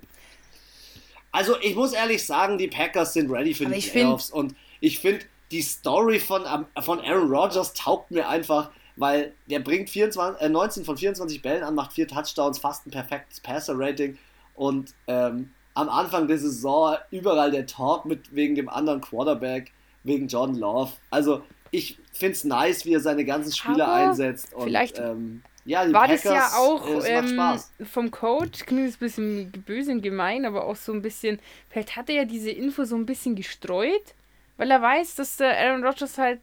Also, 1.32 1.56
ich 1.60 1.74
muss 1.74 1.92
ehrlich 1.92 2.24
sagen, 2.24 2.56
die 2.56 2.68
Packers 2.68 3.12
sind 3.14 3.30
ready 3.30 3.52
für 3.52 3.66
Aber 3.66 3.74
die 3.74 3.80
Playoffs. 3.80 4.30
Und 4.30 4.54
ich 4.80 5.00
finde, 5.00 5.24
die 5.50 5.62
Story 5.62 6.20
von, 6.20 6.42
von 6.80 7.00
Aaron 7.00 7.30
Rodgers 7.30 7.74
taugt 7.74 8.10
mir 8.10 8.28
einfach, 8.28 8.70
weil 8.96 9.34
der 9.46 9.60
bringt 9.60 9.90
24, 9.90 10.40
äh, 10.40 10.48
19 10.48 10.84
von 10.84 10.96
24 10.96 11.42
Bällen 11.42 11.64
an, 11.64 11.74
macht 11.74 11.92
vier 11.92 12.06
Touchdowns, 12.06 12.58
fast 12.58 12.86
ein 12.86 12.90
perfektes 12.90 13.40
Passer-Rating. 13.40 14.18
Und 14.54 14.94
ähm, 15.06 15.50
am 15.74 15.88
Anfang 15.88 16.28
der 16.28 16.38
Saison 16.38 16.96
überall 17.10 17.50
der 17.50 17.66
Talk 17.66 18.04
mit 18.04 18.34
wegen 18.34 18.54
dem 18.54 18.68
anderen 18.68 19.00
Quarterback, 19.00 19.72
wegen 20.04 20.28
John 20.28 20.54
Love. 20.54 20.92
Also, 21.10 21.42
ich 21.70 21.98
finde 22.12 22.32
es 22.32 22.44
nice, 22.44 22.84
wie 22.84 22.94
er 22.94 23.00
seine 23.00 23.24
ganzen 23.24 23.52
Spieler 23.52 23.88
Aber 23.88 24.10
einsetzt. 24.10 24.52
Und, 24.54 24.64
vielleicht 24.64 24.98
ähm, 24.98 25.42
ja, 25.64 25.92
war 25.92 26.06
Packers, 26.06 26.22
das 26.22 26.32
ja 26.32 26.58
auch 26.58 27.04
äh, 27.04 27.18
ähm, 27.18 27.60
vom 27.84 28.10
Coach, 28.10 28.64
klingt 28.64 28.94
ein 28.94 28.98
bisschen 28.98 29.50
böse 29.66 29.92
und 29.92 30.02
gemein, 30.02 30.46
aber 30.46 30.64
auch 30.64 30.76
so 30.76 30.92
ein 30.92 31.02
bisschen, 31.02 31.38
vielleicht 31.68 31.96
hat 31.96 32.08
er 32.08 32.16
ja 32.16 32.24
diese 32.24 32.50
Info 32.50 32.84
so 32.84 32.96
ein 32.96 33.06
bisschen 33.06 33.34
gestreut, 33.34 34.14
weil 34.56 34.70
er 34.70 34.80
weiß, 34.80 35.16
dass 35.16 35.36
der 35.36 35.58
Aaron 35.58 35.84
Rodgers 35.84 36.16
halt, 36.16 36.40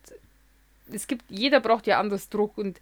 es 0.91 1.07
gibt, 1.07 1.23
jeder 1.30 1.60
braucht 1.60 1.88
ja 1.88 1.99
anders 1.99 2.30
Druck 2.30 2.57
und 2.57 2.80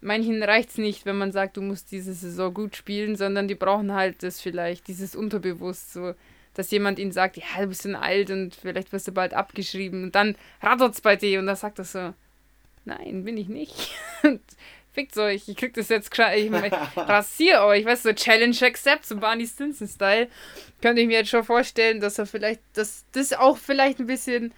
manchen 0.00 0.42
reicht 0.42 0.70
es 0.70 0.78
nicht, 0.78 1.04
wenn 1.06 1.18
man 1.18 1.32
sagt, 1.32 1.56
du 1.56 1.62
musst 1.62 1.92
diese 1.92 2.14
Saison 2.14 2.54
gut 2.54 2.76
spielen, 2.76 3.16
sondern 3.16 3.48
die 3.48 3.54
brauchen 3.54 3.92
halt 3.92 4.22
das 4.22 4.40
vielleicht, 4.40 4.88
dieses 4.88 5.14
Unterbewusst, 5.14 5.92
so, 5.92 6.14
dass 6.58 6.72
jemand 6.72 6.98
ihnen 6.98 7.12
sagt, 7.12 7.36
ja, 7.36 7.44
du 7.60 7.68
bist 7.68 7.86
ein 7.86 7.94
alt 7.94 8.32
und 8.32 8.52
vielleicht 8.52 8.92
wirst 8.92 9.06
du 9.06 9.12
bald 9.12 9.32
abgeschrieben 9.32 10.02
und 10.02 10.16
dann 10.16 10.34
rattert 10.60 10.94
es 10.94 11.00
bei 11.00 11.14
dir 11.14 11.38
und 11.38 11.46
dann 11.46 11.54
sagt 11.54 11.78
er 11.78 11.84
so, 11.84 12.14
nein, 12.84 13.22
bin 13.22 13.36
ich 13.36 13.48
nicht. 13.48 13.92
fickt 14.92 15.16
euch, 15.18 15.48
ich 15.48 15.56
krieg 15.56 15.72
das 15.74 15.88
jetzt, 15.88 16.10
ich, 16.12 16.50
ich 16.50 16.72
rasiere 16.96 17.64
euch, 17.64 17.84
weißt 17.84 18.06
du, 18.06 18.08
so 18.08 18.14
Challenge 18.16 18.56
Accept, 18.62 19.06
so 19.06 19.16
Barney 19.16 19.46
Stinson-Style. 19.46 20.26
Könnte 20.82 21.00
ich 21.00 21.06
mir 21.06 21.18
jetzt 21.18 21.30
schon 21.30 21.44
vorstellen, 21.44 22.00
dass 22.00 22.18
er 22.18 22.26
vielleicht, 22.26 22.60
dass 22.72 23.04
das 23.12 23.32
auch 23.32 23.56
vielleicht 23.56 24.00
ein 24.00 24.06
bisschen 24.06 24.52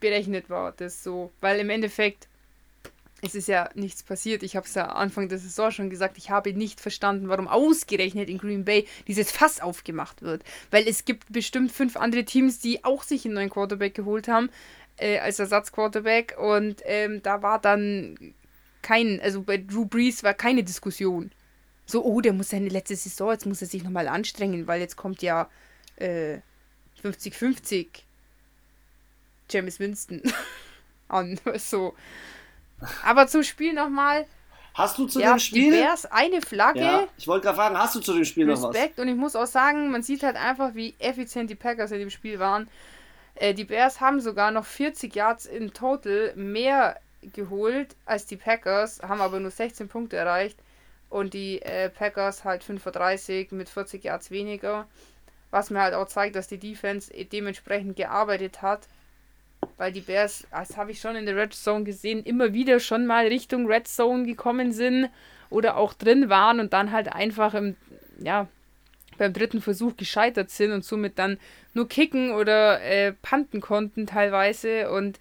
berechnet 0.00 0.48
war, 0.48 0.72
das 0.72 1.04
so, 1.04 1.30
weil 1.42 1.60
im 1.60 1.68
Endeffekt 1.68 2.28
es 3.22 3.34
ist 3.34 3.48
ja 3.48 3.70
nichts 3.74 4.02
passiert. 4.02 4.42
Ich 4.42 4.56
habe 4.56 4.66
es 4.66 4.74
ja 4.74 4.86
Anfang 4.86 5.28
der 5.28 5.38
Saison 5.38 5.70
schon 5.70 5.90
gesagt, 5.90 6.18
ich 6.18 6.30
habe 6.30 6.52
nicht 6.52 6.80
verstanden, 6.80 7.28
warum 7.28 7.48
ausgerechnet 7.48 8.28
in 8.28 8.38
Green 8.38 8.64
Bay 8.64 8.86
dieses 9.06 9.30
Fass 9.30 9.60
aufgemacht 9.60 10.22
wird. 10.22 10.42
Weil 10.70 10.86
es 10.86 11.04
gibt 11.04 11.32
bestimmt 11.32 11.72
fünf 11.72 11.96
andere 11.96 12.24
Teams, 12.24 12.58
die 12.58 12.84
auch 12.84 13.02
sich 13.02 13.24
einen 13.24 13.34
neuen 13.34 13.50
Quarterback 13.50 13.94
geholt 13.94 14.28
haben, 14.28 14.50
äh, 14.98 15.18
als 15.18 15.38
Ersatzquarterback. 15.38 16.36
Und 16.38 16.82
ähm, 16.84 17.22
da 17.22 17.42
war 17.42 17.58
dann 17.58 18.34
kein, 18.82 19.20
also 19.20 19.42
bei 19.42 19.56
Drew 19.56 19.86
Brees 19.86 20.22
war 20.22 20.34
keine 20.34 20.62
Diskussion. 20.62 21.30
So, 21.86 22.04
oh, 22.04 22.20
der 22.20 22.32
muss 22.32 22.50
seine 22.50 22.68
letzte 22.68 22.96
Saison, 22.96 23.30
jetzt 23.30 23.46
muss 23.46 23.62
er 23.62 23.68
sich 23.68 23.82
nochmal 23.82 24.08
anstrengen, 24.08 24.66
weil 24.66 24.80
jetzt 24.80 24.96
kommt 24.96 25.22
ja 25.22 25.48
50-50 25.98 27.80
äh, 27.80 27.86
James 29.48 29.78
Winston 29.78 30.20
an. 31.08 31.40
So. 31.58 31.94
Aber 33.04 33.26
zum 33.26 33.42
Spiel 33.42 33.72
nochmal. 33.72 34.26
Hast 34.74 34.98
du 34.98 35.06
zu 35.06 35.20
ja, 35.20 35.32
dem 35.32 35.38
Spiel? 35.38 35.72
Die 35.72 35.78
Bears 35.78 36.04
eine 36.06 36.42
Flagge. 36.42 36.80
Ja, 36.80 37.08
ich 37.16 37.26
wollte 37.26 37.44
gerade 37.44 37.56
fragen, 37.56 37.78
hast 37.78 37.94
du 37.94 38.00
zu 38.00 38.12
dem 38.12 38.26
Spiel 38.26 38.44
Respekt. 38.44 38.62
noch 38.62 38.68
was? 38.68 38.76
Respekt 38.76 39.00
und 39.00 39.08
ich 39.08 39.16
muss 39.16 39.34
auch 39.34 39.46
sagen, 39.46 39.90
man 39.90 40.02
sieht 40.02 40.22
halt 40.22 40.36
einfach, 40.36 40.74
wie 40.74 40.94
effizient 40.98 41.48
die 41.48 41.54
Packers 41.54 41.92
in 41.92 41.98
dem 41.98 42.10
Spiel 42.10 42.38
waren. 42.38 42.68
Äh, 43.36 43.54
die 43.54 43.64
Bears 43.64 44.00
haben 44.00 44.20
sogar 44.20 44.50
noch 44.50 44.66
40 44.66 45.14
Yards 45.14 45.46
in 45.46 45.72
total 45.72 46.34
mehr 46.36 47.00
geholt 47.32 47.96
als 48.04 48.26
die 48.26 48.36
Packers, 48.36 49.00
haben 49.02 49.22
aber 49.22 49.40
nur 49.40 49.50
16 49.50 49.88
Punkte 49.88 50.16
erreicht. 50.16 50.58
Und 51.08 51.32
die 51.32 51.62
äh, 51.62 51.88
Packers 51.88 52.44
halt 52.44 52.62
35 52.62 53.52
mit 53.52 53.70
40 53.70 54.04
Yards 54.04 54.30
weniger. 54.30 54.86
Was 55.50 55.70
mir 55.70 55.80
halt 55.80 55.94
auch 55.94 56.08
zeigt, 56.08 56.36
dass 56.36 56.48
die 56.48 56.58
Defense 56.58 57.12
dementsprechend 57.32 57.96
gearbeitet 57.96 58.60
hat 58.60 58.88
weil 59.76 59.92
die 59.92 60.00
Bears, 60.00 60.46
das 60.50 60.76
habe 60.76 60.90
ich 60.90 61.00
schon 61.00 61.16
in 61.16 61.26
der 61.26 61.36
Red 61.36 61.54
Zone 61.54 61.84
gesehen, 61.84 62.22
immer 62.24 62.52
wieder 62.52 62.80
schon 62.80 63.06
mal 63.06 63.26
Richtung 63.26 63.66
Red 63.66 63.88
Zone 63.88 64.24
gekommen 64.24 64.72
sind 64.72 65.10
oder 65.50 65.76
auch 65.76 65.92
drin 65.92 66.28
waren 66.28 66.60
und 66.60 66.72
dann 66.72 66.92
halt 66.92 67.12
einfach 67.12 67.54
im, 67.54 67.76
ja, 68.18 68.48
beim 69.18 69.32
dritten 69.32 69.60
Versuch 69.60 69.96
gescheitert 69.96 70.50
sind 70.50 70.72
und 70.72 70.84
somit 70.84 71.18
dann 71.18 71.38
nur 71.74 71.88
kicken 71.88 72.32
oder 72.32 72.82
äh, 72.82 73.12
panten 73.12 73.60
konnten 73.60 74.06
teilweise. 74.06 74.90
Und 74.90 75.18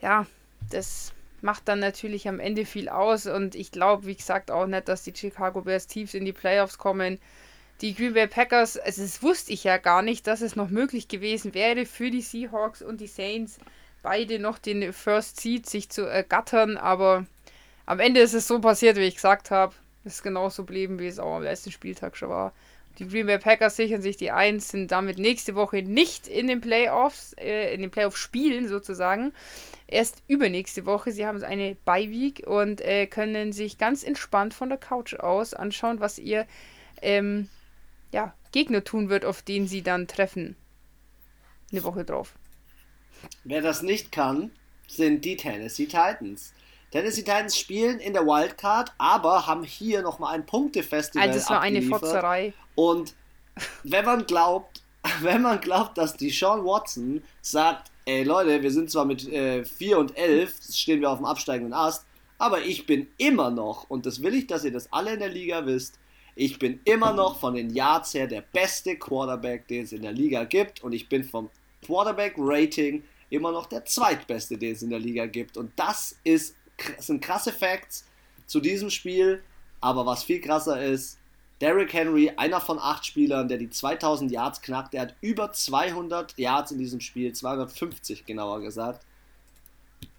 ja, 0.00 0.26
das 0.70 1.12
macht 1.42 1.68
dann 1.68 1.80
natürlich 1.80 2.28
am 2.28 2.40
Ende 2.40 2.64
viel 2.64 2.88
aus. 2.88 3.26
Und 3.26 3.54
ich 3.54 3.70
glaube, 3.70 4.06
wie 4.06 4.14
gesagt, 4.14 4.50
auch 4.50 4.66
nicht, 4.66 4.88
dass 4.88 5.04
die 5.04 5.14
Chicago 5.14 5.62
Bears 5.62 5.86
tief 5.86 6.14
in 6.14 6.24
die 6.24 6.32
Playoffs 6.32 6.78
kommen 6.78 7.18
die 7.80 7.94
Green 7.94 8.14
Bay 8.14 8.26
Packers, 8.26 8.78
also 8.78 9.02
das 9.02 9.22
wusste 9.22 9.52
ich 9.52 9.64
ja 9.64 9.78
gar 9.78 10.02
nicht, 10.02 10.26
dass 10.26 10.40
es 10.40 10.56
noch 10.56 10.70
möglich 10.70 11.08
gewesen 11.08 11.54
wäre 11.54 11.86
für 11.86 12.10
die 12.10 12.22
Seahawks 12.22 12.82
und 12.82 13.00
die 13.00 13.06
Saints 13.06 13.58
beide 14.02 14.38
noch 14.38 14.58
den 14.58 14.92
First 14.92 15.40
Seed 15.40 15.68
sich 15.68 15.90
zu 15.90 16.02
ergattern, 16.02 16.76
aber 16.76 17.26
am 17.86 18.00
Ende 18.00 18.20
ist 18.20 18.34
es 18.34 18.46
so 18.46 18.60
passiert, 18.60 18.96
wie 18.96 19.02
ich 19.02 19.16
gesagt 19.16 19.50
habe. 19.50 19.74
Es 20.04 20.16
ist 20.16 20.22
genauso 20.22 20.62
geblieben, 20.62 20.98
wie 20.98 21.06
es 21.06 21.18
auch 21.18 21.36
am 21.36 21.42
letzten 21.42 21.72
Spieltag 21.72 22.16
schon 22.16 22.28
war. 22.28 22.52
Die 22.98 23.08
Green 23.08 23.26
Bay 23.26 23.38
Packers 23.38 23.76
sichern 23.76 24.02
sich 24.02 24.16
die 24.16 24.30
Eins, 24.30 24.68
sind 24.68 24.92
damit 24.92 25.18
nächste 25.18 25.54
Woche 25.56 25.82
nicht 25.82 26.28
in 26.28 26.46
den 26.46 26.60
Playoffs, 26.60 27.34
äh, 27.38 27.74
in 27.74 27.80
den 27.80 27.90
Playoffs 27.90 28.18
spielen 28.18 28.68
sozusagen. 28.68 29.32
Erst 29.88 30.22
übernächste 30.28 30.86
Woche. 30.86 31.10
Sie 31.10 31.26
haben 31.26 31.42
eine 31.42 31.76
Bye-Week 31.84 32.46
und 32.46 32.80
äh, 32.80 33.06
können 33.06 33.52
sich 33.52 33.78
ganz 33.78 34.04
entspannt 34.04 34.54
von 34.54 34.68
der 34.68 34.78
Couch 34.78 35.14
aus 35.14 35.54
anschauen, 35.54 35.98
was 36.00 36.18
ihr 36.18 36.46
ähm, 37.02 37.48
ja, 38.14 38.32
Gegner 38.52 38.84
tun 38.84 39.08
wird, 39.10 39.24
auf 39.24 39.42
den 39.42 39.66
sie 39.66 39.82
dann 39.82 40.06
treffen. 40.06 40.56
Eine 41.72 41.82
Woche 41.82 42.04
drauf. 42.04 42.34
Wer 43.42 43.60
das 43.60 43.82
nicht 43.82 44.12
kann, 44.12 44.52
sind 44.86 45.24
die 45.24 45.36
Tennessee 45.36 45.86
Titans. 45.86 46.52
Tennessee 46.92 47.22
Titans 47.22 47.58
spielen 47.58 47.98
in 47.98 48.12
der 48.12 48.24
Wildcard, 48.24 48.92
aber 48.98 49.48
haben 49.48 49.64
hier 49.64 50.02
nochmal 50.02 50.34
ein 50.34 50.46
Punktefestival. 50.46 51.26
Also 51.26 51.40
es 51.40 51.50
war 51.50 51.60
eine 51.60 51.82
Fotzerei. 51.82 52.54
Und 52.76 53.14
wenn 53.82 54.04
man 54.04 54.26
glaubt, 54.26 54.82
wenn 55.20 55.42
man 55.42 55.60
glaubt, 55.60 55.98
dass 55.98 56.16
die 56.16 56.30
Sean 56.30 56.64
Watson 56.64 57.20
sagt, 57.42 57.90
ey 58.04 58.22
Leute, 58.22 58.62
wir 58.62 58.70
sind 58.70 58.92
zwar 58.92 59.06
mit 59.06 59.26
äh, 59.28 59.64
4 59.64 59.98
und 59.98 60.16
11, 60.16 60.54
stehen 60.72 61.00
wir 61.00 61.10
auf 61.10 61.18
dem 61.18 61.26
absteigenden 61.26 61.72
Ast, 61.72 62.06
aber 62.38 62.62
ich 62.62 62.86
bin 62.86 63.08
immer 63.18 63.50
noch, 63.50 63.90
und 63.90 64.06
das 64.06 64.22
will 64.22 64.34
ich, 64.34 64.46
dass 64.46 64.64
ihr 64.64 64.72
das 64.72 64.92
alle 64.92 65.14
in 65.14 65.18
der 65.18 65.30
Liga 65.30 65.66
wisst, 65.66 65.98
ich 66.36 66.58
bin 66.58 66.80
immer 66.84 67.12
noch 67.12 67.38
von 67.38 67.54
den 67.54 67.70
Yards 67.70 68.14
her 68.14 68.26
der 68.26 68.42
beste 68.42 68.96
Quarterback, 68.96 69.68
den 69.68 69.84
es 69.84 69.92
in 69.92 70.02
der 70.02 70.12
Liga 70.12 70.44
gibt. 70.44 70.82
Und 70.82 70.92
ich 70.92 71.08
bin 71.08 71.22
vom 71.24 71.48
Quarterback-Rating 71.86 73.04
immer 73.30 73.52
noch 73.52 73.66
der 73.66 73.84
zweitbeste, 73.84 74.58
den 74.58 74.72
es 74.72 74.82
in 74.82 74.90
der 74.90 74.98
Liga 74.98 75.26
gibt. 75.26 75.56
Und 75.56 75.72
das 75.76 76.18
ist, 76.24 76.56
sind 76.98 77.22
krasse 77.22 77.52
Facts 77.52 78.04
zu 78.46 78.60
diesem 78.60 78.90
Spiel. 78.90 79.42
Aber 79.80 80.06
was 80.06 80.24
viel 80.24 80.40
krasser 80.40 80.82
ist, 80.82 81.18
Derrick 81.60 81.92
Henry, 81.92 82.32
einer 82.36 82.60
von 82.60 82.78
acht 82.80 83.06
Spielern, 83.06 83.48
der 83.48 83.58
die 83.58 83.70
2000 83.70 84.30
Yards 84.30 84.60
knackt, 84.60 84.92
der 84.92 85.02
hat 85.02 85.14
über 85.20 85.52
200 85.52 86.36
Yards 86.36 86.72
in 86.72 86.78
diesem 86.78 87.00
Spiel, 87.00 87.32
250 87.32 88.26
genauer 88.26 88.60
gesagt. 88.60 89.06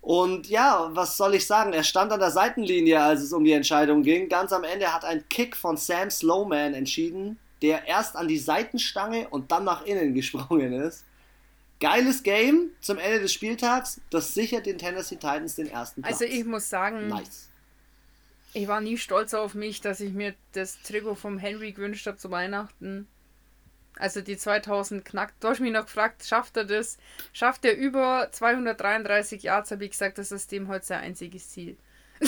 Und 0.05 0.47
ja, 0.49 0.91
was 0.91 1.17
soll 1.17 1.33
ich 1.33 1.47
sagen? 1.47 1.73
Er 1.73 1.83
stand 1.83 2.11
an 2.11 2.19
der 2.19 2.29
Seitenlinie, 2.29 3.01
als 3.01 3.23
es 3.23 3.33
um 3.33 3.43
die 3.43 3.53
Entscheidung 3.53 4.03
ging. 4.03 4.29
Ganz 4.29 4.53
am 4.53 4.63
Ende 4.63 4.93
hat 4.93 5.03
ein 5.03 5.27
Kick 5.29 5.55
von 5.55 5.77
Sam 5.77 6.11
Slowman 6.11 6.75
entschieden, 6.75 7.39
der 7.63 7.87
erst 7.87 8.15
an 8.15 8.27
die 8.27 8.37
Seitenstange 8.37 9.27
und 9.29 9.51
dann 9.51 9.63
nach 9.63 9.83
innen 9.83 10.13
gesprungen 10.13 10.73
ist. 10.73 11.05
Geiles 11.79 12.21
Game 12.21 12.69
zum 12.81 12.99
Ende 12.99 13.19
des 13.19 13.33
Spieltags. 13.33 13.99
Das 14.11 14.35
sichert 14.35 14.67
den 14.67 14.77
Tennessee 14.77 15.15
Titans 15.15 15.55
den 15.55 15.71
ersten 15.71 16.03
Platz. 16.03 16.21
Also 16.21 16.31
ich 16.31 16.45
muss 16.45 16.69
sagen, 16.69 17.07
nice. 17.07 17.49
ich 18.53 18.67
war 18.67 18.81
nie 18.81 18.99
stolz 18.99 19.33
auf 19.33 19.55
mich, 19.55 19.81
dass 19.81 20.01
ich 20.01 20.13
mir 20.13 20.35
das 20.51 20.79
Trikot 20.83 21.15
vom 21.15 21.39
Henry 21.39 21.71
gewünscht 21.71 22.05
habe 22.05 22.17
zu 22.17 22.29
Weihnachten. 22.29 23.07
Also 23.97 24.21
die 24.21 24.37
2000 24.37 25.05
knackt. 25.05 25.43
Du 25.43 25.47
hast 25.47 25.59
mich 25.59 25.71
noch 25.71 25.85
gefragt, 25.85 26.25
schafft 26.25 26.57
er 26.57 26.65
das? 26.65 26.97
Schafft 27.31 27.63
er 27.65 27.77
über 27.77 28.29
233 28.31 29.43
Yards? 29.43 29.71
Habe 29.71 29.85
ich 29.85 29.91
gesagt, 29.91 30.17
das 30.17 30.31
ist 30.31 30.51
dem 30.51 30.67
heute 30.67 30.85
sein 30.85 31.01
einziges 31.01 31.49
Ziel. 31.49 31.77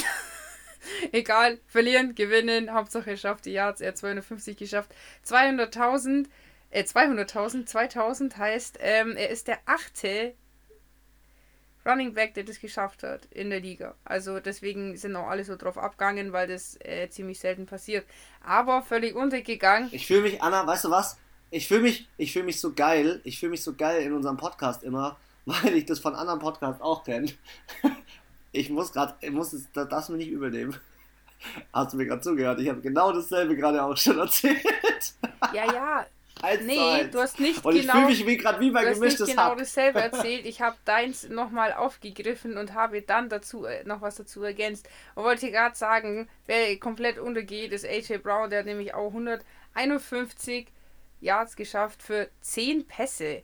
Egal, 1.11 1.60
verlieren, 1.68 2.15
gewinnen, 2.15 2.73
Hauptsache 2.73 3.11
er 3.11 3.18
schafft 3.18 3.45
die 3.45 3.52
Yards, 3.52 3.81
er 3.81 3.89
hat 3.89 3.98
250 3.98 4.56
geschafft. 4.56 4.94
200.000, 5.26 6.27
äh 6.69 6.84
200.000, 6.84 7.65
2000 7.65 8.38
heißt, 8.38 8.77
ähm, 8.81 9.18
er 9.18 9.30
ist 9.30 9.48
der 9.48 9.60
achte 9.65 10.34
Running 11.85 12.14
Back, 12.14 12.34
der 12.34 12.44
das 12.44 12.60
geschafft 12.60 13.03
hat 13.03 13.26
in 13.31 13.49
der 13.49 13.61
Liga. 13.61 13.95
Also 14.03 14.39
deswegen 14.39 14.98
sind 14.98 15.15
auch 15.15 15.27
alle 15.27 15.45
so 15.45 15.56
drauf 15.56 15.77
abgegangen, 15.77 16.34
weil 16.34 16.48
das 16.48 16.77
äh, 16.81 17.10
ziemlich 17.10 17.39
selten 17.39 17.65
passiert. 17.65 18.06
Aber 18.45 18.81
völlig 18.81 19.15
untergegangen. 19.15 19.89
Ich 19.94 20.06
fühle 20.06 20.22
mich, 20.22 20.41
Anna, 20.41 20.68
weißt 20.68 20.85
du 20.85 20.89
was? 20.89 21.18
Ich 21.52 21.68
fühle 21.68 21.82
mich, 21.82 22.07
ich 22.18 22.34
fühle 22.34 22.45
mich 22.45 22.60
so 22.60 22.74
geil, 22.74 23.22
ich 23.24 23.40
fühle 23.40 23.52
mich 23.52 23.64
so 23.64 23.74
geil 23.74 24.02
in 24.02 24.14
unserem 24.14 24.38
Podcast 24.38 24.84
immer, 24.84 25.18
weil 25.45 25.76
ich 25.76 25.86
das 25.86 25.99
von 25.99 26.15
anderen 26.15 26.40
Podcasts 26.40 26.82
auch 26.82 27.03
kenne. 27.03 27.32
Ich 28.53 28.69
muss 28.72 28.91
gerade, 28.91 29.14
ich 29.22 29.30
muss 29.30 29.56
das 29.74 30.07
du 30.07 30.14
mir 30.14 30.18
nicht 30.18 30.32
übernehmen. 30.32 30.76
Hast 31.74 31.94
du 31.94 31.98
mir 31.98 32.07
gerade 32.07 32.22
zugehört? 32.22 32.60
Ich 32.60 32.69
habe 32.69 32.82
genau 32.82 33.11
dasselbe 33.11 33.56
gerade 33.56 33.84
auch 33.84 33.95
schon 33.95 34.18
erzählt. 34.18 34.64
Ja, 35.53 35.72
ja. 35.72 36.06
Eins 36.41 36.64
nee, 36.65 37.07
du 37.11 37.19
hast 37.19 37.40
nicht 37.40 37.64
und 37.65 37.74
genau. 37.74 38.10
Ich 38.10 38.18
fühle 38.18 38.32
mich 38.32 38.40
gerade 38.40 38.60
wie 38.60 38.69
bei 38.69 38.86
du 38.86 38.94
gemischtes 38.94 39.22
hast 39.22 39.28
nicht 39.28 39.38
genau 39.38 39.49
Hack. 39.49 39.57
dasselbe 39.57 39.99
erzählt. 39.99 40.45
Ich 40.45 40.61
habe 40.61 40.78
deins 40.86 41.30
nochmal 41.30 41.74
aufgegriffen 41.74 42.57
und 42.57 42.74
habe 42.74 43.02
dann 43.02 43.30
dazu 43.30 43.65
äh, 43.65 43.84
noch 43.86 44.02
was 44.02 44.15
dazu 44.15 44.44
ergänzt. 44.44 44.88
Und 45.15 45.24
wollte 45.24 45.52
gerade 45.52 45.76
sagen, 45.76 46.30
wer 46.45 46.78
komplett 46.80 47.18
untergeht, 47.18 47.72
ist 47.72 47.86
AJ 47.86 48.19
Brown. 48.19 48.49
Der 48.49 48.60
hat 48.60 48.65
nämlich 48.65 48.94
auch 48.94 49.07
151 49.07 50.68
Yards 51.22 51.56
geschafft 51.56 52.03
für 52.03 52.30
10 52.41 52.88
Pässe. 52.88 53.44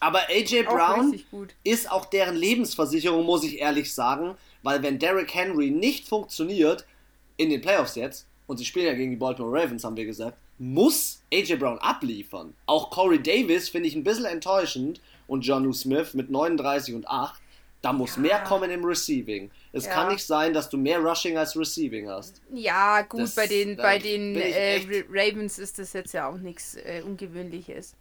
Aber 0.00 0.20
AJ 0.28 0.64
Brown 0.64 1.20
ist 1.64 1.90
auch 1.90 2.06
deren 2.06 2.36
Lebensversicherung, 2.36 3.24
muss 3.24 3.42
ich 3.44 3.58
ehrlich 3.58 3.92
sagen, 3.92 4.36
weil 4.62 4.82
wenn 4.82 4.98
Derrick 4.98 5.34
Henry 5.34 5.70
nicht 5.70 6.06
funktioniert 6.06 6.86
in 7.36 7.50
den 7.50 7.60
Playoffs 7.60 7.96
jetzt, 7.96 8.26
und 8.46 8.56
sie 8.56 8.64
spielen 8.64 8.86
ja 8.86 8.94
gegen 8.94 9.10
die 9.10 9.16
Baltimore 9.16 9.52
Ravens, 9.52 9.84
haben 9.84 9.96
wir 9.96 10.06
gesagt, 10.06 10.38
muss 10.58 11.22
AJ 11.32 11.56
Brown 11.56 11.78
abliefern. 11.78 12.54
Auch 12.66 12.90
Corey 12.90 13.22
Davis 13.22 13.68
finde 13.68 13.88
ich 13.88 13.94
ein 13.94 14.04
bisschen 14.04 14.24
enttäuschend 14.24 15.00
und 15.26 15.42
Johnu 15.42 15.72
Smith 15.72 16.14
mit 16.14 16.30
39 16.30 16.94
und 16.94 17.06
8. 17.06 17.40
Da 17.80 17.92
muss 17.92 18.16
ja. 18.16 18.22
mehr 18.22 18.38
kommen 18.40 18.70
im 18.70 18.84
Receiving. 18.84 19.50
Es 19.72 19.86
ja. 19.86 19.92
kann 19.92 20.08
nicht 20.08 20.26
sein, 20.26 20.52
dass 20.52 20.68
du 20.68 20.76
mehr 20.76 20.98
Rushing 20.98 21.38
als 21.38 21.56
Receiving 21.56 22.08
hast. 22.08 22.42
Ja, 22.52 23.02
gut, 23.02 23.20
das, 23.20 23.34
bei 23.36 23.46
den, 23.46 23.76
bei 23.76 23.98
den 23.98 24.34
äh, 24.36 25.04
Ravens 25.08 25.58
ist 25.58 25.78
das 25.78 25.92
jetzt 25.92 26.12
ja 26.12 26.28
auch 26.28 26.38
nichts 26.38 26.74
äh, 26.74 27.02
Ungewöhnliches. 27.04 27.94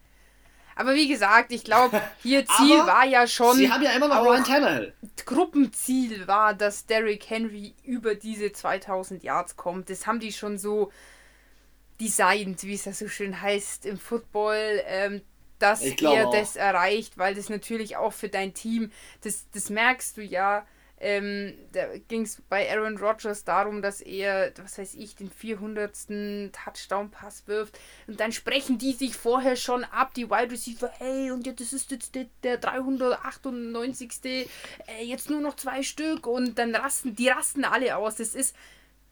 Aber 0.78 0.94
wie 0.94 1.08
gesagt, 1.08 1.52
ich 1.52 1.64
glaube, 1.64 2.02
hier 2.24 2.46
Ziel 2.46 2.78
war 2.78 3.06
ja 3.06 3.28
schon. 3.28 3.58
Sie 3.58 3.72
haben 3.72 3.84
ja 3.84 3.92
immer 3.92 4.08
noch 4.08 4.24
Ryan 4.24 4.44
Tannehill. 4.44 4.94
Gruppenziel 5.26 6.28
war, 6.28 6.54
dass 6.54 6.86
Derrick 6.86 7.30
Henry 7.30 7.74
über 7.84 8.16
diese 8.16 8.52
2000 8.52 9.24
Yards 9.24 9.56
kommt. 9.56 9.90
Das 9.90 10.06
haben 10.06 10.20
die 10.20 10.32
schon 10.32 10.58
so 10.58 10.92
designt, 12.00 12.64
wie 12.64 12.76
es 12.76 12.86
ja 12.86 12.94
so 12.94 13.08
schön 13.08 13.42
heißt 13.42 13.86
im 13.86 13.98
Football. 13.98 14.82
Ähm, 14.86 15.22
dass 15.60 15.82
er 15.82 16.28
auch. 16.28 16.34
das 16.34 16.56
erreicht, 16.56 17.18
weil 17.18 17.36
das 17.36 17.50
natürlich 17.50 17.98
auch 17.98 18.14
für 18.14 18.30
dein 18.30 18.54
Team, 18.54 18.92
das, 19.22 19.48
das 19.52 19.70
merkst 19.70 20.18
du 20.18 20.24
ja, 20.24 20.66
ähm, 21.00 21.54
da 21.74 21.96
ging 22.08 22.24
es 22.24 22.42
bei 22.50 22.72
Aaron 22.72 22.98
Rodgers 22.98 23.44
darum, 23.44 23.84
dass 23.84 24.02
er, 24.02 24.52
was 24.58 24.80
weiß 24.80 24.96
ich, 24.96 25.16
den 25.16 25.30
400. 25.30 26.52
Touchdown-Pass 26.52 27.48
wirft. 27.48 27.78
Und 28.08 28.20
dann 28.20 28.32
sprechen 28.32 28.80
die 28.80 28.94
sich 28.94 29.16
vorher 29.16 29.56
schon 29.56 29.84
ab, 29.84 30.16
die 30.16 30.32
Wide 30.32 30.52
Receiver, 30.52 30.90
hey, 30.98 31.30
und 31.30 31.46
ja, 31.46 31.54
das 31.54 31.72
ist 31.72 31.92
jetzt 31.92 32.16
der, 32.16 32.26
der 32.42 32.58
398. 32.58 34.24
Äh, 34.24 34.48
jetzt 35.04 35.30
nur 35.30 35.42
noch 35.42 35.56
zwei 35.56 35.84
Stück. 35.84 36.26
Und 36.26 36.58
dann 36.58 36.74
rasten, 36.74 37.16
die 37.16 37.30
rasten 37.30 37.64
alle 37.64 37.96
aus. 37.96 38.16
Das 38.16 38.34
ist, 38.34 38.56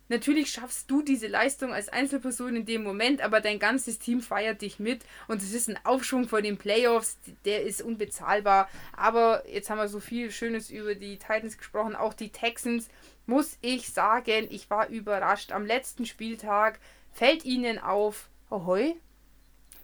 Natürlich 0.07 0.51
schaffst 0.51 0.91
du 0.91 1.01
diese 1.01 1.27
Leistung 1.27 1.73
als 1.73 1.89
Einzelperson 1.89 2.55
in 2.55 2.65
dem 2.65 2.83
Moment, 2.83 3.21
aber 3.21 3.41
dein 3.41 3.57
ganzes 3.57 3.97
Team 3.97 4.21
feiert 4.21 4.61
dich 4.61 4.77
mit 4.77 5.03
und 5.27 5.41
es 5.41 5.51
ist 5.51 5.67
ein 5.67 5.79
Aufschwung 5.83 6.27
vor 6.27 6.43
den 6.43 6.57
Playoffs, 6.57 7.17
der 7.43 7.63
ist 7.63 7.81
unbezahlbar. 7.81 8.69
Aber 8.95 9.43
jetzt 9.49 9.69
haben 9.69 9.79
wir 9.79 9.87
so 9.87 9.99
viel 9.99 10.29
Schönes 10.29 10.69
über 10.69 10.93
die 10.93 11.17
Titans 11.17 11.57
gesprochen, 11.57 11.95
auch 11.95 12.13
die 12.13 12.29
Texans, 12.29 12.87
muss 13.25 13.57
ich 13.61 13.91
sagen, 13.91 14.47
ich 14.51 14.69
war 14.69 14.89
überrascht. 14.89 15.51
Am 15.51 15.65
letzten 15.65 16.05
Spieltag 16.05 16.79
fällt 17.11 17.43
ihnen 17.43 17.79
auf, 17.79 18.29
ahoi, 18.51 18.95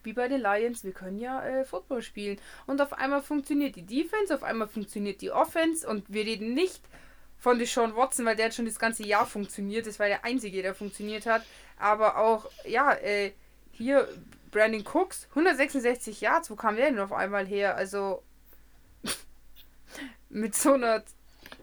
wie 0.03 0.13
bei 0.13 0.27
den 0.27 0.41
Lions, 0.41 0.83
wir 0.83 0.91
können 0.91 1.17
ja 1.17 1.43
äh, 1.43 1.65
Football 1.65 2.03
spielen. 2.03 2.39
Und 2.67 2.81
auf 2.81 2.93
einmal 2.93 3.21
funktioniert 3.21 3.75
die 3.75 3.85
Defense, 3.85 4.33
auf 4.33 4.43
einmal 4.43 4.67
funktioniert 4.67 5.21
die 5.21 5.31
Offense 5.31 5.87
und 5.87 6.05
wir 6.09 6.25
reden 6.25 6.53
nicht 6.53 6.81
von 7.41 7.57
Deshaun 7.57 7.95
Watson, 7.95 8.25
weil 8.25 8.35
der 8.35 8.45
hat 8.45 8.53
schon 8.53 8.65
das 8.67 8.77
ganze 8.77 9.03
Jahr 9.03 9.25
funktioniert. 9.25 9.87
Das 9.87 9.99
war 9.99 10.07
der 10.07 10.23
einzige, 10.23 10.61
der 10.61 10.75
funktioniert 10.75 11.25
hat. 11.25 11.43
Aber 11.77 12.17
auch, 12.17 12.45
ja, 12.65 12.93
äh, 12.93 13.31
hier 13.71 14.07
Brandon 14.51 14.85
Cooks, 14.85 15.27
166 15.31 16.21
Yards, 16.21 16.51
wo 16.51 16.55
kam 16.55 16.75
der 16.75 16.91
denn 16.91 16.99
auf 16.99 17.11
einmal 17.11 17.47
her? 17.47 17.75
Also 17.75 18.21
mit 20.29 20.55
so 20.55 20.73
einer. 20.73 21.03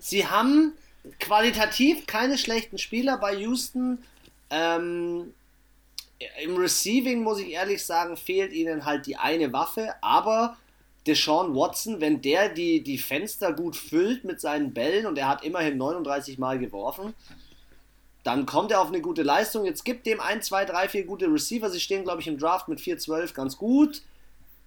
Sie 0.01 0.27
haben 0.27 0.73
qualitativ 1.21 2.09
keine 2.09 2.39
schlechten 2.39 2.79
Spieler 2.79 3.17
bei 3.17 3.37
Houston. 3.37 4.03
Ähm, 4.51 5.33
Im 6.43 6.57
Receiving 6.57 7.23
muss 7.23 7.39
ich 7.39 7.51
ehrlich 7.51 7.87
sagen, 7.87 8.17
fehlt 8.17 8.53
ihnen 8.53 8.85
halt 8.85 9.07
die 9.07 9.17
eine 9.17 9.53
Waffe, 9.53 9.95
aber 10.01 10.57
Deshaun 11.07 11.55
Watson, 11.55 12.01
wenn 12.01 12.21
der 12.21 12.49
die, 12.49 12.83
die 12.83 12.99
Fenster 12.99 13.53
gut 13.53 13.77
füllt 13.77 14.25
mit 14.25 14.41
seinen 14.41 14.75
Bällen 14.75 15.07
und 15.07 15.17
er 15.19 15.29
hat 15.29 15.45
immerhin 15.45 15.79
39 15.79 16.39
Mal 16.39 16.59
geworfen, 16.59 17.15
dann 18.25 18.45
kommt 18.45 18.71
er 18.73 18.83
auf 18.83 18.89
eine 18.89 19.01
gute 19.01 19.23
Leistung. 19.23 19.65
Jetzt 19.65 19.85
gibt 19.85 20.07
dem 20.07 20.21
1, 20.21 20.47
2, 20.47 20.67
3, 20.67 20.89
4 20.89 21.07
gute 21.07 21.33
Receiver. 21.33 21.71
Sie 21.71 21.81
stehen, 21.81 22.05
glaube 22.05 22.21
ich, 22.21 22.27
im 22.27 22.37
Draft 22.37 22.69
mit 22.69 22.81
4, 22.81 22.99
12 22.99 23.33
ganz 23.33 23.57
gut. 23.57 24.03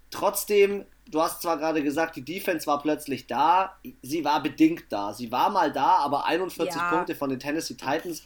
Trotzdem, 0.10 0.86
du 1.10 1.22
hast 1.22 1.41
zwar 1.41 1.58
gerade 1.58 1.84
gesagt, 1.84 2.16
die 2.16 2.24
Defense 2.24 2.66
war 2.66 2.82
plötzlich 2.82 3.28
da. 3.28 3.78
Sie 4.02 4.26
war 4.26 4.41
bedingt 4.41 4.86
da. 4.90 5.14
Sie 5.14 5.32
war 5.32 5.49
mal 5.49 5.72
da, 5.72 5.98
aber 5.98 6.26
41 6.26 6.76
ja. 6.76 6.90
Punkte 6.90 7.14
von 7.14 7.30
den 7.30 7.40
Tennessee 7.40 7.76
Titans 7.76 8.24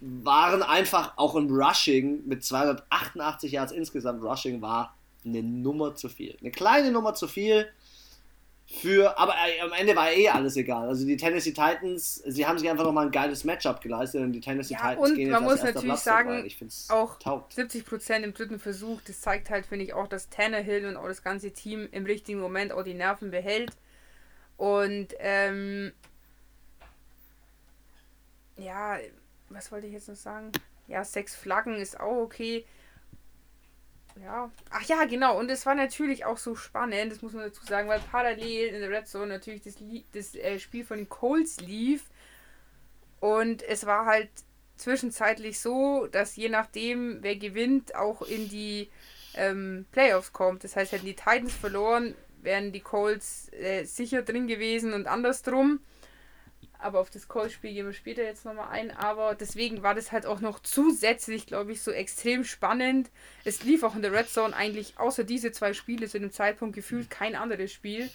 waren 0.00 0.62
einfach 0.62 1.14
auch 1.16 1.34
im 1.34 1.48
Rushing 1.48 2.26
mit 2.26 2.44
288 2.44 3.52
Yards 3.52 3.72
insgesamt 3.72 4.22
Rushing 4.22 4.60
war 4.60 4.94
eine 5.24 5.42
Nummer 5.42 5.94
zu 5.94 6.08
viel. 6.08 6.36
Eine 6.40 6.50
kleine 6.50 6.92
Nummer 6.92 7.14
zu 7.14 7.28
viel 7.28 7.66
für, 8.66 9.18
aber 9.18 9.34
äh, 9.34 9.60
am 9.60 9.72
Ende 9.72 9.94
war 9.94 10.10
eh 10.10 10.28
alles 10.28 10.56
egal. 10.56 10.88
Also 10.88 11.06
die 11.06 11.16
Tennessee 11.16 11.52
Titans, 11.52 12.16
sie 12.26 12.46
haben 12.46 12.58
sich 12.58 12.68
einfach 12.68 12.84
nochmal 12.84 13.06
ein 13.06 13.12
geiles 13.12 13.44
Matchup 13.44 13.80
geleistet 13.80 14.22
und 14.22 14.32
die 14.32 14.40
Tennessee 14.40 14.74
ja, 14.74 14.80
Titans 14.80 15.10
und 15.10 15.16
gehen 15.16 15.26
jetzt 15.26 15.32
man 15.32 15.44
muss 15.44 15.62
natürlich 15.62 15.84
Platz 15.84 16.04
sagen, 16.04 16.48
auch 16.88 17.18
taugt. 17.18 17.54
70% 17.54 18.22
im 18.22 18.32
dritten 18.32 18.58
Versuch, 18.58 19.00
das 19.06 19.20
zeigt 19.20 19.50
halt, 19.50 19.66
finde 19.66 19.84
ich, 19.84 19.92
auch, 19.92 20.08
dass 20.08 20.30
Tannehill 20.30 20.86
und 20.86 20.96
auch 20.96 21.08
das 21.08 21.22
ganze 21.22 21.52
Team 21.52 21.88
im 21.92 22.06
richtigen 22.06 22.40
Moment 22.40 22.72
auch 22.72 22.84
die 22.84 22.94
Nerven 22.94 23.30
behält. 23.30 23.70
Und 24.56 25.08
ähm, 25.18 25.92
ja, 28.56 28.98
was 29.50 29.70
wollte 29.72 29.86
ich 29.88 29.92
jetzt 29.92 30.08
noch 30.08 30.16
sagen? 30.16 30.52
Ja, 30.86 31.04
sechs 31.04 31.34
Flaggen 31.34 31.76
ist 31.76 32.00
auch 32.00 32.22
okay 32.22 32.64
ja. 34.22 34.50
Ach 34.70 34.82
ja, 34.82 35.04
genau. 35.04 35.38
Und 35.38 35.50
es 35.50 35.66
war 35.66 35.74
natürlich 35.74 36.24
auch 36.24 36.38
so 36.38 36.54
spannend, 36.54 37.12
das 37.12 37.22
muss 37.22 37.32
man 37.32 37.44
dazu 37.44 37.64
sagen, 37.64 37.88
weil 37.88 38.00
parallel 38.00 38.74
in 38.74 38.80
der 38.80 38.90
Red 38.90 39.08
Zone 39.08 39.26
natürlich 39.26 39.62
das, 39.62 39.76
das 40.12 40.34
äh, 40.34 40.58
Spiel 40.58 40.84
von 40.84 40.98
den 40.98 41.08
Colts 41.08 41.60
lief. 41.60 42.04
Und 43.20 43.62
es 43.62 43.86
war 43.86 44.06
halt 44.06 44.28
zwischenzeitlich 44.76 45.60
so, 45.60 46.06
dass 46.06 46.36
je 46.36 46.48
nachdem, 46.48 47.18
wer 47.22 47.36
gewinnt, 47.36 47.94
auch 47.94 48.22
in 48.22 48.48
die 48.48 48.90
ähm, 49.34 49.86
Playoffs 49.92 50.32
kommt. 50.32 50.64
Das 50.64 50.76
heißt, 50.76 50.92
hätten 50.92 51.06
die 51.06 51.16
Titans 51.16 51.54
verloren, 51.54 52.14
wären 52.42 52.72
die 52.72 52.80
Colts 52.80 53.52
äh, 53.52 53.84
sicher 53.84 54.22
drin 54.22 54.46
gewesen 54.46 54.92
und 54.92 55.06
andersrum 55.06 55.80
aber 56.78 57.00
auf 57.00 57.10
das 57.10 57.28
Call-Spiel 57.28 57.72
gehen 57.72 57.86
wir 57.86 57.92
später 57.92 58.22
jetzt 58.22 58.44
nochmal 58.44 58.68
ein. 58.70 58.90
Aber 58.90 59.34
deswegen 59.34 59.82
war 59.82 59.94
das 59.94 60.12
halt 60.12 60.26
auch 60.26 60.40
noch 60.40 60.60
zusätzlich, 60.60 61.46
glaube 61.46 61.72
ich, 61.72 61.82
so 61.82 61.90
extrem 61.90 62.44
spannend. 62.44 63.10
Es 63.44 63.62
lief 63.64 63.82
auch 63.82 63.94
in 63.94 64.02
der 64.02 64.12
Red 64.12 64.28
Zone 64.28 64.54
eigentlich 64.54 64.98
außer 64.98 65.24
diese 65.24 65.52
zwei 65.52 65.72
Spiele 65.72 66.08
zu 66.08 66.20
dem 66.20 66.30
Zeitpunkt 66.30 66.74
gefühlt 66.74 67.10
kein 67.10 67.34
anderes 67.34 67.72
Spiel. 67.72 68.10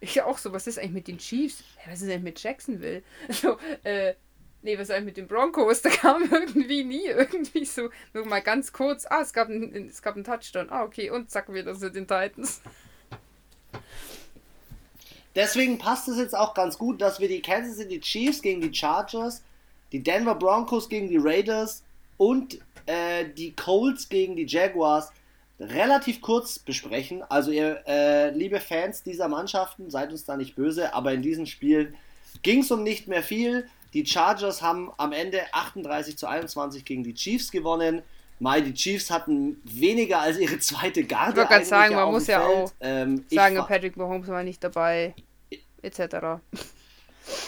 Ich 0.00 0.22
auch 0.22 0.38
so, 0.38 0.52
was 0.52 0.66
ist 0.66 0.78
eigentlich 0.78 0.92
mit 0.92 1.08
den 1.08 1.18
Chiefs? 1.18 1.62
Was 1.86 2.00
ist 2.02 2.08
eigentlich 2.08 2.22
mit 2.22 2.42
Jacksonville? 2.42 3.02
So, 3.30 3.58
äh, 3.84 4.14
nee, 4.62 4.76
was 4.76 4.88
ist 4.88 4.90
eigentlich 4.92 5.06
mit 5.06 5.16
den 5.18 5.28
Broncos? 5.28 5.82
Da 5.82 5.90
kam 5.90 6.22
irgendwie 6.22 6.84
nie 6.84 7.06
irgendwie 7.06 7.64
so, 7.64 7.90
nur 8.14 8.24
mal 8.26 8.40
ganz 8.40 8.72
kurz, 8.72 9.06
ah, 9.06 9.20
es 9.20 9.32
gab, 9.32 9.48
ein, 9.48 9.88
es 9.88 10.00
gab 10.00 10.14
einen 10.14 10.24
Touchdown. 10.24 10.70
Ah, 10.70 10.84
okay, 10.84 11.10
und 11.10 11.30
zack, 11.30 11.52
wieder 11.52 11.74
zu 11.74 11.90
den 11.90 12.08
Titans. 12.08 12.62
Deswegen 15.34 15.78
passt 15.78 16.08
es 16.08 16.18
jetzt 16.18 16.36
auch 16.36 16.54
ganz 16.54 16.76
gut, 16.76 17.00
dass 17.00 17.20
wir 17.20 17.28
die 17.28 17.42
Kansas 17.42 17.76
City 17.76 18.00
Chiefs 18.00 18.42
gegen 18.42 18.60
die 18.60 18.74
Chargers, 18.74 19.42
die 19.92 20.02
Denver 20.02 20.34
Broncos 20.34 20.88
gegen 20.88 21.08
die 21.08 21.18
Raiders 21.18 21.82
und 22.16 22.58
äh, 22.86 23.26
die 23.36 23.52
Colts 23.52 24.08
gegen 24.08 24.36
die 24.36 24.46
Jaguars 24.46 25.12
relativ 25.60 26.20
kurz 26.20 26.58
besprechen. 26.58 27.22
Also 27.28 27.50
ihr 27.50 27.82
äh, 27.86 28.30
liebe 28.30 28.60
Fans 28.60 29.02
dieser 29.02 29.28
Mannschaften, 29.28 29.90
seid 29.90 30.10
uns 30.10 30.24
da 30.24 30.36
nicht 30.36 30.56
böse, 30.56 30.94
aber 30.94 31.12
in 31.12 31.22
diesem 31.22 31.46
Spiel 31.46 31.94
ging 32.42 32.60
es 32.60 32.70
um 32.70 32.82
nicht 32.82 33.08
mehr 33.08 33.22
viel. 33.22 33.68
Die 33.92 34.06
Chargers 34.06 34.62
haben 34.62 34.90
am 34.96 35.12
Ende 35.12 35.42
38 35.52 36.16
zu 36.16 36.26
21 36.26 36.84
gegen 36.84 37.04
die 37.04 37.14
Chiefs 37.14 37.50
gewonnen. 37.50 38.02
Mai, 38.40 38.62
die 38.62 38.72
Chiefs 38.72 39.10
hatten 39.10 39.60
weniger 39.64 40.20
als 40.20 40.38
ihre 40.38 40.58
zweite 40.58 41.04
Garde. 41.04 41.32
Ich 41.32 41.36
wollte 41.36 41.50
gerade 41.50 41.64
sagen, 41.66 41.94
man 41.94 42.10
muss 42.10 42.26
ja 42.26 42.42
auch 42.42 42.72
ähm, 42.80 43.24
sagen, 43.30 43.56
Patrick 43.68 43.96
Mahomes 43.96 44.28
war 44.28 44.42
nicht 44.42 44.64
dabei, 44.64 45.14
etc. 45.82 46.40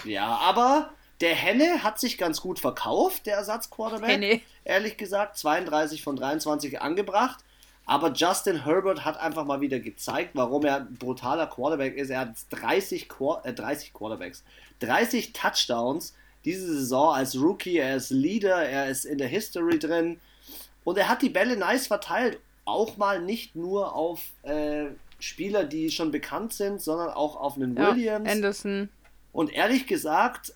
Ja, 0.04 0.36
aber 0.36 0.90
der 1.22 1.34
Henne 1.34 1.82
hat 1.82 1.98
sich 1.98 2.18
ganz 2.18 2.42
gut 2.42 2.58
verkauft, 2.58 3.26
der 3.26 3.36
Ersatzquarterback. 3.36 4.10
Henne. 4.10 4.40
Ehrlich 4.64 4.98
gesagt, 4.98 5.38
32 5.38 6.02
von 6.02 6.16
23 6.16 6.82
angebracht. 6.82 7.42
Aber 7.86 8.12
Justin 8.12 8.64
Herbert 8.64 9.04
hat 9.04 9.18
einfach 9.18 9.44
mal 9.44 9.60
wieder 9.60 9.80
gezeigt, 9.80 10.30
warum 10.34 10.64
er 10.64 10.76
ein 10.76 10.94
brutaler 10.94 11.46
Quarterback 11.46 11.96
ist. 11.96 12.10
Er 12.10 12.20
hat 12.20 12.34
30, 12.50 13.08
Quar 13.08 13.44
äh, 13.44 13.52
30 13.52 13.92
Quarterbacks, 13.92 14.44
30 14.80 15.32
Touchdowns 15.32 16.14
diese 16.44 16.66
Saison 16.66 17.14
als 17.14 17.36
Rookie. 17.36 17.78
Er 17.78 17.96
ist 17.96 18.10
Leader, 18.10 18.62
er 18.62 18.88
ist 18.88 19.04
in 19.04 19.18
der 19.18 19.28
History 19.28 19.78
drin. 19.78 20.20
Und 20.84 20.98
er 20.98 21.08
hat 21.08 21.22
die 21.22 21.30
Bälle 21.30 21.56
nice 21.56 21.86
verteilt. 21.86 22.38
Auch 22.64 22.96
mal 22.96 23.20
nicht 23.20 23.56
nur 23.56 23.94
auf 23.94 24.20
äh, 24.42 24.86
Spieler, 25.18 25.64
die 25.64 25.90
schon 25.90 26.10
bekannt 26.10 26.52
sind, 26.52 26.80
sondern 26.80 27.10
auch 27.10 27.36
auf 27.36 27.56
einen 27.56 27.76
ja, 27.76 27.94
Williams. 27.94 28.30
Anderson. 28.30 28.88
Und 29.32 29.52
ehrlich 29.52 29.86
gesagt, 29.86 30.52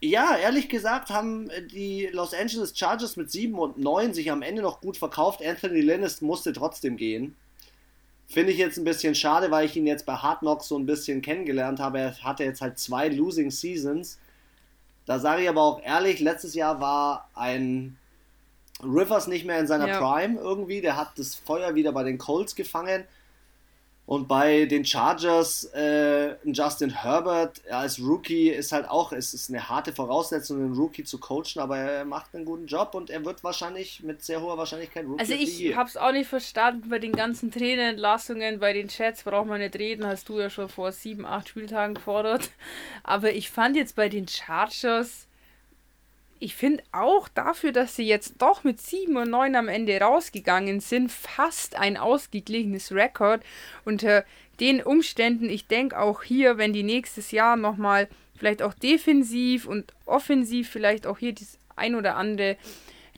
ja, 0.00 0.36
ehrlich 0.36 0.68
gesagt 0.68 1.10
haben 1.10 1.50
die 1.72 2.08
Los 2.12 2.32
Angeles 2.32 2.76
Chargers 2.76 3.16
mit 3.16 3.30
7 3.30 3.58
und 3.58 3.78
9 3.78 4.14
sich 4.14 4.30
am 4.30 4.42
Ende 4.42 4.62
noch 4.62 4.80
gut 4.80 4.96
verkauft. 4.96 5.44
Anthony 5.44 5.82
Lennis 5.82 6.22
musste 6.22 6.52
trotzdem 6.52 6.96
gehen. 6.96 7.36
Finde 8.26 8.52
ich 8.52 8.58
jetzt 8.58 8.78
ein 8.78 8.84
bisschen 8.84 9.14
schade, 9.14 9.50
weil 9.50 9.66
ich 9.66 9.76
ihn 9.76 9.86
jetzt 9.86 10.06
bei 10.06 10.14
Hard 10.14 10.38
Knocks 10.38 10.68
so 10.68 10.78
ein 10.78 10.86
bisschen 10.86 11.20
kennengelernt 11.20 11.80
habe. 11.80 11.98
Er 11.98 12.16
hatte 12.22 12.44
jetzt 12.44 12.60
halt 12.62 12.78
zwei 12.78 13.08
Losing 13.08 13.50
Seasons. 13.50 14.18
Da 15.04 15.18
sage 15.18 15.42
ich 15.42 15.48
aber 15.48 15.62
auch 15.62 15.82
ehrlich, 15.82 16.20
letztes 16.20 16.54
Jahr 16.54 16.80
war 16.80 17.28
ein 17.34 17.98
Rivers 18.82 19.26
nicht 19.26 19.46
mehr 19.46 19.58
in 19.58 19.66
seiner 19.66 19.88
ja. 19.88 19.98
Prime 19.98 20.38
irgendwie. 20.38 20.80
Der 20.80 20.96
hat 20.96 21.12
das 21.16 21.34
Feuer 21.34 21.74
wieder 21.74 21.92
bei 21.92 22.02
den 22.02 22.18
Colts 22.18 22.54
gefangen. 22.54 23.04
Und 24.10 24.26
bei 24.26 24.64
den 24.64 24.84
Chargers, 24.84 25.66
äh, 25.72 26.34
Justin 26.42 26.90
Herbert 26.90 27.62
als 27.70 28.00
Rookie 28.00 28.48
ist 28.48 28.72
halt 28.72 28.88
auch, 28.88 29.12
es 29.12 29.34
ist 29.34 29.50
eine 29.50 29.68
harte 29.68 29.92
Voraussetzung, 29.92 30.56
einen 30.58 30.74
Rookie 30.74 31.04
zu 31.04 31.20
coachen, 31.20 31.60
aber 31.60 31.78
er 31.78 32.04
macht 32.04 32.34
einen 32.34 32.44
guten 32.44 32.66
Job 32.66 32.96
und 32.96 33.08
er 33.08 33.24
wird 33.24 33.44
wahrscheinlich 33.44 34.02
mit 34.02 34.24
sehr 34.24 34.42
hoher 34.42 34.58
Wahrscheinlichkeit 34.58 35.06
Rookie. 35.06 35.20
Also 35.20 35.34
ich 35.34 35.76
habe 35.76 35.88
es 35.88 35.96
auch 35.96 36.10
nicht 36.10 36.28
verstanden 36.28 36.88
bei 36.88 36.98
den 36.98 37.12
ganzen 37.12 37.52
Trainerentlassungen, 37.52 38.58
bei 38.58 38.72
den 38.72 38.88
Chats 38.88 39.22
braucht 39.22 39.46
man 39.46 39.60
nicht 39.60 39.76
reden, 39.76 40.04
hast 40.04 40.28
du 40.28 40.40
ja 40.40 40.50
schon 40.50 40.68
vor 40.68 40.90
sieben, 40.90 41.24
acht 41.24 41.48
Spieltagen 41.48 41.94
gefordert. 41.94 42.50
Aber 43.04 43.32
ich 43.32 43.48
fand 43.48 43.76
jetzt 43.76 43.94
bei 43.94 44.08
den 44.08 44.26
Chargers, 44.26 45.28
ich 46.40 46.56
finde 46.56 46.82
auch 46.90 47.28
dafür, 47.28 47.70
dass 47.70 47.94
sie 47.94 48.06
jetzt 48.06 48.34
doch 48.38 48.64
mit 48.64 48.80
7 48.80 49.14
und 49.16 49.30
9 49.30 49.54
am 49.54 49.68
Ende 49.68 50.00
rausgegangen 50.00 50.80
sind, 50.80 51.12
fast 51.12 51.76
ein 51.76 51.98
ausgeglichenes 51.98 52.92
Rekord. 52.92 53.42
Unter 53.84 54.24
den 54.58 54.82
Umständen, 54.82 55.50
ich 55.50 55.66
denke 55.66 55.98
auch 55.98 56.22
hier, 56.22 56.56
wenn 56.56 56.72
die 56.72 56.82
nächstes 56.82 57.30
Jahr 57.30 57.56
nochmal 57.56 58.08
vielleicht 58.36 58.62
auch 58.62 58.72
defensiv 58.72 59.66
und 59.66 59.92
offensiv 60.06 60.70
vielleicht 60.70 61.06
auch 61.06 61.18
hier 61.18 61.34
das 61.34 61.58
ein 61.76 61.94
oder 61.94 62.16
andere 62.16 62.56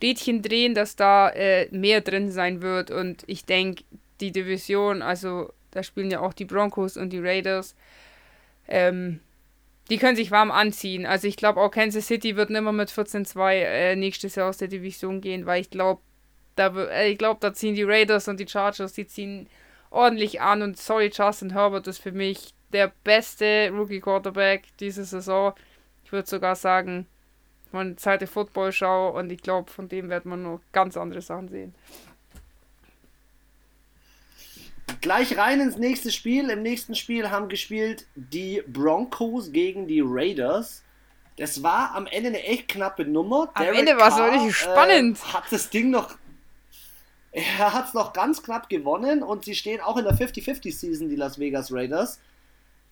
Rädchen 0.01 0.41
drehen, 0.41 0.75
dass 0.75 0.97
da 0.97 1.29
äh, 1.29 1.69
mehr 1.71 2.01
drin 2.01 2.29
sein 2.29 2.61
wird. 2.61 2.91
Und 2.91 3.23
ich 3.27 3.45
denke, 3.45 3.85
die 4.19 4.33
Division, 4.33 5.01
also 5.01 5.53
da 5.71 5.81
spielen 5.81 6.11
ja 6.11 6.19
auch 6.19 6.33
die 6.33 6.45
Broncos 6.45 6.97
und 6.97 7.11
die 7.11 7.19
Raiders, 7.19 7.73
ähm, 8.67 9.21
die 9.89 9.97
können 9.97 10.15
sich 10.15 10.31
warm 10.31 10.51
anziehen. 10.51 11.05
Also 11.05 11.27
ich 11.27 11.35
glaube 11.35 11.59
auch 11.59 11.69
Kansas 11.69 12.07
City 12.07 12.35
wird 12.35 12.49
nimmer 12.49 12.71
mit 12.71 12.89
14-2 12.89 13.51
äh, 13.53 13.95
nächstes 13.95 14.35
Jahr 14.35 14.49
aus 14.49 14.57
der 14.57 14.67
Division 14.67 15.21
gehen, 15.21 15.45
weil 15.45 15.61
ich 15.61 15.69
glaube, 15.69 16.01
da, 16.55 16.67
äh, 16.89 17.11
ich 17.11 17.17
da 17.17 17.53
ziehen 17.53 17.75
die 17.75 17.83
Raiders 17.83 18.27
und 18.27 18.39
die 18.39 18.47
Chargers, 18.47 18.93
die 18.93 19.07
ziehen 19.07 19.47
ordentlich 19.89 20.41
an 20.41 20.61
und 20.61 20.77
sorry, 20.77 21.11
Justin 21.13 21.51
Herbert 21.51 21.87
ist 21.87 21.99
für 21.99 22.11
mich 22.11 22.53
der 22.71 22.91
beste 23.03 23.69
Rookie 23.71 23.99
Quarterback 23.99 24.63
diese 24.79 25.05
Saison. 25.05 25.53
Ich 26.03 26.11
würde 26.11 26.27
sogar 26.27 26.55
sagen, 26.55 27.07
von 27.69 27.97
Seite 27.97 28.27
Football 28.27 28.71
schau 28.71 29.17
und 29.17 29.31
ich 29.31 29.41
glaube, 29.41 29.69
von 29.69 29.89
dem 29.89 30.09
wird 30.09 30.25
man 30.25 30.43
noch 30.43 30.61
ganz 30.71 30.97
andere 30.97 31.21
Sachen 31.21 31.49
sehen. 31.49 31.75
Gleich 35.01 35.37
rein 35.37 35.59
ins 35.59 35.77
nächste 35.77 36.11
Spiel. 36.11 36.49
Im 36.49 36.61
nächsten 36.61 36.95
Spiel 36.95 37.29
haben 37.29 37.49
gespielt 37.49 38.05
die 38.15 38.63
Broncos 38.67 39.51
gegen 39.51 39.87
die 39.87 40.01
Raiders. 40.03 40.83
Das 41.37 41.63
war 41.63 41.95
am 41.95 42.05
Ende 42.07 42.29
eine 42.29 42.43
echt 42.43 42.67
knappe 42.67 43.05
Nummer. 43.05 43.49
Am 43.53 43.63
Derek 43.63 43.79
Ende 43.79 43.97
war 43.97 44.07
es 44.09 44.33
richtig 44.33 44.49
äh, 44.49 44.53
spannend. 44.53 45.17
Äh, 45.17 45.33
hat 45.33 45.43
das 45.51 45.69
Ding 45.69 45.89
noch. 45.89 46.15
Er 47.31 47.73
hat 47.73 47.87
es 47.87 47.93
noch 47.95 48.13
ganz 48.13 48.43
knapp 48.43 48.69
gewonnen 48.69 49.23
und 49.23 49.43
sie 49.43 49.55
stehen 49.55 49.81
auch 49.81 49.97
in 49.97 50.03
der 50.03 50.13
50-50-Season, 50.13 51.09
die 51.09 51.15
Las 51.15 51.39
Vegas 51.39 51.71
Raiders. 51.71 52.19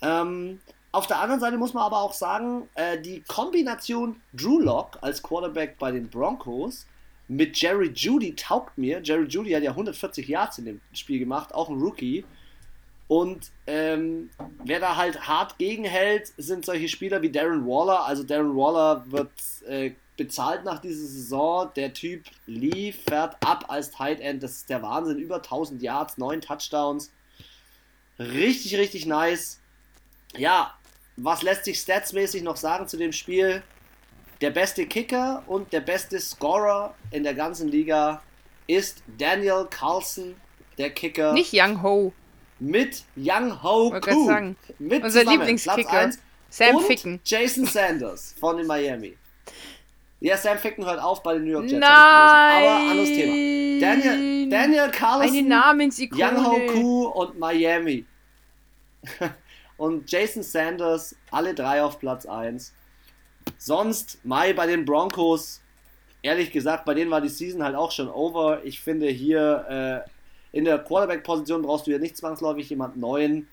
Ähm, 0.01 0.59
auf 0.91 1.05
der 1.05 1.19
anderen 1.19 1.39
Seite 1.39 1.57
muss 1.57 1.75
man 1.75 1.83
aber 1.83 2.01
auch 2.01 2.13
sagen, 2.13 2.67
äh, 2.73 2.99
die 2.99 3.21
Kombination 3.27 4.19
Drew 4.33 4.59
Lock 4.59 4.97
als 5.01 5.21
Quarterback 5.21 5.77
bei 5.77 5.91
den 5.91 6.09
Broncos 6.09 6.87
mit 7.31 7.61
Jerry 7.61 7.89
Judy 7.95 8.35
taugt 8.35 8.77
mir. 8.77 8.99
Jerry 9.01 9.25
Judy 9.25 9.51
hat 9.51 9.63
ja 9.63 9.71
140 9.71 10.27
Yards 10.27 10.57
in 10.57 10.65
dem 10.65 10.81
Spiel 10.91 11.17
gemacht, 11.17 11.53
auch 11.55 11.69
ein 11.69 11.79
Rookie. 11.79 12.25
Und 13.07 13.51
ähm, 13.67 14.29
wer 14.65 14.81
da 14.81 14.97
halt 14.97 15.27
hart 15.29 15.57
gegenhält, 15.57 16.33
sind 16.37 16.65
solche 16.65 16.89
Spieler 16.89 17.21
wie 17.21 17.31
Darren 17.31 17.65
Waller. 17.65 18.05
Also 18.05 18.23
Darren 18.23 18.53
Waller 18.57 19.05
wird 19.09 19.31
äh, 19.65 19.91
bezahlt 20.17 20.65
nach 20.65 20.79
dieser 20.79 21.07
Saison. 21.07 21.71
Der 21.77 21.93
Typ 21.93 22.25
liefert 22.47 23.37
ab 23.45 23.63
als 23.69 23.91
Tight 23.91 24.19
End. 24.19 24.43
Das 24.43 24.51
ist 24.51 24.69
der 24.69 24.81
Wahnsinn. 24.81 25.17
Über 25.17 25.37
1000 25.37 25.81
Yards, 25.81 26.17
9 26.17 26.41
Touchdowns. 26.41 27.13
Richtig, 28.19 28.75
richtig 28.75 29.05
nice. 29.05 29.61
Ja, 30.35 30.73
was 31.15 31.43
lässt 31.43 31.63
sich 31.63 31.79
statsmäßig 31.79 32.43
noch 32.43 32.57
sagen 32.57 32.89
zu 32.89 32.97
dem 32.97 33.13
Spiel? 33.13 33.63
Der 34.41 34.49
beste 34.49 34.87
Kicker 34.87 35.43
und 35.45 35.71
der 35.71 35.81
beste 35.81 36.19
Scorer 36.19 36.95
in 37.11 37.23
der 37.23 37.35
ganzen 37.35 37.67
Liga 37.67 38.23
ist 38.65 39.03
Daniel 39.19 39.67
Carlson, 39.69 40.35
der 40.79 40.89
Kicker. 40.89 41.33
Nicht 41.33 41.53
Young 41.53 41.83
Ho. 41.83 42.11
Mit 42.59 43.03
Young 43.15 43.61
Ho 43.61 43.91
Koo. 44.01 44.25
Sagen. 44.25 44.57
Mit 44.79 45.03
Unser 45.03 45.25
Lieblingskicker. 45.25 46.11
Sam 46.49 46.75
und 46.75 46.85
Ficken. 46.85 47.19
Jason 47.23 47.65
Sanders 47.65 48.35
von 48.39 48.57
den 48.57 48.65
Miami. 48.65 49.15
Ja, 50.19 50.37
Sam 50.37 50.57
Ficken 50.57 50.85
hört 50.85 50.99
auf 50.99 51.21
bei 51.21 51.35
den 51.35 51.43
New 51.43 51.51
York 51.51 51.65
Jets. 51.65 51.79
Nein. 51.79 51.89
Aber 51.89 52.75
anderes 52.91 53.09
Thema. 53.09 53.79
Daniel, 53.79 54.49
Daniel 54.49 54.91
Carlson, 54.91 55.37
Eine 55.37 55.47
Namensikone. 55.47 56.23
Young 56.23 56.45
Ho 56.45 56.59
Koo 56.73 57.07
und 57.09 57.37
Miami. 57.37 58.05
und 59.77 60.09
Jason 60.11 60.41
Sanders, 60.41 61.15
alle 61.29 61.53
drei 61.53 61.83
auf 61.83 61.99
Platz 61.99 62.25
1. 62.25 62.73
Sonst, 63.57 64.19
Mai 64.23 64.53
bei 64.53 64.67
den 64.67 64.85
Broncos, 64.85 65.61
ehrlich 66.21 66.51
gesagt, 66.51 66.85
bei 66.85 66.93
denen 66.93 67.11
war 67.11 67.21
die 67.21 67.29
Season 67.29 67.63
halt 67.63 67.75
auch 67.75 67.91
schon 67.91 68.09
over. 68.09 68.63
Ich 68.63 68.81
finde 68.81 69.07
hier 69.07 70.03
äh, 70.05 70.57
in 70.57 70.65
der 70.65 70.79
Quarterback-Position 70.79 71.61
brauchst 71.61 71.87
du 71.87 71.91
ja 71.91 71.97
nicht 71.97 72.17
zwangsläufig 72.17 72.69
jemand 72.69 72.97
Neuen, 72.97 73.47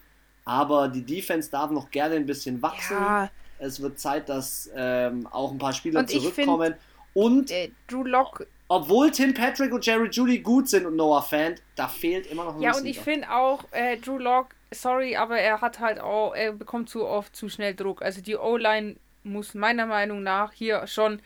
aber 0.44 0.89
die 0.89 1.02
Defense 1.02 1.51
darf 1.51 1.70
noch 1.70 1.90
gerne 1.90 2.16
ein 2.16 2.27
bisschen 2.27 2.60
wachsen. 2.62 2.97
Ja. 2.97 3.31
Es 3.59 3.81
wird 3.81 3.98
Zeit, 3.98 4.28
dass 4.28 4.70
ähm, 4.74 5.27
auch 5.27 5.51
ein 5.51 5.59
paar 5.59 5.73
Spieler 5.73 6.01
und 6.01 6.10
zurückkommen. 6.10 6.74
Und 7.15 7.51
äh, 7.51 7.70
Drew 7.89 8.05
Lock 8.05 8.47
obwohl 8.69 9.10
Tim 9.10 9.32
Patrick 9.32 9.73
und 9.73 9.85
Jerry 9.85 10.09
Judy 10.10 10.40
gut 10.40 10.69
sind 10.69 10.86
und 10.86 10.94
Noah 10.94 11.23
Fan, 11.23 11.55
da 11.74 11.89
fehlt 11.89 12.27
immer 12.27 12.44
noch 12.44 12.56
ein 12.56 12.60
Ja, 12.60 12.77
und 12.77 12.85
ich 12.85 13.01
finde 13.01 13.31
auch, 13.31 13.65
äh, 13.70 13.97
Drew 13.97 14.19
Lock, 14.19 14.48
sorry, 14.70 15.16
aber 15.16 15.39
er 15.39 15.62
hat 15.62 15.81
halt 15.81 15.98
auch, 15.98 16.35
er 16.35 16.52
bekommt 16.52 16.90
zu 16.90 17.06
oft 17.06 17.35
zu 17.35 17.48
schnell 17.48 17.74
Druck. 17.74 18.02
Also 18.02 18.20
die 18.20 18.36
O-Line 18.36 18.97
muss 19.23 19.55
meiner 19.55 19.86
Meinung 19.86 20.23
nach 20.23 20.53
hier 20.53 20.86
schon 20.86 21.20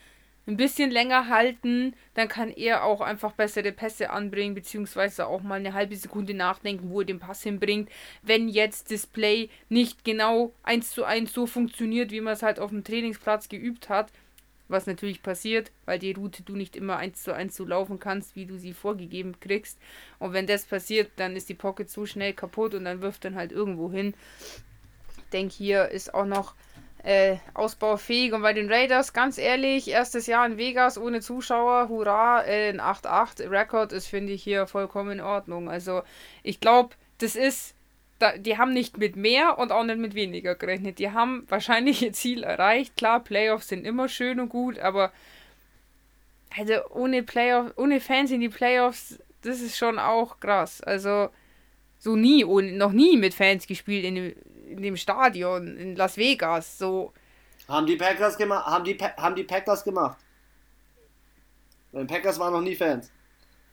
ein 0.47 0.57
bisschen 0.57 0.91
länger 0.91 1.29
halten, 1.29 1.95
dann 2.15 2.29
kann 2.29 2.51
er 2.51 2.85
auch 2.85 3.01
einfach 3.01 3.33
bessere 3.33 3.71
Pässe 3.71 4.11
anbringen, 4.11 4.55
beziehungsweise 4.55 5.27
auch 5.27 5.43
mal 5.43 5.61
eine 5.61 5.73
halbe 5.73 5.95
Sekunde 5.97 6.35
nachdenken, 6.35 6.91
wo 6.91 7.01
er 7.01 7.07
den 7.07 7.21
Pass 7.21 7.43
hinbringt. 7.43 7.89
Wenn 8.23 8.49
jetzt 8.49 8.91
Display 8.91 9.51
nicht 9.69 10.05
genau 10.05 10.53
eins 10.65 10.91
zu 10.91 11.05
eins 11.05 11.33
so 11.33 11.47
funktioniert, 11.47 12.11
wie 12.11 12.21
man 12.21 12.33
es 12.33 12.43
halt 12.43 12.59
auf 12.59 12.71
dem 12.71 12.83
Trainingsplatz 12.83 13.49
geübt 13.49 13.89
hat, 13.89 14.11
was 14.73 14.87
natürlich 14.87 15.23
passiert, 15.23 15.71
weil 15.85 16.01
die 16.01 16.13
Route 16.13 16.43
du 16.43 16.57
nicht 16.57 16.75
immer 16.75 16.97
eins 16.97 17.23
zu 17.23 17.33
eins 17.33 17.55
so 17.55 17.65
laufen 17.65 18.01
kannst, 18.01 18.35
wie 18.35 18.47
du 18.47 18.59
sie 18.59 18.73
vorgegeben 18.73 19.39
kriegst. 19.39 19.79
Und 20.19 20.33
wenn 20.33 20.49
das 20.49 20.65
passiert, 20.65 21.13
dann 21.17 21.37
ist 21.37 21.49
die 21.51 21.55
Pocket 21.55 21.89
so 21.89 22.07
schnell 22.07 22.33
kaputt 22.33 22.75
und 22.75 22.85
dann 22.85 23.03
wirft 23.03 23.25
dann 23.25 23.37
halt 23.37 23.53
irgendwo 23.53 23.93
hin. 23.93 24.15
Ich 25.19 25.31
denke, 25.31 25.55
hier 25.55 25.89
ist 25.89 26.15
auch 26.15 26.27
noch 26.27 26.55
äh, 27.03 27.37
ausbaufähig. 27.55 28.33
Und 28.33 28.43
bei 28.43 28.53
den 28.53 28.71
Raiders, 28.71 29.13
ganz 29.13 29.39
ehrlich, 29.39 29.89
erstes 29.89 30.27
Jahr 30.27 30.47
in 30.47 30.57
Vegas 30.57 30.99
ohne 30.99 31.21
Zuschauer, 31.21 31.89
hurra, 31.89 32.45
äh, 32.45 32.71
ein 32.71 32.81
8-8 32.81 33.51
Rekord 33.51 33.93
ist, 33.93 34.07
finde 34.07 34.33
ich 34.33 34.43
hier 34.43 34.67
vollkommen 34.67 35.13
in 35.13 35.21
Ordnung. 35.21 35.69
Also 35.69 36.03
ich 36.43 36.61
glaube, 36.61 36.95
das 37.19 37.37
ist, 37.37 37.75
da, 38.19 38.37
die 38.37 38.59
haben 38.59 38.73
nicht 38.73 38.99
mit 38.99 39.17
mehr 39.17 39.59
und 39.59 39.73
auch 39.73 39.85
nicht 39.85 39.99
mit 39.99 40.15
weniger 40.15 40.55
gerechnet. 40.55 40.99
Die 40.99 41.11
haben 41.11 41.45
wahrscheinlich 41.49 42.03
ihr 42.03 42.13
Ziel 42.13 42.45
erreicht. 42.45 42.97
Klar, 42.97 43.21
Playoffs 43.21 43.69
sind 43.69 43.85
immer 43.85 44.09
schön 44.09 44.39
und 44.41 44.49
gut, 44.49 44.79
aber 44.79 45.13
also 46.57 46.75
ohne 46.91 47.23
Playoff, 47.23 47.73
ohne 47.77 48.01
Fans 48.01 48.31
in 48.31 48.41
die 48.41 48.49
Playoffs, 48.49 49.19
das 49.43 49.61
ist 49.61 49.77
schon 49.77 49.99
auch 49.99 50.39
krass. 50.39 50.81
Also 50.83 51.31
so 51.99 52.17
nie, 52.17 52.45
ohne, 52.45 52.73
noch 52.73 52.93
nie 52.93 53.17
mit 53.17 53.35
Fans 53.35 53.67
gespielt 53.67 54.05
in 54.05 54.15
dem, 54.15 54.35
in 54.73 54.83
dem 54.83 54.97
Stadion 54.97 55.77
in 55.77 55.97
Las 55.97 56.17
Vegas. 56.17 56.79
So. 56.79 57.13
Haben 57.69 57.87
die 57.87 57.97
Packers 57.97 58.37
gemacht? 58.37 58.67
Haben 58.67 58.85
die, 58.85 58.95
pa 58.95 59.13
haben 59.17 59.35
die 59.35 59.45
Packers 59.45 59.85
gemacht? 59.85 60.19
Weil 61.93 62.07
Packers 62.07 62.39
waren 62.39 62.53
noch 62.53 62.63
nie 62.63 62.75
Fans. 62.75 63.11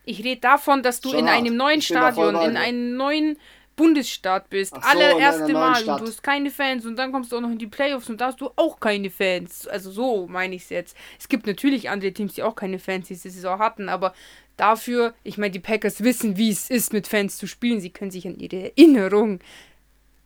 Ich 0.06 0.24
rede 0.24 0.42
davon, 0.42 0.84
dass 0.84 1.02
du 1.02 1.10
Schon 1.10 1.20
in 1.20 1.28
hart. 1.28 1.38
einem 1.38 1.56
neuen 1.56 1.82
Stadion, 1.82 2.36
in 2.36 2.58
einem 2.58 2.98
neuen 2.98 3.38
Bundesstaat 3.76 4.50
bist. 4.50 4.76
So, 4.76 4.82
Allererste 4.82 5.54
Mal 5.54 5.80
und 5.88 6.02
du 6.02 6.08
hast 6.08 6.22
keine 6.22 6.52
Fans 6.52 6.86
und 6.86 6.98
dann 6.98 7.14
kommst 7.14 7.32
du 7.32 7.38
auch 7.38 7.42
noch 7.42 7.52
in 7.52 7.58
die 7.58 7.68
Playoffs 7.68 8.10
und 8.10 8.20
da 8.20 8.28
hast 8.28 8.42
du 8.42 8.50
auch 8.58 8.80
keine 8.80 9.10
Fans. 9.10 9.68
Also 9.68 9.90
so 9.92 10.28
meine 10.28 10.56
ich 10.56 10.64
es 10.64 10.70
jetzt. 10.70 10.98
Es 11.18 11.30
gibt 11.30 11.48
natürlich 11.48 11.90
andere 11.90 12.12
Teams, 12.12 12.34
die 12.34 12.44
auch 12.44 12.56
keine 12.56 12.80
Fans 12.80 13.08
diese 13.08 13.30
Saison 13.30 13.58
hatten, 13.60 13.88
aber 13.88 14.14
dafür, 14.58 15.14
ich 15.24 15.38
meine, 15.38 15.52
die 15.52 15.60
Packers 15.60 16.04
wissen, 16.04 16.36
wie 16.36 16.52
es 16.52 16.70
ist, 16.70 16.92
mit 16.92 17.08
Fans 17.08 17.38
zu 17.38 17.48
spielen. 17.48 17.80
Sie 17.80 17.92
können 17.92 18.12
sich 18.12 18.28
an 18.28 18.38
ihre 18.38 18.72
Erinnerung 18.72 19.40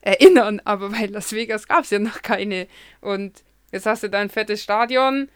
erinnern, 0.04 0.62
aber 0.66 0.90
bei 0.90 1.06
Las 1.06 1.34
Vegas 1.34 1.68
gab 1.68 1.84
es 1.84 1.90
ja 1.90 2.00
noch 2.00 2.22
keine. 2.22 2.68
Und 3.02 3.44
jetzt 3.72 3.86
hast 3.86 4.04
du 4.04 4.10
da 4.10 4.20
ein 4.20 4.30
fettes 4.30 4.62
Stadion, 4.62 5.30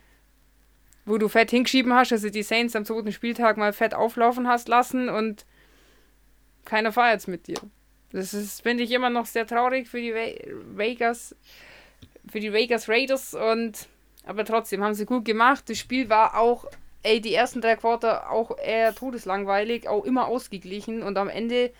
wo 1.04 1.18
du 1.18 1.28
fett 1.28 1.50
hingeschrieben 1.50 1.94
hast, 1.94 2.12
also 2.12 2.28
die 2.28 2.42
Saints 2.42 2.76
am 2.76 2.84
zweiten 2.84 3.12
Spieltag 3.12 3.56
mal 3.56 3.72
fett 3.72 3.94
auflaufen 3.94 4.46
hast 4.46 4.68
lassen 4.68 5.08
und 5.08 5.46
keiner 6.64 6.92
feiert 6.92 7.20
es 7.20 7.26
mit 7.26 7.46
dir. 7.46 7.58
Das 8.12 8.34
ist, 8.34 8.62
finde 8.62 8.84
ich, 8.84 8.90
immer 8.90 9.10
noch 9.10 9.26
sehr 9.26 9.46
traurig 9.46 9.88
für 9.88 10.00
die 10.00 10.14
Vegas, 10.14 11.34
für 12.30 12.40
die 12.40 12.52
Vegas 12.52 12.88
Raiders 12.88 13.34
und 13.34 13.88
aber 14.24 14.44
trotzdem 14.44 14.84
haben 14.84 14.92
sie 14.92 15.06
gut 15.06 15.24
gemacht. 15.24 15.70
Das 15.70 15.78
Spiel 15.78 16.10
war 16.10 16.38
auch, 16.38 16.66
ey, 17.02 17.22
die 17.22 17.32
ersten 17.32 17.62
drei 17.62 17.76
Quarter 17.76 18.30
auch 18.30 18.58
eher 18.58 18.94
todeslangweilig, 18.94 19.88
auch 19.88 20.04
immer 20.04 20.28
ausgeglichen 20.28 21.02
und 21.02 21.16
am 21.16 21.30
Ende 21.30 21.72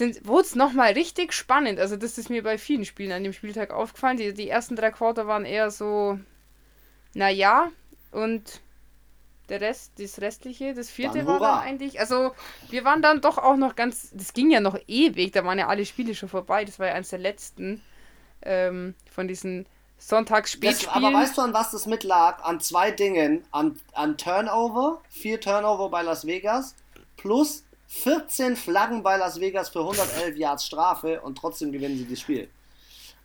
wurde 0.00 0.42
es 0.42 0.54
nochmal 0.54 0.92
richtig 0.92 1.32
spannend. 1.32 1.78
Also 1.78 1.96
das 1.96 2.18
ist 2.18 2.30
mir 2.30 2.42
bei 2.42 2.58
vielen 2.58 2.84
Spielen 2.84 3.12
an 3.12 3.24
dem 3.24 3.32
Spieltag 3.32 3.70
aufgefallen. 3.70 4.16
Die, 4.16 4.34
die 4.34 4.48
ersten 4.48 4.76
drei 4.76 4.90
Quarter 4.90 5.26
waren 5.26 5.44
eher 5.44 5.70
so, 5.70 6.18
naja, 7.14 7.70
und 8.10 8.60
der 9.48 9.60
Rest, 9.60 9.92
das 9.98 10.20
restliche, 10.20 10.74
das 10.74 10.90
vierte 10.90 11.18
dann 11.18 11.26
war 11.26 11.38
dann 11.38 11.60
eigentlich, 11.60 12.00
also 12.00 12.32
wir 12.68 12.84
waren 12.84 13.00
dann 13.00 13.20
doch 13.20 13.38
auch 13.38 13.56
noch 13.56 13.76
ganz, 13.76 14.10
das 14.12 14.32
ging 14.32 14.50
ja 14.50 14.60
noch 14.60 14.76
ewig, 14.88 15.32
da 15.32 15.44
waren 15.44 15.58
ja 15.58 15.68
alle 15.68 15.86
Spiele 15.86 16.14
schon 16.14 16.28
vorbei, 16.28 16.64
das 16.64 16.78
war 16.78 16.88
ja 16.88 16.94
eins 16.94 17.10
der 17.10 17.20
letzten 17.20 17.80
ähm, 18.42 18.94
von 19.10 19.28
diesen 19.28 19.66
Sonntagsspielspielen. 19.98 21.04
Aber 21.04 21.16
weißt 21.16 21.38
du, 21.38 21.42
an 21.42 21.54
was 21.54 21.70
das 21.70 21.86
mitlag? 21.86 22.44
An 22.44 22.60
zwei 22.60 22.90
Dingen, 22.90 23.44
an, 23.50 23.80
an 23.92 24.18
Turnover, 24.18 25.00
vier 25.08 25.40
Turnover 25.40 25.88
bei 25.90 26.02
Las 26.02 26.26
Vegas, 26.26 26.74
plus 27.16 27.64
14 27.88 28.56
Flaggen 28.56 29.02
bei 29.02 29.16
Las 29.16 29.40
Vegas 29.40 29.68
für 29.68 29.80
111 29.80 30.36
Yards 30.36 30.66
Strafe 30.66 31.20
und 31.20 31.36
trotzdem 31.36 31.72
gewinnen 31.72 31.96
sie 31.96 32.08
das 32.08 32.20
Spiel. 32.20 32.48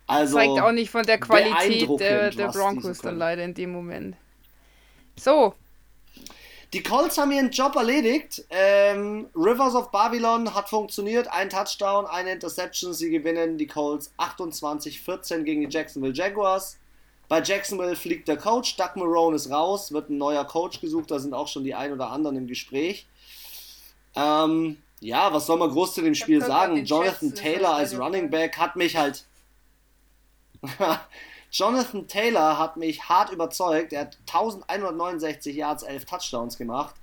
Also, 0.06 0.36
zeigt 0.36 0.60
auch 0.60 0.72
nicht 0.72 0.90
von 0.90 1.04
der 1.04 1.18
Qualität 1.18 1.88
der, 2.00 2.30
der 2.30 2.48
Broncos 2.48 2.98
dann 2.98 3.18
leider 3.18 3.44
in 3.44 3.54
dem 3.54 3.72
Moment. 3.72 4.16
So, 5.16 5.54
die 6.72 6.82
Colts 6.82 7.18
haben 7.18 7.32
ihren 7.32 7.50
Job 7.50 7.76
erledigt. 7.76 8.46
Ähm, 8.48 9.28
Rivers 9.36 9.74
of 9.74 9.90
Babylon 9.90 10.54
hat 10.54 10.70
funktioniert. 10.70 11.30
Ein 11.30 11.50
Touchdown, 11.50 12.06
eine 12.06 12.32
Interception. 12.32 12.94
Sie 12.94 13.10
gewinnen 13.10 13.58
die 13.58 13.66
Colts 13.66 14.10
28-14 14.16 15.42
gegen 15.42 15.60
die 15.60 15.68
Jacksonville 15.68 16.14
Jaguars. 16.14 16.78
Bei 17.28 17.42
Jacksonville 17.42 17.94
fliegt 17.94 18.26
der 18.26 18.38
Coach. 18.38 18.76
Doug 18.76 18.96
Marone 18.96 19.36
ist 19.36 19.50
raus. 19.50 19.92
Wird 19.92 20.08
ein 20.08 20.16
neuer 20.16 20.46
Coach 20.46 20.80
gesucht. 20.80 21.10
Da 21.10 21.18
sind 21.18 21.34
auch 21.34 21.46
schon 21.46 21.62
die 21.62 21.74
ein 21.74 21.92
oder 21.92 22.08
anderen 22.08 22.38
im 22.38 22.46
Gespräch. 22.46 23.06
Ähm, 24.14 24.78
ja, 25.00 25.32
was 25.32 25.46
soll 25.46 25.58
man 25.58 25.70
groß 25.70 25.94
zu 25.94 26.02
dem 26.02 26.14
Spiel 26.14 26.44
sagen? 26.44 26.84
Jonathan 26.84 27.34
Taylor 27.34 27.74
als 27.74 27.98
Running 27.98 28.30
Back 28.30 28.56
hat 28.58 28.76
mich 28.76 28.96
halt. 28.96 29.24
Jonathan 31.50 32.06
Taylor 32.06 32.58
hat 32.58 32.76
mich 32.76 33.08
hart 33.08 33.30
überzeugt. 33.30 33.92
Er 33.92 34.02
hat 34.02 34.18
1169 34.26 35.56
Yards, 35.56 35.82
11 35.82 36.04
Touchdowns 36.06 36.56
gemacht. 36.56 36.94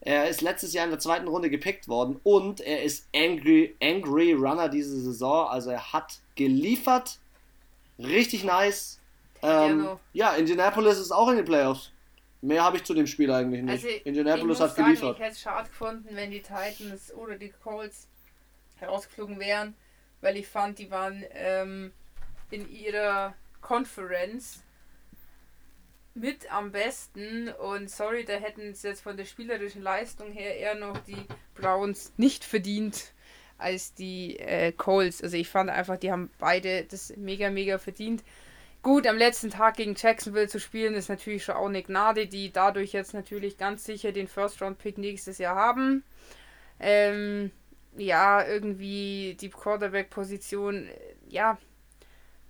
Er 0.00 0.28
ist 0.28 0.40
letztes 0.40 0.72
Jahr 0.72 0.84
in 0.84 0.90
der 0.90 0.98
zweiten 0.98 1.28
Runde 1.28 1.48
gepickt 1.48 1.86
worden 1.86 2.18
und 2.24 2.60
er 2.60 2.82
ist 2.82 3.06
Angry, 3.14 3.76
Angry 3.80 4.32
Runner 4.32 4.68
diese 4.68 5.00
Saison. 5.00 5.46
Also 5.46 5.70
er 5.70 5.92
hat 5.92 6.20
geliefert. 6.34 7.18
Richtig 7.98 8.42
nice. 8.42 8.98
Ähm, 9.42 9.88
ja, 10.12 10.34
Indianapolis 10.34 10.98
ist 10.98 11.12
auch 11.12 11.28
in 11.28 11.36
den 11.36 11.44
Playoffs. 11.44 11.92
Mehr 12.42 12.64
habe 12.64 12.76
ich 12.76 12.84
zu 12.84 12.92
dem 12.92 13.06
Spiel 13.06 13.30
eigentlich 13.30 13.62
nicht. 13.62 13.84
Also, 13.84 13.88
Indianapolis 14.04 14.60
hat 14.60 14.74
sagen, 14.74 14.88
geliefert. 14.88 15.16
Ich 15.16 15.22
hätte 15.22 15.32
es 15.32 15.40
schade 15.40 15.68
gefunden, 15.68 16.08
wenn 16.10 16.30
die 16.30 16.42
Titans 16.42 17.14
oder 17.14 17.36
die 17.36 17.50
Colts 17.50 18.08
herausgeflogen 18.76 19.38
wären, 19.38 19.74
weil 20.20 20.36
ich 20.36 20.48
fand, 20.48 20.80
die 20.80 20.90
waren 20.90 21.24
ähm, 21.30 21.92
in 22.50 22.68
ihrer 22.68 23.34
Conference 23.60 24.64
mit 26.14 26.52
am 26.52 26.72
besten. 26.72 27.48
Und 27.48 27.88
sorry, 27.88 28.24
da 28.24 28.34
hätten 28.34 28.72
es 28.72 28.82
jetzt 28.82 29.02
von 29.02 29.16
der 29.16 29.24
spielerischen 29.24 29.80
Leistung 29.80 30.32
her 30.32 30.56
eher 30.56 30.74
noch 30.74 30.98
die 30.98 31.24
Browns 31.54 32.12
nicht 32.16 32.44
verdient 32.44 33.12
als 33.56 33.94
die 33.94 34.38
äh, 34.40 34.72
Colts. 34.72 35.22
Also 35.22 35.36
ich 35.36 35.48
fand 35.48 35.70
einfach, 35.70 35.96
die 35.96 36.10
haben 36.10 36.28
beide 36.38 36.84
das 36.84 37.16
mega, 37.16 37.50
mega 37.50 37.78
verdient. 37.78 38.24
Gut, 38.82 39.06
am 39.06 39.16
letzten 39.16 39.50
Tag 39.50 39.76
gegen 39.76 39.94
Jacksonville 39.96 40.48
zu 40.48 40.58
spielen, 40.58 40.94
ist 40.94 41.08
natürlich 41.08 41.44
schon 41.44 41.54
auch 41.54 41.68
eine 41.68 41.82
Gnade, 41.82 42.26
die 42.26 42.52
dadurch 42.52 42.92
jetzt 42.92 43.14
natürlich 43.14 43.56
ganz 43.56 43.84
sicher 43.84 44.10
den 44.12 44.26
First-Round-Pick 44.26 44.98
nächstes 44.98 45.38
Jahr 45.38 45.54
haben. 45.54 46.02
Ähm, 46.80 47.52
ja, 47.96 48.44
irgendwie 48.44 49.36
die 49.40 49.50
Quarterback-Position, 49.50 50.88
ja, 51.28 51.58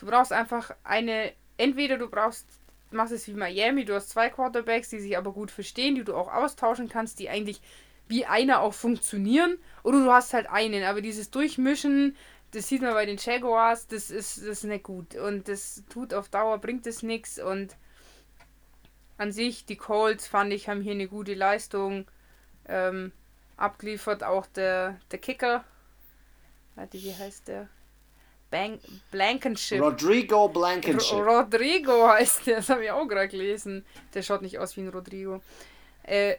Du 0.03 0.09
brauchst 0.09 0.33
einfach 0.33 0.75
eine, 0.83 1.33
entweder 1.59 1.97
du 1.97 2.09
brauchst, 2.09 2.49
machst 2.91 3.13
es 3.13 3.29
wie 3.29 3.35
Miami, 3.35 3.85
du 3.85 3.95
hast 3.95 4.11
zwei 4.11 4.31
Quarterbacks, 4.31 4.89
die 4.89 4.99
sich 4.99 5.17
aber 5.17 5.33
gut 5.33 5.53
verstehen, 5.53 5.95
die 5.95 6.03
du 6.03 6.17
auch 6.17 6.27
austauschen 6.27 6.89
kannst, 6.89 7.21
die 7.21 7.29
eigentlich 7.29 7.61
wie 8.09 8.27
einer 8.27 8.63
auch 8.63 8.75
funktionieren, 8.75 9.59
oder 9.85 10.03
du 10.03 10.11
hast 10.11 10.35
halt 10.35 10.51
einen, 10.51 10.83
aber 10.83 11.03
dieses 11.03 11.31
Durchmischen, 11.31 12.17
das 12.53 12.69
sieht 12.69 12.83
man 12.83 12.95
bei 12.95 13.07
den 13.07 13.19
Jaguars, 13.19 13.87
das 13.87 14.11
ist, 14.11 14.39
das 14.39 14.45
ist 14.45 14.65
nicht 14.65 14.85
gut 14.85 15.15
und 15.16 15.49
das 15.49 15.83
tut 15.89 16.15
auf 16.15 16.29
Dauer, 16.29 16.59
bringt 16.59 16.87
es 16.87 17.03
nichts 17.03 17.39
und 17.39 17.77
an 19.19 19.33
sich, 19.33 19.66
die 19.66 19.77
Colts 19.77 20.27
fand 20.27 20.53
ich, 20.53 20.69
haben 20.69 20.81
hier 20.81 20.93
eine 20.93 21.09
gute 21.09 21.35
Leistung 21.35 22.07
ähm, 22.69 23.12
abgeliefert, 23.57 24.23
auch 24.24 24.47
der, 24.47 25.01
der 25.11 25.19
Kicker, 25.19 25.65
warte, 26.74 26.99
wie 26.99 27.15
heißt 27.15 27.49
der? 27.49 27.69
Bang 28.51 28.79
Blankenship. 29.11 29.81
Rodrigo 29.81 30.47
Blankenship. 30.47 31.19
Ro 31.19 31.41
Rodrigo 31.41 32.07
heißt 32.09 32.47
der, 32.47 32.57
das 32.57 32.69
habe 32.69 32.85
ich 32.85 32.91
auch 32.91 33.07
gerade 33.09 33.29
gelesen. 33.29 33.85
Der 34.12 34.23
schaut 34.23 34.43
nicht 34.43 34.59
aus 34.59 34.77
wie 34.77 34.83
ein 34.83 34.91
Rodrigo. 34.91 35.41
Äh, 36.03 36.37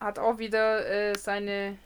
hat 0.00 0.18
auch 0.18 0.38
wieder 0.38 0.86
äh, 0.86 1.18
seine, 1.18 1.76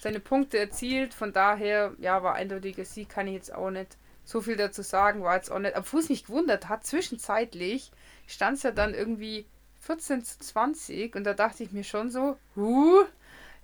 seine 0.00 0.20
Punkte 0.20 0.58
erzielt. 0.58 1.14
Von 1.14 1.32
daher, 1.32 1.92
ja, 1.98 2.22
war 2.22 2.34
eindeutiger 2.34 2.84
Sieg, 2.84 3.08
kann 3.08 3.28
ich 3.28 3.34
jetzt 3.34 3.54
auch 3.54 3.70
nicht 3.70 3.96
so 4.24 4.40
viel 4.40 4.56
dazu 4.56 4.82
sagen. 4.82 5.22
War 5.22 5.36
jetzt 5.36 5.52
auch 5.52 5.58
nicht. 5.58 5.76
Obwohl 5.76 6.00
es 6.00 6.08
mich 6.08 6.24
gewundert 6.24 6.68
hat, 6.68 6.84
zwischenzeitlich 6.84 7.92
stand 8.26 8.56
es 8.56 8.62
ja 8.62 8.70
dann 8.72 8.94
irgendwie 8.94 9.46
14 9.80 10.24
zu 10.24 10.38
20 10.38 11.14
und 11.14 11.24
da 11.24 11.34
dachte 11.34 11.62
ich 11.62 11.72
mir 11.72 11.84
schon 11.84 12.10
so, 12.10 12.36
huh, 12.56 13.04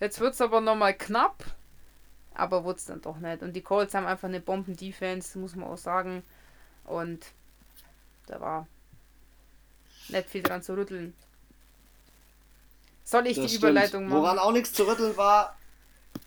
jetzt 0.00 0.20
wird 0.20 0.34
es 0.34 0.40
aber 0.40 0.60
nochmal 0.60 0.94
knapp 0.94 1.44
aber 2.36 2.64
wurde 2.64 2.78
es 2.78 2.84
dann 2.84 3.00
doch 3.00 3.18
nicht. 3.18 3.42
Und 3.42 3.54
die 3.54 3.62
Colts 3.62 3.94
haben 3.94 4.06
einfach 4.06 4.28
eine 4.28 4.40
Bomben-Defense, 4.40 5.38
muss 5.38 5.54
man 5.54 5.68
auch 5.68 5.78
sagen. 5.78 6.22
Und 6.84 7.24
da 8.26 8.40
war 8.40 8.66
nicht 10.08 10.28
viel 10.28 10.42
dran 10.42 10.62
zu 10.62 10.76
rütteln. 10.76 11.14
Soll 13.04 13.26
ich 13.26 13.36
das 13.36 13.46
die 13.46 13.56
stimmt. 13.56 13.70
Überleitung 13.72 14.08
machen? 14.08 14.18
Woran 14.18 14.38
auch 14.38 14.52
nichts 14.52 14.72
zu 14.72 14.86
rütteln 14.86 15.16
war, 15.16 15.56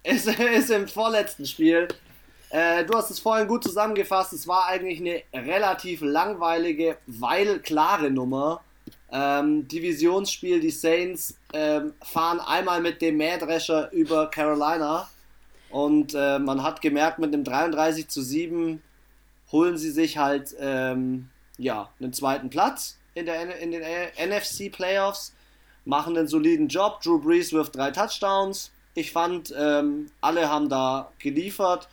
ist, 0.03 0.27
ist 0.39 0.69
im 0.71 0.87
vorletzten 0.87 1.45
Spiel. 1.45 1.87
Äh, 2.49 2.85
du 2.85 2.95
hast 2.95 3.11
es 3.11 3.19
vorhin 3.19 3.47
gut 3.47 3.63
zusammengefasst. 3.63 4.33
Es 4.33 4.47
war 4.47 4.65
eigentlich 4.67 4.99
eine 4.99 5.47
relativ 5.47 6.01
langweilige, 6.01 6.97
weil 7.05 7.59
klare 7.59 8.09
Nummer. 8.09 8.61
Ähm, 9.11 9.67
Divisionsspiel, 9.67 10.59
die 10.59 10.69
Saints 10.69 11.35
ähm, 11.53 11.93
fahren 12.01 12.39
einmal 12.39 12.81
mit 12.81 13.01
dem 13.01 13.17
Mähdrescher 13.17 13.91
über 13.91 14.29
Carolina 14.29 15.09
und 15.69 16.13
äh, 16.15 16.39
man 16.39 16.63
hat 16.63 16.81
gemerkt, 16.81 17.19
mit 17.19 17.33
einem 17.33 17.43
33 17.43 18.07
zu 18.07 18.21
7 18.21 18.81
holen 19.51 19.77
sie 19.77 19.91
sich 19.91 20.17
halt 20.17 20.55
ähm, 20.59 21.29
ja, 21.57 21.89
einen 21.99 22.13
zweiten 22.13 22.49
Platz 22.49 22.97
in, 23.13 23.25
der, 23.25 23.57
in 23.59 23.71
den 23.71 23.81
NFC 23.81 24.71
Playoffs, 24.71 25.33
machen 25.85 26.17
einen 26.17 26.27
soliden 26.27 26.67
Job. 26.67 27.01
Drew 27.01 27.19
Brees 27.19 27.51
wirft 27.51 27.75
drei 27.75 27.91
Touchdowns. 27.91 28.71
Ich 28.99 29.13
fand, 29.13 29.53
ähm, 29.57 30.11
alle 30.19 30.49
haben 30.49 30.67
da 30.67 31.09
geliefert. 31.19 31.87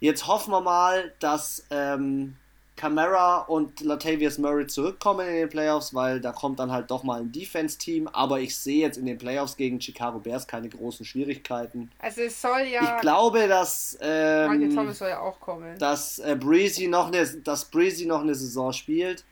Jetzt 0.00 0.26
hoffen 0.26 0.50
wir 0.50 0.60
mal, 0.60 1.12
dass 1.20 1.64
ähm, 1.70 2.34
Camara 2.74 3.42
und 3.42 3.80
Latavius 3.80 4.38
Murray 4.38 4.66
zurückkommen 4.66 5.28
in 5.28 5.34
den 5.34 5.48
Playoffs, 5.48 5.94
weil 5.94 6.20
da 6.20 6.32
kommt 6.32 6.58
dann 6.58 6.72
halt 6.72 6.90
doch 6.90 7.04
mal 7.04 7.20
ein 7.20 7.30
Defense-Team. 7.30 8.08
Aber 8.08 8.40
ich 8.40 8.56
sehe 8.56 8.80
jetzt 8.80 8.98
in 8.98 9.06
den 9.06 9.18
Playoffs 9.18 9.56
gegen 9.56 9.80
Chicago 9.80 10.18
Bears 10.18 10.48
keine 10.48 10.68
großen 10.68 11.06
Schwierigkeiten. 11.06 11.92
Also 12.00 12.22
es 12.22 12.42
soll 12.42 12.62
ja. 12.62 12.96
Ich 12.96 13.00
glaube, 13.02 13.46
dass 13.46 13.96
ähm, 14.00 14.74
Thomas 14.74 14.98
soll 14.98 15.10
ja 15.10 15.20
auch 15.20 15.38
kommen. 15.38 15.78
Dass 15.78 16.18
äh, 16.18 16.34
Breezy 16.34 16.88
noch 16.88 17.06
eine, 17.06 17.24
dass 17.24 17.66
Breezy 17.66 18.04
noch 18.04 18.22
eine 18.22 18.34
Saison 18.34 18.72
spielt. 18.72 19.24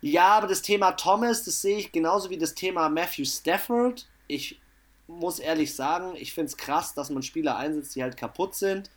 Ja, 0.00 0.38
aber 0.38 0.48
das 0.48 0.60
Thema 0.60 0.90
Thomas, 0.90 1.44
das 1.44 1.62
sehe 1.62 1.78
ich 1.78 1.92
genauso 1.92 2.30
wie 2.30 2.36
das 2.36 2.52
Thema 2.52 2.88
Matthew 2.88 3.26
Stafford. 3.26 4.08
Ich 4.26 4.60
muss 5.06 5.38
ehrlich 5.38 5.74
sagen, 5.74 6.14
ich 6.16 6.34
finde 6.34 6.50
es 6.50 6.56
krass, 6.56 6.94
dass 6.94 7.10
man 7.10 7.22
Spieler 7.22 7.56
einsetzt, 7.56 7.94
die 7.94 8.02
halt 8.02 8.16
kaputt 8.16 8.54
sind 8.54 8.90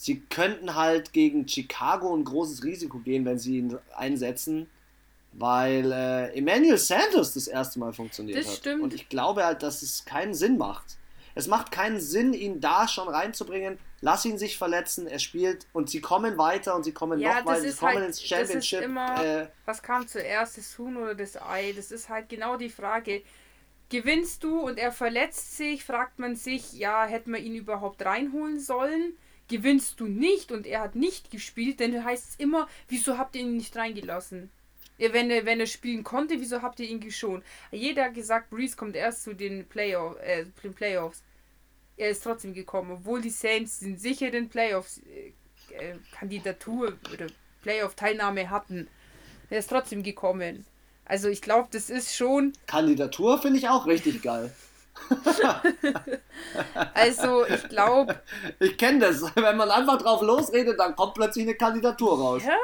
sie 0.00 0.20
könnten 0.20 0.76
halt 0.76 1.12
gegen 1.12 1.46
Chicago 1.46 2.16
ein 2.16 2.24
großes 2.24 2.64
Risiko 2.64 3.00
gehen, 3.00 3.26
wenn 3.26 3.38
sie 3.38 3.58
ihn 3.58 3.78
einsetzen, 3.94 4.70
weil 5.32 5.92
äh, 5.92 6.38
Emmanuel 6.38 6.78
Sanders 6.78 7.34
das 7.34 7.46
erste 7.46 7.78
Mal 7.78 7.92
funktioniert 7.92 8.38
das 8.38 8.46
hat. 8.46 8.56
Stimmt. 8.56 8.82
Und 8.82 8.94
ich 8.94 9.10
glaube 9.10 9.44
halt, 9.44 9.62
dass 9.62 9.82
es 9.82 10.06
keinen 10.06 10.32
Sinn 10.32 10.56
macht. 10.56 10.96
Es 11.34 11.48
macht 11.48 11.70
keinen 11.70 12.00
Sinn, 12.00 12.32
ihn 12.32 12.62
da 12.62 12.88
schon 12.88 13.08
reinzubringen. 13.08 13.78
Lass 14.00 14.24
ihn 14.24 14.38
sich 14.38 14.56
verletzen, 14.56 15.06
er 15.06 15.18
spielt 15.18 15.66
und 15.74 15.90
sie 15.90 16.00
kommen 16.00 16.38
weiter 16.38 16.74
und 16.74 16.84
sie 16.84 16.92
kommen 16.92 17.20
ja, 17.20 17.40
noch 17.40 17.46
weiter, 17.46 17.70
sie 17.70 17.76
kommen 17.76 17.96
halt, 17.96 18.06
ins 18.06 18.22
Championship. 18.22 18.80
Immer, 18.80 19.22
äh, 19.22 19.48
was 19.66 19.82
kam 19.82 20.08
zuerst, 20.08 20.56
das 20.56 20.78
Huhn 20.78 20.96
oder 20.96 21.14
das 21.14 21.36
Ei? 21.36 21.74
Das 21.76 21.90
ist 21.90 22.08
halt 22.08 22.30
genau 22.30 22.56
die 22.56 22.70
Frage. 22.70 23.22
Gewinnst 23.90 24.42
du 24.44 24.60
und 24.60 24.78
er 24.78 24.92
verletzt 24.92 25.58
sich, 25.58 25.84
fragt 25.84 26.18
man 26.18 26.36
sich, 26.36 26.72
ja, 26.72 27.04
hätte 27.04 27.28
man 27.28 27.44
ihn 27.44 27.56
überhaupt 27.56 28.02
reinholen 28.02 28.58
sollen? 28.58 29.12
Gewinnst 29.48 30.00
du 30.00 30.06
nicht 30.06 30.50
und 30.52 30.66
er 30.66 30.80
hat 30.80 30.94
nicht 30.94 31.30
gespielt, 31.30 31.80
dann 31.80 32.02
heißt 32.04 32.30
es 32.30 32.36
immer, 32.36 32.66
wieso 32.88 33.18
habt 33.18 33.36
ihr 33.36 33.42
ihn 33.42 33.56
nicht 33.56 33.76
reingelassen? 33.76 34.50
Wenn 34.96 35.30
er, 35.30 35.44
wenn 35.44 35.60
er 35.60 35.66
spielen 35.66 36.04
konnte, 36.04 36.40
wieso 36.40 36.62
habt 36.62 36.78
ihr 36.78 36.88
ihn 36.88 37.00
geschont? 37.00 37.44
Jeder 37.72 38.04
hat 38.04 38.14
gesagt, 38.14 38.50
Breeze 38.50 38.76
kommt 38.76 38.94
erst 38.96 39.24
zu 39.24 39.34
den, 39.34 39.66
Playoff, 39.66 40.16
äh, 40.20 40.44
den 40.62 40.74
Playoffs. 40.74 41.24
Er 41.96 42.10
ist 42.10 42.22
trotzdem 42.22 42.54
gekommen, 42.54 42.92
obwohl 42.92 43.20
die 43.20 43.30
Saints 43.30 43.80
den 43.80 43.96
sicheren 43.96 44.48
Playoffs-Kandidatur 44.50 46.88
äh, 46.88 46.92
äh 46.92 47.14
oder 47.14 47.26
Playoff-Teilnahme 47.62 48.50
hatten. 48.50 48.88
Er 49.48 49.58
ist 49.58 49.68
trotzdem 49.68 50.02
gekommen. 50.02 50.66
Also 51.10 51.28
ich 51.28 51.42
glaube, 51.42 51.66
das 51.72 51.90
ist 51.90 52.14
schon. 52.14 52.52
Kandidatur 52.68 53.42
finde 53.42 53.58
ich 53.58 53.68
auch 53.68 53.84
richtig 53.88 54.22
geil. 54.22 54.54
also 56.94 57.44
ich 57.48 57.68
glaube. 57.68 58.22
Ich 58.60 58.78
kenne 58.78 59.00
das. 59.00 59.22
Wenn 59.34 59.56
man 59.56 59.72
einfach 59.72 59.98
drauf 59.98 60.22
losredet, 60.22 60.78
dann 60.78 60.94
kommt 60.94 61.14
plötzlich 61.14 61.46
eine 61.46 61.56
Kandidatur 61.56 62.16
raus. 62.16 62.42
Ja, 62.44 62.56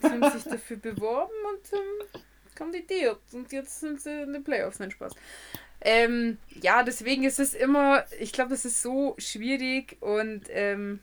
sie 0.00 0.08
haben 0.08 0.30
sich 0.30 0.44
dafür 0.44 0.78
beworben 0.78 1.34
und 1.52 1.78
ähm, 1.78 2.22
kandidiert. 2.54 3.20
Und 3.32 3.52
jetzt 3.52 3.80
sind 3.80 4.00
sie 4.00 4.22
in 4.22 4.32
den 4.32 4.42
Playoffs. 4.42 4.78
Nein, 4.78 4.90
Spaß. 4.90 5.12
Ähm, 5.82 6.38
ja, 6.62 6.84
deswegen 6.84 7.24
ist 7.24 7.38
es 7.38 7.52
immer, 7.52 8.06
ich 8.18 8.32
glaube, 8.32 8.54
es 8.54 8.64
ist 8.64 8.80
so 8.80 9.14
schwierig 9.18 9.98
und 10.00 10.44
ähm, 10.48 11.00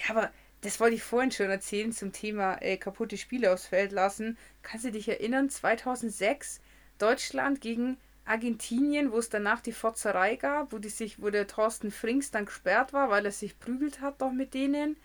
ja, 0.00 0.16
aber 0.16 0.32
das 0.62 0.80
wollte 0.80 0.94
ich 0.94 1.02
vorhin 1.02 1.32
schon 1.32 1.50
erzählen 1.50 1.92
zum 1.92 2.12
Thema 2.12 2.56
äh, 2.60 2.76
kaputte 2.76 3.16
Spiele 3.16 3.52
aufs 3.52 3.66
Feld 3.66 3.92
lassen. 3.92 4.38
Kannst 4.62 4.86
du 4.86 4.92
dich 4.92 5.08
erinnern, 5.08 5.50
2006 5.50 6.60
Deutschland 6.98 7.60
gegen 7.60 7.98
Argentinien, 8.24 9.10
wo 9.10 9.18
es 9.18 9.28
danach 9.28 9.60
die 9.60 9.72
Fotzerei 9.72 10.36
gab, 10.36 10.72
wo, 10.72 10.78
die 10.78 10.88
sich, 10.88 11.20
wo 11.20 11.30
der 11.30 11.48
Thorsten 11.48 11.90
Frings 11.90 12.30
dann 12.30 12.46
gesperrt 12.46 12.92
war, 12.92 13.10
weil 13.10 13.26
er 13.26 13.32
sich 13.32 13.58
prügelt 13.58 14.00
hat 14.00 14.22
doch 14.22 14.30
mit 14.30 14.54
denen. 14.54 14.96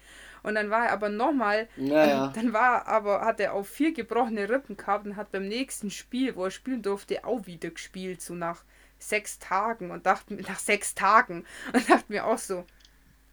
Und 0.43 0.55
dann 0.55 0.69
war 0.69 0.85
er 0.85 0.91
aber 0.93 1.09
nochmal, 1.09 1.67
naja. 1.75 2.27
dann 2.35 2.53
war 2.53 2.87
aber, 2.87 3.21
hat 3.21 3.39
er 3.39 3.53
auf 3.53 3.67
vier 3.67 3.93
gebrochene 3.93 4.47
Rippen 4.47 4.77
gehabt 4.77 5.07
und 5.07 5.15
hat 5.15 5.31
beim 5.31 5.47
nächsten 5.47 5.89
Spiel, 5.89 6.35
wo 6.35 6.45
er 6.45 6.51
spielen 6.51 6.83
durfte, 6.83 7.25
auch 7.25 7.47
wieder 7.47 7.71
gespielt, 7.71 8.21
so 8.21 8.35
nach 8.35 8.63
sechs 8.99 9.39
Tagen 9.39 9.91
und 9.91 10.05
dachte 10.05 10.35
nach 10.35 10.59
sechs 10.59 10.93
Tagen 10.93 11.45
und 11.73 11.89
dachte 11.89 12.05
mir 12.09 12.25
auch 12.25 12.37
so, 12.37 12.65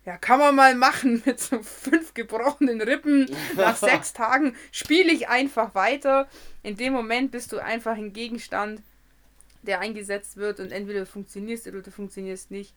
ja, 0.07 0.19
kann 0.19 0.39
man 0.39 0.55
mal 0.55 0.75
machen 0.75 1.23
mit 1.27 1.41
so 1.41 1.63
fünf 1.63 2.15
gebrochenen 2.15 2.81
Rippen. 2.81 3.31
Nach 3.57 3.77
sechs 3.77 4.13
Tagen 4.13 4.55
spiele 4.71 5.13
ich 5.13 5.29
einfach 5.29 5.75
weiter. 5.75 6.29
In 6.63 6.77
dem 6.77 6.93
Moment 6.93 7.31
bist 7.31 7.53
du 7.53 7.59
einfach 7.59 7.97
ein 7.97 8.13
Gegenstand, 8.13 8.83
der 9.63 9.81
eingesetzt 9.81 10.37
wird 10.37 10.61
und 10.61 10.73
entweder 10.73 11.01
du 11.01 11.07
funktionierst 11.07 11.67
oder 11.67 11.81
du 11.81 11.91
funktionierst 11.91 12.51
nicht. 12.51 12.75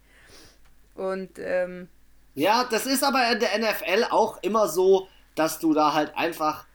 Und 0.95 1.31
ähm, 1.37 1.89
ja, 2.33 2.63
das 2.63 2.85
ist 2.85 3.03
aber 3.03 3.31
in 3.31 3.39
der 3.39 3.57
NFL 3.57 4.05
auch 4.09 4.41
immer 4.41 4.67
so, 4.67 5.07
dass 5.35 5.59
du 5.59 5.73
da 5.73 5.93
halt 5.93 6.15
einfach, 6.15 6.65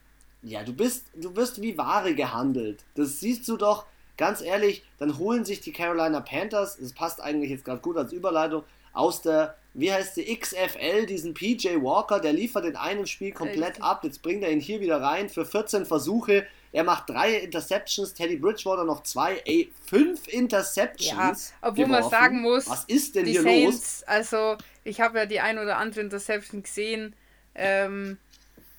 ja, 0.42 0.62
du 0.62 0.72
bist, 0.72 1.06
du 1.14 1.34
wirst 1.34 1.62
wie 1.62 1.78
Ware 1.78 2.14
gehandelt. 2.14 2.84
Das 2.94 3.20
siehst 3.20 3.48
du 3.48 3.56
doch, 3.56 3.86
ganz 4.16 4.40
ehrlich, 4.42 4.84
dann 4.98 5.18
holen 5.18 5.44
sich 5.44 5.60
die 5.60 5.72
Carolina 5.72 6.20
Panthers, 6.20 6.78
das 6.78 6.92
passt 6.92 7.22
eigentlich 7.22 7.50
jetzt 7.50 7.64
gerade 7.64 7.80
gut 7.80 7.96
als 7.96 8.12
Überleitung, 8.12 8.64
aus 8.92 9.22
der 9.22 9.56
wie 9.74 9.92
heißt 9.92 10.16
die 10.16 10.38
XFL, 10.38 11.06
diesen 11.06 11.32
PJ 11.32 11.68
Walker, 11.80 12.20
der 12.20 12.32
liefert 12.32 12.66
in 12.66 12.76
einem 12.76 13.06
Spiel 13.06 13.32
komplett 13.32 13.70
Richtig. 13.70 13.84
ab. 13.84 14.04
Jetzt 14.04 14.22
bringt 14.22 14.42
er 14.42 14.50
ihn 14.50 14.60
hier 14.60 14.80
wieder 14.80 15.00
rein 15.00 15.28
für 15.28 15.46
14 15.46 15.86
Versuche. 15.86 16.46
Er 16.72 16.84
macht 16.84 17.08
drei 17.08 17.36
Interceptions, 17.36 18.14
Teddy 18.14 18.36
Bridgewater 18.36 18.84
noch 18.84 19.02
zwei, 19.02 19.42
ey, 19.44 19.70
fünf 19.86 20.26
Interceptions. 20.28 21.10
Ja, 21.10 21.68
obwohl 21.68 21.84
geworfen. 21.84 22.02
man 22.02 22.10
sagen 22.10 22.42
muss, 22.42 22.68
was 22.68 22.84
ist 22.84 23.14
denn 23.14 23.26
hier 23.26 23.42
Saints, 23.42 24.00
los? 24.00 24.02
Also, 24.06 24.56
ich 24.84 25.00
habe 25.00 25.18
ja 25.18 25.26
die 25.26 25.40
ein 25.40 25.58
oder 25.58 25.76
andere 25.76 26.00
Interception 26.00 26.62
gesehen 26.62 27.14
ähm, 27.54 28.18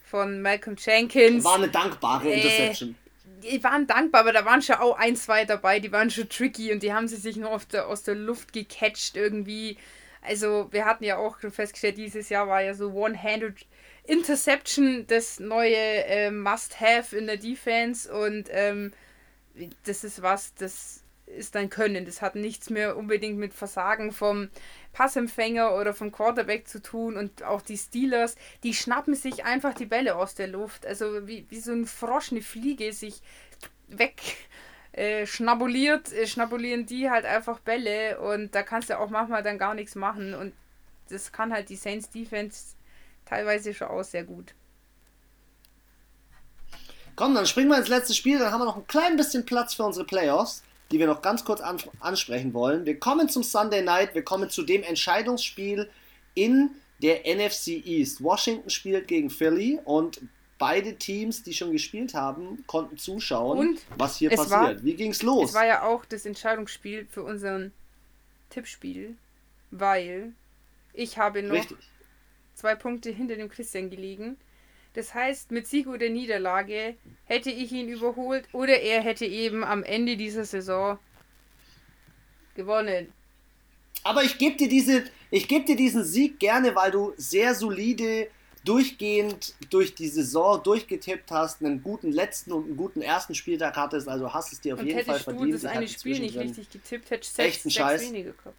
von 0.05 0.41
Malcolm 0.41 0.75
Jenkins. 0.79 1.43
War 1.43 1.55
eine 1.55 1.69
dankbare 1.69 2.31
äh, 2.31 2.35
Interception. 2.35 2.95
Die 3.43 3.63
waren 3.63 3.85
dankbar, 3.87 4.21
aber 4.21 4.33
da 4.33 4.45
waren 4.45 4.61
schon 4.61 4.77
auch 4.77 4.97
ein, 4.97 5.15
zwei 5.15 5.43
dabei, 5.45 5.79
die 5.79 5.91
waren 5.91 6.09
schon 6.09 6.29
tricky 6.29 6.71
und 6.71 6.81
die 6.81 6.93
haben 6.93 7.07
sie 7.07 7.17
sich 7.17 7.35
nur 7.35 7.59
der, 7.71 7.87
aus 7.87 8.03
der 8.03 8.15
Luft 8.15 8.53
gecatcht 8.53 9.17
irgendwie. 9.17 9.77
Also 10.25 10.67
wir 10.71 10.85
hatten 10.85 11.03
ja 11.03 11.17
auch 11.17 11.37
festgestellt, 11.39 11.97
dieses 11.97 12.29
Jahr 12.29 12.47
war 12.47 12.61
ja 12.61 12.73
so 12.73 12.91
One-Handed 12.91 13.55
Interception 14.05 15.05
das 15.07 15.39
neue 15.39 15.75
äh, 15.75 16.29
Must-Have 16.29 17.15
in 17.15 17.27
der 17.27 17.37
Defense 17.37 18.11
und 18.13 18.49
ähm, 18.51 18.91
das 19.85 20.03
ist 20.03 20.21
was, 20.21 20.53
das 20.55 21.03
ist 21.25 21.55
dein 21.55 21.69
Können. 21.69 22.05
Das 22.05 22.21
hat 22.21 22.35
nichts 22.35 22.69
mehr 22.69 22.97
unbedingt 22.97 23.37
mit 23.37 23.53
Versagen 23.53 24.11
vom 24.11 24.49
Passempfänger 24.91 25.75
oder 25.75 25.93
vom 25.93 26.11
Quarterback 26.11 26.67
zu 26.67 26.81
tun 26.81 27.15
und 27.17 27.43
auch 27.43 27.61
die 27.61 27.77
Steelers, 27.77 28.35
die 28.63 28.73
schnappen 28.73 29.15
sich 29.15 29.45
einfach 29.45 29.73
die 29.73 29.85
Bälle 29.85 30.15
aus 30.15 30.35
der 30.35 30.47
Luft. 30.47 30.85
Also 30.85 31.27
wie, 31.27 31.45
wie 31.49 31.59
so 31.59 31.71
ein 31.71 31.85
Frosch, 31.85 32.31
eine 32.31 32.41
Fliege 32.41 32.91
sich 32.93 33.21
weg 33.87 34.21
äh, 34.93 35.25
schnabuliert, 35.25 36.13
äh, 36.13 36.27
schnabulieren 36.27 36.85
die 36.85 37.09
halt 37.09 37.25
einfach 37.25 37.59
Bälle 37.59 38.19
und 38.19 38.53
da 38.53 38.61
kannst 38.61 38.89
du 38.89 38.99
auch 38.99 39.09
manchmal 39.09 39.41
dann 39.41 39.57
gar 39.57 39.73
nichts 39.73 39.95
machen 39.95 40.33
und 40.35 40.53
das 41.09 41.31
kann 41.31 41.51
halt 41.51 41.69
die 41.69 41.75
Saints 41.75 42.09
Defense 42.09 42.75
teilweise 43.25 43.73
schon 43.73 43.87
auch 43.87 44.03
sehr 44.03 44.23
gut. 44.23 44.53
Komm, 47.15 47.35
dann 47.35 47.45
springen 47.45 47.69
wir 47.69 47.77
ins 47.77 47.87
letzte 47.87 48.13
Spiel, 48.13 48.37
dann 48.37 48.51
haben 48.51 48.61
wir 48.61 48.65
noch 48.65 48.77
ein 48.77 48.87
klein 48.87 49.17
bisschen 49.17 49.45
Platz 49.45 49.73
für 49.73 49.83
unsere 49.83 50.05
Playoffs, 50.05 50.63
die 50.91 50.99
wir 50.99 51.07
noch 51.07 51.21
ganz 51.23 51.43
kurz 51.43 51.61
an 51.61 51.77
ansprechen 51.99 52.53
wollen. 52.53 52.85
Wir 52.85 52.99
kommen 52.99 53.29
zum 53.29 53.41
Sunday 53.43 53.81
Night, 53.81 54.13
wir 54.13 54.23
kommen 54.23 54.49
zu 54.49 54.63
dem 54.63 54.83
Entscheidungsspiel 54.83 55.89
in 56.35 56.69
der 57.01 57.21
NFC 57.25 57.83
East. 57.85 58.23
Washington 58.23 58.69
spielt 58.69 59.07
gegen 59.07 59.29
Philly 59.29 59.79
und 59.83 60.21
beide 60.63 60.95
Teams, 60.95 61.43
die 61.43 61.53
schon 61.53 61.73
gespielt 61.73 62.13
haben, 62.13 62.63
konnten 62.67 62.97
zuschauen, 62.97 63.57
Und 63.59 63.81
was 63.97 64.15
hier 64.15 64.29
passiert. 64.29 64.49
War, 64.49 64.83
Wie 64.85 64.93
ging's 64.93 65.21
los? 65.21 65.49
Es 65.49 65.55
war 65.55 65.65
ja 65.65 65.83
auch 65.83 66.05
das 66.05 66.25
Entscheidungsspiel 66.25 67.05
für 67.09 67.21
unseren 67.21 67.73
Tippspiel, 68.49 69.17
weil 69.71 70.31
ich 70.93 71.17
habe 71.17 71.43
noch 71.43 71.55
Richtig. 71.55 71.77
zwei 72.53 72.75
Punkte 72.75 73.09
hinter 73.09 73.35
dem 73.35 73.49
Christian 73.49 73.89
gelegen. 73.89 74.37
Das 74.93 75.13
heißt, 75.13 75.51
mit 75.51 75.67
Sieg 75.67 75.87
oder 75.87 76.07
Niederlage 76.07 76.95
hätte 77.25 77.51
ich 77.51 77.73
ihn 77.73 77.89
überholt 77.89 78.47
oder 78.53 78.79
er 78.79 79.01
hätte 79.01 79.25
eben 79.25 79.65
am 79.65 79.83
Ende 79.83 80.15
dieser 80.15 80.45
Saison 80.45 80.97
gewonnen. 82.55 83.11
Aber 84.05 84.23
ich 84.23 84.37
gebe 84.37 84.55
dir 84.55 84.69
diese, 84.69 85.03
ich 85.29 85.49
gebe 85.49 85.65
dir 85.65 85.75
diesen 85.75 86.05
Sieg 86.05 86.39
gerne, 86.39 86.73
weil 86.73 86.91
du 86.91 87.13
sehr 87.17 87.53
solide 87.53 88.29
durchgehend 88.63 89.53
durch 89.69 89.93
die 89.93 90.07
Saison 90.07 90.61
durchgetippt 90.63 91.31
hast, 91.31 91.61
einen 91.61 91.83
guten 91.83 92.11
letzten 92.11 92.53
und 92.53 92.65
einen 92.65 92.77
guten 92.77 93.01
ersten 93.01 93.35
Spieltag 93.35 93.75
hattest, 93.75 94.07
also 94.07 94.33
hast 94.33 94.53
es 94.53 94.61
dir 94.61 94.75
auf 94.75 94.79
und 94.79 94.87
jeden 94.87 95.05
Fall 95.05 95.19
verdient. 95.19 95.41
Wenn 95.41 95.51
du 95.51 95.57
das 95.57 95.65
eine 95.65 95.87
Spiel 95.87 96.19
nicht 96.19 96.37
richtig 96.37 96.69
getippt 96.69 97.11
hättest, 97.11 97.35
sechs, 97.35 97.63
sechs 97.63 97.75
Scheiß. 97.75 98.01
weniger 98.01 98.31
gehabt. 98.31 98.55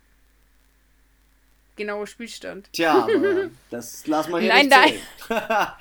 Genauer 1.77 2.07
Spielstand. 2.07 2.69
Tja, 2.73 3.05
aber 3.05 3.51
das 3.71 4.07
lassen 4.07 4.33
wir 4.33 4.41
hier 4.41 4.49
nein, 4.49 4.67
nicht 4.67 5.29
nein. 5.29 5.73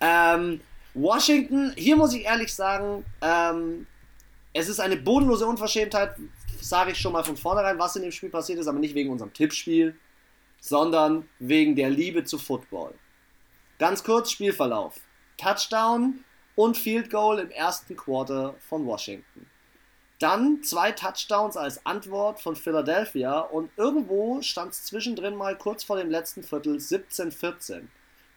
ähm, 0.00 0.60
Washington, 0.94 1.72
hier 1.76 1.96
muss 1.96 2.14
ich 2.14 2.24
ehrlich 2.24 2.52
sagen, 2.52 3.04
ähm, 3.20 3.86
es 4.52 4.68
ist 4.68 4.80
eine 4.80 4.96
bodenlose 4.96 5.46
Unverschämtheit, 5.46 6.16
sage 6.60 6.92
ich 6.92 6.98
schon 6.98 7.12
mal 7.12 7.22
von 7.22 7.36
vornherein, 7.36 7.78
was 7.78 7.94
in 7.96 8.02
dem 8.02 8.12
Spiel 8.12 8.30
passiert 8.30 8.58
ist, 8.58 8.66
aber 8.66 8.78
nicht 8.78 8.94
wegen 8.94 9.10
unserem 9.10 9.32
Tippspiel, 9.32 9.94
sondern 10.60 11.28
wegen 11.38 11.76
der 11.76 11.90
Liebe 11.90 12.24
zu 12.24 12.38
Football. 12.38 12.94
Ganz 13.78 14.02
kurz 14.02 14.30
Spielverlauf. 14.30 14.94
Touchdown 15.36 16.24
und 16.54 16.78
Field 16.78 17.10
Goal 17.10 17.38
im 17.38 17.50
ersten 17.50 17.94
Quarter 17.94 18.54
von 18.58 18.86
Washington. 18.86 19.46
Dann 20.18 20.62
zwei 20.62 20.92
Touchdowns 20.92 21.58
als 21.58 21.84
Antwort 21.84 22.40
von 22.40 22.56
Philadelphia 22.56 23.40
und 23.40 23.70
irgendwo 23.76 24.40
stand 24.40 24.72
es 24.72 24.84
zwischendrin 24.84 25.36
mal 25.36 25.58
kurz 25.58 25.84
vor 25.84 25.98
dem 25.98 26.10
letzten 26.10 26.42
Viertel 26.42 26.76
17-14 26.76 27.82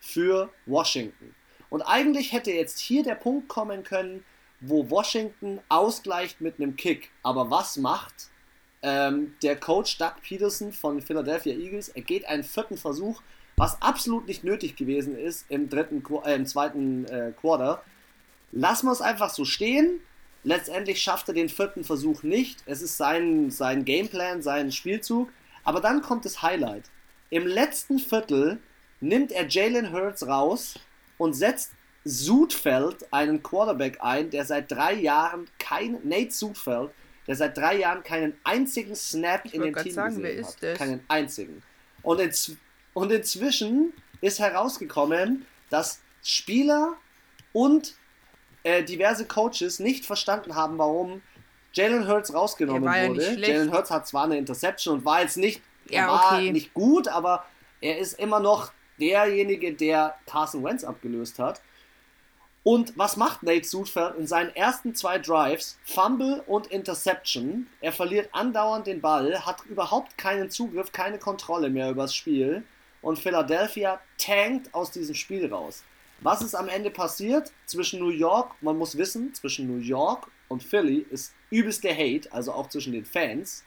für 0.02 0.50
Washington. 0.66 1.34
Und 1.70 1.84
eigentlich 1.84 2.34
hätte 2.34 2.52
jetzt 2.52 2.80
hier 2.80 3.04
der 3.04 3.16
Punkt 3.16 3.48
kommen 3.48 3.84
können, 3.84 4.26
wo 4.60 4.90
Washington 4.90 5.62
ausgleicht 5.70 6.42
mit 6.42 6.60
einem 6.60 6.76
Kick. 6.76 7.12
Aber 7.24 7.50
was 7.50 7.78
macht 7.78 8.30
ähm, 8.82 9.36
der 9.42 9.58
Coach 9.58 9.98
Doug 9.98 10.16
Peterson 10.22 10.74
von 10.74 11.02
Philadelphia 11.02 11.54
Eagles? 11.54 11.88
Er 11.88 12.02
geht 12.02 12.26
einen 12.26 12.44
vierten 12.44 12.76
Versuch 12.76 13.22
was 13.60 13.82
absolut 13.82 14.28
nicht 14.28 14.44
nötig 14.44 14.76
gewesen 14.76 15.18
ist 15.18 15.46
im, 15.50 15.70
dritten, 15.70 16.04
äh, 16.24 16.36
im 16.36 16.46
zweiten 16.46 17.06
äh, 17.06 17.34
Quarter. 17.40 17.84
Lassen 18.52 18.88
wir 18.88 18.94
es 18.94 19.02
einfach 19.02 19.30
so 19.30 19.46
stehen. 19.46 20.00
Letztendlich 20.44 21.02
schafft 21.02 21.28
er 21.28 21.34
den 21.34 21.50
vierten 21.50 21.84
Versuch 21.84 22.24
nicht. 22.24 22.64
Es 22.66 22.82
ist 22.82 22.98
sein, 22.98 23.52
sein 23.52 23.84
Gameplan, 23.84 24.42
sein 24.42 24.72
Spielzug. 24.72 25.30
Aber 25.64 25.82
dann 25.82 26.02
kommt 26.02 26.26
das 26.26 26.42
Highlight. 26.42 26.86
Im 27.30 27.46
letzten 27.46 28.00
Viertel 28.00 28.60
nimmt 29.02 29.32
er 29.32 29.48
Jalen 29.48 29.92
Hurts 29.92 30.26
raus 30.26 30.80
und 31.18 31.34
setzt 31.34 31.72
Sudfeld, 32.06 33.12
einen 33.12 33.44
Quarterback, 33.44 33.98
ein, 34.02 34.30
der 34.30 34.46
seit 34.46 34.72
drei 34.72 34.94
Jahren 34.94 35.48
kein, 35.60 36.00
Nate 36.04 36.32
Sudfeld, 36.32 36.92
der 37.28 37.36
seit 37.36 37.58
drei 37.58 37.78
Jahren 37.78 38.04
keinen 38.04 38.34
einzigen 38.46 38.96
Snap 38.96 39.42
ich 39.44 39.54
in 39.54 39.62
den 39.62 39.76
Team 39.76 39.92
sagen, 39.92 40.16
gesehen 40.16 40.46
hat. 40.46 40.64
Das? 40.64 40.78
Keinen 40.78 41.02
einzigen. 41.10 41.62
Und, 42.02 42.20
inz 42.22 42.54
und 42.94 43.12
inzwischen 43.12 43.94
ist 44.22 44.40
herausgekommen, 44.40 45.46
dass 45.70 46.02
Spieler 46.24 46.96
und 47.54 47.96
äh, 48.64 48.84
diverse 48.84 49.26
Coaches 49.26 49.80
nicht 49.80 50.06
verstanden 50.06 50.56
haben, 50.56 50.78
warum 50.78 51.22
Jalen 51.74 52.08
Hurts 52.08 52.34
rausgenommen 52.34 52.84
wurde. 52.84 53.34
Ja 53.40 53.48
Jalen 53.48 53.72
Hurts 53.72 53.92
hat 53.92 54.08
zwar 54.08 54.26
eine 54.26 54.38
Interception 54.38 54.96
und 55.00 55.06
war 55.06 55.22
jetzt 55.22 55.38
nicht, 55.38 55.62
ja, 55.90 56.08
war 56.08 56.34
okay. 56.34 56.52
nicht 56.52 56.74
gut, 56.74 57.08
aber 57.08 57.46
er 57.82 58.00
ist 58.00 58.20
immer 58.20 58.40
noch 58.40 58.72
derjenige, 59.00 59.74
der 59.74 60.16
Carson 60.26 60.64
Wentz 60.64 60.84
abgelöst 60.84 61.40
hat. 61.40 61.62
Und 62.64 62.98
was 62.98 63.16
macht 63.16 63.42
Nate 63.42 63.66
Sudfeld 63.66 64.16
in 64.18 64.28
seinen 64.28 64.54
ersten 64.56 64.94
zwei 64.94 65.18
Drives? 65.18 65.80
Fumble 65.86 66.44
und 66.46 66.68
Interception. 66.68 67.68
Er 67.80 67.94
verliert 67.94 68.30
andauernd 68.34 68.86
den 68.86 69.00
Ball, 69.00 69.46
hat 69.46 69.66
überhaupt 69.66 70.18
keinen 70.18 70.50
Zugriff, 70.50 70.92
keine 70.92 71.20
Kontrolle 71.20 71.70
mehr 71.70 71.90
übers 71.90 72.14
Spiel. 72.14 72.64
Und 73.02 73.20
Philadelphia 73.20 74.00
tankt 74.18 74.74
aus 74.74 74.92
diesem 74.92 75.16
Spiel 75.16 75.52
raus. 75.52 75.84
Was 76.22 76.42
ist 76.42 76.56
am 76.56 76.68
Ende 76.68 76.92
passiert? 76.92 77.52
Zwischen 77.66 78.00
New 78.00 78.10
York, 78.10 78.56
man 78.62 78.78
muss 78.78 78.98
wissen, 78.98 79.34
zwischen 79.34 79.68
New 79.68 79.82
York 79.82 80.30
und 80.50 80.64
Philly 80.64 81.06
ist 81.10 81.34
übelster 81.50 81.94
Hate, 81.94 82.32
also 82.32 82.52
auch 82.52 82.68
zwischen 82.68 82.92
den 82.92 83.06
Fans. 83.06 83.64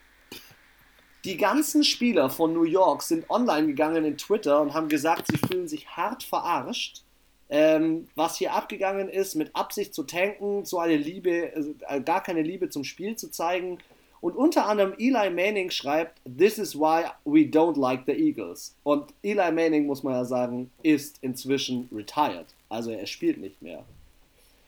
Die 1.24 1.36
ganzen 1.36 1.84
Spieler 1.84 2.30
von 2.30 2.52
New 2.52 2.64
York 2.64 3.02
sind 3.02 3.30
online 3.30 3.68
gegangen 3.68 4.04
in 4.04 4.18
Twitter 4.18 4.60
und 4.60 4.74
haben 4.74 4.88
gesagt, 4.88 5.28
sie 5.28 5.38
fühlen 5.38 5.68
sich 5.68 5.88
hart 5.88 6.24
verarscht. 6.24 7.04
Ähm, 7.48 8.08
was 8.14 8.38
hier 8.38 8.54
abgegangen 8.54 9.08
ist, 9.08 9.34
mit 9.34 9.54
Absicht 9.54 9.94
zu 9.94 10.04
tanken, 10.04 10.64
so 10.64 10.78
eine 10.78 10.96
Liebe, 10.96 11.52
also, 11.54 11.74
äh, 11.86 12.00
gar 12.00 12.22
keine 12.22 12.42
Liebe 12.42 12.70
zum 12.70 12.82
Spiel 12.82 13.14
zu 13.14 13.30
zeigen. 13.30 13.78
Und 14.22 14.36
unter 14.36 14.66
anderem 14.68 14.94
Eli 14.98 15.30
Manning 15.30 15.70
schreibt, 15.70 16.20
This 16.24 16.56
is 16.56 16.76
why 16.76 17.06
we 17.24 17.40
don't 17.40 17.78
like 17.78 18.04
the 18.06 18.12
Eagles. 18.12 18.76
Und 18.84 19.12
Eli 19.24 19.50
Manning, 19.50 19.84
muss 19.84 20.04
man 20.04 20.14
ja 20.14 20.24
sagen, 20.24 20.70
ist 20.84 21.18
inzwischen 21.22 21.88
retired. 21.92 22.46
Also 22.68 22.92
er 22.92 23.06
spielt 23.06 23.38
nicht 23.38 23.60
mehr. 23.60 23.84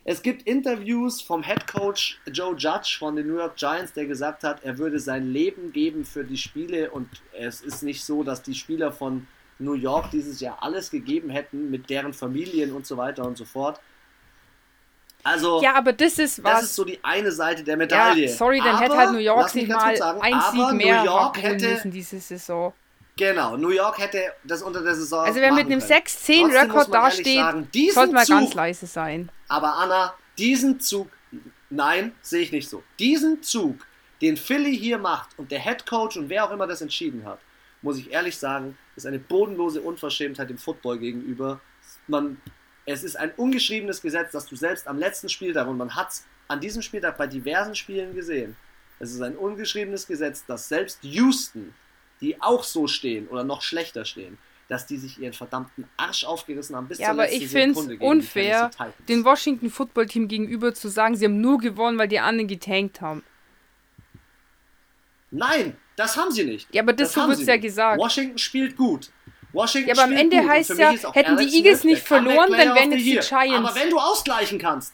Es 0.05 0.23
gibt 0.23 0.43
Interviews 0.43 1.23
vom 1.23 1.45
Head 1.45 1.69
Coach 1.69 2.21
Joe 2.33 2.57
Judge 2.57 2.97
von 2.99 3.15
den 3.15 3.29
New 3.29 3.37
York 3.37 3.57
Giants, 3.57 3.93
der 3.93 4.07
gesagt 4.07 4.43
hat, 4.43 4.65
er 4.65 4.77
würde 4.77 4.99
sein 4.99 5.33
Leben 5.33 5.73
geben 5.73 6.05
für 6.05 6.25
die 6.25 6.37
Spiele 6.37 6.91
und 6.91 7.09
es 7.33 7.61
ist 7.61 7.85
nicht 7.85 8.05
so, 8.05 8.25
dass 8.25 8.43
die 8.43 8.55
Spieler 8.55 8.91
von 8.91 9.29
New 9.61 9.75
York 9.75 10.11
dieses 10.11 10.41
Jahr 10.41 10.63
alles 10.63 10.91
gegeben 10.91 11.31
hätten 11.31 11.71
mit 11.71 11.89
deren 11.89 12.13
Familien 12.13 12.73
und 12.73 12.87
so 12.87 12.97
weiter 12.97 13.25
und 13.25 13.39
so 13.39 13.45
fort. 13.45 13.81
Also, 15.25 15.63
ja, 15.63 15.75
aber 15.75 15.95
das 15.95 16.19
ist 16.19 16.45
was. 16.45 16.53
Das 16.53 16.63
ist 16.65 16.77
so 16.77 16.85
die 16.85 17.03
eine 17.03 17.33
Seite 17.33 17.65
der 17.65 17.79
Medaille. 17.79 18.27
Ja, 18.27 18.37
sorry, 18.37 18.59
dann 18.59 18.77
aber, 18.77 18.85
hätte 18.85 18.97
halt 18.97 19.13
New 19.13 19.19
York 19.19 19.49
sich 19.49 19.67
mal 19.67 19.97
sagen, 19.97 20.21
ein 20.21 20.41
Sieg 20.53 20.73
mehr 20.73 20.99
New 21.01 21.05
York 21.07 21.43
hätte, 21.43 21.71
müssen 21.71 21.91
diese 21.91 22.21
Saison. 22.21 22.75
Genau, 23.17 23.57
New 23.57 23.71
York 23.71 23.99
hätte 23.99 24.33
das 24.45 24.63
unter 24.63 24.83
der 24.83 24.95
Saison. 24.95 25.25
Also, 25.25 25.41
wer 25.41 25.53
mit 25.53 25.67
einem 25.67 25.81
6-10-Rekord 25.81 26.93
dasteht, 26.93 27.43
sollte 27.93 28.13
mal 28.13 28.27
Zug, 28.27 28.37
ganz 28.37 28.55
leise 28.55 28.87
sein. 28.87 29.31
Aber 29.49 29.75
Anna, 29.77 30.15
diesen 30.37 30.79
Zug, 30.81 31.09
nein, 31.71 32.13
sehe 32.21 32.43
ich 32.43 32.53
nicht 32.53 32.69
so. 32.69 32.83
Diesen 32.99 33.43
Zug, 33.43 33.87
den 34.21 34.37
Philly 34.37 34.77
hier 34.77 34.99
macht 34.99 35.31
und 35.39 35.51
der 35.51 35.61
Head 35.61 35.87
Coach 35.87 36.17
und 36.17 36.29
wer 36.29 36.45
auch 36.45 36.51
immer 36.51 36.67
das 36.67 36.83
entschieden 36.83 37.25
hat, 37.25 37.39
muss 37.83 37.99
ich 37.99 38.13
ehrlich 38.13 38.37
sagen, 38.37 38.77
ist 38.97 39.07
eine 39.07 39.19
bodenlose 39.19 39.81
Unverschämtheit 39.81 40.51
dem 40.51 40.59
Football 40.59 40.99
gegenüber. 40.99 41.61
Man, 42.09 42.41
es 42.87 43.05
ist 43.05 43.17
ein 43.17 43.33
ungeschriebenes 43.37 44.03
Gesetz, 44.03 44.33
dass 44.33 44.47
du 44.47 44.57
selbst 44.57 44.87
am 44.87 44.99
letzten 44.99 45.29
Spieltag, 45.29 45.67
und 45.67 45.79
man 45.79 45.95
hat 45.95 46.11
es 46.11 46.27
an 46.49 46.61
diesem 46.61 46.83
Spieltag 46.83 47.17
bei 47.17 47.27
diversen 47.27 47.75
Spielen 47.75 48.15
gesehen, 48.15 48.57
es 49.01 49.13
ist 49.13 49.23
ein 49.23 49.37
ungeschriebenes 49.37 50.07
Gesetz, 50.07 50.45
dass 50.47 50.69
selbst 50.69 50.99
Houston, 51.03 51.75
die 52.21 52.41
auch 52.41 52.63
so 52.63 52.87
stehen 52.87 53.29
oder 53.29 53.45
noch 53.45 53.63
schlechter 53.63 54.05
stehen, 54.05 54.39
dass 54.69 54.87
die 54.87 54.97
sich 54.97 55.19
ihren 55.19 55.33
verdammten 55.33 55.85
Arsch 55.97 56.25
aufgerissen 56.25 56.77
haben 56.77 56.89
bis 56.89 56.99
ja, 56.99 57.07
zur 57.07 57.15
aber 57.15 57.33
ich 57.33 57.49
finde 57.49 57.79
es 57.79 58.01
unfair, 58.01 58.71
den 59.09 59.25
Washington 59.25 59.69
Football 59.69 60.07
Team 60.07 60.29
gegenüber 60.29 60.73
zu 60.73 60.89
sagen, 60.89 61.17
sie 61.17 61.27
haben 61.27 61.41
nur 61.41 61.59
gewonnen, 61.59 61.99
weil 61.99 62.09
die 62.09 62.21
anderen 62.21 62.49
getankt 62.49 63.01
haben. 63.01 63.23
Nein, 65.31 65.77
das 65.97 66.17
haben 66.17 66.31
sie 66.31 66.45
nicht. 66.45 66.73
Ja, 66.73 66.83
aber 66.83 66.93
das, 66.93 67.13
das 67.13 67.23
so 67.23 67.29
wird 67.29 67.41
es 67.41 67.47
ja 67.47 67.57
gesagt. 67.57 67.99
Washington 67.99 68.39
spielt 68.39 68.77
gut. 68.77 69.11
Washington 69.55 69.89
ja, 69.89 69.95
aber 69.95 70.05
am 70.05 70.13
Ende 70.13 70.47
heißt 70.47 70.71
ja, 70.77 70.91
hätten 70.91 71.37
Alex 71.37 71.53
die 71.53 71.59
Eagles 71.59 71.85
nicht 71.85 72.03
verloren, 72.03 72.51
dann 72.51 72.75
wären 72.75 72.93
jetzt 72.93 73.05
die 73.05 73.29
Giants. 73.29 73.71
Aber 73.71 73.75
wenn 73.75 73.91
du 73.91 73.99
ausgleichen 73.99 74.59
kannst, 74.59 74.93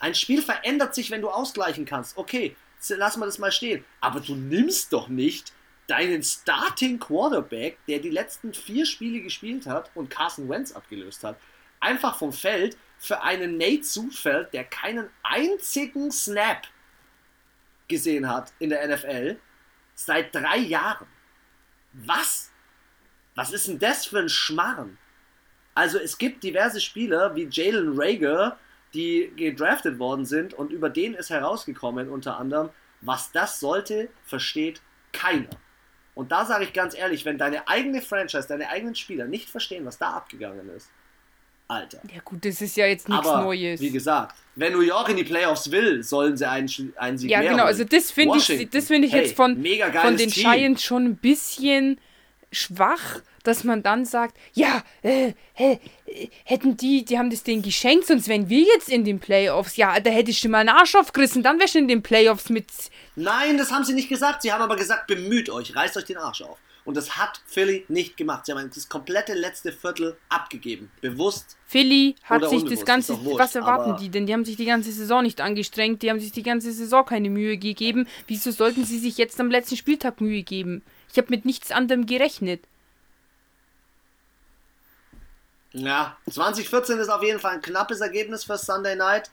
ein 0.00 0.14
Spiel 0.14 0.42
verändert 0.42 0.94
sich, 0.94 1.10
wenn 1.10 1.20
du 1.20 1.28
ausgleichen 1.28 1.84
kannst. 1.84 2.16
Okay, 2.16 2.56
lass 2.88 3.16
mal 3.16 3.26
das 3.26 3.38
mal 3.38 3.52
stehen. 3.52 3.84
Aber 4.00 4.20
du 4.20 4.34
nimmst 4.34 4.92
doch 4.92 5.08
nicht 5.08 5.52
deinen 5.86 6.22
Starting 6.22 6.98
Quarterback, 6.98 7.78
der 7.86 7.98
die 7.98 8.10
letzten 8.10 8.54
vier 8.54 8.86
Spiele 8.86 9.20
gespielt 9.20 9.66
hat 9.66 9.90
und 9.94 10.08
Carson 10.08 10.48
Wentz 10.48 10.72
abgelöst 10.72 11.22
hat, 11.24 11.36
einfach 11.80 12.16
vom 12.16 12.32
Feld 12.32 12.76
für 12.98 13.22
einen 13.22 13.56
Nate 13.56 13.84
Sudfeld, 13.84 14.52
der 14.54 14.64
keinen 14.64 15.10
einzigen 15.22 16.10
Snap 16.12 16.66
gesehen 17.88 18.28
hat 18.28 18.52
in 18.58 18.70
der 18.70 18.86
NFL 18.86 19.38
seit 19.94 20.34
drei 20.34 20.58
Jahren. 20.58 21.06
Was? 21.92 22.49
Was 23.34 23.52
ist 23.52 23.68
denn 23.68 23.78
das 23.78 24.06
für 24.06 24.18
ein 24.18 24.28
Schmarrn? 24.28 24.98
Also 25.74 25.98
es 25.98 26.18
gibt 26.18 26.42
diverse 26.42 26.80
Spieler 26.80 27.34
wie 27.36 27.48
Jalen 27.50 27.92
Rager, 27.94 28.58
die 28.92 29.32
gedraftet 29.36 29.98
worden 29.98 30.24
sind 30.24 30.52
und 30.52 30.72
über 30.72 30.90
den 30.90 31.14
ist 31.14 31.30
herausgekommen 31.30 32.08
unter 32.08 32.38
anderem, 32.38 32.70
was 33.00 33.32
das 33.32 33.60
sollte, 33.60 34.08
versteht 34.24 34.82
keiner. 35.12 35.48
Und 36.14 36.32
da 36.32 36.44
sage 36.44 36.64
ich 36.64 36.72
ganz 36.72 36.94
ehrlich, 36.94 37.24
wenn 37.24 37.38
deine 37.38 37.68
eigene 37.68 38.02
Franchise, 38.02 38.48
deine 38.48 38.68
eigenen 38.68 38.94
Spieler 38.94 39.26
nicht 39.26 39.48
verstehen, 39.48 39.86
was 39.86 39.96
da 39.96 40.10
abgegangen 40.10 40.68
ist, 40.76 40.90
Alter. 41.68 42.00
Ja 42.12 42.20
gut, 42.24 42.44
das 42.44 42.60
ist 42.60 42.76
ja 42.76 42.86
jetzt 42.86 43.08
nichts 43.08 43.26
Aber, 43.26 43.44
Neues. 43.44 43.80
Wie 43.80 43.90
gesagt, 43.90 44.36
wenn 44.56 44.72
New 44.72 44.80
York 44.80 45.08
in 45.08 45.16
die 45.16 45.24
Playoffs 45.24 45.70
will, 45.70 46.02
sollen 46.02 46.36
sie 46.36 46.48
einen, 46.48 46.68
einen 46.96 47.16
Sieg 47.16 47.30
Ja, 47.30 47.40
genau, 47.42 47.64
also 47.64 47.84
das 47.84 48.10
finde 48.10 48.38
ich, 48.38 48.68
das 48.70 48.88
find 48.88 49.04
ich 49.04 49.12
hey, 49.12 49.22
jetzt 49.22 49.36
von, 49.36 49.54
von 49.54 50.16
den 50.16 50.30
Team. 50.30 50.50
Giants 50.50 50.82
schon 50.82 51.04
ein 51.04 51.16
bisschen 51.16 52.00
schwach, 52.52 53.20
dass 53.42 53.64
man 53.64 53.82
dann 53.82 54.04
sagt, 54.04 54.36
ja, 54.52 54.82
äh, 55.02 55.32
äh, 55.56 55.78
hätten 56.44 56.76
die, 56.76 57.04
die 57.04 57.18
haben 57.18 57.30
das 57.30 57.42
denen 57.42 57.62
geschenkt, 57.62 58.06
sonst 58.06 58.28
wären 58.28 58.48
wir 58.48 58.60
jetzt 58.62 58.88
in 58.88 59.04
den 59.04 59.20
Playoffs. 59.20 59.76
Ja, 59.76 59.98
da 60.00 60.10
hätte 60.10 60.30
ich 60.30 60.38
schon 60.38 60.50
mal 60.50 60.58
einen 60.58 60.68
Arsch 60.68 60.94
aufgerissen, 60.94 61.42
dann 61.42 61.58
wärst 61.58 61.74
du 61.74 61.78
in 61.78 61.88
den 61.88 62.02
Playoffs 62.02 62.50
mit. 62.50 62.66
Nein, 63.16 63.56
das 63.56 63.70
haben 63.70 63.84
sie 63.84 63.94
nicht 63.94 64.08
gesagt. 64.08 64.42
Sie 64.42 64.52
haben 64.52 64.62
aber 64.62 64.76
gesagt, 64.76 65.06
bemüht 65.06 65.48
euch, 65.50 65.74
reißt 65.74 65.96
euch 65.96 66.04
den 66.04 66.18
Arsch 66.18 66.42
auf. 66.42 66.58
Und 66.84 66.96
das 66.96 67.16
hat 67.18 67.40
Philly 67.46 67.84
nicht 67.88 68.16
gemacht. 68.16 68.46
Sie 68.46 68.52
haben 68.52 68.70
das 68.74 68.88
komplette 68.88 69.34
letzte 69.34 69.70
Viertel 69.70 70.16
abgegeben. 70.28 70.90
Bewusst. 71.00 71.56
Philly 71.66 72.16
hat 72.24 72.48
sich 72.48 72.64
das 72.64 72.84
ganze. 72.84 73.22
Wurscht, 73.22 73.38
was 73.38 73.54
erwarten 73.54 73.96
die 74.00 74.08
denn? 74.08 74.26
Die 74.26 74.32
haben 74.32 74.44
sich 74.44 74.56
die 74.56 74.64
ganze 74.64 74.90
Saison 74.90 75.22
nicht 75.22 75.40
angestrengt. 75.40 76.02
Die 76.02 76.10
haben 76.10 76.20
sich 76.20 76.32
die 76.32 76.42
ganze 76.42 76.72
Saison 76.72 77.04
keine 77.04 77.28
Mühe 77.28 77.58
gegeben. 77.58 78.08
Wieso 78.26 78.50
sollten 78.50 78.84
sie 78.84 78.98
sich 78.98 79.18
jetzt 79.18 79.38
am 79.40 79.50
letzten 79.50 79.76
Spieltag 79.76 80.20
Mühe 80.20 80.42
geben? 80.42 80.82
Ich 81.12 81.18
habe 81.18 81.28
mit 81.30 81.44
nichts 81.44 81.72
anderem 81.72 82.06
gerechnet. 82.06 82.62
Ja, 85.72 86.16
2014 86.28 86.98
ist 86.98 87.08
auf 87.08 87.22
jeden 87.22 87.38
Fall 87.38 87.54
ein 87.54 87.62
knappes 87.62 88.00
Ergebnis 88.00 88.44
für 88.44 88.58
Sunday 88.58 88.96
Night. 88.96 89.30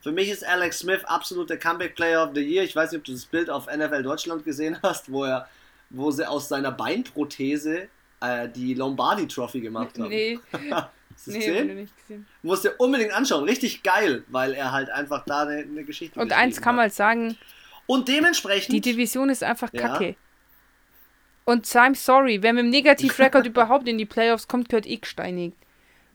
Für 0.00 0.12
mich 0.12 0.28
ist 0.30 0.44
Alex 0.44 0.80
Smith 0.80 1.04
absolut 1.04 1.50
der 1.50 1.58
Comeback 1.58 1.94
Player 1.94 2.22
of 2.24 2.30
the 2.34 2.40
Year. 2.40 2.62
Ich 2.62 2.74
weiß 2.76 2.92
nicht, 2.92 2.98
ob 3.00 3.04
du 3.04 3.12
das 3.12 3.26
Bild 3.26 3.50
auf 3.50 3.66
NFL 3.66 4.02
Deutschland 4.02 4.44
gesehen 4.44 4.78
hast, 4.82 5.10
wo 5.10 5.24
er 5.24 5.48
wo 5.90 6.10
sie 6.10 6.28
aus 6.28 6.48
seiner 6.48 6.72
Beinprothese 6.72 7.88
äh, 8.20 8.48
die 8.48 8.74
Lombardi 8.74 9.26
Trophy 9.28 9.60
gemacht 9.60 9.98
haben. 9.98 10.08
Nee. 10.08 10.38
Hast 11.14 11.28
du 11.28 11.30
nee, 11.30 11.38
gesehen? 11.38 11.74
nicht 11.76 11.96
gesehen. 11.96 12.26
Musst 12.42 12.64
dir 12.64 12.74
unbedingt 12.78 13.12
anschauen. 13.12 13.44
Richtig 13.44 13.82
geil, 13.82 14.24
weil 14.28 14.52
er 14.54 14.72
halt 14.72 14.90
einfach 14.90 15.24
da 15.24 15.42
eine, 15.42 15.58
eine 15.58 15.84
Geschichte 15.84 16.18
Und 16.18 16.32
eins 16.32 16.60
kann 16.60 16.74
man 16.74 16.90
sagen. 16.90 17.36
Und 17.86 18.08
dementsprechend. 18.08 18.74
Die 18.74 18.80
Division 18.80 19.28
ist 19.28 19.44
einfach 19.44 19.72
kacke. 19.72 20.08
Ja. 20.08 20.14
Und 21.44 21.66
I'm 21.66 21.94
sorry, 21.94 22.42
wer 22.42 22.52
mit 22.52 22.64
dem 22.64 22.70
Negativrekord 22.70 23.46
überhaupt 23.46 23.86
in 23.88 23.98
die 23.98 24.06
Playoffs 24.06 24.48
kommt, 24.48 24.68
gehört 24.68 24.86
eh 24.86 24.96
gesteinigt. 24.96 25.56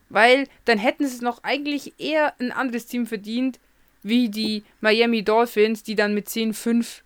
Weil 0.08 0.48
dann 0.64 0.78
hätten 0.78 1.06
sie 1.06 1.14
es 1.14 1.20
noch 1.20 1.44
eigentlich 1.44 1.94
eher 1.98 2.34
ein 2.40 2.50
anderes 2.50 2.86
Team 2.86 3.06
verdient, 3.06 3.60
wie 4.02 4.28
die 4.28 4.64
Miami 4.80 5.22
Dolphins, 5.22 5.82
die 5.82 5.94
dann 5.94 6.14
mit 6.14 6.26
10-5 6.26 7.02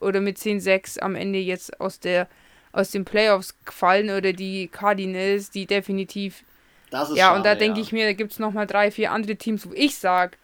oder 0.00 0.20
mit 0.20 0.38
10-6 0.38 0.98
am 1.00 1.14
Ende 1.14 1.38
jetzt 1.38 1.80
aus 1.80 2.00
der 2.00 2.28
aus 2.72 2.90
den 2.90 3.04
Playoffs 3.04 3.54
gefallen 3.64 4.10
oder 4.10 4.32
die 4.32 4.68
Cardinals, 4.68 5.50
die 5.50 5.66
definitiv. 5.66 6.44
Das 6.90 7.10
ist 7.10 7.16
ja, 7.16 7.26
schade, 7.26 7.36
und 7.38 7.46
da 7.46 7.54
denke 7.54 7.78
ja. 7.78 7.84
ich 7.84 7.92
mir, 7.92 8.06
da 8.06 8.12
gibt 8.12 8.32
es 8.32 8.38
nochmal 8.38 8.66
drei, 8.66 8.90
vier 8.90 9.12
andere 9.12 9.36
Teams, 9.36 9.68
wo 9.68 9.72
ich 9.74 9.96
sage, 9.96 10.36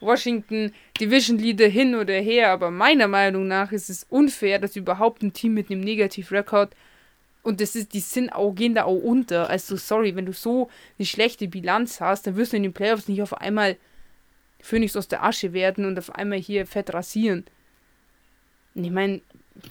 Washington 0.00 0.72
Division 1.00 1.38
Leader 1.38 1.68
hin 1.68 1.94
oder 1.94 2.14
her, 2.14 2.50
aber 2.50 2.70
meiner 2.70 3.08
Meinung 3.08 3.48
nach 3.48 3.72
ist 3.72 3.90
es 3.90 4.04
unfair, 4.08 4.58
dass 4.58 4.76
überhaupt 4.76 5.22
ein 5.22 5.32
Team 5.32 5.54
mit 5.54 5.70
einem 5.70 5.80
Negativrekord 5.80 6.74
und 7.42 7.60
das 7.60 7.74
ist, 7.74 7.94
die 7.94 8.00
sind 8.00 8.30
auch, 8.30 8.52
gehen 8.52 8.74
da 8.74 8.84
auch 8.84 9.00
unter. 9.00 9.48
Also 9.48 9.76
sorry, 9.76 10.14
wenn 10.14 10.26
du 10.26 10.32
so 10.32 10.68
eine 10.98 11.06
schlechte 11.06 11.48
Bilanz 11.48 12.00
hast, 12.00 12.26
dann 12.26 12.36
wirst 12.36 12.52
du 12.52 12.58
in 12.58 12.62
den 12.62 12.74
Playoffs 12.74 13.08
nicht 13.08 13.22
auf 13.22 13.32
einmal 13.32 13.76
Phoenix 14.60 14.96
aus 14.96 15.08
der 15.08 15.24
Asche 15.24 15.52
werden 15.52 15.84
und 15.84 15.98
auf 15.98 16.14
einmal 16.14 16.38
hier 16.38 16.66
fett 16.66 16.92
rasieren. 16.92 17.44
Ich 18.74 18.90
meine, 18.90 19.22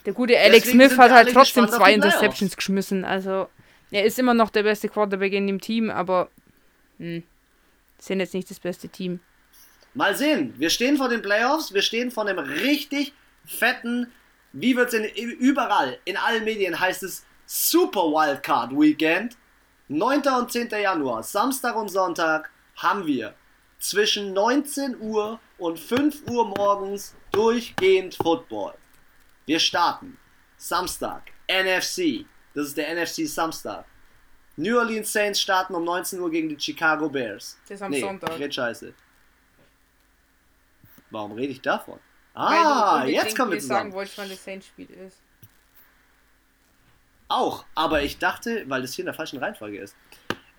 der 0.06 0.14
gute 0.14 0.38
Alex 0.40 0.66
Deswegen 0.66 0.88
Smith 0.88 0.98
hat 0.98 1.12
halt 1.12 1.32
trotzdem 1.32 1.68
zwei 1.68 1.94
Interceptions 1.94 2.56
geschmissen. 2.56 3.06
Also, 3.06 3.48
er 3.92 4.06
ist 4.06 4.18
immer 4.18 4.34
noch 4.34 4.50
der 4.50 4.64
beste 4.64 4.90
Quarterback 4.90 5.34
in 5.34 5.48
dem 5.48 5.62
Team, 5.62 5.90
aber 5.90 6.30
hm, 6.98 7.24
sind 8.00 8.20
jetzt 8.20 8.34
nicht 8.34 8.50
das 8.50 8.60
beste 8.60 8.90
Team. 8.90 9.20
Mal 9.98 10.16
sehen. 10.16 10.54
Wir 10.58 10.70
stehen 10.70 10.96
vor 10.96 11.10
den 11.10 11.24
Playoffs. 11.24 11.74
Wir 11.74 11.82
stehen 11.82 12.12
vor 12.12 12.28
einem 12.28 12.38
richtig 12.38 13.14
fetten, 13.46 14.12
wie 14.54 14.76
wird 14.76 14.94
es 14.94 15.18
überall, 15.18 15.98
in 16.06 16.18
allen 16.18 16.44
Medien 16.44 16.80
heißt 16.80 17.02
es 17.02 17.26
Super 17.48 18.02
Wildcard 18.02 18.72
Weekend. 18.72 19.38
9. 19.88 20.22
und 20.38 20.52
10. 20.52 20.70
Januar, 20.70 21.24
Samstag 21.24 21.76
und 21.76 21.90
Sonntag, 21.90 22.52
haben 22.76 23.08
wir 23.08 23.34
zwischen 23.80 24.34
19 24.34 25.00
Uhr 25.00 25.40
und 25.58 25.80
5 25.80 26.30
Uhr 26.30 26.46
morgens 26.46 27.16
durchgehend 27.32 28.16
Football. 28.16 28.74
Wir 29.48 29.60
starten 29.60 30.18
Samstag, 30.58 31.24
NFC. 31.50 32.26
Das 32.54 32.68
ist 32.68 32.78
der 32.78 32.94
NFC 32.94 33.28
Samstag. 33.28 33.86
New 34.58 34.78
Orleans 34.78 35.12
Saints 35.12 35.42
starten 35.42 35.74
um 35.74 35.86
19 35.86 36.20
Uhr 36.20 36.30
gegen 36.30 36.50
die 36.50 36.60
Chicago 36.60 37.10
Bears. 37.10 37.58
Das 37.64 37.78
ist 37.78 37.82
am 37.82 37.92
nee, 37.92 38.02
Sonntag. 38.02 38.54
Scheiße. 38.54 38.94
Warum 41.10 41.34
rede 41.34 41.52
ich 41.52 41.62
davon? 41.62 42.00
Ah, 42.34 43.06
jetzt 43.06 43.36
kommen 43.36 43.52
wir 43.52 43.60
zusammen. 43.60 43.80
sagen 43.80 43.94
wolltest, 43.94 44.18
wann 44.18 44.30
das 44.30 44.44
Saints-Spiel 44.44 44.90
ist. 44.90 45.18
Auch, 47.30 47.66
aber 47.76 48.04
ich 48.04 48.20
dachte, 48.20 48.64
weil 48.68 48.82
das 48.82 48.94
hier 48.94 49.04
in 49.04 49.08
der 49.08 49.14
falschen 49.14 49.40
Reihenfolge 49.40 49.80
ist. 49.80 49.96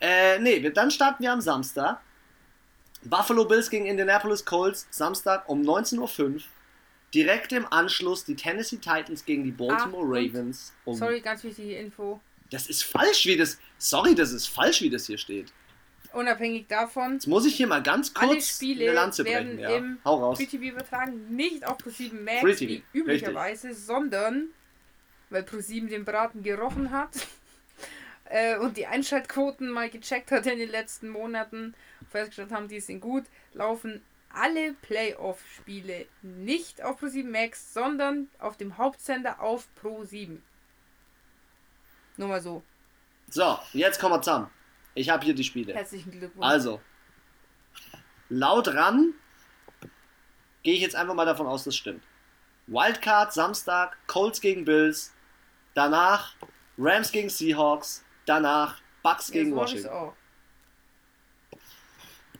Äh, 0.00 0.38
nee, 0.38 0.60
dann 0.70 0.90
starten 0.90 1.22
wir 1.22 1.32
am 1.32 1.40
Samstag. 1.40 2.00
Buffalo 3.04 3.44
Bills 3.44 3.70
gegen 3.70 3.86
Indianapolis 3.86 4.44
Colts, 4.44 4.86
Samstag 4.90 5.48
um 5.48 5.62
19.05 5.62 6.34
Uhr. 6.34 6.40
Direkt 7.14 7.52
im 7.52 7.66
Anschluss 7.72 8.24
die 8.24 8.36
Tennessee 8.36 8.76
Titans 8.76 9.24
gegen 9.24 9.44
die 9.44 9.52
Baltimore 9.52 10.04
ah, 10.04 10.20
Ravens. 10.20 10.74
Um 10.84 10.94
sorry, 10.94 11.20
ganz 11.20 11.42
wichtige 11.42 11.76
Info. 11.76 12.20
Das 12.50 12.66
ist 12.68 12.82
falsch, 12.82 13.24
wie 13.26 13.36
das. 13.36 13.58
Sorry, 13.78 14.14
das 14.14 14.32
ist 14.32 14.48
falsch, 14.48 14.82
wie 14.82 14.90
das 14.90 15.06
hier 15.06 15.16
steht. 15.16 15.52
Unabhängig 16.12 16.66
davon. 16.68 17.14
Jetzt 17.14 17.26
muss 17.26 17.46
ich 17.46 17.54
hier 17.54 17.66
mal 17.66 17.82
ganz 17.82 18.14
kurz 18.14 18.30
alle 18.30 18.40
Spiele 18.40 18.84
eine 18.84 18.94
Lanze 18.94 19.24
brechen. 19.24 19.58
Ja. 19.58 19.76
im 19.76 19.98
Hau 20.04 20.16
raus. 20.16 20.38
Free 20.38 20.46
TV 20.46 20.64
übertragen, 20.64 21.34
nicht 21.34 21.66
auf 21.66 21.78
Pro7 21.78 22.14
Max 22.14 22.60
wie 22.60 22.82
üblicherweise, 22.92 23.68
Richtig. 23.68 23.84
sondern 23.84 24.48
weil 25.30 25.42
Pro7 25.42 25.88
den 25.88 26.04
Braten 26.04 26.42
gerochen 26.42 26.90
hat 26.90 27.10
äh, 28.24 28.56
und 28.56 28.76
die 28.76 28.86
Einschaltquoten 28.86 29.68
mal 29.68 29.90
gecheckt 29.90 30.30
hat 30.30 30.46
in 30.46 30.58
den 30.58 30.70
letzten 30.70 31.10
Monaten, 31.10 31.74
festgestellt 32.10 32.52
haben, 32.52 32.68
die 32.68 32.80
sind 32.80 33.00
gut, 33.00 33.24
laufen 33.52 34.02
alle 34.30 34.74
Playoff-Spiele 34.74 36.06
nicht 36.22 36.82
auf 36.82 37.02
Pro7 37.02 37.30
Max, 37.30 37.72
sondern 37.72 38.28
auf 38.38 38.56
dem 38.56 38.78
Hauptsender 38.78 39.40
auf 39.40 39.66
Pro7. 39.82 40.38
Nur 42.16 42.28
mal 42.28 42.40
so. 42.40 42.62
So, 43.30 43.58
jetzt 43.72 44.00
kommen 44.00 44.14
wir 44.14 44.22
zusammen. 44.22 44.50
Ich 44.98 45.10
habe 45.10 45.24
hier 45.24 45.34
die 45.34 45.44
Spiele. 45.44 45.74
Herzlichen 45.74 46.10
Glückwunsch. 46.10 46.44
Also, 46.44 46.80
laut 48.28 48.66
ran 48.74 49.14
gehe 50.64 50.74
ich 50.74 50.80
jetzt 50.80 50.96
einfach 50.96 51.14
mal 51.14 51.24
davon 51.24 51.46
aus, 51.46 51.62
das 51.62 51.76
stimmt. 51.76 52.02
Wildcard 52.66 53.32
Samstag, 53.32 53.96
Colts 54.08 54.40
gegen 54.40 54.64
Bills, 54.64 55.14
danach 55.74 56.34
Rams 56.76 57.12
gegen 57.12 57.28
Seahawks, 57.28 58.04
danach 58.26 58.80
Bucks 59.04 59.30
gegen 59.30 59.54
Washington. 59.54 59.88
Auch. 59.88 60.14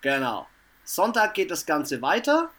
Genau. 0.00 0.48
Sonntag 0.82 1.34
geht 1.34 1.52
das 1.52 1.64
Ganze 1.64 2.02
weiter 2.02 2.50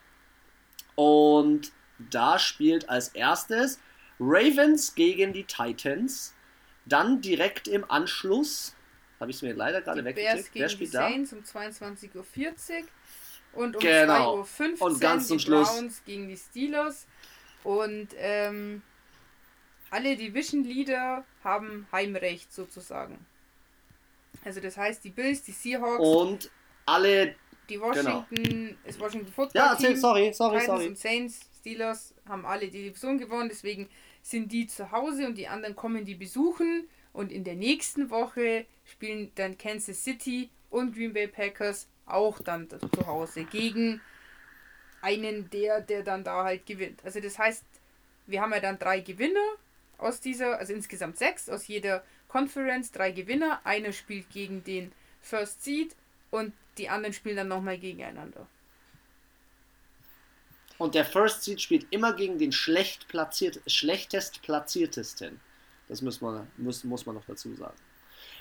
und 0.96 1.74
da 1.98 2.40
spielt 2.40 2.88
als 2.88 3.10
erstes 3.10 3.82
Ravens 4.18 4.96
gegen 4.96 5.34
die 5.34 5.44
Titans. 5.44 6.36
Dann 6.86 7.20
direkt 7.20 7.68
im 7.68 7.90
Anschluss, 7.92 8.76
habe 9.20 9.32
ich 9.32 9.38
es 9.38 9.42
mir 9.42 9.54
leider 9.54 9.82
gerade 9.82 10.04
weggeklickt, 10.04 10.50
wer 10.54 10.70
spielt 10.70 10.94
da? 10.94 11.10
Saints 11.10 11.34
um 11.34 11.40
22.40 11.40 12.14
Uhr 12.16 12.24
und 13.54 13.76
um 13.76 13.82
genau. 13.82 14.42
2.15 14.42 14.80
Uhr 14.80 14.88
und 14.88 15.02
ganz 15.02 15.28
zum 15.28 15.40
Schluss. 15.40 15.70
Browns 15.70 16.04
gegen 16.06 16.28
die 16.28 16.38
Steelers. 16.38 17.08
Und 17.64 18.10
ähm, 18.18 18.82
alle 19.90 20.16
Division 20.16 20.64
Leader 20.64 21.26
haben 21.44 21.88
Heimrecht 21.92 22.54
sozusagen. 22.54 23.26
Also 24.46 24.62
das 24.62 24.78
heißt, 24.78 25.04
die 25.04 25.10
Bills, 25.10 25.44
die 25.44 25.52
Seahawks 25.52 26.00
und 26.00 26.52
alle 26.86 27.36
die 27.70 27.76
genau. 27.76 27.88
Washington, 27.88 28.44
genau. 28.44 28.76
das 28.86 29.00
Washington 29.00 29.32
Football 29.32 29.62
ja, 29.62 29.76
Team, 29.76 29.96
sorry, 29.96 30.34
sorry, 30.34 30.60
Titans 30.60 30.66
sorry. 30.66 30.88
und 30.88 30.98
Saints, 30.98 31.40
Steelers 31.60 32.14
haben 32.28 32.46
alle 32.46 32.68
die 32.68 32.84
Division 32.84 33.18
gewonnen, 33.18 33.50
deswegen 33.50 33.90
sind 34.22 34.52
die 34.52 34.68
zu 34.68 34.92
Hause 34.92 35.26
und 35.28 35.38
die 35.38 35.48
anderen 35.48 35.76
kommen 35.76 36.06
die 36.06 36.16
besuchen 36.16 36.88
und 37.14 37.32
in 37.32 37.44
der 37.44 37.56
nächsten 37.56 38.10
Woche 38.10 38.66
spielen 38.86 39.32
dann 39.36 39.58
Kansas 39.58 40.04
City 40.04 40.50
und 40.70 40.94
Green 40.94 41.14
Bay 41.14 41.28
Packers 41.28 41.88
auch 42.06 42.40
dann 42.40 42.70
zu 42.70 43.08
Hause 43.08 43.44
gegen 43.46 44.02
einen 45.02 45.50
der, 45.50 45.82
der 45.82 46.04
dann 46.04 46.24
da 46.24 46.44
halt 46.44 46.66
gewinnt. 46.66 47.00
Also 47.04 47.20
das 47.20 47.38
heißt, 47.38 47.64
wir 48.28 48.42
haben 48.42 48.54
ja 48.54 48.60
dann 48.60 48.80
drei 48.80 49.00
Gewinner 49.00 49.56
aus 49.98 50.20
dieser, 50.22 50.58
also 50.58 50.74
insgesamt 50.74 51.18
sechs 51.18 51.50
aus 51.50 51.68
jeder 51.68 52.04
Conference, 52.28 52.92
drei 52.92 53.12
Gewinner. 53.12 53.62
Einer 53.64 53.92
spielt 53.92 54.30
gegen 54.30 54.64
den 54.64 54.92
First 55.22 55.64
Seed 55.64 55.96
und 56.32 56.54
die 56.78 56.90
anderen 56.90 57.14
spielen 57.14 57.38
dann 57.38 57.48
nochmal 57.48 57.78
gegeneinander. 57.78 58.48
Und 60.78 60.96
der 60.96 61.06
First 61.06 61.44
Seed 61.44 61.62
spielt 61.62 61.88
immer 61.92 62.14
gegen 62.14 62.38
den 62.38 62.54
schlecht 62.54 63.08
platziert, 63.10 63.60
schlechtest 63.68 64.42
platziertesten. 64.42 65.42
Das 65.90 66.02
muss 66.02 66.22
man, 66.22 66.48
muss, 66.58 66.84
muss 66.84 67.06
man 67.06 67.16
noch 67.16 67.26
dazu 67.26 67.54
sagen. 67.56 67.76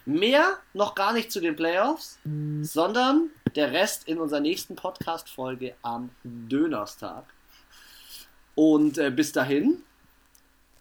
Mehr 0.05 0.59
noch 0.75 0.95
gar 0.95 1.13
nicht 1.13 1.33
zu 1.33 1.41
den 1.41 1.57
Playoffs, 1.57 2.19
sondern 2.63 3.31
der 3.57 3.73
Rest 3.73 4.07
in 4.07 4.19
unserer 4.19 4.41
nächsten 4.41 4.77
Podcast-Folge 4.77 5.75
am 5.83 6.11
Dönerstag. 6.23 7.25
Und 8.55 8.99
äh, 8.99 9.11
bis 9.11 9.33
dahin, 9.33 9.83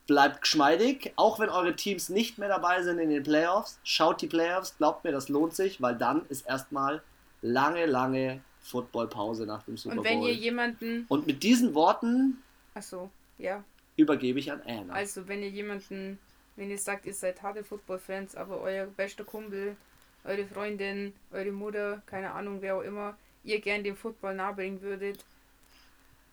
bleibt 0.07 0.41
geschmeidig. 0.41 1.13
Auch 1.15 1.39
wenn 1.39 1.49
eure 1.49 1.75
Teams 1.75 2.09
nicht 2.09 2.37
mehr 2.37 2.47
dabei 2.47 2.81
sind 2.81 2.97
in 2.97 3.09
den 3.09 3.23
Playoffs, 3.23 3.79
schaut 3.83 4.21
die 4.21 4.27
Playoffs, 4.27 4.75
glaubt 4.77 5.03
mir, 5.03 5.11
das 5.11 5.29
lohnt 5.29 5.53
sich, 5.53 5.81
weil 5.81 5.95
dann 5.95 6.25
ist 6.29 6.47
erstmal 6.47 7.03
lange, 7.41 7.85
lange 7.85 8.41
Footballpause 8.61 9.45
nach 9.45 9.63
dem 9.63 9.77
Super 9.77 9.95
Bowl. 9.95 10.05
Und 10.05 10.09
wenn 10.09 10.21
ihr 10.23 10.33
jemanden. 10.33 11.05
Und 11.09 11.27
mit 11.27 11.43
diesen 11.43 11.75
Worten. 11.75 12.41
Achso, 12.73 13.11
ja. 13.37 13.63
Übergebe 13.95 14.39
ich 14.39 14.51
an 14.51 14.61
Anna. 14.65 14.93
Also, 14.93 15.27
wenn 15.27 15.41
ihr 15.41 15.49
jemanden, 15.49 16.19
wenn 16.57 16.71
ihr 16.71 16.77
sagt, 16.77 17.05
ihr 17.05 17.13
seid 17.13 17.41
harte 17.41 17.63
Football-Fans, 17.63 18.35
aber 18.35 18.59
euer 18.59 18.87
bester 18.87 19.23
Kumpel, 19.23 19.77
eure 20.25 20.45
Freundin, 20.45 21.13
eure 21.31 21.51
Mutter, 21.51 22.01
keine 22.05 22.31
Ahnung, 22.31 22.61
wer 22.61 22.75
auch 22.75 22.81
immer, 22.81 23.17
ihr 23.43 23.61
gern 23.61 23.83
den 23.83 23.95
Football 23.95 24.35
nahebringen 24.35 24.81
würdet, 24.81 25.23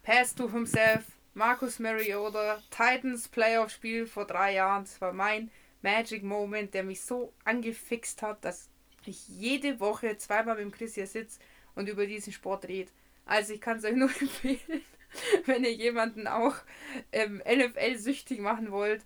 pass 0.02 0.34
to 0.34 0.50
himself, 0.50 1.04
Marcus 1.34 1.78
Mariota, 1.78 2.62
Titans 2.70 3.28
Playoff-Spiel 3.28 4.06
vor 4.06 4.26
drei 4.26 4.54
Jahren, 4.54 4.84
das 4.84 5.00
war 5.00 5.12
mein 5.12 5.50
Magic 5.82 6.22
Moment, 6.22 6.72
der 6.72 6.82
mich 6.82 7.02
so 7.02 7.32
angefixt 7.44 8.22
hat, 8.22 8.44
dass 8.44 8.68
ich 9.04 9.28
jede 9.28 9.78
Woche 9.80 10.16
zweimal 10.16 10.56
mit 10.56 10.64
dem 10.64 10.72
Chris 10.72 10.94
hier 10.94 11.06
sitze 11.06 11.38
und 11.74 11.88
über 11.88 12.06
diesen 12.06 12.32
Sport 12.32 12.66
rede. 12.66 12.90
Also 13.26 13.52
ich 13.52 13.60
kann 13.60 13.76
es 13.76 13.84
euch 13.84 13.94
nur 13.94 14.08
empfehlen, 14.20 14.82
wenn 15.44 15.64
ihr 15.64 15.74
jemanden 15.74 16.26
auch 16.26 16.54
ähm, 17.12 17.42
NFL-süchtig 17.46 18.40
machen 18.40 18.70
wollt, 18.70 19.04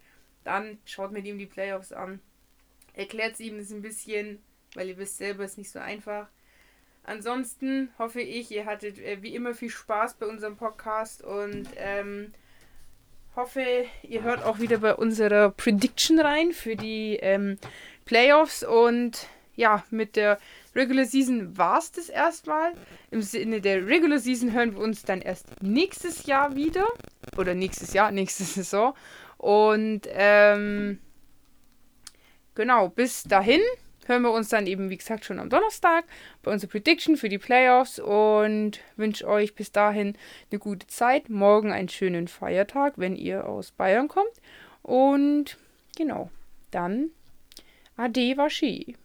dann 0.49 0.79
schaut 0.85 1.13
mit 1.13 1.27
ihm 1.27 1.39
die 1.39 1.47
Playoffs 1.47 1.93
an. 1.93 2.21
Erklärt 2.95 3.35
es 3.35 3.41
ihm 3.41 3.59
das 3.59 3.71
ein 3.71 3.83
bisschen, 3.83 4.43
weil 4.75 4.89
ihr 4.89 4.97
wisst 4.99 5.19
selber, 5.19 5.45
ist 5.45 5.59
nicht 5.59 5.71
so 5.71 5.79
einfach. 5.79 6.27
Ansonsten 7.05 7.91
hoffe 7.99 8.21
ich, 8.21 8.51
ihr 8.51 8.67
hattet 8.67 8.99
äh, 8.99 9.23
wie 9.23 9.35
immer 9.35 9.55
viel 9.55 9.71
Spaß 9.71 10.15
bei 10.15 10.27
unserem 10.27 10.57
Podcast 10.57 11.23
und 11.23 11.69
ähm, 11.77 12.33
hoffe, 13.37 13.87
ihr 14.03 14.23
hört 14.23 14.43
auch 14.43 14.59
wieder 14.59 14.79
bei 14.79 14.95
unserer 14.95 15.51
Prediction 15.51 16.19
rein 16.19 16.53
für 16.53 16.77
die 16.77 17.17
ähm, 17.21 17.59
Playoffs 18.05 18.63
und 18.63 19.27
ja, 19.55 19.85
mit 19.91 20.17
der 20.17 20.39
Regular 20.75 21.05
Season 21.05 21.59
war 21.59 21.79
es 21.79 21.91
das 21.93 22.09
erstmal. 22.09 22.73
Im 23.11 23.23
Sinne 23.23 23.61
der 23.61 23.87
Regular 23.87 24.19
Season 24.19 24.53
hören 24.53 24.75
wir 24.75 24.81
uns 24.81 25.03
dann 25.03 25.21
erst 25.21 25.63
nächstes 25.63 26.27
Jahr 26.27 26.55
wieder. 26.55 26.87
Oder 27.37 27.55
nächstes 27.55 27.93
Jahr, 27.93 28.13
nächste 28.13 28.45
Saison. 28.45 28.95
Und 29.39 30.03
ähm, 30.11 30.99
genau, 32.55 32.89
bis 32.89 33.23
dahin 33.23 33.63
hören 34.07 34.23
wir 34.23 34.33
uns 34.33 34.49
dann 34.49 34.67
eben, 34.67 34.91
wie 34.91 34.97
gesagt, 34.97 35.25
schon 35.25 35.39
am 35.39 35.51
Donnerstag 35.51 36.05
bei 36.43 36.53
unserer 36.53 36.71
Prediction 36.71 37.17
für 37.17 37.29
die 37.29 37.39
Playoffs 37.39 37.99
und 37.99 38.81
wünsche 38.97 39.27
euch 39.27 39.55
bis 39.55 39.71
dahin 39.71 40.17
eine 40.51 40.59
gute 40.59 40.87
Zeit. 40.87 41.29
Morgen 41.29 41.73
einen 41.73 41.89
schönen 41.89 42.27
Feiertag, 42.27 42.95
wenn 42.97 43.17
ihr 43.17 43.47
aus 43.47 43.71
Bayern 43.71 44.09
kommt. 44.09 44.33
Und 44.83 45.57
genau, 45.97 46.31
dann 46.71 47.11
Ade 47.97 48.37
Waschi. 48.37 48.97